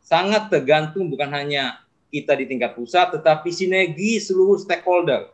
sangat 0.00 0.48
tergantung 0.48 1.12
bukan 1.12 1.28
hanya 1.36 1.84
kita 2.08 2.32
di 2.34 2.48
tingkat 2.48 2.74
pusat, 2.74 3.12
tetapi 3.12 3.52
sinergi 3.52 4.18
seluruh 4.18 4.58
stakeholder. 4.58 5.30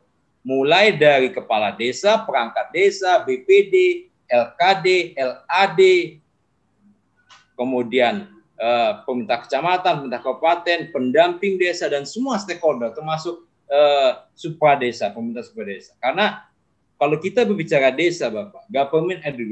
Mulai 0.47 0.95
dari 0.95 1.35
kepala 1.35 1.75
desa, 1.75 2.23
perangkat 2.23 2.71
desa, 2.71 3.19
BPD, 3.27 4.07
LKD, 4.31 5.19
LAD, 5.19 5.81
kemudian 7.59 8.31
eh, 8.55 8.93
pemerintah 9.03 9.43
kecamatan, 9.43 10.07
pemerintah 10.07 10.23
kabupaten, 10.23 10.79
pendamping 10.95 11.59
desa, 11.59 11.91
dan 11.91 12.07
semua 12.07 12.39
stakeholder, 12.39 12.95
termasuk 12.95 13.43
eh, 13.67 14.23
supra 14.39 14.79
desa, 14.79 15.11
pemerintah 15.11 15.43
supra 15.43 15.67
desa. 15.67 15.99
Karena 15.99 16.47
kalau 16.95 17.19
kita 17.19 17.43
berbicara 17.43 17.91
desa, 17.91 18.31
Bapak, 18.31 18.71
government 18.71 19.27
at 19.27 19.35
the 19.35 19.45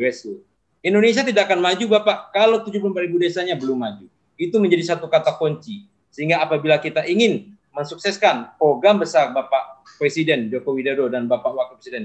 Indonesia 0.84 1.24
tidak 1.24 1.48
akan 1.48 1.64
maju, 1.64 1.84
Bapak, 1.96 2.28
kalau 2.36 2.60
74 2.60 3.08
ribu 3.08 3.16
desanya 3.16 3.56
belum 3.56 3.80
maju. 3.80 4.06
Itu 4.36 4.60
menjadi 4.60 4.94
satu 4.94 5.08
kata 5.08 5.40
kunci. 5.40 5.88
Sehingga 6.12 6.44
apabila 6.44 6.76
kita 6.76 7.08
ingin 7.08 7.53
mensukseskan 7.74 8.54
program 8.56 9.02
besar 9.02 9.34
Bapak 9.34 9.82
Presiden 9.98 10.48
Joko 10.48 10.78
Widodo 10.78 11.10
dan 11.10 11.26
Bapak 11.26 11.50
Wakil 11.50 11.76
Presiden 11.76 12.04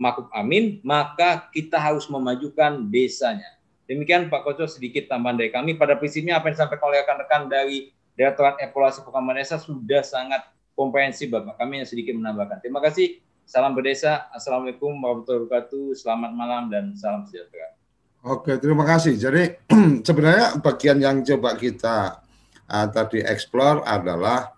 Makub 0.00 0.26
Amin, 0.34 0.82
maka 0.82 1.46
kita 1.54 1.78
harus 1.78 2.10
memajukan 2.10 2.82
desanya. 2.90 3.46
Demikian 3.84 4.32
Pak 4.32 4.42
Koco 4.42 4.66
sedikit 4.66 5.06
tambahan 5.06 5.38
dari 5.38 5.52
kami. 5.52 5.76
Pada 5.76 5.94
prinsipnya 5.94 6.40
apa 6.40 6.50
yang 6.50 6.56
disampaikan 6.56 6.88
oleh 6.90 7.04
rekan-rekan 7.04 7.42
dari 7.46 7.94
Direktorat 8.14 8.58
Evaluasi 8.62 9.04
Program 9.04 9.30
Desa 9.34 9.60
sudah 9.60 10.02
sangat 10.02 10.42
komprehensif 10.74 11.30
Bapak. 11.30 11.60
Kami 11.60 11.84
yang 11.84 11.88
sedikit 11.88 12.16
menambahkan. 12.16 12.64
Terima 12.64 12.80
kasih. 12.82 13.20
Salam 13.44 13.76
berdesa. 13.76 14.32
Assalamualaikum 14.32 14.88
warahmatullahi 14.88 15.46
wabarakatuh. 15.46 15.84
Selamat 15.94 16.30
malam 16.32 16.72
dan 16.72 16.96
salam 16.96 17.28
sejahtera. 17.28 17.76
Oke, 18.24 18.56
terima 18.56 18.88
kasih. 18.88 19.20
Jadi 19.20 19.68
sebenarnya 20.08 20.58
bagian 20.64 20.98
yang 20.98 21.20
coba 21.20 21.54
kita 21.60 22.24
uh, 22.72 22.86
tadi 22.88 23.20
explore 23.20 23.84
adalah 23.84 24.53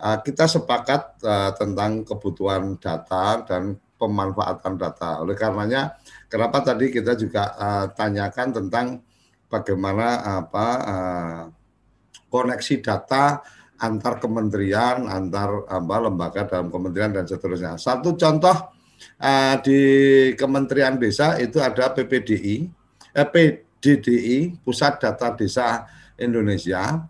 kita 0.00 0.48
sepakat 0.48 1.20
uh, 1.24 1.52
tentang 1.52 2.04
kebutuhan 2.08 2.80
data 2.80 3.44
dan 3.44 3.76
pemanfaatan 4.00 4.80
data. 4.80 5.20
Oleh 5.20 5.36
karenanya, 5.36 6.00
kenapa 6.32 6.64
tadi 6.64 6.88
kita 6.88 7.12
juga 7.20 7.52
uh, 7.60 7.86
tanyakan 7.92 8.48
tentang 8.56 9.04
bagaimana 9.52 10.40
apa 10.40 10.66
uh, 10.80 11.42
koneksi 12.32 12.74
data 12.80 13.44
antar 13.80 14.20
kementerian, 14.20 15.08
antar 15.08 15.64
apa, 15.66 15.96
lembaga 16.00 16.44
dalam 16.46 16.68
kementerian 16.68 17.16
dan 17.16 17.24
seterusnya. 17.24 17.80
Satu 17.80 18.14
contoh 18.14 18.56
uh, 19.20 19.54
di 19.64 19.80
Kementerian 20.36 21.00
Desa 21.00 21.40
itu 21.40 21.58
ada 21.58 21.88
PPDI, 21.90 22.68
eh, 23.16 23.26
PDDI, 23.26 24.60
Pusat 24.60 24.92
Data 25.00 25.28
Desa 25.32 25.88
Indonesia. 26.20 27.00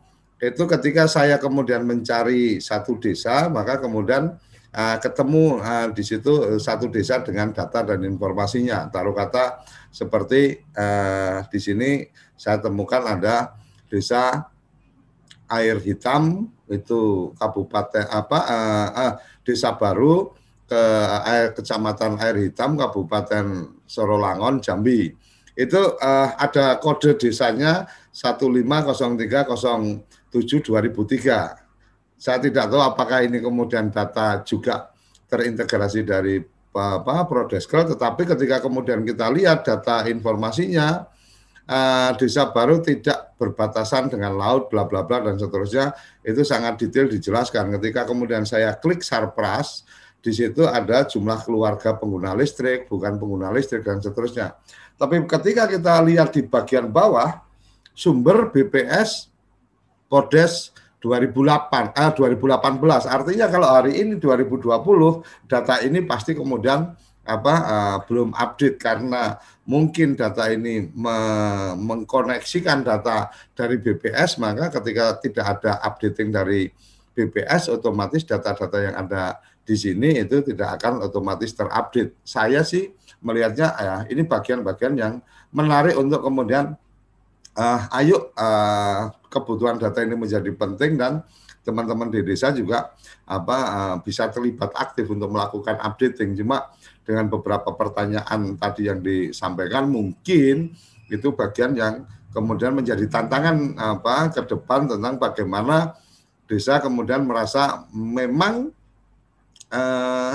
Itu 0.41 0.65
ketika 0.65 1.05
saya 1.05 1.37
kemudian 1.37 1.85
mencari 1.85 2.65
satu 2.65 2.97
desa, 2.97 3.53
maka 3.53 3.77
kemudian 3.77 4.41
uh, 4.73 4.97
ketemu 4.97 5.61
uh, 5.61 5.93
di 5.93 6.01
situ 6.01 6.33
uh, 6.33 6.57
satu 6.57 6.89
desa 6.89 7.21
dengan 7.21 7.53
data 7.53 7.85
dan 7.85 8.01
informasinya. 8.09 8.89
Taruh 8.89 9.13
kata 9.13 9.61
seperti 9.93 10.65
uh, 10.73 11.45
di 11.53 11.61
sini 11.61 11.91
saya 12.41 12.57
temukan 12.57 13.05
ada 13.05 13.53
desa 13.93 14.49
air 15.53 15.77
hitam 15.83 16.49
itu 16.73 17.35
kabupaten 17.37 18.09
apa 18.09 18.39
uh, 18.49 18.89
uh, 18.97 19.13
desa 19.45 19.77
baru 19.77 20.33
ke 20.65 20.83
air 21.27 21.53
kecamatan 21.53 22.17
air 22.17 22.39
hitam 22.39 22.79
kabupaten 22.79 23.77
Sorolangon 23.91 24.63
Jambi 24.63 25.11
itu 25.59 25.83
uh, 25.99 26.29
ada 26.39 26.79
kode 26.79 27.19
desanya 27.19 27.91
150307 30.33 30.67
2003 30.67 32.21
saya 32.21 32.39
tidak 32.39 32.69
tahu 32.69 32.83
apakah 32.85 33.25
ini 33.25 33.41
kemudian 33.41 33.89
data 33.89 34.45
juga 34.47 34.95
terintegrasi 35.31 36.05
dari 36.07 36.39
apa 36.71 37.27
Prodeskel 37.27 37.83
tetapi 37.83 38.23
ketika 38.31 38.63
kemudian 38.63 39.03
kita 39.03 39.27
lihat 39.33 39.67
data 39.67 40.07
informasinya 40.07 41.11
uh, 41.71 42.11
desa 42.19 42.51
baru 42.51 42.83
tidak 42.83 43.39
berbatasan 43.39 44.11
dengan 44.11 44.35
laut, 44.37 44.69
bla 44.69 44.85
bla 44.85 45.07
bla 45.07 45.23
dan 45.23 45.39
seterusnya 45.39 45.95
itu 46.27 46.43
sangat 46.43 46.77
detail 46.83 47.07
dijelaskan. 47.07 47.71
Ketika 47.79 48.05
kemudian 48.05 48.45
saya 48.45 48.75
klik 48.77 49.01
Sarpras, 49.01 49.87
di 50.21 50.35
situ 50.35 50.67
ada 50.69 51.07
jumlah 51.07 51.41
keluarga 51.47 51.97
pengguna 51.97 52.37
listrik, 52.37 52.91
bukan 52.91 53.17
pengguna 53.17 53.49
listrik 53.55 53.87
dan 53.87 54.03
seterusnya. 54.03 54.59
Tapi 55.01 55.25
ketika 55.25 55.65
kita 55.65 56.05
lihat 56.05 56.37
di 56.37 56.45
bagian 56.45 56.93
bawah, 56.93 57.41
sumber 57.97 58.53
BPS 58.53 59.30
Kodes 60.11 60.75
2008 61.01 61.97
eh, 61.97 62.11
2018 62.19 63.09
artinya 63.09 63.47
kalau 63.49 63.69
hari 63.71 64.03
ini 64.05 64.19
2020 64.19 64.69
data 65.49 65.81
ini 65.81 66.05
pasti 66.05 66.37
kemudian 66.37 66.93
apa 67.25 67.55
uh, 67.63 67.97
belum 68.11 68.35
update 68.35 68.77
karena 68.81 69.39
mungkin 69.63 70.19
data 70.19 70.51
ini 70.51 70.91
me 70.91 71.17
mengkoneksikan 71.79 72.83
data 72.83 73.31
dari 73.55 73.79
BPS 73.79 74.43
maka 74.43 74.69
ketika 74.81 75.21
tidak 75.23 75.47
ada 75.57 75.79
updating 75.85 76.35
dari 76.35 76.69
BPS 77.15 77.71
otomatis 77.71 78.27
data-data 78.27 78.79
yang 78.83 78.97
ada 78.97 79.39
di 79.63 79.77
sini 79.77 80.19
itu 80.19 80.43
tidak 80.43 80.81
akan 80.81 81.05
otomatis 81.05 81.53
terupdate. 81.55 82.17
Saya 82.25 82.65
sih 82.65 82.91
melihatnya 83.21 83.69
ya 83.77 83.97
ini 84.09 84.25
bagian-bagian 84.25 84.97
yang 84.97 85.15
menarik 85.53 85.95
untuk 85.95 86.25
kemudian 86.25 86.75
uh, 87.55 87.81
ayo 88.01 88.33
uh, 88.35 89.13
kebutuhan 89.31 89.79
data 89.79 90.03
ini 90.03 90.19
menjadi 90.19 90.51
penting 90.51 90.99
dan 90.99 91.23
teman-teman 91.63 92.11
di 92.11 92.21
desa 92.27 92.51
juga 92.51 92.93
apa 93.29 93.57
uh, 93.57 93.97
bisa 94.03 94.27
terlibat 94.29 94.75
aktif 94.75 95.07
untuk 95.09 95.31
melakukan 95.31 95.79
updating. 95.79 96.35
Cuma 96.35 96.73
dengan 97.07 97.31
beberapa 97.31 97.71
pertanyaan 97.73 98.59
tadi 98.59 98.91
yang 98.91 99.01
disampaikan 99.01 99.87
mungkin 99.87 100.75
itu 101.11 101.29
bagian 101.35 101.75
yang 101.75 102.07
kemudian 102.31 102.75
menjadi 102.75 103.03
tantangan 103.11 103.75
apa 103.79 104.31
ke 104.31 104.43
depan 104.47 104.87
tentang 104.87 105.19
bagaimana 105.19 105.99
desa 106.47 106.79
kemudian 106.79 107.27
merasa 107.27 107.87
memang 107.91 108.71
eh, 109.71 110.35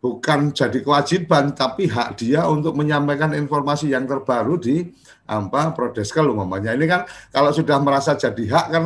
bukan 0.00 0.54
jadi 0.56 0.78
kewajiban 0.80 1.52
tapi 1.52 1.90
hak 1.90 2.16
dia 2.16 2.48
untuk 2.48 2.72
menyampaikan 2.72 3.34
informasi 3.36 3.92
yang 3.92 4.08
terbaru 4.08 4.56
di 4.56 4.88
apa 5.28 5.76
prodeskel 5.76 6.24
umpamanya. 6.32 6.72
Ini 6.72 6.86
kan 6.88 7.04
kalau 7.28 7.52
sudah 7.52 7.76
merasa 7.84 8.16
jadi 8.16 8.44
hak 8.48 8.66
kan 8.72 8.82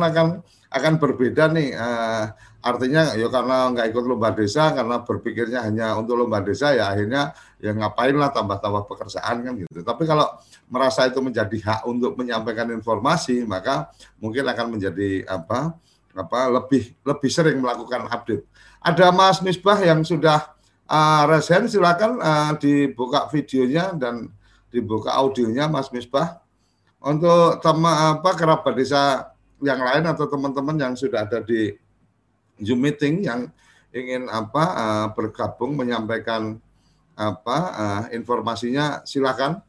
akan 0.73 0.93
berbeda 0.99 1.47
nih 1.53 1.71
uh, 1.77 2.33
artinya 2.63 3.15
ya 3.15 3.27
karena 3.31 3.69
nggak 3.71 3.93
ikut 3.93 4.03
lomba 4.03 4.33
desa 4.33 4.73
karena 4.73 5.03
berpikirnya 5.03 5.59
hanya 5.63 5.95
untuk 5.95 6.19
lomba 6.19 6.43
desa 6.43 6.73
ya 6.75 6.91
akhirnya 6.91 7.31
ya 7.61 7.71
ngapain 7.71 8.15
lah 8.17 8.33
tambah-tambah 8.35 8.83
pekerjaan 8.89 9.35
kan 9.45 9.53
gitu. 9.55 9.79
Tapi 9.85 10.03
kalau 10.03 10.27
merasa 10.67 11.07
itu 11.07 11.23
menjadi 11.23 11.57
hak 11.63 11.81
untuk 11.87 12.19
menyampaikan 12.19 12.67
informasi 12.75 13.47
maka 13.47 13.93
mungkin 14.19 14.43
akan 14.43 14.75
menjadi 14.75 15.23
apa 15.29 15.77
apa 16.13 16.39
lebih 16.51 16.91
lebih 17.07 17.29
sering 17.31 17.63
melakukan 17.63 18.09
update. 18.09 18.43
Ada 18.83 19.15
Mas 19.15 19.39
Misbah 19.39 19.79
yang 19.79 20.03
sudah 20.03 20.53
Uh, 20.83 21.23
Resen 21.31 21.71
silakan 21.71 22.19
uh, 22.19 22.59
dibuka 22.59 23.31
videonya 23.31 23.95
dan 23.95 24.27
dibuka 24.73 25.13
audionya 25.13 25.69
Mas 25.69 25.93
Misbah 25.93 26.41
untuk 26.97 27.61
teman 27.61 28.17
apa 28.17 28.33
kerabat 28.33 28.73
desa 28.73 29.29
yang 29.61 29.77
lain 29.77 30.09
atau 30.09 30.25
teman-teman 30.25 30.75
yang 30.81 30.93
sudah 30.97 31.29
ada 31.29 31.45
di 31.45 31.77
Zoom 32.57 32.81
meeting 32.81 33.29
yang 33.29 33.53
ingin 33.93 34.25
apa 34.33 34.63
uh, 34.73 35.07
bergabung 35.13 35.77
menyampaikan 35.77 36.57
apa 37.13 37.57
uh, 37.77 38.03
informasinya 38.09 39.05
silakan 39.05 39.61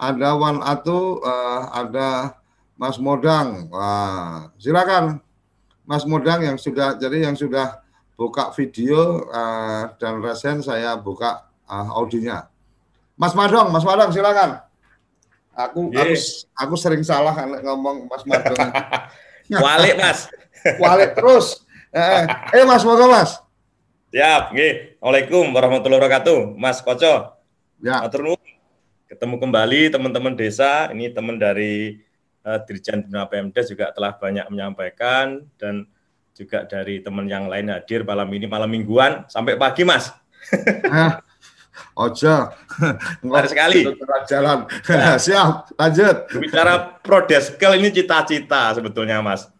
ada 0.00 0.32
Wan 0.32 0.64
Atu 0.64 1.20
uh, 1.20 1.68
ada 1.76 2.40
Mas 2.80 2.96
Modang 2.96 3.68
Wah, 3.68 4.48
silakan 4.56 5.20
Mas 5.84 6.08
Modang 6.08 6.40
yang 6.40 6.56
sudah 6.56 6.96
jadi 6.96 7.28
yang 7.28 7.36
sudah 7.36 7.84
buka 8.16 8.52
video 8.56 9.24
uh, 9.28 9.92
dan 9.96 10.20
resen 10.20 10.60
saya 10.60 10.92
buka 10.96 11.50
uh, 11.64 11.88
audionya. 11.96 12.52
Mas 13.20 13.36
Madong, 13.36 13.68
Mas 13.68 13.84
Madong 13.84 14.16
silakan. 14.16 14.64
Aku 15.52 15.92
yeah. 15.92 16.08
aku 16.08 16.16
aku 16.56 16.74
sering 16.80 17.04
salah 17.04 17.36
ngomong 17.60 18.08
Mas 18.08 18.24
Madong. 18.24 18.56
Walik 19.64 20.00
Mas. 20.00 20.32
Walik 20.82 21.12
terus. 21.12 21.60
Eh, 21.92 22.24
eh 22.56 22.64
Mas 22.64 22.80
Moga 22.80 23.04
Mas. 23.04 23.36
Siap, 24.08 24.56
nggih. 24.56 24.96
Waalaikumsalam 25.04 25.52
warahmatullahi 25.52 26.00
wabarakatuh. 26.00 26.38
Mas 26.56 26.80
Koco. 26.80 27.36
Ya. 27.84 28.00
Matur 28.00 28.40
Ketemu 29.04 29.36
kembali 29.36 29.92
teman-teman 29.92 30.32
desa. 30.32 30.88
Ini 30.88 31.12
teman 31.12 31.36
dari 31.36 32.00
uh, 32.42 32.58
Dirjen 32.64 33.04
Bina 33.04 33.28
Pemda 33.28 33.60
juga 33.60 33.92
telah 33.92 34.16
banyak 34.16 34.48
menyampaikan 34.48 35.44
dan 35.60 35.84
juga 36.32 36.64
dari 36.64 37.04
teman 37.04 37.28
yang 37.28 37.52
lain 37.52 37.68
hadir 37.68 38.00
malam 38.00 38.32
ini 38.32 38.48
malam 38.48 38.70
mingguan 38.70 39.28
sampai 39.28 39.60
pagi 39.60 39.84
mas. 39.84 40.08
Ojo, 41.98 42.34
Benar 43.22 43.46
sekali. 43.50 43.84
Jalan. 44.30 44.64
Siap, 45.26 45.74
lanjut. 45.76 46.16
Bicara 46.40 47.00
prodeskel 47.02 47.76
ini 47.76 47.92
cita-cita 47.92 48.72
sebetulnya 48.72 49.20
mas. 49.20 49.50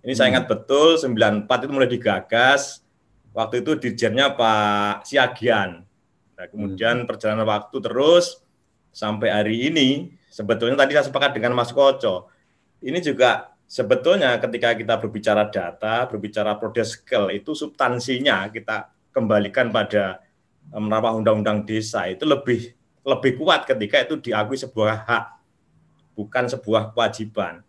Ini 0.00 0.12
saya 0.16 0.32
hmm. 0.32 0.34
ingat 0.36 0.44
betul 0.48 0.96
94 0.96 1.64
itu 1.66 1.72
mulai 1.72 1.90
digagas. 1.90 2.80
Waktu 3.30 3.62
itu 3.62 3.78
dirjennya 3.78 4.34
Pak 4.34 5.06
Siagian. 5.06 5.86
Nah, 6.34 6.46
kemudian 6.48 7.04
hmm. 7.04 7.08
perjalanan 7.08 7.46
waktu 7.46 7.76
terus 7.78 8.40
sampai 8.90 9.28
hari 9.30 9.70
ini. 9.70 10.14
Sebetulnya 10.30 10.78
tadi 10.78 10.94
saya 10.94 11.10
sepakat 11.10 11.36
dengan 11.36 11.58
Mas 11.58 11.74
Koco. 11.74 12.30
Ini 12.80 13.02
juga 13.02 13.50
sebetulnya 13.66 14.38
ketika 14.38 14.72
kita 14.74 14.94
berbicara 14.98 15.50
data, 15.50 16.06
berbicara 16.06 16.56
prodeskel 16.56 17.34
itu 17.34 17.52
substansinya 17.52 18.46
kita 18.48 18.88
kembalikan 19.10 19.70
pada 19.74 20.22
merawat 20.70 21.18
undang-undang 21.18 21.66
desa 21.66 22.06
itu 22.06 22.22
lebih 22.22 22.74
lebih 23.02 23.40
kuat 23.42 23.66
ketika 23.66 24.06
itu 24.06 24.14
diakui 24.30 24.54
sebuah 24.54 25.06
hak 25.08 25.24
bukan 26.14 26.44
sebuah 26.52 26.92
kewajiban. 26.92 27.64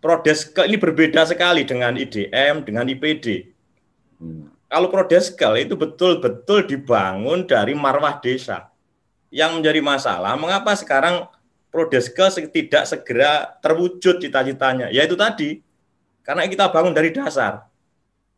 Prodeskel 0.00 0.64
ini 0.72 0.80
berbeda 0.80 1.28
sekali 1.28 1.68
dengan 1.68 1.92
IDM, 1.92 2.64
dengan 2.64 2.88
IPD. 2.88 3.52
Hmm. 4.16 4.48
Kalau 4.70 4.88
prodeskel 4.88 5.60
itu 5.60 5.76
betul-betul 5.76 6.64
dibangun 6.64 7.44
dari 7.44 7.76
marwah 7.76 8.16
desa. 8.22 8.72
Yang 9.28 9.60
menjadi 9.60 9.80
masalah, 9.84 10.34
mengapa 10.40 10.72
sekarang 10.74 11.28
Prodeske 11.70 12.50
tidak 12.50 12.82
segera 12.82 13.46
terwujud 13.62 14.18
cita-citanya. 14.18 14.90
Yaitu 14.90 15.14
tadi, 15.14 15.62
karena 16.26 16.50
kita 16.50 16.66
bangun 16.66 16.90
dari 16.90 17.14
dasar. 17.14 17.70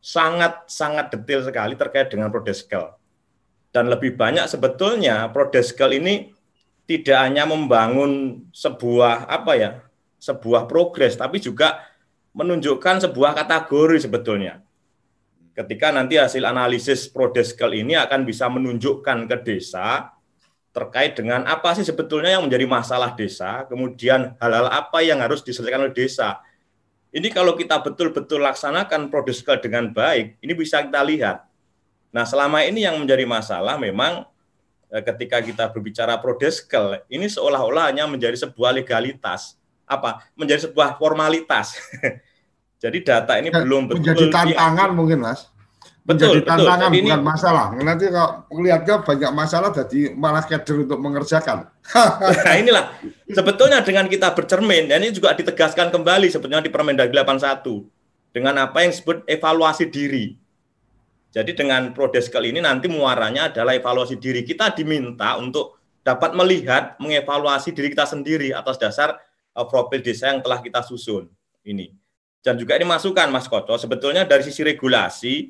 Sangat-sangat 0.03 1.09
detail 1.15 1.41
sekali 1.41 1.73
terkait 1.73 2.13
dengan 2.13 2.29
Prodeskel. 2.29 2.93
Dan 3.73 3.89
lebih 3.89 4.13
banyak 4.13 4.45
sebetulnya 4.45 5.33
Prodeskel 5.33 5.97
ini 5.97 6.29
tidak 6.85 7.17
hanya 7.25 7.49
membangun 7.49 8.45
sebuah 8.53 9.25
apa 9.25 9.51
ya, 9.57 9.71
sebuah 10.21 10.69
progres, 10.69 11.17
tapi 11.17 11.41
juga 11.41 11.81
menunjukkan 12.37 13.09
sebuah 13.09 13.33
kategori 13.33 14.05
sebetulnya. 14.05 14.61
Ketika 15.57 15.89
nanti 15.89 16.21
hasil 16.21 16.45
analisis 16.45 17.09
Prodeskel 17.09 17.81
ini 17.81 17.97
akan 17.97 18.25
bisa 18.25 18.45
menunjukkan 18.45 19.25
ke 19.25 19.37
desa 19.41 20.13
terkait 20.73 21.13
dengan 21.13 21.45
apa 21.45 21.77
sih 21.77 21.85
sebetulnya 21.85 22.33
yang 22.33 22.49
menjadi 22.49 22.65
masalah 22.65 23.13
desa, 23.13 23.69
kemudian 23.69 24.33
hal-hal 24.41 24.65
apa 24.73 25.05
yang 25.05 25.21
harus 25.21 25.45
diselesaikan 25.45 25.85
oleh 25.85 25.93
desa. 25.93 26.41
Ini 27.13 27.29
kalau 27.29 27.53
kita 27.53 27.77
betul-betul 27.77 28.41
laksanakan 28.41 29.13
prodeskel 29.13 29.61
dengan 29.61 29.93
baik, 29.93 30.41
ini 30.41 30.53
bisa 30.57 30.81
kita 30.81 31.05
lihat. 31.05 31.45
Nah, 32.13 32.23
selama 32.29 32.61
ini 32.61 32.85
yang 32.85 33.01
menjadi 33.01 33.25
masalah 33.25 33.75
memang 33.75 34.23
eh, 34.93 35.01
ketika 35.01 35.41
kita 35.41 35.65
berbicara 35.73 36.15
prodeskel, 36.21 37.01
ini 37.09 37.25
seolah-olah 37.25 37.89
hanya 37.89 38.05
menjadi 38.05 38.37
sebuah 38.37 38.69
legalitas, 38.69 39.57
apa? 39.89 40.21
Menjadi 40.37 40.69
sebuah 40.69 41.01
formalitas. 41.01 41.73
Jadi 42.83 43.01
data 43.01 43.39
ini 43.41 43.49
belum 43.49 43.89
betul 43.89 43.97
menjadi 43.99 44.25
tantangan 44.29 44.89
mungkin, 44.93 45.23
Mas 45.23 45.53
menjadi 46.03 46.43
betul, 46.43 46.49
tantangan 46.51 46.89
betul. 46.91 47.03
bukan 47.07 47.19
ini, 47.19 47.23
masalah. 47.23 47.65
Nanti 47.79 48.05
kalau 48.11 48.29
melihatnya 48.51 48.95
banyak 48.99 49.31
masalah 49.31 49.69
jadi 49.71 49.99
malah 50.11 50.43
kader 50.43 50.83
untuk 50.83 50.99
mengerjakan. 50.99 51.71
nah 52.43 52.55
inilah 52.59 52.85
sebetulnya 53.31 53.79
dengan 53.79 54.11
kita 54.11 54.35
bercermin 54.35 54.91
dan 54.91 54.99
ini 54.99 55.15
juga 55.15 55.31
ditegaskan 55.31 55.95
kembali 55.95 56.27
sebetulnya 56.27 56.59
di 56.59 56.71
Permendagri 56.71 57.15
81 57.15 58.35
dengan 58.35 58.67
apa 58.67 58.83
yang 58.83 58.91
disebut 58.91 59.23
evaluasi 59.31 59.87
diri. 59.87 60.35
Jadi 61.33 61.57
dengan 61.57 61.89
prodeskel 61.97 62.45
ini 62.45 62.61
nanti 62.61 62.85
muaranya 62.85 63.49
adalah 63.49 63.73
evaluasi 63.73 64.21
diri. 64.21 64.45
Kita 64.45 64.69
diminta 64.69 65.33
untuk 65.41 65.81
dapat 66.05 66.37
melihat, 66.37 66.93
mengevaluasi 67.01 67.73
diri 67.73 67.89
kita 67.89 68.05
sendiri 68.05 68.53
atas 68.53 68.77
dasar 68.77 69.17
uh, 69.57 69.65
profil 69.65 70.05
desa 70.05 70.29
yang 70.29 70.45
telah 70.45 70.61
kita 70.61 70.85
susun 70.85 71.25
ini. 71.65 71.89
Dan 72.43 72.59
juga 72.59 72.77
ini 72.77 72.85
masukan 72.85 73.33
Mas 73.33 73.49
Koco, 73.49 73.73
sebetulnya 73.79 74.27
dari 74.29 74.45
sisi 74.45 74.61
regulasi 74.61 75.49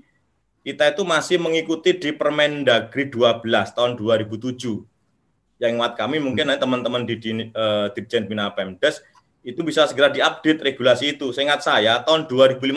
kita 0.63 0.95
itu 0.95 1.03
masih 1.03 1.41
mengikuti 1.41 1.91
di 1.91 2.15
Permendagri 2.15 3.11
12 3.11 3.43
tahun 3.75 3.99
2007. 3.99 5.59
Yang 5.59 5.71
ingat 5.75 5.93
kami 5.99 6.23
mungkin 6.23 6.47
nanti 6.47 6.63
teman-teman 6.63 7.03
di, 7.03 7.15
di 7.19 7.31
uh, 7.51 7.91
Dirjen 7.91 8.29
Bina 8.29 8.53
Pemdes 8.55 9.03
itu 9.43 9.59
bisa 9.65 9.83
segera 9.89 10.07
diupdate 10.07 10.63
regulasi 10.63 11.19
itu. 11.19 11.35
Saya 11.35 11.51
ingat 11.51 11.67
saya 11.67 11.99
tahun 12.07 12.31
2015 12.31 12.71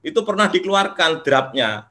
itu 0.00 0.20
pernah 0.24 0.48
dikeluarkan 0.48 1.20
draftnya 1.20 1.89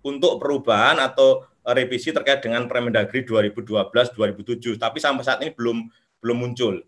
untuk 0.00 0.40
perubahan 0.40 0.96
atau 1.00 1.44
revisi 1.64 2.10
terkait 2.10 2.40
dengan 2.40 2.64
Permendagri 2.66 3.24
2012-2007. 3.24 4.80
Tapi 4.80 4.98
sampai 4.98 5.22
saat 5.24 5.40
ini 5.44 5.52
belum 5.52 5.88
belum 6.20 6.36
muncul. 6.36 6.84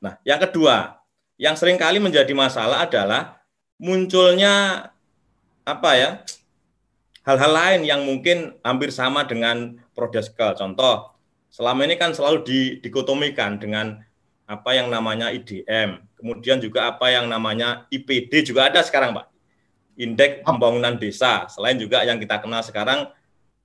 Nah, 0.00 0.16
yang 0.22 0.40
kedua, 0.40 1.02
yang 1.36 1.54
sering 1.58 1.76
kali 1.76 1.98
menjadi 1.98 2.30
masalah 2.32 2.86
adalah 2.86 3.42
munculnya 3.78 4.88
apa 5.68 5.90
ya 5.94 6.10
hal-hal 7.28 7.52
lain 7.52 7.80
yang 7.84 8.00
mungkin 8.08 8.56
hampir 8.64 8.88
sama 8.88 9.28
dengan 9.28 9.76
prodeskel. 9.92 10.56
Contoh, 10.56 11.12
selama 11.52 11.84
ini 11.84 12.00
kan 12.00 12.16
selalu 12.16 12.40
dikotomikan 12.80 13.60
dengan 13.60 14.00
apa 14.48 14.72
yang 14.72 14.88
namanya 14.88 15.28
IDM, 15.28 16.00
kemudian 16.16 16.56
juga 16.56 16.88
apa 16.88 17.12
yang 17.12 17.28
namanya 17.28 17.84
IPD 17.92 18.48
juga 18.48 18.72
ada 18.72 18.80
sekarang, 18.80 19.12
Pak. 19.12 19.28
Indeks 19.98 20.46
Pembangunan 20.46 20.94
Desa. 20.94 21.50
Selain 21.50 21.74
juga 21.74 22.06
yang 22.06 22.22
kita 22.22 22.38
kenal 22.38 22.62
sekarang 22.62 23.10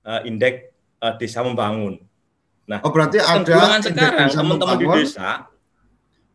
uh, 0.02 0.20
Indeks 0.26 0.74
uh, 0.98 1.14
Desa 1.14 1.46
Membangun. 1.46 2.02
Nah, 2.66 2.80
oh 2.82 2.90
berarti 2.90 3.20
ada 3.20 3.80
sekarang 3.84 4.32
teman-teman 4.32 4.76
di 4.80 4.88
desa 4.88 5.52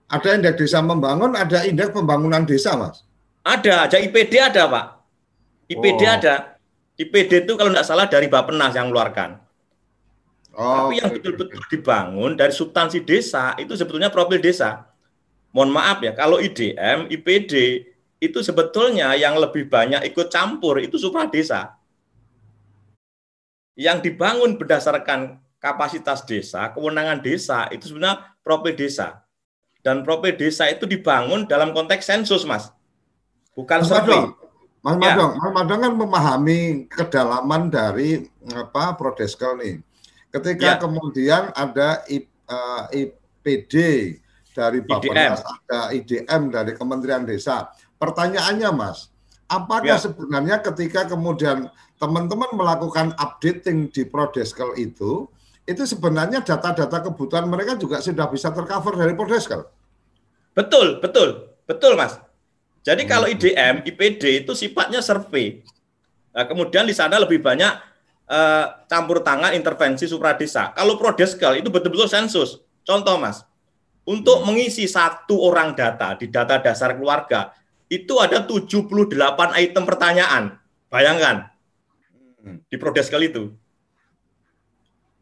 ada 0.10 0.30
indeks 0.34 0.58
desa 0.58 0.82
membangun, 0.82 1.38
ada 1.38 1.64
indeks 1.70 1.94
pembangunan 1.94 2.42
desa, 2.42 2.74
Mas. 2.74 3.06
Ada, 3.46 3.86
ada 3.86 3.98
IPD 4.02 4.34
ada, 4.42 4.66
Pak. 4.66 4.86
IPD 5.70 6.02
oh. 6.02 6.10
ada. 6.10 6.36
IPD 6.98 7.48
itu 7.48 7.54
kalau 7.56 7.72
tidak 7.72 7.88
salah 7.88 8.10
dari 8.10 8.28
Bapenas 8.28 8.74
yang 8.76 8.90
mengeluarkan. 8.90 9.40
Oh, 10.58 10.90
Tapi 10.92 11.00
yang 11.00 11.14
betul-betul 11.14 11.62
dibangun 11.72 12.36
dari 12.36 12.52
substansi 12.52 13.06
desa 13.06 13.56
itu 13.56 13.78
sebetulnya 13.78 14.12
profil 14.12 14.42
desa. 14.44 14.90
Mohon 15.56 15.72
maaf 15.78 15.98
ya, 16.04 16.12
kalau 16.18 16.42
IDM, 16.42 17.08
IPD 17.08 17.86
itu 18.20 18.44
sebetulnya 18.44 19.16
yang 19.16 19.40
lebih 19.40 19.72
banyak 19.72 20.04
ikut 20.12 20.28
campur 20.28 20.80
itu 20.84 21.00
supra 21.00 21.26
desa. 21.28 21.76
yang 23.80 24.04
dibangun 24.04 24.60
berdasarkan 24.60 25.40
kapasitas 25.56 26.28
desa, 26.28 26.68
kewenangan 26.76 27.24
desa 27.24 27.64
itu 27.72 27.88
sebenarnya 27.88 28.36
profil 28.44 28.76
desa. 28.76 29.24
Dan 29.80 30.04
profil 30.04 30.36
desa 30.36 30.68
itu 30.68 30.84
dibangun 30.84 31.48
dalam 31.48 31.72
konteks 31.72 32.04
sensus, 32.04 32.44
Mas. 32.44 32.76
Bukan 33.56 33.80
survei. 33.88 34.36
Mas 34.84 34.96
Ya. 35.00 35.16
Madong, 35.16 35.32
Mas 35.40 35.52
Madong 35.56 35.80
kan 35.80 35.94
memahami 35.96 36.60
kedalaman 36.92 37.72
dari 37.72 38.28
apa 38.52 39.00
Prodeskel 39.00 39.56
nih. 39.60 39.76
Ketika 40.28 40.76
Ya. 40.76 40.80
kemudian 40.80 41.52
ada 41.56 42.04
I- 42.12 42.28
eh, 42.28 42.84
IPD 43.08 43.74
dari 44.52 44.84
Bappenas, 44.84 45.40
ada 45.40 45.96
IDM 45.96 46.52
dari 46.52 46.76
Kementerian 46.76 47.24
Desa. 47.24 47.72
Pertanyaannya, 48.00 48.70
Mas, 48.72 49.12
apakah 49.52 50.00
Ya. 50.00 50.00
sebenarnya 50.00 50.64
ketika 50.64 51.04
kemudian 51.06 51.68
teman-teman 52.00 52.48
melakukan 52.56 53.12
updating 53.20 53.92
di 53.92 54.08
Prodeskel 54.08 54.72
itu, 54.80 55.28
itu 55.68 55.84
sebenarnya 55.84 56.40
data-data 56.40 57.04
kebutuhan 57.12 57.46
mereka 57.46 57.76
juga 57.76 58.00
sudah 58.00 58.26
bisa 58.32 58.50
tercover 58.56 58.96
dari 58.96 59.14
Prodeskel? 59.14 59.68
Betul, 60.56 61.04
betul, 61.04 61.52
betul, 61.68 61.94
Mas. 62.00 62.18
Jadi 62.88 63.04
Hmm. 63.04 63.12
kalau 63.12 63.28
IDM, 63.28 63.84
IPD 63.84 64.48
itu 64.48 64.56
sifatnya 64.56 65.04
survei. 65.04 65.62
Nah, 66.32 66.48
kemudian 66.48 66.88
di 66.88 66.96
sana 66.96 67.20
lebih 67.20 67.44
banyak 67.44 67.92
eh, 68.30 68.66
campur 68.86 69.26
tangan 69.26 69.58
intervensi 69.58 70.06
supradesa. 70.06 70.70
Kalau 70.78 71.02
prodeskel 71.02 71.66
itu 71.66 71.74
betul-betul 71.74 72.06
sensus. 72.06 72.62
Contoh, 72.86 73.18
Mas, 73.18 73.42
untuk 74.06 74.46
mengisi 74.46 74.86
satu 74.86 75.50
orang 75.50 75.74
data 75.74 76.14
di 76.14 76.30
data 76.30 76.62
dasar 76.62 76.94
keluarga 76.94 77.50
itu 77.90 78.14
ada 78.18 78.46
78 78.46 79.18
item 79.58 79.84
pertanyaan. 79.84 80.44
Bayangkan 80.88 81.50
di 82.66 82.78
prodeskel 82.78 83.26
itu. 83.26 83.54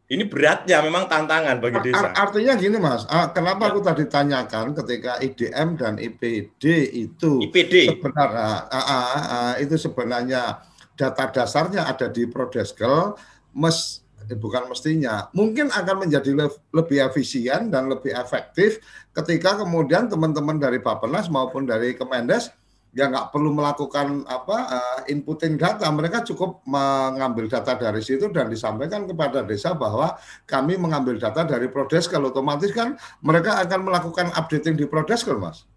Ini 0.08 0.24
beratnya 0.24 0.80
memang 0.80 1.04
tantangan 1.04 1.60
bagi 1.60 1.84
desa. 1.84 2.00
ar- 2.00 2.32
artinya 2.32 2.56
gini 2.56 2.80
mas, 2.80 3.04
ah, 3.06 3.28
kenapa 3.28 3.68
Ya. 3.68 3.76
aku 3.76 3.80
tadi 3.84 4.04
tanyakan 4.04 4.72
ketika 4.74 5.20
IDM 5.20 5.76
dan 5.76 6.00
IPD 6.00 6.64
itu 6.96 7.44
IPD. 7.44 7.92
sebenarnya 7.92 8.72
ah, 8.72 8.84
ah, 8.88 9.52
itu 9.60 9.76
sebenarnya 9.76 10.64
data 10.96 11.24
dasarnya 11.28 11.84
ada 11.84 12.08
di 12.08 12.24
Prodeskel, 12.24 13.20
mes 13.52 14.00
eh, 14.24 14.32
bukan 14.32 14.64
mestinya, 14.66 15.28
mungkin 15.30 15.68
akan 15.68 16.08
menjadi 16.08 16.32
le- 16.32 16.56
lebih 16.72 17.04
efisien 17.04 17.68
dan 17.68 17.92
lebih 17.92 18.10
efektif 18.10 18.80
ketika 19.22 19.58
kemudian 19.62 20.06
teman-teman 20.06 20.56
dari 20.58 20.78
Bappenas 20.78 21.26
maupun 21.26 21.66
dari 21.66 21.98
Kemendes 21.98 22.54
ya 22.96 23.06
nggak 23.06 23.30
perlu 23.30 23.52
melakukan 23.52 24.24
apa 24.24 24.56
eh, 24.72 25.12
inputting 25.12 25.60
data, 25.60 25.84
mereka 25.92 26.24
cukup 26.24 26.64
mengambil 26.64 27.46
data 27.46 27.76
dari 27.76 28.00
situ 28.00 28.32
dan 28.32 28.48
disampaikan 28.48 29.04
kepada 29.04 29.44
desa 29.44 29.76
bahwa 29.76 30.16
kami 30.48 30.80
mengambil 30.80 31.20
data 31.20 31.44
dari 31.44 31.68
Prodeskel, 31.68 32.24
otomatis 32.24 32.72
kan 32.72 32.96
mereka 33.20 33.60
akan 33.60 33.80
melakukan 33.84 34.32
updating 34.32 34.74
di 34.74 34.88
Prodeskel, 34.88 35.36
Mas. 35.36 35.68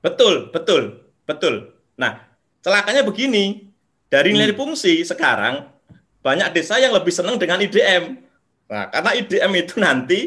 Betul, 0.00 0.48
betul, 0.54 1.04
betul. 1.26 1.74
Nah, 1.98 2.22
celakanya 2.62 3.04
begini, 3.04 3.68
dari 4.08 4.32
nilai 4.32 4.56
fungsi 4.56 5.02
sekarang 5.04 5.68
banyak 6.24 6.54
desa 6.54 6.80
yang 6.80 6.94
lebih 6.94 7.12
senang 7.12 7.36
dengan 7.36 7.60
IDM. 7.60 8.16
Nah, 8.70 8.88
karena 8.88 9.10
IDM 9.18 9.52
itu 9.58 9.74
nanti 9.82 10.20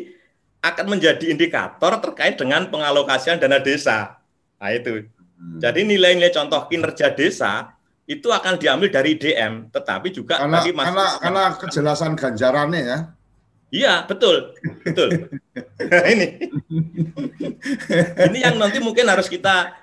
akan 0.63 0.85
menjadi 0.95 1.27
indikator 1.27 1.99
terkait 1.99 2.39
dengan 2.39 2.71
pengalokasian 2.71 3.35
dana 3.35 3.59
desa. 3.59 4.15
Nah, 4.63 4.71
itu. 4.71 5.11
Jadi 5.59 5.83
nilai-nilai 5.83 6.31
contoh 6.31 6.71
kinerja 6.71 7.11
desa 7.11 7.75
itu 8.07 8.31
akan 8.31 8.55
diambil 8.55 8.87
dari 8.87 9.19
IDM, 9.19 9.67
tetapi 9.75 10.07
juga 10.15 10.39
Karena 10.39 10.63
tadi 10.63 10.71
Mas 10.71 10.87
karena 10.87 11.07
karena 11.19 11.43
kejelasan 11.59 12.11
ganjarannya 12.15 12.79
ya. 12.79 12.99
Iya, 13.73 13.93
betul. 14.07 14.55
Betul. 14.87 15.27
ini. 16.15 16.27
ini 18.31 18.37
yang 18.39 18.55
nanti 18.55 18.79
mungkin 18.79 19.03
harus 19.11 19.27
kita 19.27 19.75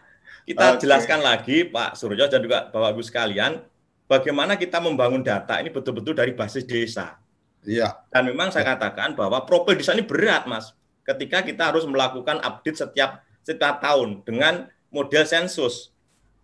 kita 0.48 0.80
Oke. 0.80 0.88
jelaskan 0.88 1.20
lagi 1.20 1.68
Pak 1.68 2.00
Suryo 2.00 2.24
dan 2.32 2.40
juga 2.40 2.72
Bapak 2.72 2.96
Ibu 2.96 3.02
sekalian 3.04 3.60
bagaimana 4.08 4.56
kita 4.56 4.80
membangun 4.80 5.20
data 5.20 5.60
ini 5.60 5.68
betul-betul 5.68 6.16
dari 6.16 6.32
basis 6.32 6.64
desa. 6.64 7.19
Iya. 7.64 7.92
Dan 8.08 8.32
memang 8.32 8.48
saya 8.48 8.64
katakan 8.64 9.12
bahwa 9.12 9.44
profil 9.44 9.76
desa 9.76 9.92
ini 9.92 10.04
berat, 10.04 10.48
Mas. 10.48 10.72
Ketika 11.04 11.44
kita 11.44 11.72
harus 11.72 11.84
melakukan 11.84 12.40
update 12.40 12.78
setiap 12.80 13.20
setiap 13.40 13.80
tahun 13.80 14.20
dengan 14.24 14.68
model 14.92 15.24
sensus. 15.24 15.90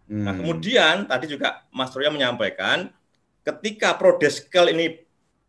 Nah, 0.07 0.33
Hmm. 0.33 0.39
kemudian 0.43 0.95
tadi 1.05 1.27
juga 1.27 1.67
Mas 1.75 1.91
Surya 1.91 2.09
menyampaikan 2.15 2.89
ketika 3.43 3.95
prodeskel 3.99 4.71
ini 4.71 5.03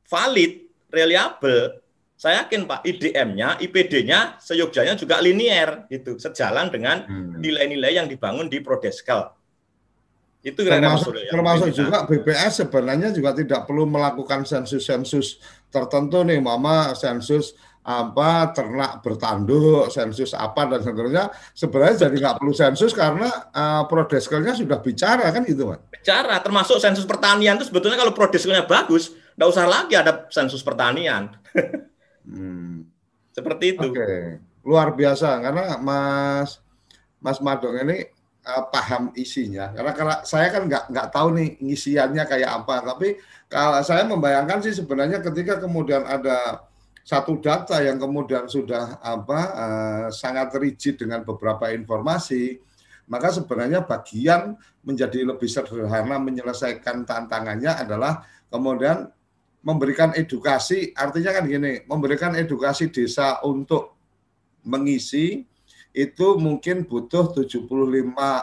valid, 0.05 0.65
reliable, 0.89 1.77
saya 2.17 2.41
yakin 2.45 2.65
Pak 2.65 2.81
IDM-nya, 2.81 3.61
IPD-nya 3.61 4.41
seyogjanya 4.41 4.97
juga 4.97 5.21
linier 5.21 5.85
gitu, 5.87 6.17
sejalan 6.17 6.73
dengan 6.73 7.05
Hmm. 7.05 7.37
nilai-nilai 7.37 8.01
yang 8.01 8.07
dibangun 8.09 8.49
di 8.49 8.57
prodeskel. 8.57 9.29
Itu 10.41 10.63
kira-kira 10.63 10.95
termasuk 10.95 11.13
termasuk 11.29 11.69
juga 11.73 11.97
BPS 12.05 12.65
sebenarnya 12.65 13.09
juga 13.11 13.33
tidak 13.35 13.67
perlu 13.67 13.85
melakukan 13.85 14.45
sensus-sensus 14.45 15.41
tertentu 15.71 16.23
nih 16.23 16.39
mama 16.39 16.95
sensus 16.95 17.53
apa 17.87 18.51
ternak 18.51 18.99
bertanduk 18.99 19.87
sensus 19.87 20.35
apa 20.35 20.67
dan 20.67 20.83
seterusnya 20.83 21.31
sebenarnya 21.55 22.07
jadi 22.07 22.15
nggak 22.19 22.35
perlu 22.43 22.51
sensus 22.51 22.91
karena 22.91 23.31
uh, 23.55 23.87
prodeskelnya 23.87 24.51
sudah 24.59 24.83
bicara 24.83 25.31
kan 25.31 25.47
gitu 25.47 25.71
mas 25.71 25.79
bicara 26.07 26.39
termasuk 26.39 26.79
sensus 26.79 27.03
pertanian 27.03 27.59
itu 27.59 27.67
sebetulnya 27.67 27.99
kalau 27.99 28.15
prodeskelnya 28.15 28.63
bagus, 28.63 29.11
nggak 29.35 29.49
usah 29.51 29.67
lagi 29.67 29.99
ada 29.99 30.23
sensus 30.31 30.63
pertanian. 30.63 31.35
Seperti 33.35 33.75
itu. 33.75 33.91
Oke, 33.91 34.39
luar 34.63 34.95
biasa 34.95 35.35
karena 35.43 35.75
Mas 35.83 36.63
Mas 37.19 37.43
Madong 37.43 37.83
ini 37.83 38.07
uh, 38.47 38.63
paham 38.71 39.11
isinya. 39.19 39.75
Karena 39.75 39.91
kalau 39.91 40.15
saya 40.23 40.47
kan 40.47 40.63
nggak 40.71 40.83
nggak 40.87 41.07
tahu 41.11 41.27
nih 41.35 41.49
isiannya 41.59 42.23
kayak 42.23 42.51
apa, 42.63 42.75
tapi 42.95 43.19
kalau 43.51 43.83
saya 43.83 44.07
membayangkan 44.07 44.63
sih 44.63 44.73
sebenarnya 44.79 45.19
ketika 45.19 45.59
kemudian 45.59 46.07
ada 46.07 46.63
satu 47.03 47.39
data 47.39 47.79
yang 47.79 47.99
kemudian 47.99 48.47
sudah 48.47 48.99
apa 49.03 49.41
uh, 49.55 50.05
sangat 50.11 50.55
rigid 50.59 50.99
dengan 50.99 51.23
beberapa 51.27 51.71
informasi, 51.71 52.59
maka 53.11 53.31
sebenarnya 53.31 53.83
bagian 53.83 54.55
menjadi 54.83 55.27
lebih 55.27 55.47
sederhana 55.47 56.19
menyelesaikan 56.19 57.03
tantangannya 57.07 57.71
adalah 57.83 58.23
kemudian 58.47 59.11
memberikan 59.63 60.15
edukasi, 60.15 60.95
artinya 60.95 61.39
kan 61.39 61.43
gini, 61.43 61.83
memberikan 61.91 62.31
edukasi 62.39 62.87
desa 62.87 63.43
untuk 63.43 63.99
mengisi 64.63 65.43
itu 65.95 66.37
mungkin 66.37 66.85
butuh 66.85 67.31
75 67.35 67.67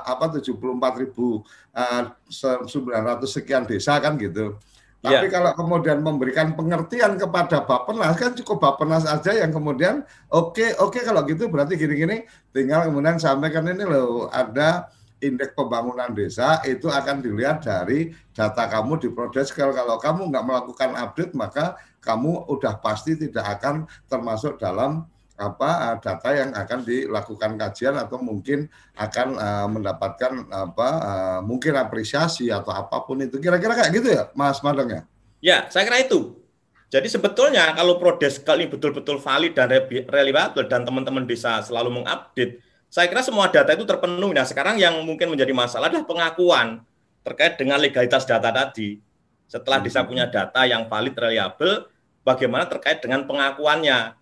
apa 0.05 0.25
74 0.33 1.01
ribu 1.01 1.43
eh, 1.75 2.03
900 2.29 3.25
sekian 3.27 3.65
desa 3.65 3.99
kan 3.99 4.17
gitu. 4.21 4.59
Tapi 5.05 5.29
Iya. 5.29 5.37
kalau 5.37 5.53
kemudian 5.53 6.01
memberikan 6.01 6.57
pengertian 6.57 7.21
kepada 7.21 7.61
Bapenas 7.61 8.17
kan 8.17 8.33
cukup 8.33 8.57
Bapenas 8.57 9.05
aja 9.05 9.37
yang 9.37 9.53
kemudian 9.53 10.01
oke 10.33 10.81
oke 10.81 10.97
kalau 11.05 11.21
gitu 11.29 11.53
berarti 11.53 11.77
gini-gini 11.77 12.25
tinggal 12.57 12.89
kemudian 12.89 13.21
sampaikan 13.21 13.69
ini 13.69 13.85
loh 13.85 14.33
ada 14.33 14.89
indeks 15.21 15.53
pembangunan 15.53 16.09
desa 16.17 16.61
itu 16.65 16.89
akan 16.89 17.21
dilihat 17.21 17.61
dari 17.61 18.17
data 18.33 18.65
kamu 18.65 18.97
di 19.01 19.09
Prodeskel. 19.13 19.77
Kalau 19.77 20.01
kamu 20.01 20.33
nggak 20.33 20.45
melakukan 20.45 20.91
update 20.97 21.33
maka 21.37 21.77
kamu 22.01 22.49
udah 22.49 22.81
pasti 22.81 23.17
tidak 23.17 23.61
akan 23.61 23.85
termasuk 24.09 24.57
dalam 24.57 25.05
apa 25.35 25.71
eh, 25.91 25.97
data 25.99 26.29
yang 26.31 26.51
akan 26.55 26.79
dilakukan 26.87 27.59
kajian 27.59 27.95
atau 27.99 28.23
mungkin 28.23 28.71
akan 28.95 29.29
eh, 29.35 29.69
mendapatkan 29.71 30.33
apa 30.51 30.89
eh, 31.03 31.41
mungkin 31.43 31.75
apresiasi 31.75 32.51
atau 32.51 32.71
apa 32.71 33.03
pun 33.03 33.19
itu. 33.23 33.43
Kira-kira 33.43 33.75
kayak 33.75 33.91
gitu 33.95 34.09
ya, 34.15 34.31
Mas 34.33 34.63
Madeng 34.63 34.91
ya? 34.91 35.03
Ya, 35.43 35.59
saya 35.69 35.85
kira 35.85 36.01
itu. 36.01 36.41
Jadi 36.89 37.11
sebetulnya 37.11 37.75
kalau 37.75 37.99
prodeskel 37.99 38.63
ini 38.63 38.71
betul-betul 38.71 39.19
valid 39.19 39.59
dan 39.59 39.67
re- 39.67 40.07
reliable 40.07 40.71
dan 40.71 40.87
teman-teman 40.87 41.27
bisa 41.27 41.59
selalu 41.67 41.91
mengupdate, 42.01 42.63
saya 42.87 43.11
kira 43.11 43.27
semua 43.27 43.51
data 43.51 43.75
itu 43.75 43.83
terpenuhi. 43.83 44.31
Nah, 44.31 44.47
sekarang 44.47 44.79
yang 44.79 45.03
mungkin 45.03 45.27
menjadi 45.35 45.51
masalah 45.51 45.91
adalah 45.91 46.07
pengakuan 46.07 46.87
terkait 47.27 47.59
dengan 47.59 47.83
legalitas 47.83 48.23
data 48.23 48.55
tadi. 48.55 49.03
Setelah 49.51 49.83
desa 49.83 50.07
punya 50.07 50.31
data 50.31 50.63
yang 50.63 50.87
valid, 50.87 51.19
reliable, 51.19 51.91
bagaimana 52.23 52.71
terkait 52.71 53.03
dengan 53.03 53.27
pengakuannya? 53.27 54.15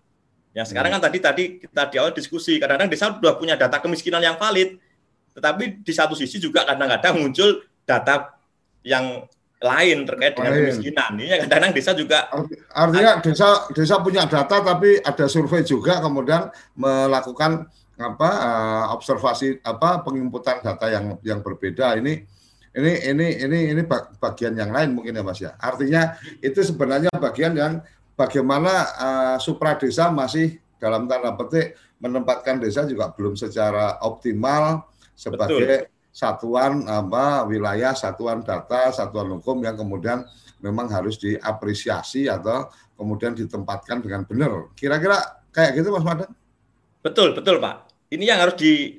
Ya, 0.53 0.63
sekarang 0.69 0.93
kan 0.93 1.01
tadi 1.01 1.17
tadi 1.17 1.43
kita 1.65 1.89
di 1.89 1.97
awal 1.97 2.13
diskusi, 2.13 2.61
kadang-kadang 2.61 2.93
desa 2.93 3.09
sudah 3.09 3.33
punya 3.41 3.57
data 3.57 3.81
kemiskinan 3.81 4.21
yang 4.21 4.37
valid, 4.37 4.77
tetapi 5.33 5.81
di 5.81 5.93
satu 5.93 6.13
sisi 6.13 6.37
juga 6.37 6.61
kadang-kadang 6.61 7.17
muncul 7.17 7.65
data 7.89 8.37
yang 8.85 9.25
lain 9.63 10.03
terkait 10.05 10.35
dengan 10.35 10.51
Lain. 10.53 10.61
kemiskinan. 10.69 11.11
Ini 11.17 11.27
kadang-kadang 11.47 11.71
desa 11.73 11.91
juga 11.95 12.19
Artinya 12.69 13.11
desa 13.23 13.47
desa 13.71 13.95
punya 14.03 14.27
data 14.27 14.59
tapi 14.59 14.99
ada 14.99 15.25
survei 15.25 15.63
juga 15.63 16.03
kemudian 16.03 16.51
melakukan 16.75 17.65
apa 17.97 18.29
eh, 18.29 18.85
observasi 18.93 19.63
apa 19.63 20.03
penginputan 20.03 20.59
data 20.59 20.85
yang 20.91 21.15
yang 21.23 21.39
berbeda 21.39 21.95
ini 21.95 22.27
ini 22.73 22.91
ini 23.05 23.27
ini 23.45 23.59
ini 23.71 23.81
bagian 24.17 24.57
yang 24.57 24.73
lain 24.73 24.97
mungkin 24.97 25.15
ya 25.15 25.23
Mas 25.23 25.39
ya. 25.39 25.55
Artinya 25.61 26.17
itu 26.43 26.59
sebenarnya 26.61 27.09
bagian 27.15 27.53
yang 27.55 27.73
bagaimana 28.13 28.73
uh, 28.97 29.37
supra 29.41 29.77
desa 29.77 30.09
masih 30.13 30.61
dalam 30.77 31.07
tanda 31.07 31.33
petik 31.39 31.79
menempatkan 32.03 32.59
desa 32.59 32.83
juga 32.83 33.15
belum 33.15 33.39
secara 33.39 34.03
optimal 34.03 34.83
sebagai 35.15 35.87
Betul. 35.87 36.11
satuan 36.11 36.83
apa 36.83 37.47
wilayah, 37.47 37.95
satuan 37.95 38.43
data, 38.43 38.91
satuan 38.91 39.39
hukum 39.39 39.63
yang 39.63 39.79
kemudian 39.79 40.27
memang 40.59 40.91
harus 40.91 41.15
diapresiasi 41.15 42.27
atau 42.27 42.67
kemudian 42.99 43.31
ditempatkan 43.31 44.03
dengan 44.03 44.27
benar. 44.27 44.73
Kira-kira 44.75 45.43
kayak 45.55 45.79
gitu 45.79 45.95
Mas 45.95 46.03
Madan? 46.03 46.31
Betul, 46.99 47.31
betul 47.31 47.63
Pak. 47.63 47.87
Ini 48.11 48.35
yang 48.35 48.39
harus 48.43 48.55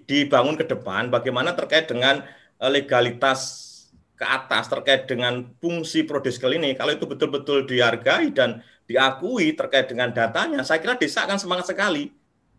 dibangun 0.08 0.56
ke 0.58 0.64
depan 0.64 1.12
bagaimana 1.12 1.52
terkait 1.52 1.86
dengan 1.86 2.24
eh, 2.58 2.70
legalitas 2.72 3.70
ke 4.14 4.22
atas 4.22 4.70
terkait 4.70 5.10
dengan 5.10 5.42
fungsi 5.58 6.06
prodeskel 6.06 6.54
ini 6.54 6.78
kalau 6.78 6.94
itu 6.94 7.02
betul-betul 7.02 7.66
dihargai 7.66 8.30
dan 8.30 8.62
diakui 8.84 9.56
terkait 9.56 9.88
dengan 9.88 10.12
datanya, 10.12 10.60
saya 10.64 10.80
kira 10.80 10.96
desa 10.96 11.24
akan 11.24 11.40
semangat 11.40 11.72
sekali 11.72 12.12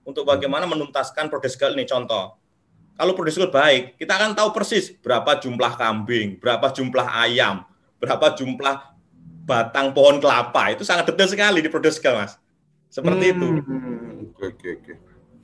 untuk 0.05 0.25
bagaimana 0.25 0.65
menuntaskan 0.69 1.29
prodeskel 1.29 1.73
ini. 1.77 1.85
Contoh, 1.85 2.37
kalau 2.95 3.11
prodeskel 3.13 3.51
baik, 3.51 3.99
kita 3.99 4.15
akan 4.15 4.33
tahu 4.33 4.55
persis 4.55 4.93
berapa 5.01 5.37
jumlah 5.41 5.73
kambing, 5.75 6.39
berapa 6.39 6.71
jumlah 6.71 7.05
ayam, 7.05 7.67
berapa 7.99 8.33
jumlah 8.33 8.95
batang 9.45 9.93
pohon 9.93 10.17
kelapa. 10.17 10.73
Itu 10.73 10.87
sangat 10.87 11.11
detail 11.13 11.29
sekali 11.29 11.59
di 11.61 11.69
prodeskel, 11.69 12.15
Mas. 12.17 12.39
Seperti 12.89 13.25
hmm, 13.29 13.33
itu. 13.35 13.47
Oke, 14.39 14.45
oke, 14.55 14.69
oke. 14.81 14.93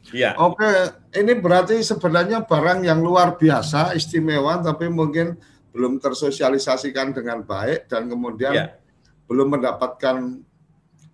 Ya. 0.09 0.33
Oke, 0.41 0.65
ini 1.13 1.37
berarti 1.37 1.77
sebenarnya 1.85 2.41
barang 2.41 2.81
yang 2.81 3.05
luar 3.05 3.37
biasa, 3.37 3.93
istimewa, 3.93 4.57
tapi 4.65 4.89
mungkin 4.89 5.37
belum 5.71 6.01
tersosialisasikan 6.01 7.13
dengan 7.13 7.45
baik 7.45 7.87
dan 7.87 8.09
kemudian 8.09 8.53
ya. 8.55 8.65
belum 9.29 9.55
mendapatkan 9.55 10.41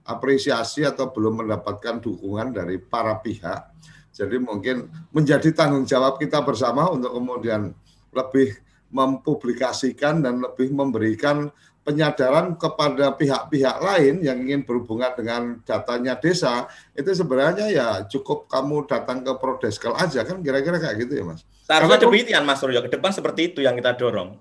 apresiasi 0.07 0.87
atau 0.87 1.11
belum 1.11 1.43
mendapatkan 1.43 1.99
dukungan 1.99 2.55
dari 2.55 2.79
para 2.79 3.19
pihak. 3.19 3.75
Jadi 4.15 4.39
mungkin 4.41 4.89
menjadi 5.13 5.53
tanggung 5.53 5.85
jawab 5.85 6.17
kita 6.17 6.41
bersama 6.41 6.89
untuk 6.89 7.13
kemudian 7.13 7.75
lebih 8.15 8.57
mempublikasikan 8.89 10.23
dan 10.23 10.41
lebih 10.41 10.71
memberikan 10.73 11.51
penyadaran 11.87 12.59
kepada 12.59 13.15
pihak-pihak 13.15 13.79
lain 13.79 14.19
yang 14.19 14.43
ingin 14.43 14.67
berhubungan 14.67 15.07
dengan 15.15 15.41
datanya 15.63 16.19
desa 16.19 16.67
itu 16.91 17.07
sebenarnya 17.15 17.71
ya 17.71 17.87
cukup 18.11 18.51
kamu 18.51 18.83
datang 18.91 19.23
ke 19.23 19.31
Prodeskel 19.39 19.95
aja 19.95 20.27
kan 20.27 20.43
kira-kira 20.43 20.83
kayak 20.83 21.07
gitu 21.07 21.13
ya 21.15 21.23
Mas. 21.23 21.47
Seharusnya 21.63 22.03
demikian 22.03 22.43
Mas 22.43 22.59
Suryo 22.59 22.83
ke 22.83 22.91
depan 22.91 23.15
seperti 23.15 23.55
itu 23.55 23.63
yang 23.63 23.79
kita 23.79 23.95
dorong. 23.95 24.35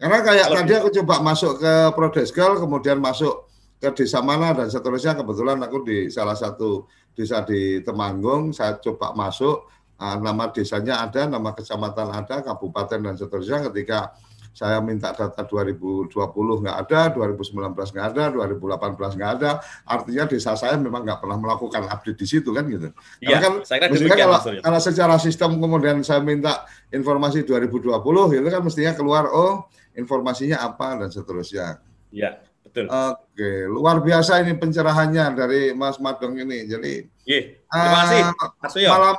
Karena 0.00 0.18
kayak 0.24 0.46
Kalau 0.48 0.58
tadi 0.64 0.74
aku 0.80 0.90
coba 1.02 1.14
masuk 1.20 1.52
ke 1.60 1.72
Prodeskel 1.92 2.52
kemudian 2.56 2.96
masuk 3.02 3.47
ke 3.78 3.88
desa 3.94 4.18
mana 4.18 4.50
dan 4.54 4.66
seterusnya 4.66 5.14
kebetulan 5.14 5.62
aku 5.62 5.86
di 5.86 5.98
salah 6.10 6.34
satu 6.34 6.90
desa 7.14 7.46
di 7.46 7.82
Temanggung 7.86 8.50
saya 8.50 8.78
coba 8.82 9.14
masuk 9.14 9.70
uh, 10.02 10.16
nama 10.18 10.50
desanya 10.50 11.06
ada 11.06 11.30
nama 11.30 11.54
kecamatan 11.54 12.10
ada 12.10 12.42
kabupaten 12.42 12.98
dan 12.98 13.14
seterusnya 13.14 13.70
ketika 13.70 14.18
saya 14.58 14.82
minta 14.82 15.14
data 15.14 15.46
2020 15.46 16.10
nggak 16.10 16.76
ada, 16.82 17.14
2019 17.14 17.78
nggak 17.78 18.06
ada, 18.10 18.24
2018 18.34 19.14
nggak 19.14 19.32
ada. 19.38 19.50
Artinya 19.86 20.26
desa 20.26 20.58
saya 20.58 20.74
memang 20.74 21.06
nggak 21.06 21.22
pernah 21.22 21.38
melakukan 21.38 21.86
update 21.86 22.18
di 22.18 22.26
situ 22.26 22.50
kan 22.50 22.66
gitu. 22.66 22.90
Iya, 23.22 23.38
kan 23.38 23.62
saya 23.62 23.86
kira 23.86 24.18
kalau, 24.18 24.42
kalau 24.58 24.80
secara 24.82 25.14
sistem 25.22 25.62
kemudian 25.62 26.02
saya 26.02 26.18
minta 26.18 26.66
informasi 26.90 27.46
2020 27.46 28.02
itu 28.34 28.48
kan 28.50 28.62
mestinya 28.66 28.92
keluar 28.98 29.30
oh 29.30 29.70
informasinya 29.94 30.58
apa 30.58 31.06
dan 31.06 31.14
seterusnya. 31.14 31.78
Iya. 32.10 32.47
Betul. 32.68 32.86
Oke, 32.92 33.64
luar 33.64 34.04
biasa 34.04 34.44
ini 34.44 34.52
pencerahannya 34.52 35.24
dari 35.32 35.72
Mas 35.72 35.96
Madong 35.96 36.36
ini. 36.36 36.68
Jadi, 36.68 37.08
Ye, 37.24 37.64
terima 37.64 37.96
kasih, 38.04 38.20
Mas 38.36 38.70
Suyo. 38.76 38.88
Malam, 38.92 39.16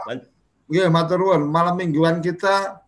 ya, 0.69 0.85
Maturun, 0.93 1.41
malam 1.49 1.73
mingguan 1.73 2.21
kita, 2.21 2.85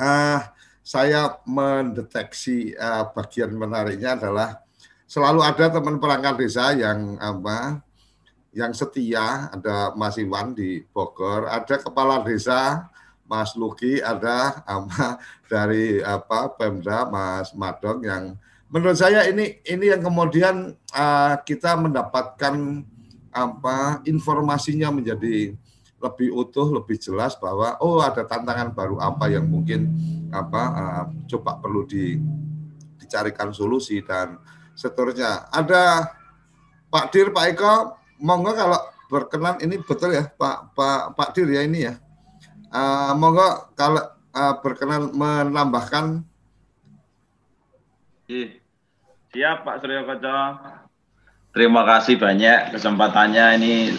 uh, 0.00 0.40
saya 0.80 1.36
mendeteksi 1.44 2.72
uh, 2.72 3.12
bagian 3.12 3.52
menariknya 3.52 4.16
adalah 4.16 4.64
selalu 5.04 5.44
ada 5.44 5.68
teman 5.68 6.00
perangkat 6.00 6.40
desa 6.40 6.72
yang 6.72 7.20
apa, 7.20 7.84
yang 8.56 8.72
setia. 8.72 9.52
Ada 9.52 9.92
Mas 9.92 10.16
Iwan 10.16 10.56
di 10.56 10.80
Bogor, 10.88 11.52
ada 11.52 11.76
kepala 11.76 12.24
desa 12.24 12.88
Mas 13.28 13.52
Luki, 13.52 14.00
ada 14.00 14.64
apa 14.64 15.20
dari 15.52 16.00
apa 16.00 16.48
Pemda 16.56 17.04
Mas 17.12 17.52
Madong 17.52 18.00
yang 18.08 18.24
menurut 18.72 18.96
saya 18.96 19.28
ini 19.28 19.60
ini 19.68 19.92
yang 19.92 20.00
kemudian 20.00 20.72
uh, 20.96 21.34
kita 21.44 21.76
mendapatkan 21.76 22.56
apa 23.32 24.00
informasinya 24.08 24.88
menjadi 24.88 25.52
lebih 26.02 26.34
utuh, 26.34 26.66
lebih 26.72 26.98
jelas 26.98 27.38
bahwa 27.38 27.78
oh 27.78 28.02
ada 28.02 28.26
tantangan 28.26 28.74
baru 28.74 28.98
apa 28.98 29.30
yang 29.30 29.46
mungkin 29.46 29.92
apa 30.32 30.62
uh, 30.72 31.04
coba 31.30 31.60
perlu 31.62 31.86
di, 31.86 32.18
dicarikan 32.98 33.52
solusi 33.52 34.02
dan 34.02 34.40
seterusnya. 34.74 35.52
Ada 35.52 36.10
Pak 36.88 37.12
Dir, 37.12 37.30
Pak 37.30 37.44
Eko, 37.54 37.74
monggo 38.18 38.56
kalau 38.56 38.80
berkenan 39.12 39.60
ini 39.60 39.76
betul 39.84 40.16
ya 40.16 40.24
Pak 40.32 40.72
Pak 40.72 41.14
Pak 41.14 41.28
Dir 41.36 41.48
ya 41.52 41.62
ini 41.62 41.86
ya. 41.86 41.94
Uh, 42.72 43.12
monggo 43.14 43.70
kalau 43.76 44.02
uh, 44.32 44.54
berkenan 44.64 45.12
menambahkan. 45.12 46.24
Iya. 48.26 48.61
Siap 49.32 49.64
Pak 49.64 49.80
Suryo 49.80 50.04
Koco. 50.04 50.60
Terima 51.56 51.88
kasih 51.88 52.20
banyak 52.20 52.76
kesempatannya 52.76 53.56
ini. 53.56 53.96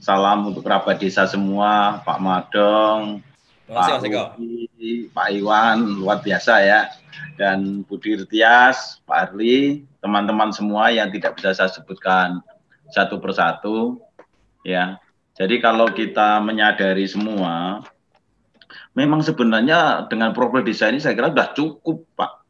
Salam 0.00 0.48
untuk 0.48 0.64
kerabat 0.64 0.96
desa 0.96 1.28
semua, 1.28 2.00
Pak 2.00 2.16
Madong, 2.16 3.20
Pak 3.68 4.00
Ruki, 4.00 5.12
Pak 5.12 5.28
Iwan, 5.36 6.00
luar 6.00 6.24
biasa 6.24 6.64
ya. 6.64 6.88
Dan 7.36 7.84
Budi 7.84 8.16
Tias, 8.24 9.04
Pak 9.04 9.36
Arli, 9.36 9.84
teman-teman 10.00 10.48
semua 10.48 10.88
yang 10.88 11.12
tidak 11.12 11.36
bisa 11.36 11.52
saya 11.52 11.68
sebutkan 11.68 12.40
satu 12.88 13.20
persatu. 13.20 14.00
Ya, 14.64 14.96
jadi 15.36 15.60
kalau 15.60 15.92
kita 15.92 16.40
menyadari 16.40 17.04
semua, 17.04 17.84
memang 18.96 19.20
sebenarnya 19.20 20.08
dengan 20.08 20.32
profil 20.32 20.64
desa 20.64 20.88
ini 20.88 21.04
saya 21.04 21.12
kira 21.12 21.28
sudah 21.28 21.52
cukup 21.52 22.08
Pak 22.16 22.41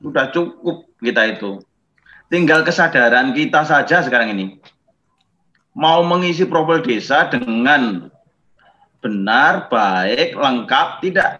sudah 0.00 0.32
cukup 0.32 0.88
kita 1.00 1.36
itu. 1.36 1.60
Tinggal 2.26 2.66
kesadaran 2.66 3.32
kita 3.32 3.62
saja 3.62 4.02
sekarang 4.02 4.34
ini. 4.34 4.58
Mau 5.76 6.02
mengisi 6.02 6.48
profil 6.48 6.82
desa 6.82 7.28
dengan 7.28 8.08
benar, 9.04 9.68
baik, 9.68 10.34
lengkap, 10.34 10.88
tidak. 11.04 11.38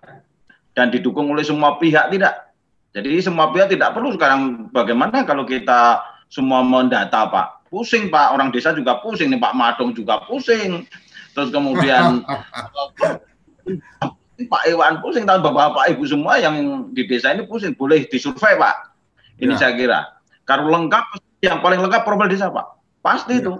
Dan 0.76 0.92
didukung 0.92 1.32
oleh 1.32 1.42
semua 1.42 1.80
pihak, 1.80 2.12
tidak. 2.12 2.52
Jadi 2.92 3.20
semua 3.20 3.52
pihak 3.52 3.72
tidak 3.72 3.92
perlu 3.92 4.16
sekarang 4.16 4.72
bagaimana 4.72 5.24
kalau 5.24 5.44
kita 5.44 6.00
semua 6.32 6.64
mendata 6.64 7.28
Pak. 7.28 7.68
Pusing 7.68 8.08
Pak, 8.08 8.32
orang 8.32 8.54
desa 8.54 8.72
juga 8.72 9.02
pusing 9.02 9.28
nih 9.32 9.40
Pak 9.42 9.56
Madong 9.56 9.92
juga 9.92 10.22
pusing. 10.24 10.86
Terus 11.34 11.52
kemudian 11.52 12.22
Pak 14.44 14.68
Iwan 14.68 15.00
pusing, 15.00 15.24
tahun 15.24 15.40
bapak-bapak 15.40 15.96
ibu 15.96 16.04
semua 16.04 16.36
yang 16.36 16.88
di 16.92 17.08
desa 17.08 17.32
ini 17.32 17.48
pusing, 17.48 17.72
boleh 17.72 18.04
disurvei 18.04 18.60
Pak. 18.60 18.92
Ini 19.40 19.56
ya. 19.56 19.58
saya 19.58 19.72
kira. 19.72 20.00
Kalau 20.44 20.68
lengkap, 20.68 21.04
yang 21.40 21.64
paling 21.64 21.80
lengkap 21.80 22.04
profil 22.04 22.28
desa 22.28 22.52
Pak. 22.52 22.76
Pasti 23.00 23.40
ya. 23.40 23.48
itu. 23.48 23.52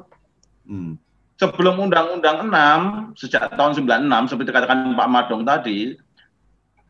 Hmm. 0.68 1.00
Sebelum 1.40 1.80
Undang-Undang 1.88 2.48
6, 2.48 3.16
sejak 3.16 3.56
tahun 3.56 3.72
96, 3.76 4.32
seperti 4.32 4.50
katakan 4.52 4.92
Pak 4.92 5.08
Madong 5.08 5.44
tadi, 5.48 5.96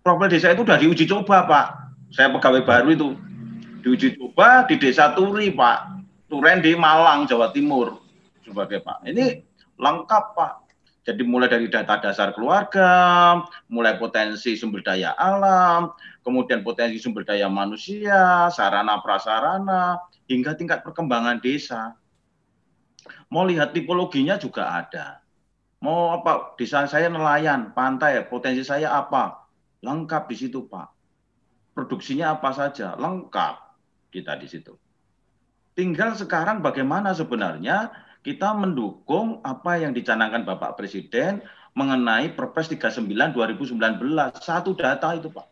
profil 0.03 0.31
desa 0.31 0.51
itu 0.51 0.67
sudah 0.67 0.79
diuji 0.83 1.05
coba 1.07 1.47
Pak. 1.47 1.67
Saya 2.11 2.35
pegawai 2.35 2.67
baru 2.67 2.91
itu. 2.91 3.09
Diuji 3.87 4.19
coba 4.19 4.67
di 4.67 4.83
desa 4.83 5.15
Turi 5.15 5.55
Pak. 5.55 5.95
Turen 6.27 6.59
di 6.59 6.75
Malang, 6.75 7.31
Jawa 7.31 7.55
Timur. 7.55 8.03
Sebagai 8.43 8.83
Pak. 8.83 9.07
Ini 9.07 9.47
lengkap 9.79 10.25
Pak 10.35 10.66
jadi 11.07 11.23
mulai 11.23 11.47
dari 11.47 11.71
data 11.71 12.03
dasar 12.03 12.35
keluarga, 12.35 13.39
mulai 13.71 13.95
potensi 13.95 14.59
sumber 14.59 14.83
daya 14.83 15.15
alam, 15.15 15.95
kemudian 16.27 16.67
potensi 16.67 16.99
sumber 16.99 17.23
daya 17.23 17.47
manusia, 17.47 18.51
sarana 18.51 18.99
prasarana, 18.99 20.03
hingga 20.27 20.59
tingkat 20.59 20.83
perkembangan 20.83 21.39
desa. 21.39 21.95
Mau 23.31 23.47
lihat 23.47 23.71
tipologinya 23.71 24.35
juga 24.35 24.83
ada. 24.83 25.23
Mau 25.79 26.11
apa? 26.11 26.59
Desa 26.59 26.91
saya 26.91 27.07
nelayan, 27.07 27.71
pantai, 27.71 28.27
potensi 28.27 28.67
saya 28.67 28.99
apa? 28.99 29.47
Lengkap 29.87 30.27
di 30.27 30.35
situ, 30.35 30.67
Pak. 30.67 30.91
Produksinya 31.71 32.35
apa 32.35 32.51
saja? 32.51 32.99
Lengkap 32.99 33.55
kita 34.11 34.35
di 34.35 34.51
situ. 34.51 34.75
Tinggal 35.79 36.19
sekarang 36.19 36.67
bagaimana 36.67 37.15
sebenarnya 37.15 37.95
kita 38.27 38.51
mendukung 38.59 39.39
apa 39.47 39.79
yang 39.79 39.95
dicanangkan 39.95 40.43
Bapak 40.43 40.75
Presiden 40.75 41.47
mengenai 41.79 42.35
Perpres 42.35 42.67
39 42.67 43.07
2019. 43.31 43.79
Satu 44.43 44.75
data 44.75 45.15
itu, 45.15 45.31
Pak. 45.31 45.47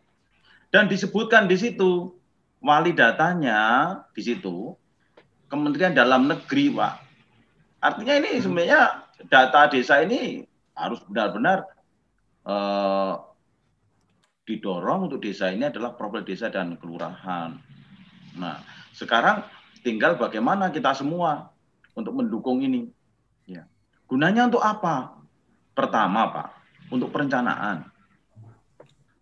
Dan 0.75 0.91
disebutkan 0.91 1.47
di 1.47 1.55
situ 1.55 2.11
wali 2.59 2.91
datanya 2.91 3.95
di 4.11 4.27
situ 4.27 4.75
Kementerian 5.47 5.95
Dalam 5.95 6.27
Negeri, 6.27 6.75
Pak. 6.75 6.93
Artinya 7.79 8.19
ini 8.19 8.43
sebenarnya 8.43 9.07
data 9.31 9.71
desa 9.71 10.03
ini 10.03 10.43
harus 10.75 10.99
benar-benar 11.07 11.63
eh, 12.43 13.13
didorong 14.43 15.07
untuk 15.07 15.23
desa 15.23 15.47
ini 15.47 15.71
adalah 15.71 15.95
profil 15.95 16.27
desa 16.27 16.51
dan 16.51 16.75
kelurahan. 16.75 17.55
Nah, 18.35 18.59
sekarang 18.91 19.47
tinggal 19.79 20.19
bagaimana 20.19 20.75
kita 20.75 20.91
semua 20.91 21.54
untuk 21.95 22.13
mendukung 22.13 22.59
ini. 22.61 22.91
Ya. 23.47 23.65
Gunanya 24.05 24.51
untuk 24.51 24.61
apa? 24.61 25.15
Pertama, 25.73 26.29
Pak, 26.29 26.47
untuk 26.91 27.09
perencanaan. 27.09 27.87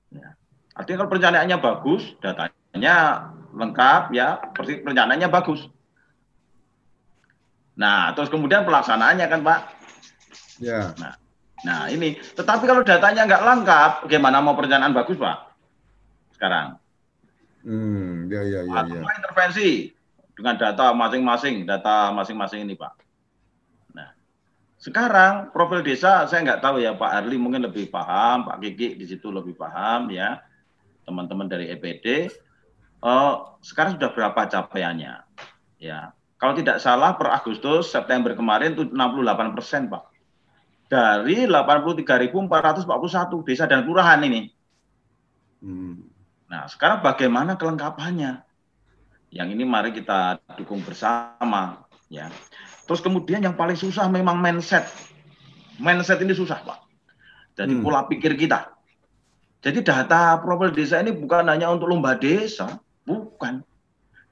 Ya. 0.10 0.38
Artinya 0.74 1.06
kalau 1.06 1.12
perencanaannya 1.14 1.58
bagus, 1.62 2.04
datanya 2.20 3.30
lengkap, 3.54 4.12
ya, 4.14 4.42
perencanaannya 4.58 5.30
bagus. 5.30 5.70
Nah, 7.74 8.14
terus 8.14 8.30
kemudian 8.30 8.66
pelaksanaannya 8.66 9.26
kan, 9.30 9.42
Pak. 9.42 9.60
Ya. 10.62 10.94
Nah, 11.02 11.18
nah 11.66 11.90
ini. 11.90 12.18
Tetapi 12.18 12.70
kalau 12.70 12.86
datanya 12.86 13.26
nggak 13.26 13.46
lengkap, 13.46 13.92
bagaimana 14.10 14.38
mau 14.46 14.54
perencanaan 14.54 14.94
bagus, 14.94 15.18
Pak? 15.18 15.38
Sekarang. 16.38 16.78
Hmm, 17.64 18.28
ya, 18.30 18.44
ya, 18.46 18.62
ya, 18.68 18.74
Atau 18.84 19.00
ya. 19.00 19.10
intervensi 19.18 19.70
dengan 20.34 20.58
data 20.58 20.94
masing-masing, 20.94 21.66
data 21.66 22.10
masing-masing 22.14 22.66
ini, 22.66 22.74
Pak. 22.74 22.94
Nah, 23.94 24.10
sekarang 24.82 25.54
profil 25.54 25.86
desa 25.86 26.26
saya 26.26 26.42
nggak 26.42 26.62
tahu 26.62 26.82
ya, 26.82 26.98
Pak 26.98 27.12
Arli 27.24 27.38
mungkin 27.38 27.66
lebih 27.66 27.94
paham, 27.94 28.50
Pak 28.50 28.58
Kiki 28.62 28.98
di 28.98 29.06
situ 29.06 29.30
lebih 29.30 29.54
paham 29.54 30.10
ya, 30.10 30.42
teman-teman 31.06 31.46
dari 31.46 31.70
EPD. 31.70 32.34
Eh, 33.04 33.34
sekarang 33.62 34.00
sudah 34.00 34.10
berapa 34.16 34.42
capaiannya? 34.50 35.22
Ya, 35.78 36.16
kalau 36.44 36.60
tidak 36.60 36.84
salah 36.84 37.16
per 37.16 37.32
Agustus 37.32 37.88
September 37.88 38.36
kemarin 38.36 38.76
itu 38.76 38.92
68 38.92 39.56
persen, 39.56 39.88
Pak. 39.88 40.12
Dari 40.92 41.48
83.441 41.48 43.48
desa 43.48 43.64
dan 43.64 43.88
kelurahan 43.88 44.20
ini. 44.28 44.52
Hmm. 45.64 46.04
Nah, 46.52 46.68
sekarang 46.68 47.00
bagaimana 47.00 47.56
kelengkapannya? 47.56 48.44
Yang 49.34 49.58
ini 49.58 49.64
mari 49.66 49.90
kita 49.90 50.38
dukung 50.62 50.86
bersama, 50.86 51.82
ya. 52.06 52.30
Terus 52.86 53.02
kemudian 53.02 53.42
yang 53.42 53.58
paling 53.58 53.74
susah 53.74 54.06
memang 54.06 54.38
mindset. 54.38 54.86
Mindset 55.82 56.22
ini 56.22 56.38
susah, 56.38 56.62
Pak. 56.62 56.86
Jadi 57.58 57.74
Hmm. 57.74 57.82
pola 57.82 58.06
pikir 58.06 58.38
kita. 58.38 58.70
Jadi 59.66 59.82
data 59.82 60.38
profil 60.38 60.70
desa 60.70 61.02
ini 61.02 61.10
bukan 61.10 61.50
hanya 61.50 61.74
untuk 61.74 61.90
lomba 61.90 62.14
desa, 62.14 62.78
bukan. 63.10 63.66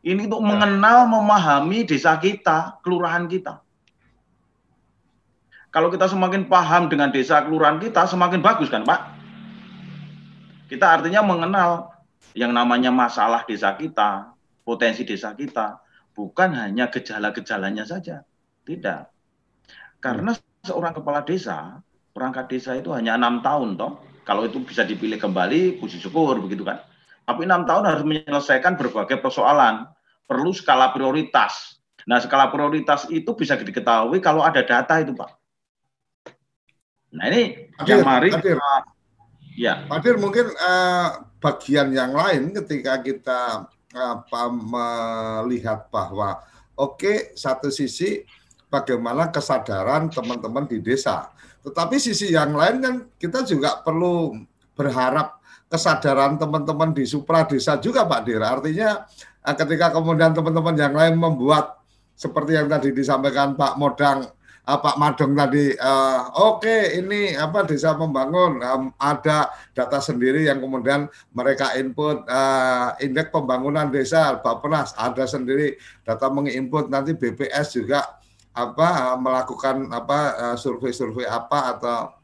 Ini 0.06 0.30
untuk 0.30 0.42
mengenal, 0.46 1.10
memahami 1.10 1.82
desa 1.82 2.18
kita, 2.22 2.78
kelurahan 2.86 3.26
kita. 3.26 3.62
Kalau 5.72 5.88
kita 5.88 6.12
semakin 6.12 6.46
paham 6.52 6.92
dengan 6.92 7.10
desa 7.10 7.42
kelurahan 7.42 7.80
kita, 7.82 8.06
semakin 8.06 8.44
bagus 8.44 8.68
kan, 8.68 8.84
Pak? 8.86 9.02
Kita 10.68 11.00
artinya 11.00 11.26
mengenal 11.26 11.96
yang 12.36 12.52
namanya 12.52 12.92
masalah 12.92 13.48
desa 13.48 13.72
kita, 13.80 14.36
potensi 14.72 15.04
desa 15.04 15.36
kita, 15.36 15.84
bukan 16.16 16.56
hanya 16.56 16.88
gejala-gejalanya 16.88 17.84
saja. 17.84 18.24
Tidak. 18.64 19.02
Karena 20.00 20.32
seorang 20.64 20.96
kepala 20.96 21.28
desa, 21.28 21.84
perangkat 22.16 22.48
desa 22.48 22.80
itu 22.80 22.96
hanya 22.96 23.20
enam 23.20 23.44
tahun, 23.44 23.76
toh. 23.76 24.00
Kalau 24.24 24.48
itu 24.48 24.64
bisa 24.64 24.88
dipilih 24.88 25.20
kembali, 25.20 25.84
puji 25.84 26.00
syukur, 26.00 26.40
begitu 26.40 26.64
kan. 26.64 26.80
Tapi 27.28 27.44
enam 27.44 27.68
tahun 27.68 27.84
harus 27.84 28.04
menyelesaikan 28.08 28.80
berbagai 28.80 29.20
persoalan. 29.20 29.92
Perlu 30.24 30.56
skala 30.56 30.96
prioritas. 30.96 31.84
Nah, 32.08 32.24
skala 32.24 32.48
prioritas 32.48 33.12
itu 33.12 33.36
bisa 33.36 33.60
diketahui 33.60 34.24
kalau 34.24 34.40
ada 34.40 34.64
data 34.64 35.04
itu, 35.04 35.12
Pak. 35.12 35.32
Nah, 37.12 37.28
ini 37.28 37.68
Hadir, 37.76 37.92
yang 37.92 38.08
mari 38.08 38.30
hadir. 38.32 38.56
kita- 38.56 38.88
ya. 39.60 39.84
Pak 39.84 40.00
Dir, 40.00 40.16
mungkin 40.16 40.48
eh, 40.48 41.08
bagian 41.44 41.92
yang 41.92 42.16
lain 42.16 42.56
ketika 42.64 43.04
kita 43.04 43.68
apa 43.92 44.48
melihat 44.52 45.92
bahwa 45.92 46.40
oke 46.80 47.36
satu 47.36 47.68
sisi 47.68 48.24
bagaimana 48.72 49.28
kesadaran 49.30 50.08
teman-teman 50.08 50.64
di 50.64 50.80
desa, 50.80 51.28
tetapi 51.62 52.00
sisi 52.00 52.32
yang 52.32 52.56
lain 52.56 52.78
kan 52.80 52.96
kita 53.20 53.44
juga 53.44 53.84
perlu 53.84 54.40
berharap 54.74 55.44
kesadaran 55.68 56.40
teman-teman 56.40 56.92
di 56.96 57.04
supra 57.08 57.44
desa 57.48 57.80
juga 57.80 58.08
Pak 58.08 58.22
Dir. 58.28 58.44
Artinya 58.44 59.08
eh, 59.44 59.56
ketika 59.56 59.92
kemudian 59.96 60.32
teman-teman 60.32 60.76
yang 60.76 60.96
lain 60.96 61.16
membuat 61.20 61.80
seperti 62.16 62.56
yang 62.60 62.68
tadi 62.68 62.92
disampaikan 62.96 63.56
Pak 63.56 63.76
Modang 63.80 64.28
eh, 64.68 64.80
Pak 64.80 64.96
Madong 65.02 65.34
tadi, 65.34 65.74
eh, 65.74 66.20
oke 66.38 66.98
ini 66.98 67.34
apa 67.38 67.66
desa 67.66 67.98
membangun 67.98 68.62
em, 68.62 68.84
ada 69.02 69.50
data 69.74 70.00
sendiri 70.02 70.46
yang 70.46 70.62
kemudian 70.62 71.10
mereka 71.34 71.74
input 71.78 72.26
eh, 72.28 72.88
indeks 73.06 73.34
pembangunan 73.34 73.90
desa 73.90 74.40
Bappenas 74.40 74.94
ada 74.98 75.26
sendiri 75.26 75.78
data 76.06 76.30
menginput. 76.30 76.90
Nanti 76.92 77.18
BPS 77.18 77.78
juga 77.82 78.22
apa 78.52 79.14
eh, 79.14 79.18
melakukan 79.18 79.90
apa 79.94 80.20
survei-survei 80.60 81.26
apa 81.26 81.78
atau 81.78 82.22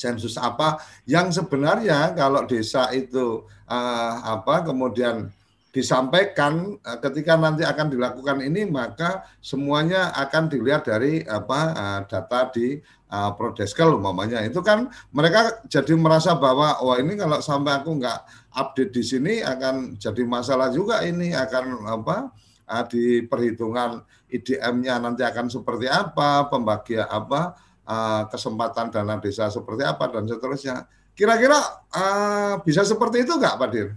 sensus 0.00 0.38
apa 0.40 0.80
yang 1.04 1.28
sebenarnya 1.28 2.14
kalau 2.16 2.46
desa 2.46 2.88
itu 2.94 3.44
eh, 3.68 4.14
apa 4.24 4.64
kemudian 4.64 5.28
disampaikan 5.70 6.78
eh, 6.82 6.98
ketika 6.98 7.38
nanti 7.38 7.62
akan 7.62 7.94
dilakukan 7.94 8.42
ini 8.42 8.66
maka 8.66 9.22
semuanya 9.38 10.10
akan 10.18 10.50
dilihat 10.50 10.90
dari 10.90 11.22
apa 11.22 11.60
eh, 11.74 12.00
data 12.10 12.40
di 12.50 12.68
uh, 13.10 13.30
Prodeskel 13.34 13.90
umpamanya 13.90 14.42
itu 14.46 14.62
kan 14.62 14.90
mereka 15.10 15.62
jadi 15.66 15.94
merasa 15.98 16.38
bahwa 16.38 16.78
wah 16.80 16.96
ini 16.98 17.18
kalau 17.18 17.42
sampai 17.42 17.82
aku 17.82 17.98
nggak 17.98 18.18
update 18.54 18.92
di 18.94 19.02
sini 19.02 19.34
akan 19.42 19.98
jadi 19.98 20.22
masalah 20.24 20.70
juga 20.70 21.02
ini 21.02 21.34
akan 21.34 21.90
apa 21.90 22.30
uh, 22.70 22.84
di 22.86 23.26
perhitungan 23.26 24.02
IDM-nya 24.30 25.02
nanti 25.02 25.26
akan 25.26 25.50
seperti 25.50 25.90
apa 25.90 26.46
pembagian 26.46 27.06
apa 27.10 27.58
uh, 27.86 28.22
kesempatan 28.30 28.94
dana 28.94 29.18
desa 29.18 29.50
seperti 29.50 29.82
apa 29.82 30.06
dan 30.06 30.30
seterusnya 30.30 30.86
kira-kira 31.18 31.58
uh, 31.90 32.62
bisa 32.62 32.86
seperti 32.86 33.26
itu 33.26 33.34
nggak 33.34 33.58
Pak 33.58 33.68
Dir? 33.74 33.90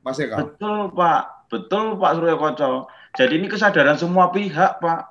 Mas 0.00 0.18
Eka? 0.20 0.36
Betul, 0.40 0.92
Pak. 0.96 1.50
Betul, 1.50 1.98
Pak 1.98 2.12
Surya 2.16 2.36
Koco. 2.38 2.72
Jadi 3.18 3.32
ini 3.42 3.46
kesadaran 3.50 3.98
semua 3.98 4.30
pihak, 4.30 4.78
Pak. 4.78 5.02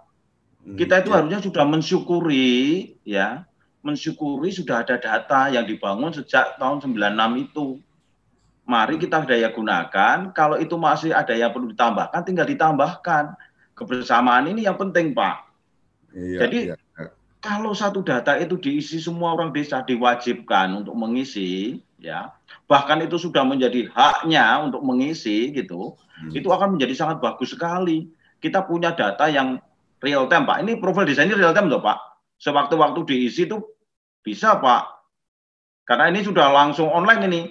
Kita 0.75 1.01
itu 1.01 1.09
ya. 1.11 1.15
harusnya 1.19 1.39
sudah 1.41 1.65
mensyukuri, 1.65 2.93
ya, 3.03 3.47
mensyukuri 3.81 4.51
sudah 4.51 4.83
ada 4.83 4.99
data 4.99 5.49
yang 5.49 5.63
dibangun 5.65 6.11
sejak 6.11 6.59
tahun 6.59 6.83
96 6.83 7.45
itu. 7.49 7.67
Mari 8.69 9.01
kita 9.01 9.25
daya 9.25 9.49
gunakan. 9.49 10.29
Kalau 10.35 10.61
itu 10.61 10.77
masih 10.77 11.09
ada 11.09 11.33
yang 11.33 11.49
perlu 11.49 11.73
ditambahkan, 11.73 12.21
tinggal 12.21 12.45
ditambahkan. 12.45 13.33
Kebersamaan 13.73 14.51
ini 14.51 14.67
yang 14.67 14.77
penting, 14.77 15.15
Pak. 15.15 15.47
Iya, 16.13 16.45
Jadi 16.45 16.59
iya. 16.69 16.75
kalau 17.41 17.73
satu 17.73 18.05
data 18.05 18.37
itu 18.37 18.59
diisi 18.61 19.01
semua 19.01 19.33
orang 19.33 19.55
desa 19.55 19.81
diwajibkan 19.81 20.85
untuk 20.85 20.93
mengisi, 20.93 21.81
ya, 21.99 22.31
bahkan 22.65 23.03
itu 23.03 23.19
sudah 23.19 23.43
menjadi 23.43 23.91
haknya 23.91 24.63
untuk 24.63 24.81
mengisi 24.81 25.51
gitu, 25.51 25.99
itu 26.31 26.47
akan 26.47 26.79
menjadi 26.79 26.95
sangat 26.95 27.17
bagus 27.19 27.53
sekali. 27.53 28.07
Kita 28.39 28.63
punya 28.63 28.95
data 28.95 29.27
yang 29.27 29.59
real 29.99 30.31
time, 30.31 30.47
Pak. 30.47 30.63
Ini 30.63 30.79
profil 30.79 31.03
desa 31.07 31.27
ini 31.27 31.35
real 31.35 31.51
time 31.51 31.67
loh, 31.67 31.83
Pak. 31.83 31.99
Sewaktu-waktu 32.39 32.99
diisi 33.03 33.47
itu 33.47 33.59
bisa, 34.23 34.55
Pak. 34.59 34.83
Karena 35.83 36.07
ini 36.07 36.23
sudah 36.23 36.47
langsung 36.55 36.87
online 36.87 37.21
ini, 37.27 37.41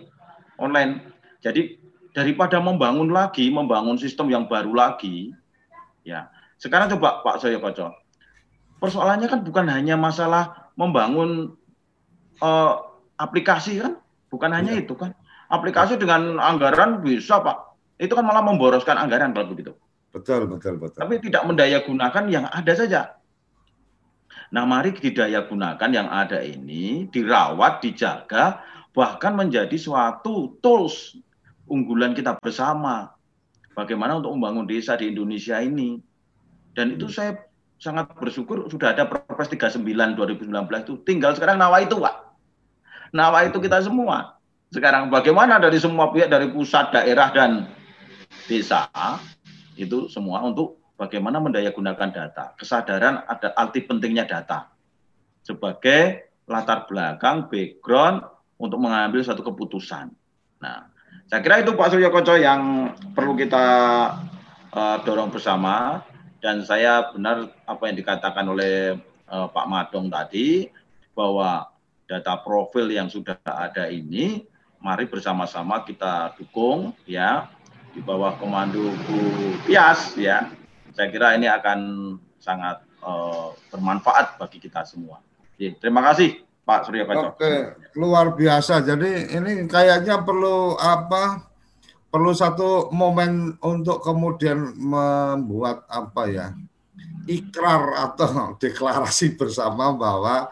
online. 0.57 1.12
Jadi 1.45 1.77
daripada 2.16 2.57
membangun 2.59 3.12
lagi, 3.12 3.53
membangun 3.53 4.01
sistem 4.01 4.33
yang 4.33 4.49
baru 4.49 4.73
lagi, 4.73 5.37
ya. 6.09 6.33
Sekarang 6.59 6.91
coba 6.91 7.23
Pak 7.23 7.39
Soyo 7.39 7.62
Koco, 7.62 7.95
persoalannya 8.83 9.29
kan 9.31 9.41
bukan 9.47 9.70
hanya 9.70 9.95
masalah 9.95 10.73
membangun 10.75 11.55
eh, 12.43 12.75
aplikasi 13.20 13.79
kan, 13.79 14.01
bukan 14.29 14.51
hanya 14.53 14.77
itu 14.77 14.95
kan. 14.95 15.13
Aplikasi 15.49 15.97
dengan 15.97 16.37
anggaran 16.37 17.01
bisa 17.01 17.41
Pak, 17.41 17.57
itu 17.97 18.13
kan 18.13 18.25
malah 18.25 18.45
memboroskan 18.45 19.01
anggaran 19.01 19.33
kalau 19.33 19.49
begitu. 19.49 19.73
Betul, 20.13 20.45
betul, 20.45 20.77
betul. 20.77 21.01
Tapi 21.01 21.21
tidak 21.25 21.43
mendaya 21.49 21.81
gunakan 21.85 22.25
yang 22.29 22.45
ada 22.49 22.73
saja. 22.77 23.17
Nah, 24.49 24.65
mari 24.65 24.97
didaya 24.97 25.45
gunakan 25.45 25.91
yang 25.93 26.09
ada 26.09 26.41
ini, 26.41 27.09
dirawat, 27.13 27.85
dijaga, 27.85 28.65
bahkan 28.97 29.37
menjadi 29.37 29.77
suatu 29.77 30.57
tools 30.65 31.17
unggulan 31.69 32.17
kita 32.17 32.37
bersama. 32.41 33.13
Bagaimana 33.77 34.19
untuk 34.19 34.35
membangun 34.35 34.67
desa 34.67 34.99
di 34.99 35.13
Indonesia 35.13 35.61
ini. 35.61 36.01
Dan 36.75 36.99
itu 36.99 37.07
saya 37.13 37.37
sangat 37.79 38.11
bersyukur 38.19 38.67
sudah 38.67 38.91
ada 38.91 39.07
Perpres 39.07 39.49
39 39.53 39.85
2019 40.19 40.51
itu. 40.83 40.95
Tinggal 41.07 41.39
sekarang 41.39 41.63
nawa 41.63 41.85
itu, 41.85 41.95
Pak. 42.01 42.28
Nawa 43.13 43.49
itu 43.49 43.59
kita 43.59 43.81
semua. 43.85 44.39
Sekarang 44.69 45.09
bagaimana 45.09 45.57
dari 45.57 45.81
semua 45.81 46.13
pihak 46.13 46.29
dari 46.29 46.53
pusat, 46.53 46.93
daerah 46.93 47.33
dan 47.33 47.73
desa 48.45 48.89
itu 49.81 50.13
semua 50.13 50.45
untuk 50.45 50.77
bagaimana 51.01 51.41
mendayagunakan 51.41 52.11
data. 52.13 52.53
Kesadaran 52.59 53.25
ada 53.25 53.57
arti 53.57 53.81
pentingnya 53.87 54.29
data 54.29 54.69
sebagai 55.41 56.29
latar 56.45 56.85
belakang, 56.85 57.49
background 57.49 58.25
untuk 58.61 58.83
mengambil 58.83 59.25
satu 59.25 59.41
keputusan. 59.41 60.13
Nah, 60.61 60.91
saya 61.31 61.41
kira 61.41 61.65
itu 61.65 61.73
Pak 61.73 61.89
Suryo 61.93 62.11
Koco 62.13 62.35
yang 62.37 62.93
perlu 63.17 63.39
kita 63.39 63.65
uh, 64.75 64.97
dorong 65.07 65.33
bersama 65.33 66.05
dan 66.45 66.65
saya 66.67 67.09
benar 67.15 67.49
apa 67.65 67.83
yang 67.89 67.97
dikatakan 67.97 68.45
oleh 68.49 68.99
uh, 69.31 69.47
Pak 69.49 69.67
Madong 69.69 70.09
tadi 70.11 70.69
bahwa 71.17 71.69
data 72.09 72.41
profil 72.41 72.89
yang 72.89 73.13
sudah 73.13 73.37
ada 73.45 73.93
ini 73.93 74.49
mari 74.81 75.05
bersama-sama 75.05 75.85
kita 75.85 76.33
dukung 76.41 76.97
ya 77.05 77.53
di 77.93 78.01
bawah 78.01 78.41
komando 78.41 78.89
Bu 79.05 79.21
Pias 79.69 80.17
ya. 80.17 80.49
Saya 80.97 81.13
kira 81.13 81.37
ini 81.37 81.47
akan 81.47 81.79
sangat 82.41 82.81
uh, 83.05 83.53
bermanfaat 83.71 84.41
bagi 84.41 84.59
kita 84.59 84.83
semua. 84.89 85.21
Jadi, 85.61 85.79
terima 85.79 86.01
kasih 86.11 86.43
Pak 86.65 86.89
Surya 86.89 87.05
Koco. 87.05 87.37
Oke, 87.37 87.77
luar 87.95 88.33
biasa. 88.35 88.83
Jadi 88.83 89.37
ini 89.37 89.69
kayaknya 89.69 90.25
perlu 90.25 90.75
apa? 90.81 91.45
Perlu 92.09 92.33
satu 92.33 92.89
momen 92.89 93.61
untuk 93.61 94.01
kemudian 94.01 94.73
membuat 94.81 95.85
apa 95.93 96.25
ya? 96.33 96.49
ikrar 97.29 97.93
atau 98.09 98.31
deklarasi 98.63 99.37
bersama 99.37 99.93
bahwa 99.93 100.49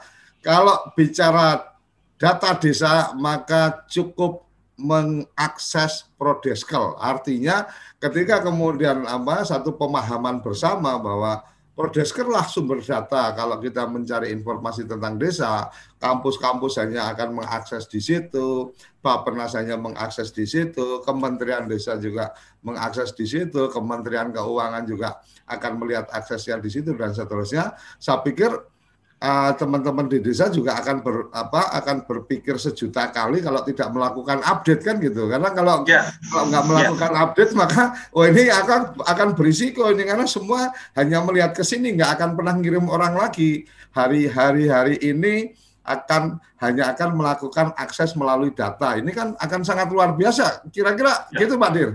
kalau 0.47 0.95
bicara 0.95 1.75
data 2.15 2.55
desa 2.55 3.11
maka 3.19 3.83
cukup 3.91 4.47
mengakses 4.79 6.07
prodeskel. 6.15 6.95
Artinya 7.03 7.67
ketika 7.99 8.45
kemudian 8.45 9.03
apa 9.09 9.43
satu 9.43 9.75
pemahaman 9.75 10.45
bersama 10.45 11.01
bahwa 11.01 11.43
prodeskel 11.77 12.29
lah 12.29 12.45
sumber 12.49 12.81
data 12.81 13.37
kalau 13.37 13.59
kita 13.59 13.85
mencari 13.89 14.31
informasi 14.33 14.87
tentang 14.89 15.19
desa, 15.19 15.69
kampus-kampus 15.99 16.79
hanya 16.81 17.11
akan 17.13 17.43
mengakses 17.43 17.89
di 17.89 18.01
situ, 18.01 18.73
Bapenas 19.01 19.53
hanya 19.59 19.77
mengakses 19.77 20.33
di 20.33 20.49
situ, 20.49 21.05
Kementerian 21.05 21.69
Desa 21.69 22.01
juga 22.01 22.33
mengakses 22.65 23.13
di 23.13 23.29
situ, 23.29 23.69
Kementerian 23.69 24.33
Keuangan 24.33 24.85
juga 24.89 25.21
akan 25.47 25.73
melihat 25.79 26.09
aksesnya 26.13 26.61
di 26.61 26.73
situ 26.73 26.97
dan 26.97 27.13
seterusnya. 27.13 27.77
Saya 28.01 28.25
pikir 28.25 28.76
eh, 29.21 29.51
teman-teman 29.57 30.07
di 30.07 30.19
desa 30.21 30.53
juga 30.53 30.77
akan 30.77 30.97
ber, 31.01 31.17
apa 31.33 31.73
akan 31.81 32.05
berpikir 32.05 32.61
sejuta 32.61 33.09
kali 33.11 33.41
kalau 33.41 33.65
tidak 33.65 33.89
melakukan 33.93 34.45
update 34.45 34.83
kan 34.85 34.97
gitu. 35.01 35.29
Karena 35.29 35.51
kalau 35.53 35.85
yeah. 35.89 36.09
kalau 36.29 36.45
nggak 36.53 36.65
melakukan 36.69 37.13
yeah. 37.13 37.23
update 37.25 37.53
maka 37.57 37.83
oh 38.13 38.25
ini 38.25 38.49
akan 38.53 38.97
akan 39.01 39.29
berisiko 39.33 39.89
ini. 39.89 40.05
Karena 40.05 40.27
semua 40.29 40.73
hanya 40.97 41.25
melihat 41.25 41.57
ke 41.57 41.65
sini 41.65 41.97
nggak 41.97 42.21
akan 42.21 42.31
pernah 42.37 42.55
ngirim 42.57 42.87
orang 42.89 43.17
lagi. 43.17 43.65
Hari-hari 43.97 44.69
hari 44.69 44.97
ini 45.01 45.57
akan 45.87 46.37
hanya 46.61 46.93
akan 46.93 47.17
melakukan 47.17 47.67
akses 47.79 48.13
melalui 48.19 48.53
data. 48.53 48.99
Ini 48.99 49.09
kan 49.15 49.33
akan 49.39 49.61
sangat 49.65 49.89
luar 49.89 50.13
biasa. 50.13 50.69
Kira-kira 50.69 51.31
yeah. 51.33 51.39
gitu 51.41 51.57
Pak 51.57 51.71
Dir? 51.73 51.91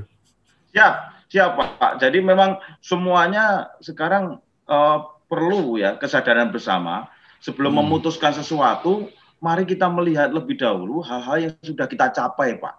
Siap 0.72 0.94
siap 1.32 1.56
Pak. 1.56 2.04
Jadi 2.04 2.20
memang 2.20 2.60
semuanya 2.84 3.72
sekarang 3.80 4.44
uh, 4.68 5.00
perlu 5.32 5.80
ya 5.80 5.96
kesadaran 5.96 6.52
bersama 6.52 7.08
sebelum 7.42 7.74
hmm. 7.76 7.82
memutuskan 7.84 8.32
sesuatu, 8.32 9.10
mari 9.42 9.66
kita 9.66 9.90
melihat 9.90 10.30
lebih 10.30 10.62
dahulu 10.62 11.02
hal-hal 11.02 11.50
yang 11.50 11.54
sudah 11.66 11.90
kita 11.90 12.14
capai, 12.14 12.62
Pak. 12.62 12.78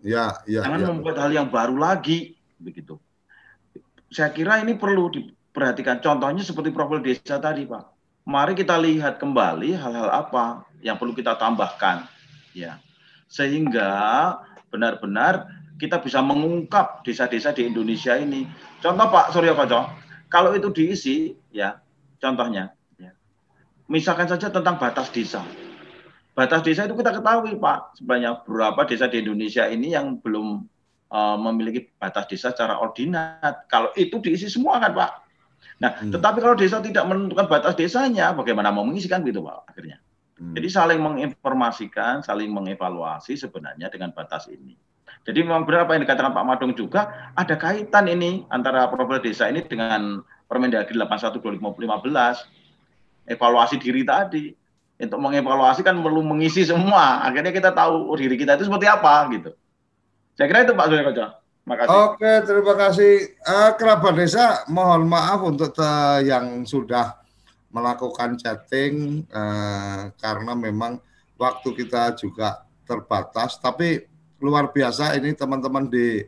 Ya, 0.00 0.40
ya. 0.48 0.64
Jangan 0.64 0.80
ya. 0.80 0.88
membuat 0.88 1.16
hal 1.20 1.30
yang 1.30 1.46
baru 1.52 1.76
lagi, 1.76 2.34
begitu. 2.56 2.96
Saya 4.08 4.32
kira 4.32 4.58
ini 4.64 4.74
perlu 4.74 5.12
diperhatikan. 5.12 6.00
Contohnya 6.00 6.40
seperti 6.40 6.72
profil 6.72 7.04
desa 7.04 7.36
tadi, 7.36 7.68
Pak. 7.68 7.84
Mari 8.24 8.56
kita 8.56 8.80
lihat 8.80 9.20
kembali 9.20 9.76
hal-hal 9.76 10.08
apa 10.08 10.64
yang 10.80 10.96
perlu 10.96 11.12
kita 11.12 11.36
tambahkan, 11.36 12.08
ya, 12.56 12.80
sehingga 13.28 14.36
benar-benar 14.72 15.50
kita 15.80 16.00
bisa 16.00 16.20
mengungkap 16.20 17.04
desa-desa 17.04 17.52
di 17.52 17.68
Indonesia 17.68 18.16
ini. 18.16 18.44
Contoh 18.80 19.08
Pak 19.08 19.32
Surya 19.32 19.56
Koco, 19.56 19.88
kalau 20.28 20.52
itu 20.52 20.68
diisi, 20.72 21.32
ya 21.48 21.80
contohnya, 22.20 22.70
ya, 22.70 22.79
misalkan 23.90 24.30
saja 24.30 24.48
tentang 24.48 24.78
batas 24.78 25.10
desa. 25.10 25.42
Batas 26.32 26.62
desa 26.62 26.86
itu 26.86 26.94
kita 26.94 27.10
ketahui 27.10 27.58
Pak, 27.58 27.98
sebanyak 27.98 28.46
berapa 28.46 28.80
desa 28.86 29.10
di 29.10 29.18
Indonesia 29.20 29.66
ini 29.66 29.92
yang 29.92 30.22
belum 30.22 30.62
uh, 31.10 31.36
memiliki 31.36 31.90
batas 31.98 32.30
desa 32.30 32.54
secara 32.54 32.78
ordinat. 32.78 33.66
Kalau 33.66 33.90
itu 33.98 34.22
diisi 34.22 34.46
semua 34.46 34.78
kan 34.78 34.94
Pak. 34.94 35.12
Nah, 35.82 35.90
hmm. 35.98 36.14
tetapi 36.14 36.38
kalau 36.38 36.56
desa 36.56 36.78
tidak 36.78 37.04
menentukan 37.04 37.50
batas 37.50 37.74
desanya, 37.74 38.30
bagaimana 38.32 38.70
mau 38.70 38.86
mengisikan 38.86 39.26
gitu 39.26 39.42
Pak 39.42 39.74
akhirnya. 39.74 39.98
Hmm. 40.38 40.54
Jadi 40.54 40.68
saling 40.70 41.00
menginformasikan, 41.02 42.22
saling 42.22 42.48
mengevaluasi 42.48 43.34
sebenarnya 43.36 43.90
dengan 43.90 44.14
batas 44.14 44.46
ini. 44.48 44.78
Jadi 45.26 45.44
memang 45.44 45.68
benar 45.68 45.84
apa 45.84 45.98
yang 45.98 46.06
dikatakan 46.06 46.32
Pak 46.32 46.46
Madong 46.46 46.72
juga 46.78 47.32
ada 47.36 47.58
kaitan 47.58 48.08
ini 48.08 48.46
antara 48.48 48.88
profil 48.88 49.20
desa 49.20 49.50
ini 49.50 49.60
dengan 49.66 50.22
Permendagri 50.48 50.96
81 50.96 51.42
2015 51.42 52.59
evaluasi 53.30 53.78
diri 53.78 54.02
tadi. 54.02 54.50
Untuk 55.00 55.16
mengevaluasi 55.16 55.80
kan 55.80 55.96
perlu 55.96 56.20
mengisi 56.20 56.66
semua. 56.66 57.24
Akhirnya 57.24 57.54
kita 57.54 57.72
tahu 57.72 58.10
oh, 58.10 58.16
diri 58.18 58.36
kita 58.36 58.58
itu 58.58 58.68
seperti 58.68 58.84
apa 58.84 59.30
gitu. 59.32 59.50
Saya 60.36 60.46
kira 60.50 60.66
itu 60.66 60.74
Pak 60.76 60.86
Surya 60.90 61.04
Koco. 61.08 61.26
Makasih. 61.64 61.98
Oke, 62.10 62.32
terima 62.44 62.74
kasih. 62.76 63.12
Uh, 63.40 63.70
kerabat 63.78 64.14
desa, 64.18 64.66
mohon 64.68 65.06
maaf 65.08 65.40
untuk 65.40 65.72
yang 66.26 66.66
sudah 66.68 67.16
melakukan 67.70 68.34
chatting 68.36 69.24
uh, 69.30 70.10
karena 70.18 70.52
memang 70.52 70.98
waktu 71.38 71.68
kita 71.72 72.18
juga 72.18 72.66
terbatas. 72.84 73.56
Tapi 73.56 74.04
luar 74.42 74.72
biasa 74.72 75.16
ini 75.16 75.32
teman-teman 75.32 75.86
di 75.88 76.24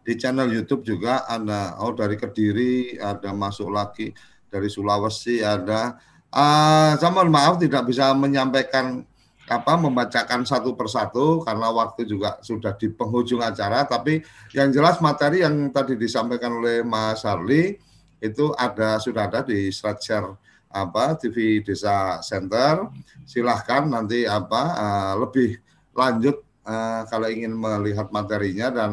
di 0.00 0.12
channel 0.16 0.48
YouTube 0.48 0.82
juga 0.82 1.28
ada 1.28 1.76
oh 1.84 1.92
dari 1.92 2.16
Kediri 2.16 2.96
ada 2.96 3.30
masuk 3.36 3.68
lagi 3.68 4.10
dari 4.50 4.68
Sulawesi 4.68 5.40
ada. 5.40 5.96
Uh, 6.30 6.94
saya 6.98 7.10
mohon 7.10 7.30
maaf 7.30 7.58
tidak 7.58 7.90
bisa 7.90 8.10
menyampaikan 8.14 9.02
apa 9.50 9.74
membacakan 9.74 10.46
satu 10.46 10.78
persatu 10.78 11.42
karena 11.42 11.74
waktu 11.74 12.06
juga 12.06 12.38
sudah 12.38 12.70
di 12.78 12.86
penghujung 12.90 13.42
acara. 13.42 13.82
Tapi 13.82 14.22
yang 14.54 14.70
jelas 14.70 15.02
materi 15.02 15.42
yang 15.42 15.74
tadi 15.74 15.98
disampaikan 15.98 16.62
oleh 16.62 16.86
Mas 16.86 17.26
Harli 17.26 17.74
itu 18.22 18.54
ada 18.54 19.02
sudah 19.02 19.26
ada 19.26 19.42
di 19.42 19.74
share 19.74 20.30
apa 20.70 21.18
TV 21.18 21.66
Desa 21.66 22.22
Center. 22.22 22.86
Silahkan 23.26 23.90
nanti 23.90 24.22
apa 24.22 24.62
uh, 24.78 25.14
lebih 25.18 25.58
lanjut 25.98 26.46
uh, 26.62 27.02
kalau 27.10 27.26
ingin 27.26 27.50
melihat 27.50 28.06
materinya. 28.14 28.70
Dan 28.70 28.90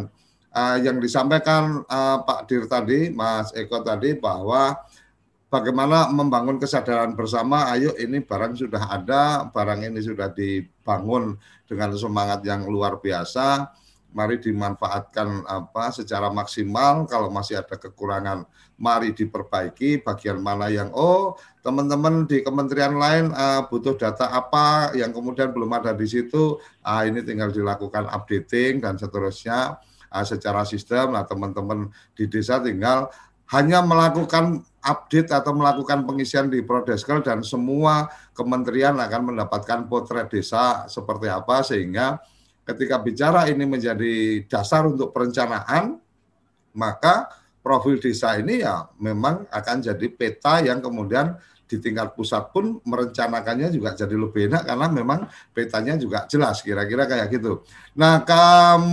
uh, 0.57 0.77
yang 0.81 0.97
disampaikan 0.97 1.85
uh, 1.85 2.25
Pak 2.25 2.49
Dir 2.49 2.65
tadi, 2.65 3.13
Mas 3.13 3.53
Eko 3.53 3.85
tadi 3.85 4.17
bahwa 4.17 4.73
bagaimana 5.47 6.11
membangun 6.11 6.59
kesadaran 6.59 7.15
bersama. 7.15 7.71
Ayo 7.71 7.95
ini 7.99 8.23
barang 8.23 8.55
sudah 8.55 8.91
ada, 8.91 9.47
barang 9.51 9.87
ini 9.87 9.99
sudah 10.03 10.31
dibangun 10.31 11.39
dengan 11.67 11.95
semangat 11.95 12.43
yang 12.43 12.67
luar 12.67 12.99
biasa. 12.99 13.71
Mari 14.07 14.39
dimanfaatkan 14.39 15.45
apa 15.45 15.91
secara 15.91 16.31
maksimal. 16.31 17.05
Kalau 17.11 17.27
masih 17.27 17.59
ada 17.59 17.75
kekurangan, 17.75 18.47
mari 18.79 19.11
diperbaiki. 19.11 20.01
Bagian 20.01 20.39
mana 20.39 20.71
yang 20.71 20.89
oh 20.95 21.35
teman-teman 21.61 22.23
di 22.25 22.39
kementerian 22.41 22.95
lain 22.95 23.35
uh, 23.35 23.67
butuh 23.67 23.99
data 23.99 24.31
apa 24.31 24.95
yang 24.95 25.11
kemudian 25.11 25.51
belum 25.51 25.69
ada 25.75 25.91
di 25.91 26.07
situ, 26.07 26.55
uh, 26.87 27.03
ini 27.03 27.21
tinggal 27.21 27.51
dilakukan 27.51 28.07
updating 28.07 28.79
dan 28.79 28.95
seterusnya 28.95 29.77
uh, 30.09 30.25
secara 30.25 30.63
sistem. 30.63 31.13
Nah 31.13 31.27
teman-teman 31.27 31.91
di 32.15 32.25
desa 32.31 32.63
tinggal 32.63 33.11
hanya 33.51 33.79
melakukan 33.79 34.63
update 34.83 35.31
atau 35.31 35.51
melakukan 35.55 36.07
pengisian 36.07 36.47
di 36.47 36.63
Prodeskel 36.63 37.19
dan 37.23 37.43
semua 37.43 38.07
kementerian 38.31 38.95
akan 38.95 39.33
mendapatkan 39.35 39.87
potret 39.87 40.31
desa 40.31 40.87
seperti 40.87 41.27
apa 41.27 41.63
sehingga 41.63 42.19
ketika 42.67 42.99
bicara 42.99 43.47
ini 43.47 43.63
menjadi 43.63 44.43
dasar 44.47 44.87
untuk 44.87 45.11
perencanaan 45.11 45.99
maka 46.75 47.31
profil 47.63 47.99
desa 47.99 48.39
ini 48.39 48.63
ya 48.63 48.87
memang 48.99 49.47
akan 49.51 49.77
jadi 49.83 50.07
peta 50.11 50.63
yang 50.63 50.79
kemudian 50.79 51.35
di 51.67 51.83
tingkat 51.83 52.15
pusat 52.15 52.47
pun 52.55 52.79
merencanakannya 52.87 53.67
juga 53.75 53.91
jadi 53.91 54.15
lebih 54.15 54.47
enak 54.47 54.63
karena 54.71 54.87
memang 54.87 55.19
petanya 55.51 55.99
juga 55.99 56.23
jelas 56.23 56.63
kira-kira 56.63 57.03
kayak 57.03 57.27
gitu. 57.27 57.67
Nah, 57.99 58.23
ke 58.23 58.41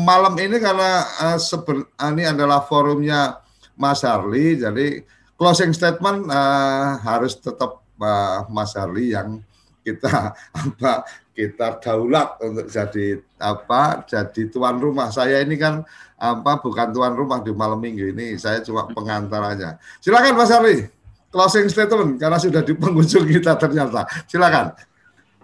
malam 0.03 0.35
ini 0.43 0.59
karena 0.59 1.07
uh, 1.39 2.11
ini 2.11 2.27
adalah 2.27 2.67
forumnya 2.67 3.44
Mas 3.75 4.07
Harli, 4.07 4.59
jadi 4.59 5.03
closing 5.35 5.75
statement 5.75 6.31
uh, 6.31 6.99
harus 7.03 7.35
tetap 7.39 7.83
uh, 7.99 8.47
Mas 8.51 8.75
Harli 8.79 9.15
yang 9.15 9.43
kita 9.85 10.33
apa 10.65 11.05
kita 11.35 11.83
daulat 11.83 12.39
untuk 12.41 12.71
jadi 12.71 13.21
apa 13.43 14.07
jadi 14.07 14.43
tuan 14.49 14.79
rumah. 14.79 15.11
Saya 15.11 15.43
ini 15.43 15.59
kan 15.59 15.83
apa 16.15 16.63
bukan 16.63 16.95
tuan 16.95 17.13
rumah 17.19 17.43
di 17.43 17.51
malam 17.51 17.83
minggu 17.83 18.15
ini. 18.15 18.39
Saya 18.39 18.63
cuma 18.63 18.87
pengantar 18.87 19.43
aja. 19.43 19.77
Silakan 19.99 20.39
Mas 20.39 20.55
Arli 20.55 20.95
closing 21.35 21.67
statement 21.67 22.23
karena 22.23 22.39
sudah 22.39 22.63
di 22.63 22.79
penghujung 22.79 23.27
kita 23.27 23.59
ternyata. 23.59 24.07
Silakan. 24.31 24.71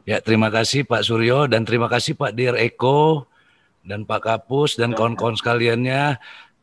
Ya 0.07 0.23
terima 0.23 0.47
kasih 0.49 0.87
Pak 0.87 1.03
Suryo 1.03 1.51
dan 1.51 1.67
terima 1.67 1.91
kasih 1.91 2.15
Pak 2.15 2.39
Dir 2.39 2.55
Eko 2.55 3.27
dan 3.83 4.07
Pak 4.07 4.23
Kapus 4.23 4.79
dan 4.79 4.95
kawan-kawan 4.95 5.35
sekaliannya 5.35 6.15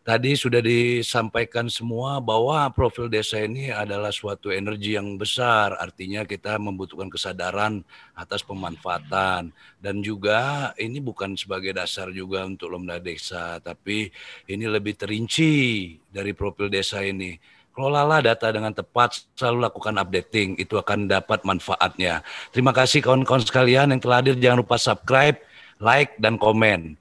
Tadi 0.08 0.40
sudah 0.40 0.64
disampaikan 0.64 1.68
semua 1.68 2.24
bahwa 2.24 2.64
profil 2.72 3.12
desa 3.12 3.44
ini 3.44 3.76
adalah 3.76 4.08
suatu 4.08 4.48
energi 4.56 4.96
yang 4.96 5.20
besar, 5.20 5.76
artinya 5.76 6.24
kita 6.24 6.56
membutuhkan 6.56 7.12
kesadaran 7.12 7.84
atas 8.16 8.40
pemanfaatan. 8.40 9.52
Dan 9.84 10.00
juga 10.00 10.72
ini 10.80 11.04
bukan 11.04 11.36
sebagai 11.36 11.76
dasar 11.76 12.08
juga 12.16 12.48
untuk 12.48 12.72
lomba 12.72 13.04
desa, 13.04 13.60
tapi 13.60 14.08
ini 14.48 14.64
lebih 14.72 14.96
terinci 14.96 16.00
dari 16.08 16.32
profil 16.32 16.72
desa 16.72 17.04
ini. 17.04 17.36
Kelolalah 17.76 18.24
data 18.24 18.48
dengan 18.48 18.72
tepat, 18.72 19.28
selalu 19.36 19.68
lakukan 19.68 20.00
updating, 20.00 20.56
itu 20.56 20.80
akan 20.80 21.12
dapat 21.12 21.44
manfaatnya. 21.44 22.24
Terima 22.56 22.72
kasih 22.72 23.04
kawan-kawan 23.04 23.44
sekalian 23.44 23.92
yang 23.92 24.00
telah 24.00 24.24
hadir, 24.24 24.40
jangan 24.40 24.64
lupa 24.64 24.80
subscribe, 24.80 25.36
like, 25.84 26.16
dan 26.16 26.40
komen 26.40 26.96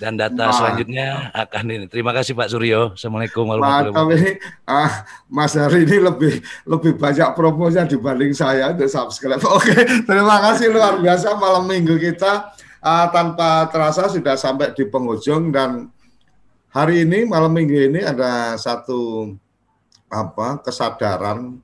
dan 0.00 0.16
data 0.16 0.48
nah. 0.48 0.56
selanjutnya 0.56 1.28
akan 1.36 1.64
ini. 1.68 1.86
Terima 1.86 2.16
kasih 2.16 2.32
Pak 2.32 2.48
Suryo. 2.48 2.96
Assalamualaikum 2.96 3.44
warahmatullahi 3.44 3.92
wabarakatuh. 3.92 4.64
Ah, 4.64 5.04
Mas 5.28 5.52
Hari 5.52 5.84
ini 5.84 6.00
lebih 6.00 6.40
lebih 6.64 6.96
banyak 6.96 7.36
promonya 7.36 7.84
dibanding 7.84 8.32
saya 8.32 8.72
untuk 8.72 8.88
subscribe. 8.88 9.44
Oke, 9.60 9.76
terima 10.08 10.40
kasih 10.40 10.72
luar 10.72 10.96
biasa 11.04 11.36
malam 11.36 11.68
minggu 11.68 12.00
kita 12.00 12.48
uh, 12.80 13.06
tanpa 13.12 13.68
terasa 13.68 14.08
sudah 14.08 14.40
sampai 14.40 14.72
di 14.72 14.88
penghujung 14.88 15.52
dan 15.52 15.92
hari 16.72 17.04
ini 17.04 17.28
malam 17.28 17.52
minggu 17.52 17.92
ini 17.92 18.00
ada 18.00 18.56
satu 18.56 19.36
apa 20.08 20.64
kesadaran 20.64 21.60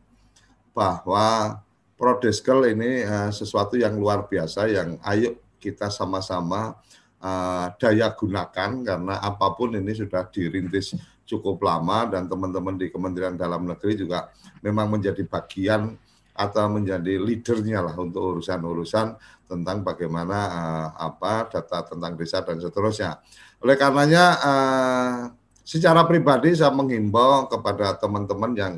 bahwa 0.77 1.57
Prodeskel 1.97 2.77
ini 2.77 3.01
uh, 3.09 3.33
sesuatu 3.33 3.81
yang 3.81 3.97
luar 3.97 4.29
biasa 4.29 4.69
yang 4.69 5.01
ayo 5.09 5.41
kita 5.57 5.89
sama-sama 5.89 6.77
uh, 7.23 7.73
daya 7.77 8.13
gunakan 8.13 8.71
karena 8.85 9.15
apa 9.21 9.47
pun 9.57 9.77
ini 9.77 9.93
sudah 9.93 10.29
dirintis 10.29 10.97
cukup 11.27 11.59
lama 11.67 12.07
dan 12.07 12.31
teman-teman 12.31 12.79
di 12.79 12.89
Kementerian 12.89 13.35
Dalam 13.35 13.67
Negeri 13.67 13.99
juga 13.99 14.31
memang 14.63 14.99
menjadi 14.99 15.27
bagian 15.27 15.99
atau 16.37 16.69
menjadi 16.69 17.17
leadernya 17.17 17.81
lah 17.81 17.95
untuk 17.97 18.37
urusan-urusan 18.37 19.17
tentang 19.49 19.81
bagaimana 19.81 20.39
uh, 20.53 20.89
apa 21.01 21.49
data 21.49 21.83
tentang 21.87 22.13
desa 22.15 22.45
dan 22.45 22.61
seterusnya. 22.61 23.19
Oleh 23.65 23.75
karenanya 23.81 24.25
uh, 24.37 25.19
secara 25.65 26.05
pribadi 26.05 26.53
saya 26.53 26.71
menghimbau 26.71 27.49
kepada 27.49 27.97
teman-teman 27.97 28.53
yang 28.53 28.75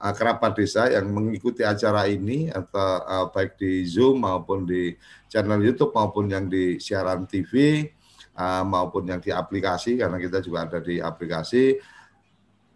uh, 0.00 0.14
kerabat 0.16 0.56
desa 0.56 0.88
yang 0.88 1.06
mengikuti 1.12 1.62
acara 1.62 2.08
ini 2.08 2.48
atau 2.48 2.88
uh, 3.04 3.26
baik 3.30 3.60
di 3.60 3.84
Zoom 3.84 4.24
maupun 4.24 4.64
di 4.64 4.96
channel 5.32 5.64
YouTube 5.64 5.96
maupun 5.96 6.28
yang 6.28 6.44
di 6.52 6.76
siaran 6.76 7.24
TV 7.24 7.88
uh, 8.36 8.60
maupun 8.68 9.08
yang 9.08 9.16
di 9.24 9.32
aplikasi 9.32 9.96
karena 9.96 10.20
kita 10.20 10.44
juga 10.44 10.68
ada 10.68 10.78
di 10.84 11.00
aplikasi 11.00 11.80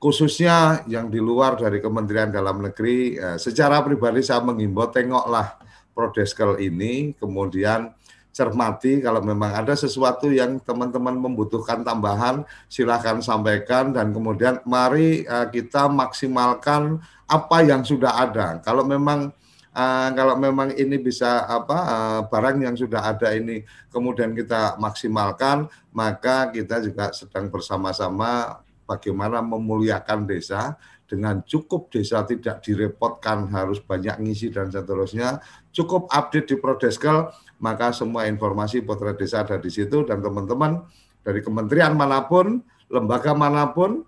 khususnya 0.00 0.88
yang 0.88 1.12
di 1.12 1.20
luar 1.20 1.60
dari 1.60 1.84
Kementerian 1.84 2.32
Dalam 2.32 2.64
Negeri 2.64 3.20
uh, 3.20 3.36
secara 3.36 3.84
pribadi 3.84 4.24
saya 4.24 4.40
menghimbau 4.40 4.88
tengoklah 4.88 5.60
Prodeskel 5.92 6.56
ini 6.64 7.12
kemudian 7.20 7.92
cermati 8.36 9.00
kalau 9.00 9.24
memang 9.24 9.48
ada 9.64 9.72
sesuatu 9.72 10.28
yang 10.28 10.60
teman-teman 10.60 11.16
membutuhkan 11.16 11.80
tambahan 11.80 12.44
silahkan 12.68 13.24
sampaikan 13.24 13.96
dan 13.96 14.12
kemudian 14.12 14.60
mari 14.68 15.24
uh, 15.24 15.48
kita 15.48 15.88
maksimalkan 15.88 17.00
apa 17.24 17.58
yang 17.64 17.80
sudah 17.80 18.12
ada. 18.28 18.60
Kalau 18.60 18.84
memang 18.84 19.32
uh, 19.76 20.08
kalau 20.16 20.40
memang 20.40 20.72
ini 20.72 20.96
bisa 20.96 21.44
apa 21.44 21.78
uh, 21.84 22.20
barang 22.32 22.64
yang 22.64 22.72
sudah 22.72 23.04
ada 23.04 23.36
ini 23.36 23.60
kemudian 23.92 24.32
kita 24.32 24.80
maksimalkan 24.80 25.68
maka 25.92 26.48
kita 26.48 26.80
juga 26.80 27.12
sedang 27.12 27.52
bersama-sama 27.52 28.64
bagaimana 28.86 29.42
memuliakan 29.42 30.24
desa. 30.24 30.78
Dengan 31.06 31.38
cukup 31.46 31.86
desa 31.86 32.26
tidak 32.26 32.66
direpotkan 32.66 33.46
harus 33.54 33.78
banyak 33.78 34.18
ngisi 34.26 34.50
dan 34.50 34.74
seterusnya. 34.74 35.38
Cukup 35.70 36.10
update 36.10 36.50
di 36.50 36.56
Prodeskel 36.58 37.30
maka 37.62 37.94
semua 37.94 38.26
informasi 38.26 38.82
potret 38.82 39.14
desa 39.14 39.46
ada 39.46 39.54
di 39.54 39.70
situ. 39.70 40.02
Dan 40.02 40.18
teman-teman 40.18 40.82
dari 41.22 41.46
kementerian 41.46 41.94
mana 41.94 42.26
pun, 42.26 42.58
lembaga 42.90 43.38
mana 43.38 43.70
pun, 43.70 44.02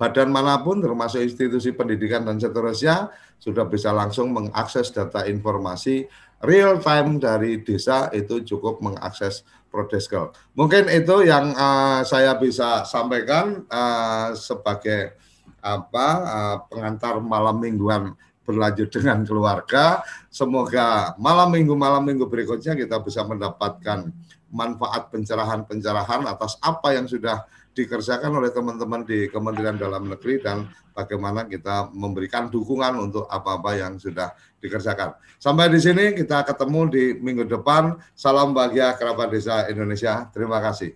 badan 0.00 0.32
mana 0.32 0.64
pun 0.64 0.80
termasuk 0.80 1.20
institusi 1.20 1.76
pendidikan 1.76 2.24
dan 2.24 2.40
seterusnya 2.40 3.12
sudah 3.36 3.68
bisa 3.68 3.92
langsung 3.92 4.32
mengakses 4.32 4.88
data 4.88 5.28
informasi 5.28 6.08
real 6.40 6.80
time 6.80 7.20
dari 7.20 7.60
desa 7.60 8.08
itu 8.16 8.40
cukup 8.40 8.80
mengakses 8.80 9.44
Prodeskel. 9.70 10.34
Mungkin 10.58 10.90
itu 10.90 11.22
yang 11.22 11.54
uh, 11.54 12.02
saya 12.02 12.34
bisa 12.34 12.82
sampaikan 12.82 13.62
uh, 13.70 14.34
sebagai 14.34 15.14
apa 15.62 16.08
uh, 16.26 16.56
pengantar 16.66 17.22
malam 17.22 17.62
mingguan 17.62 18.18
berlanjut 18.42 18.90
dengan 18.98 19.22
keluarga. 19.22 20.02
Semoga 20.26 21.14
malam 21.22 21.54
minggu 21.54 21.78
malam 21.78 22.02
minggu 22.02 22.26
berikutnya 22.26 22.74
kita 22.74 22.98
bisa 22.98 23.22
mendapatkan 23.22 24.10
manfaat 24.50 25.06
pencerahan-pencerahan 25.14 26.26
atas 26.26 26.58
apa 26.58 26.98
yang 26.98 27.06
sudah 27.06 27.46
dikerjakan 27.74 28.42
oleh 28.42 28.50
teman-teman 28.50 29.06
di 29.06 29.30
Kementerian 29.30 29.78
Dalam 29.78 30.10
Negeri 30.10 30.42
dan 30.42 30.66
bagaimana 30.90 31.46
kita 31.46 31.90
memberikan 31.94 32.50
dukungan 32.50 32.98
untuk 32.98 33.24
apa-apa 33.30 33.78
yang 33.78 33.96
sudah 33.96 34.34
dikerjakan. 34.58 35.16
Sampai 35.40 35.72
di 35.72 35.80
sini 35.80 36.12
kita 36.12 36.44
ketemu 36.44 36.80
di 36.90 37.04
minggu 37.16 37.48
depan. 37.48 37.96
Salam 38.12 38.52
bahagia 38.52 38.94
kerabat 38.98 39.32
desa 39.32 39.70
Indonesia. 39.70 40.28
Terima 40.34 40.60
kasih. 40.60 40.92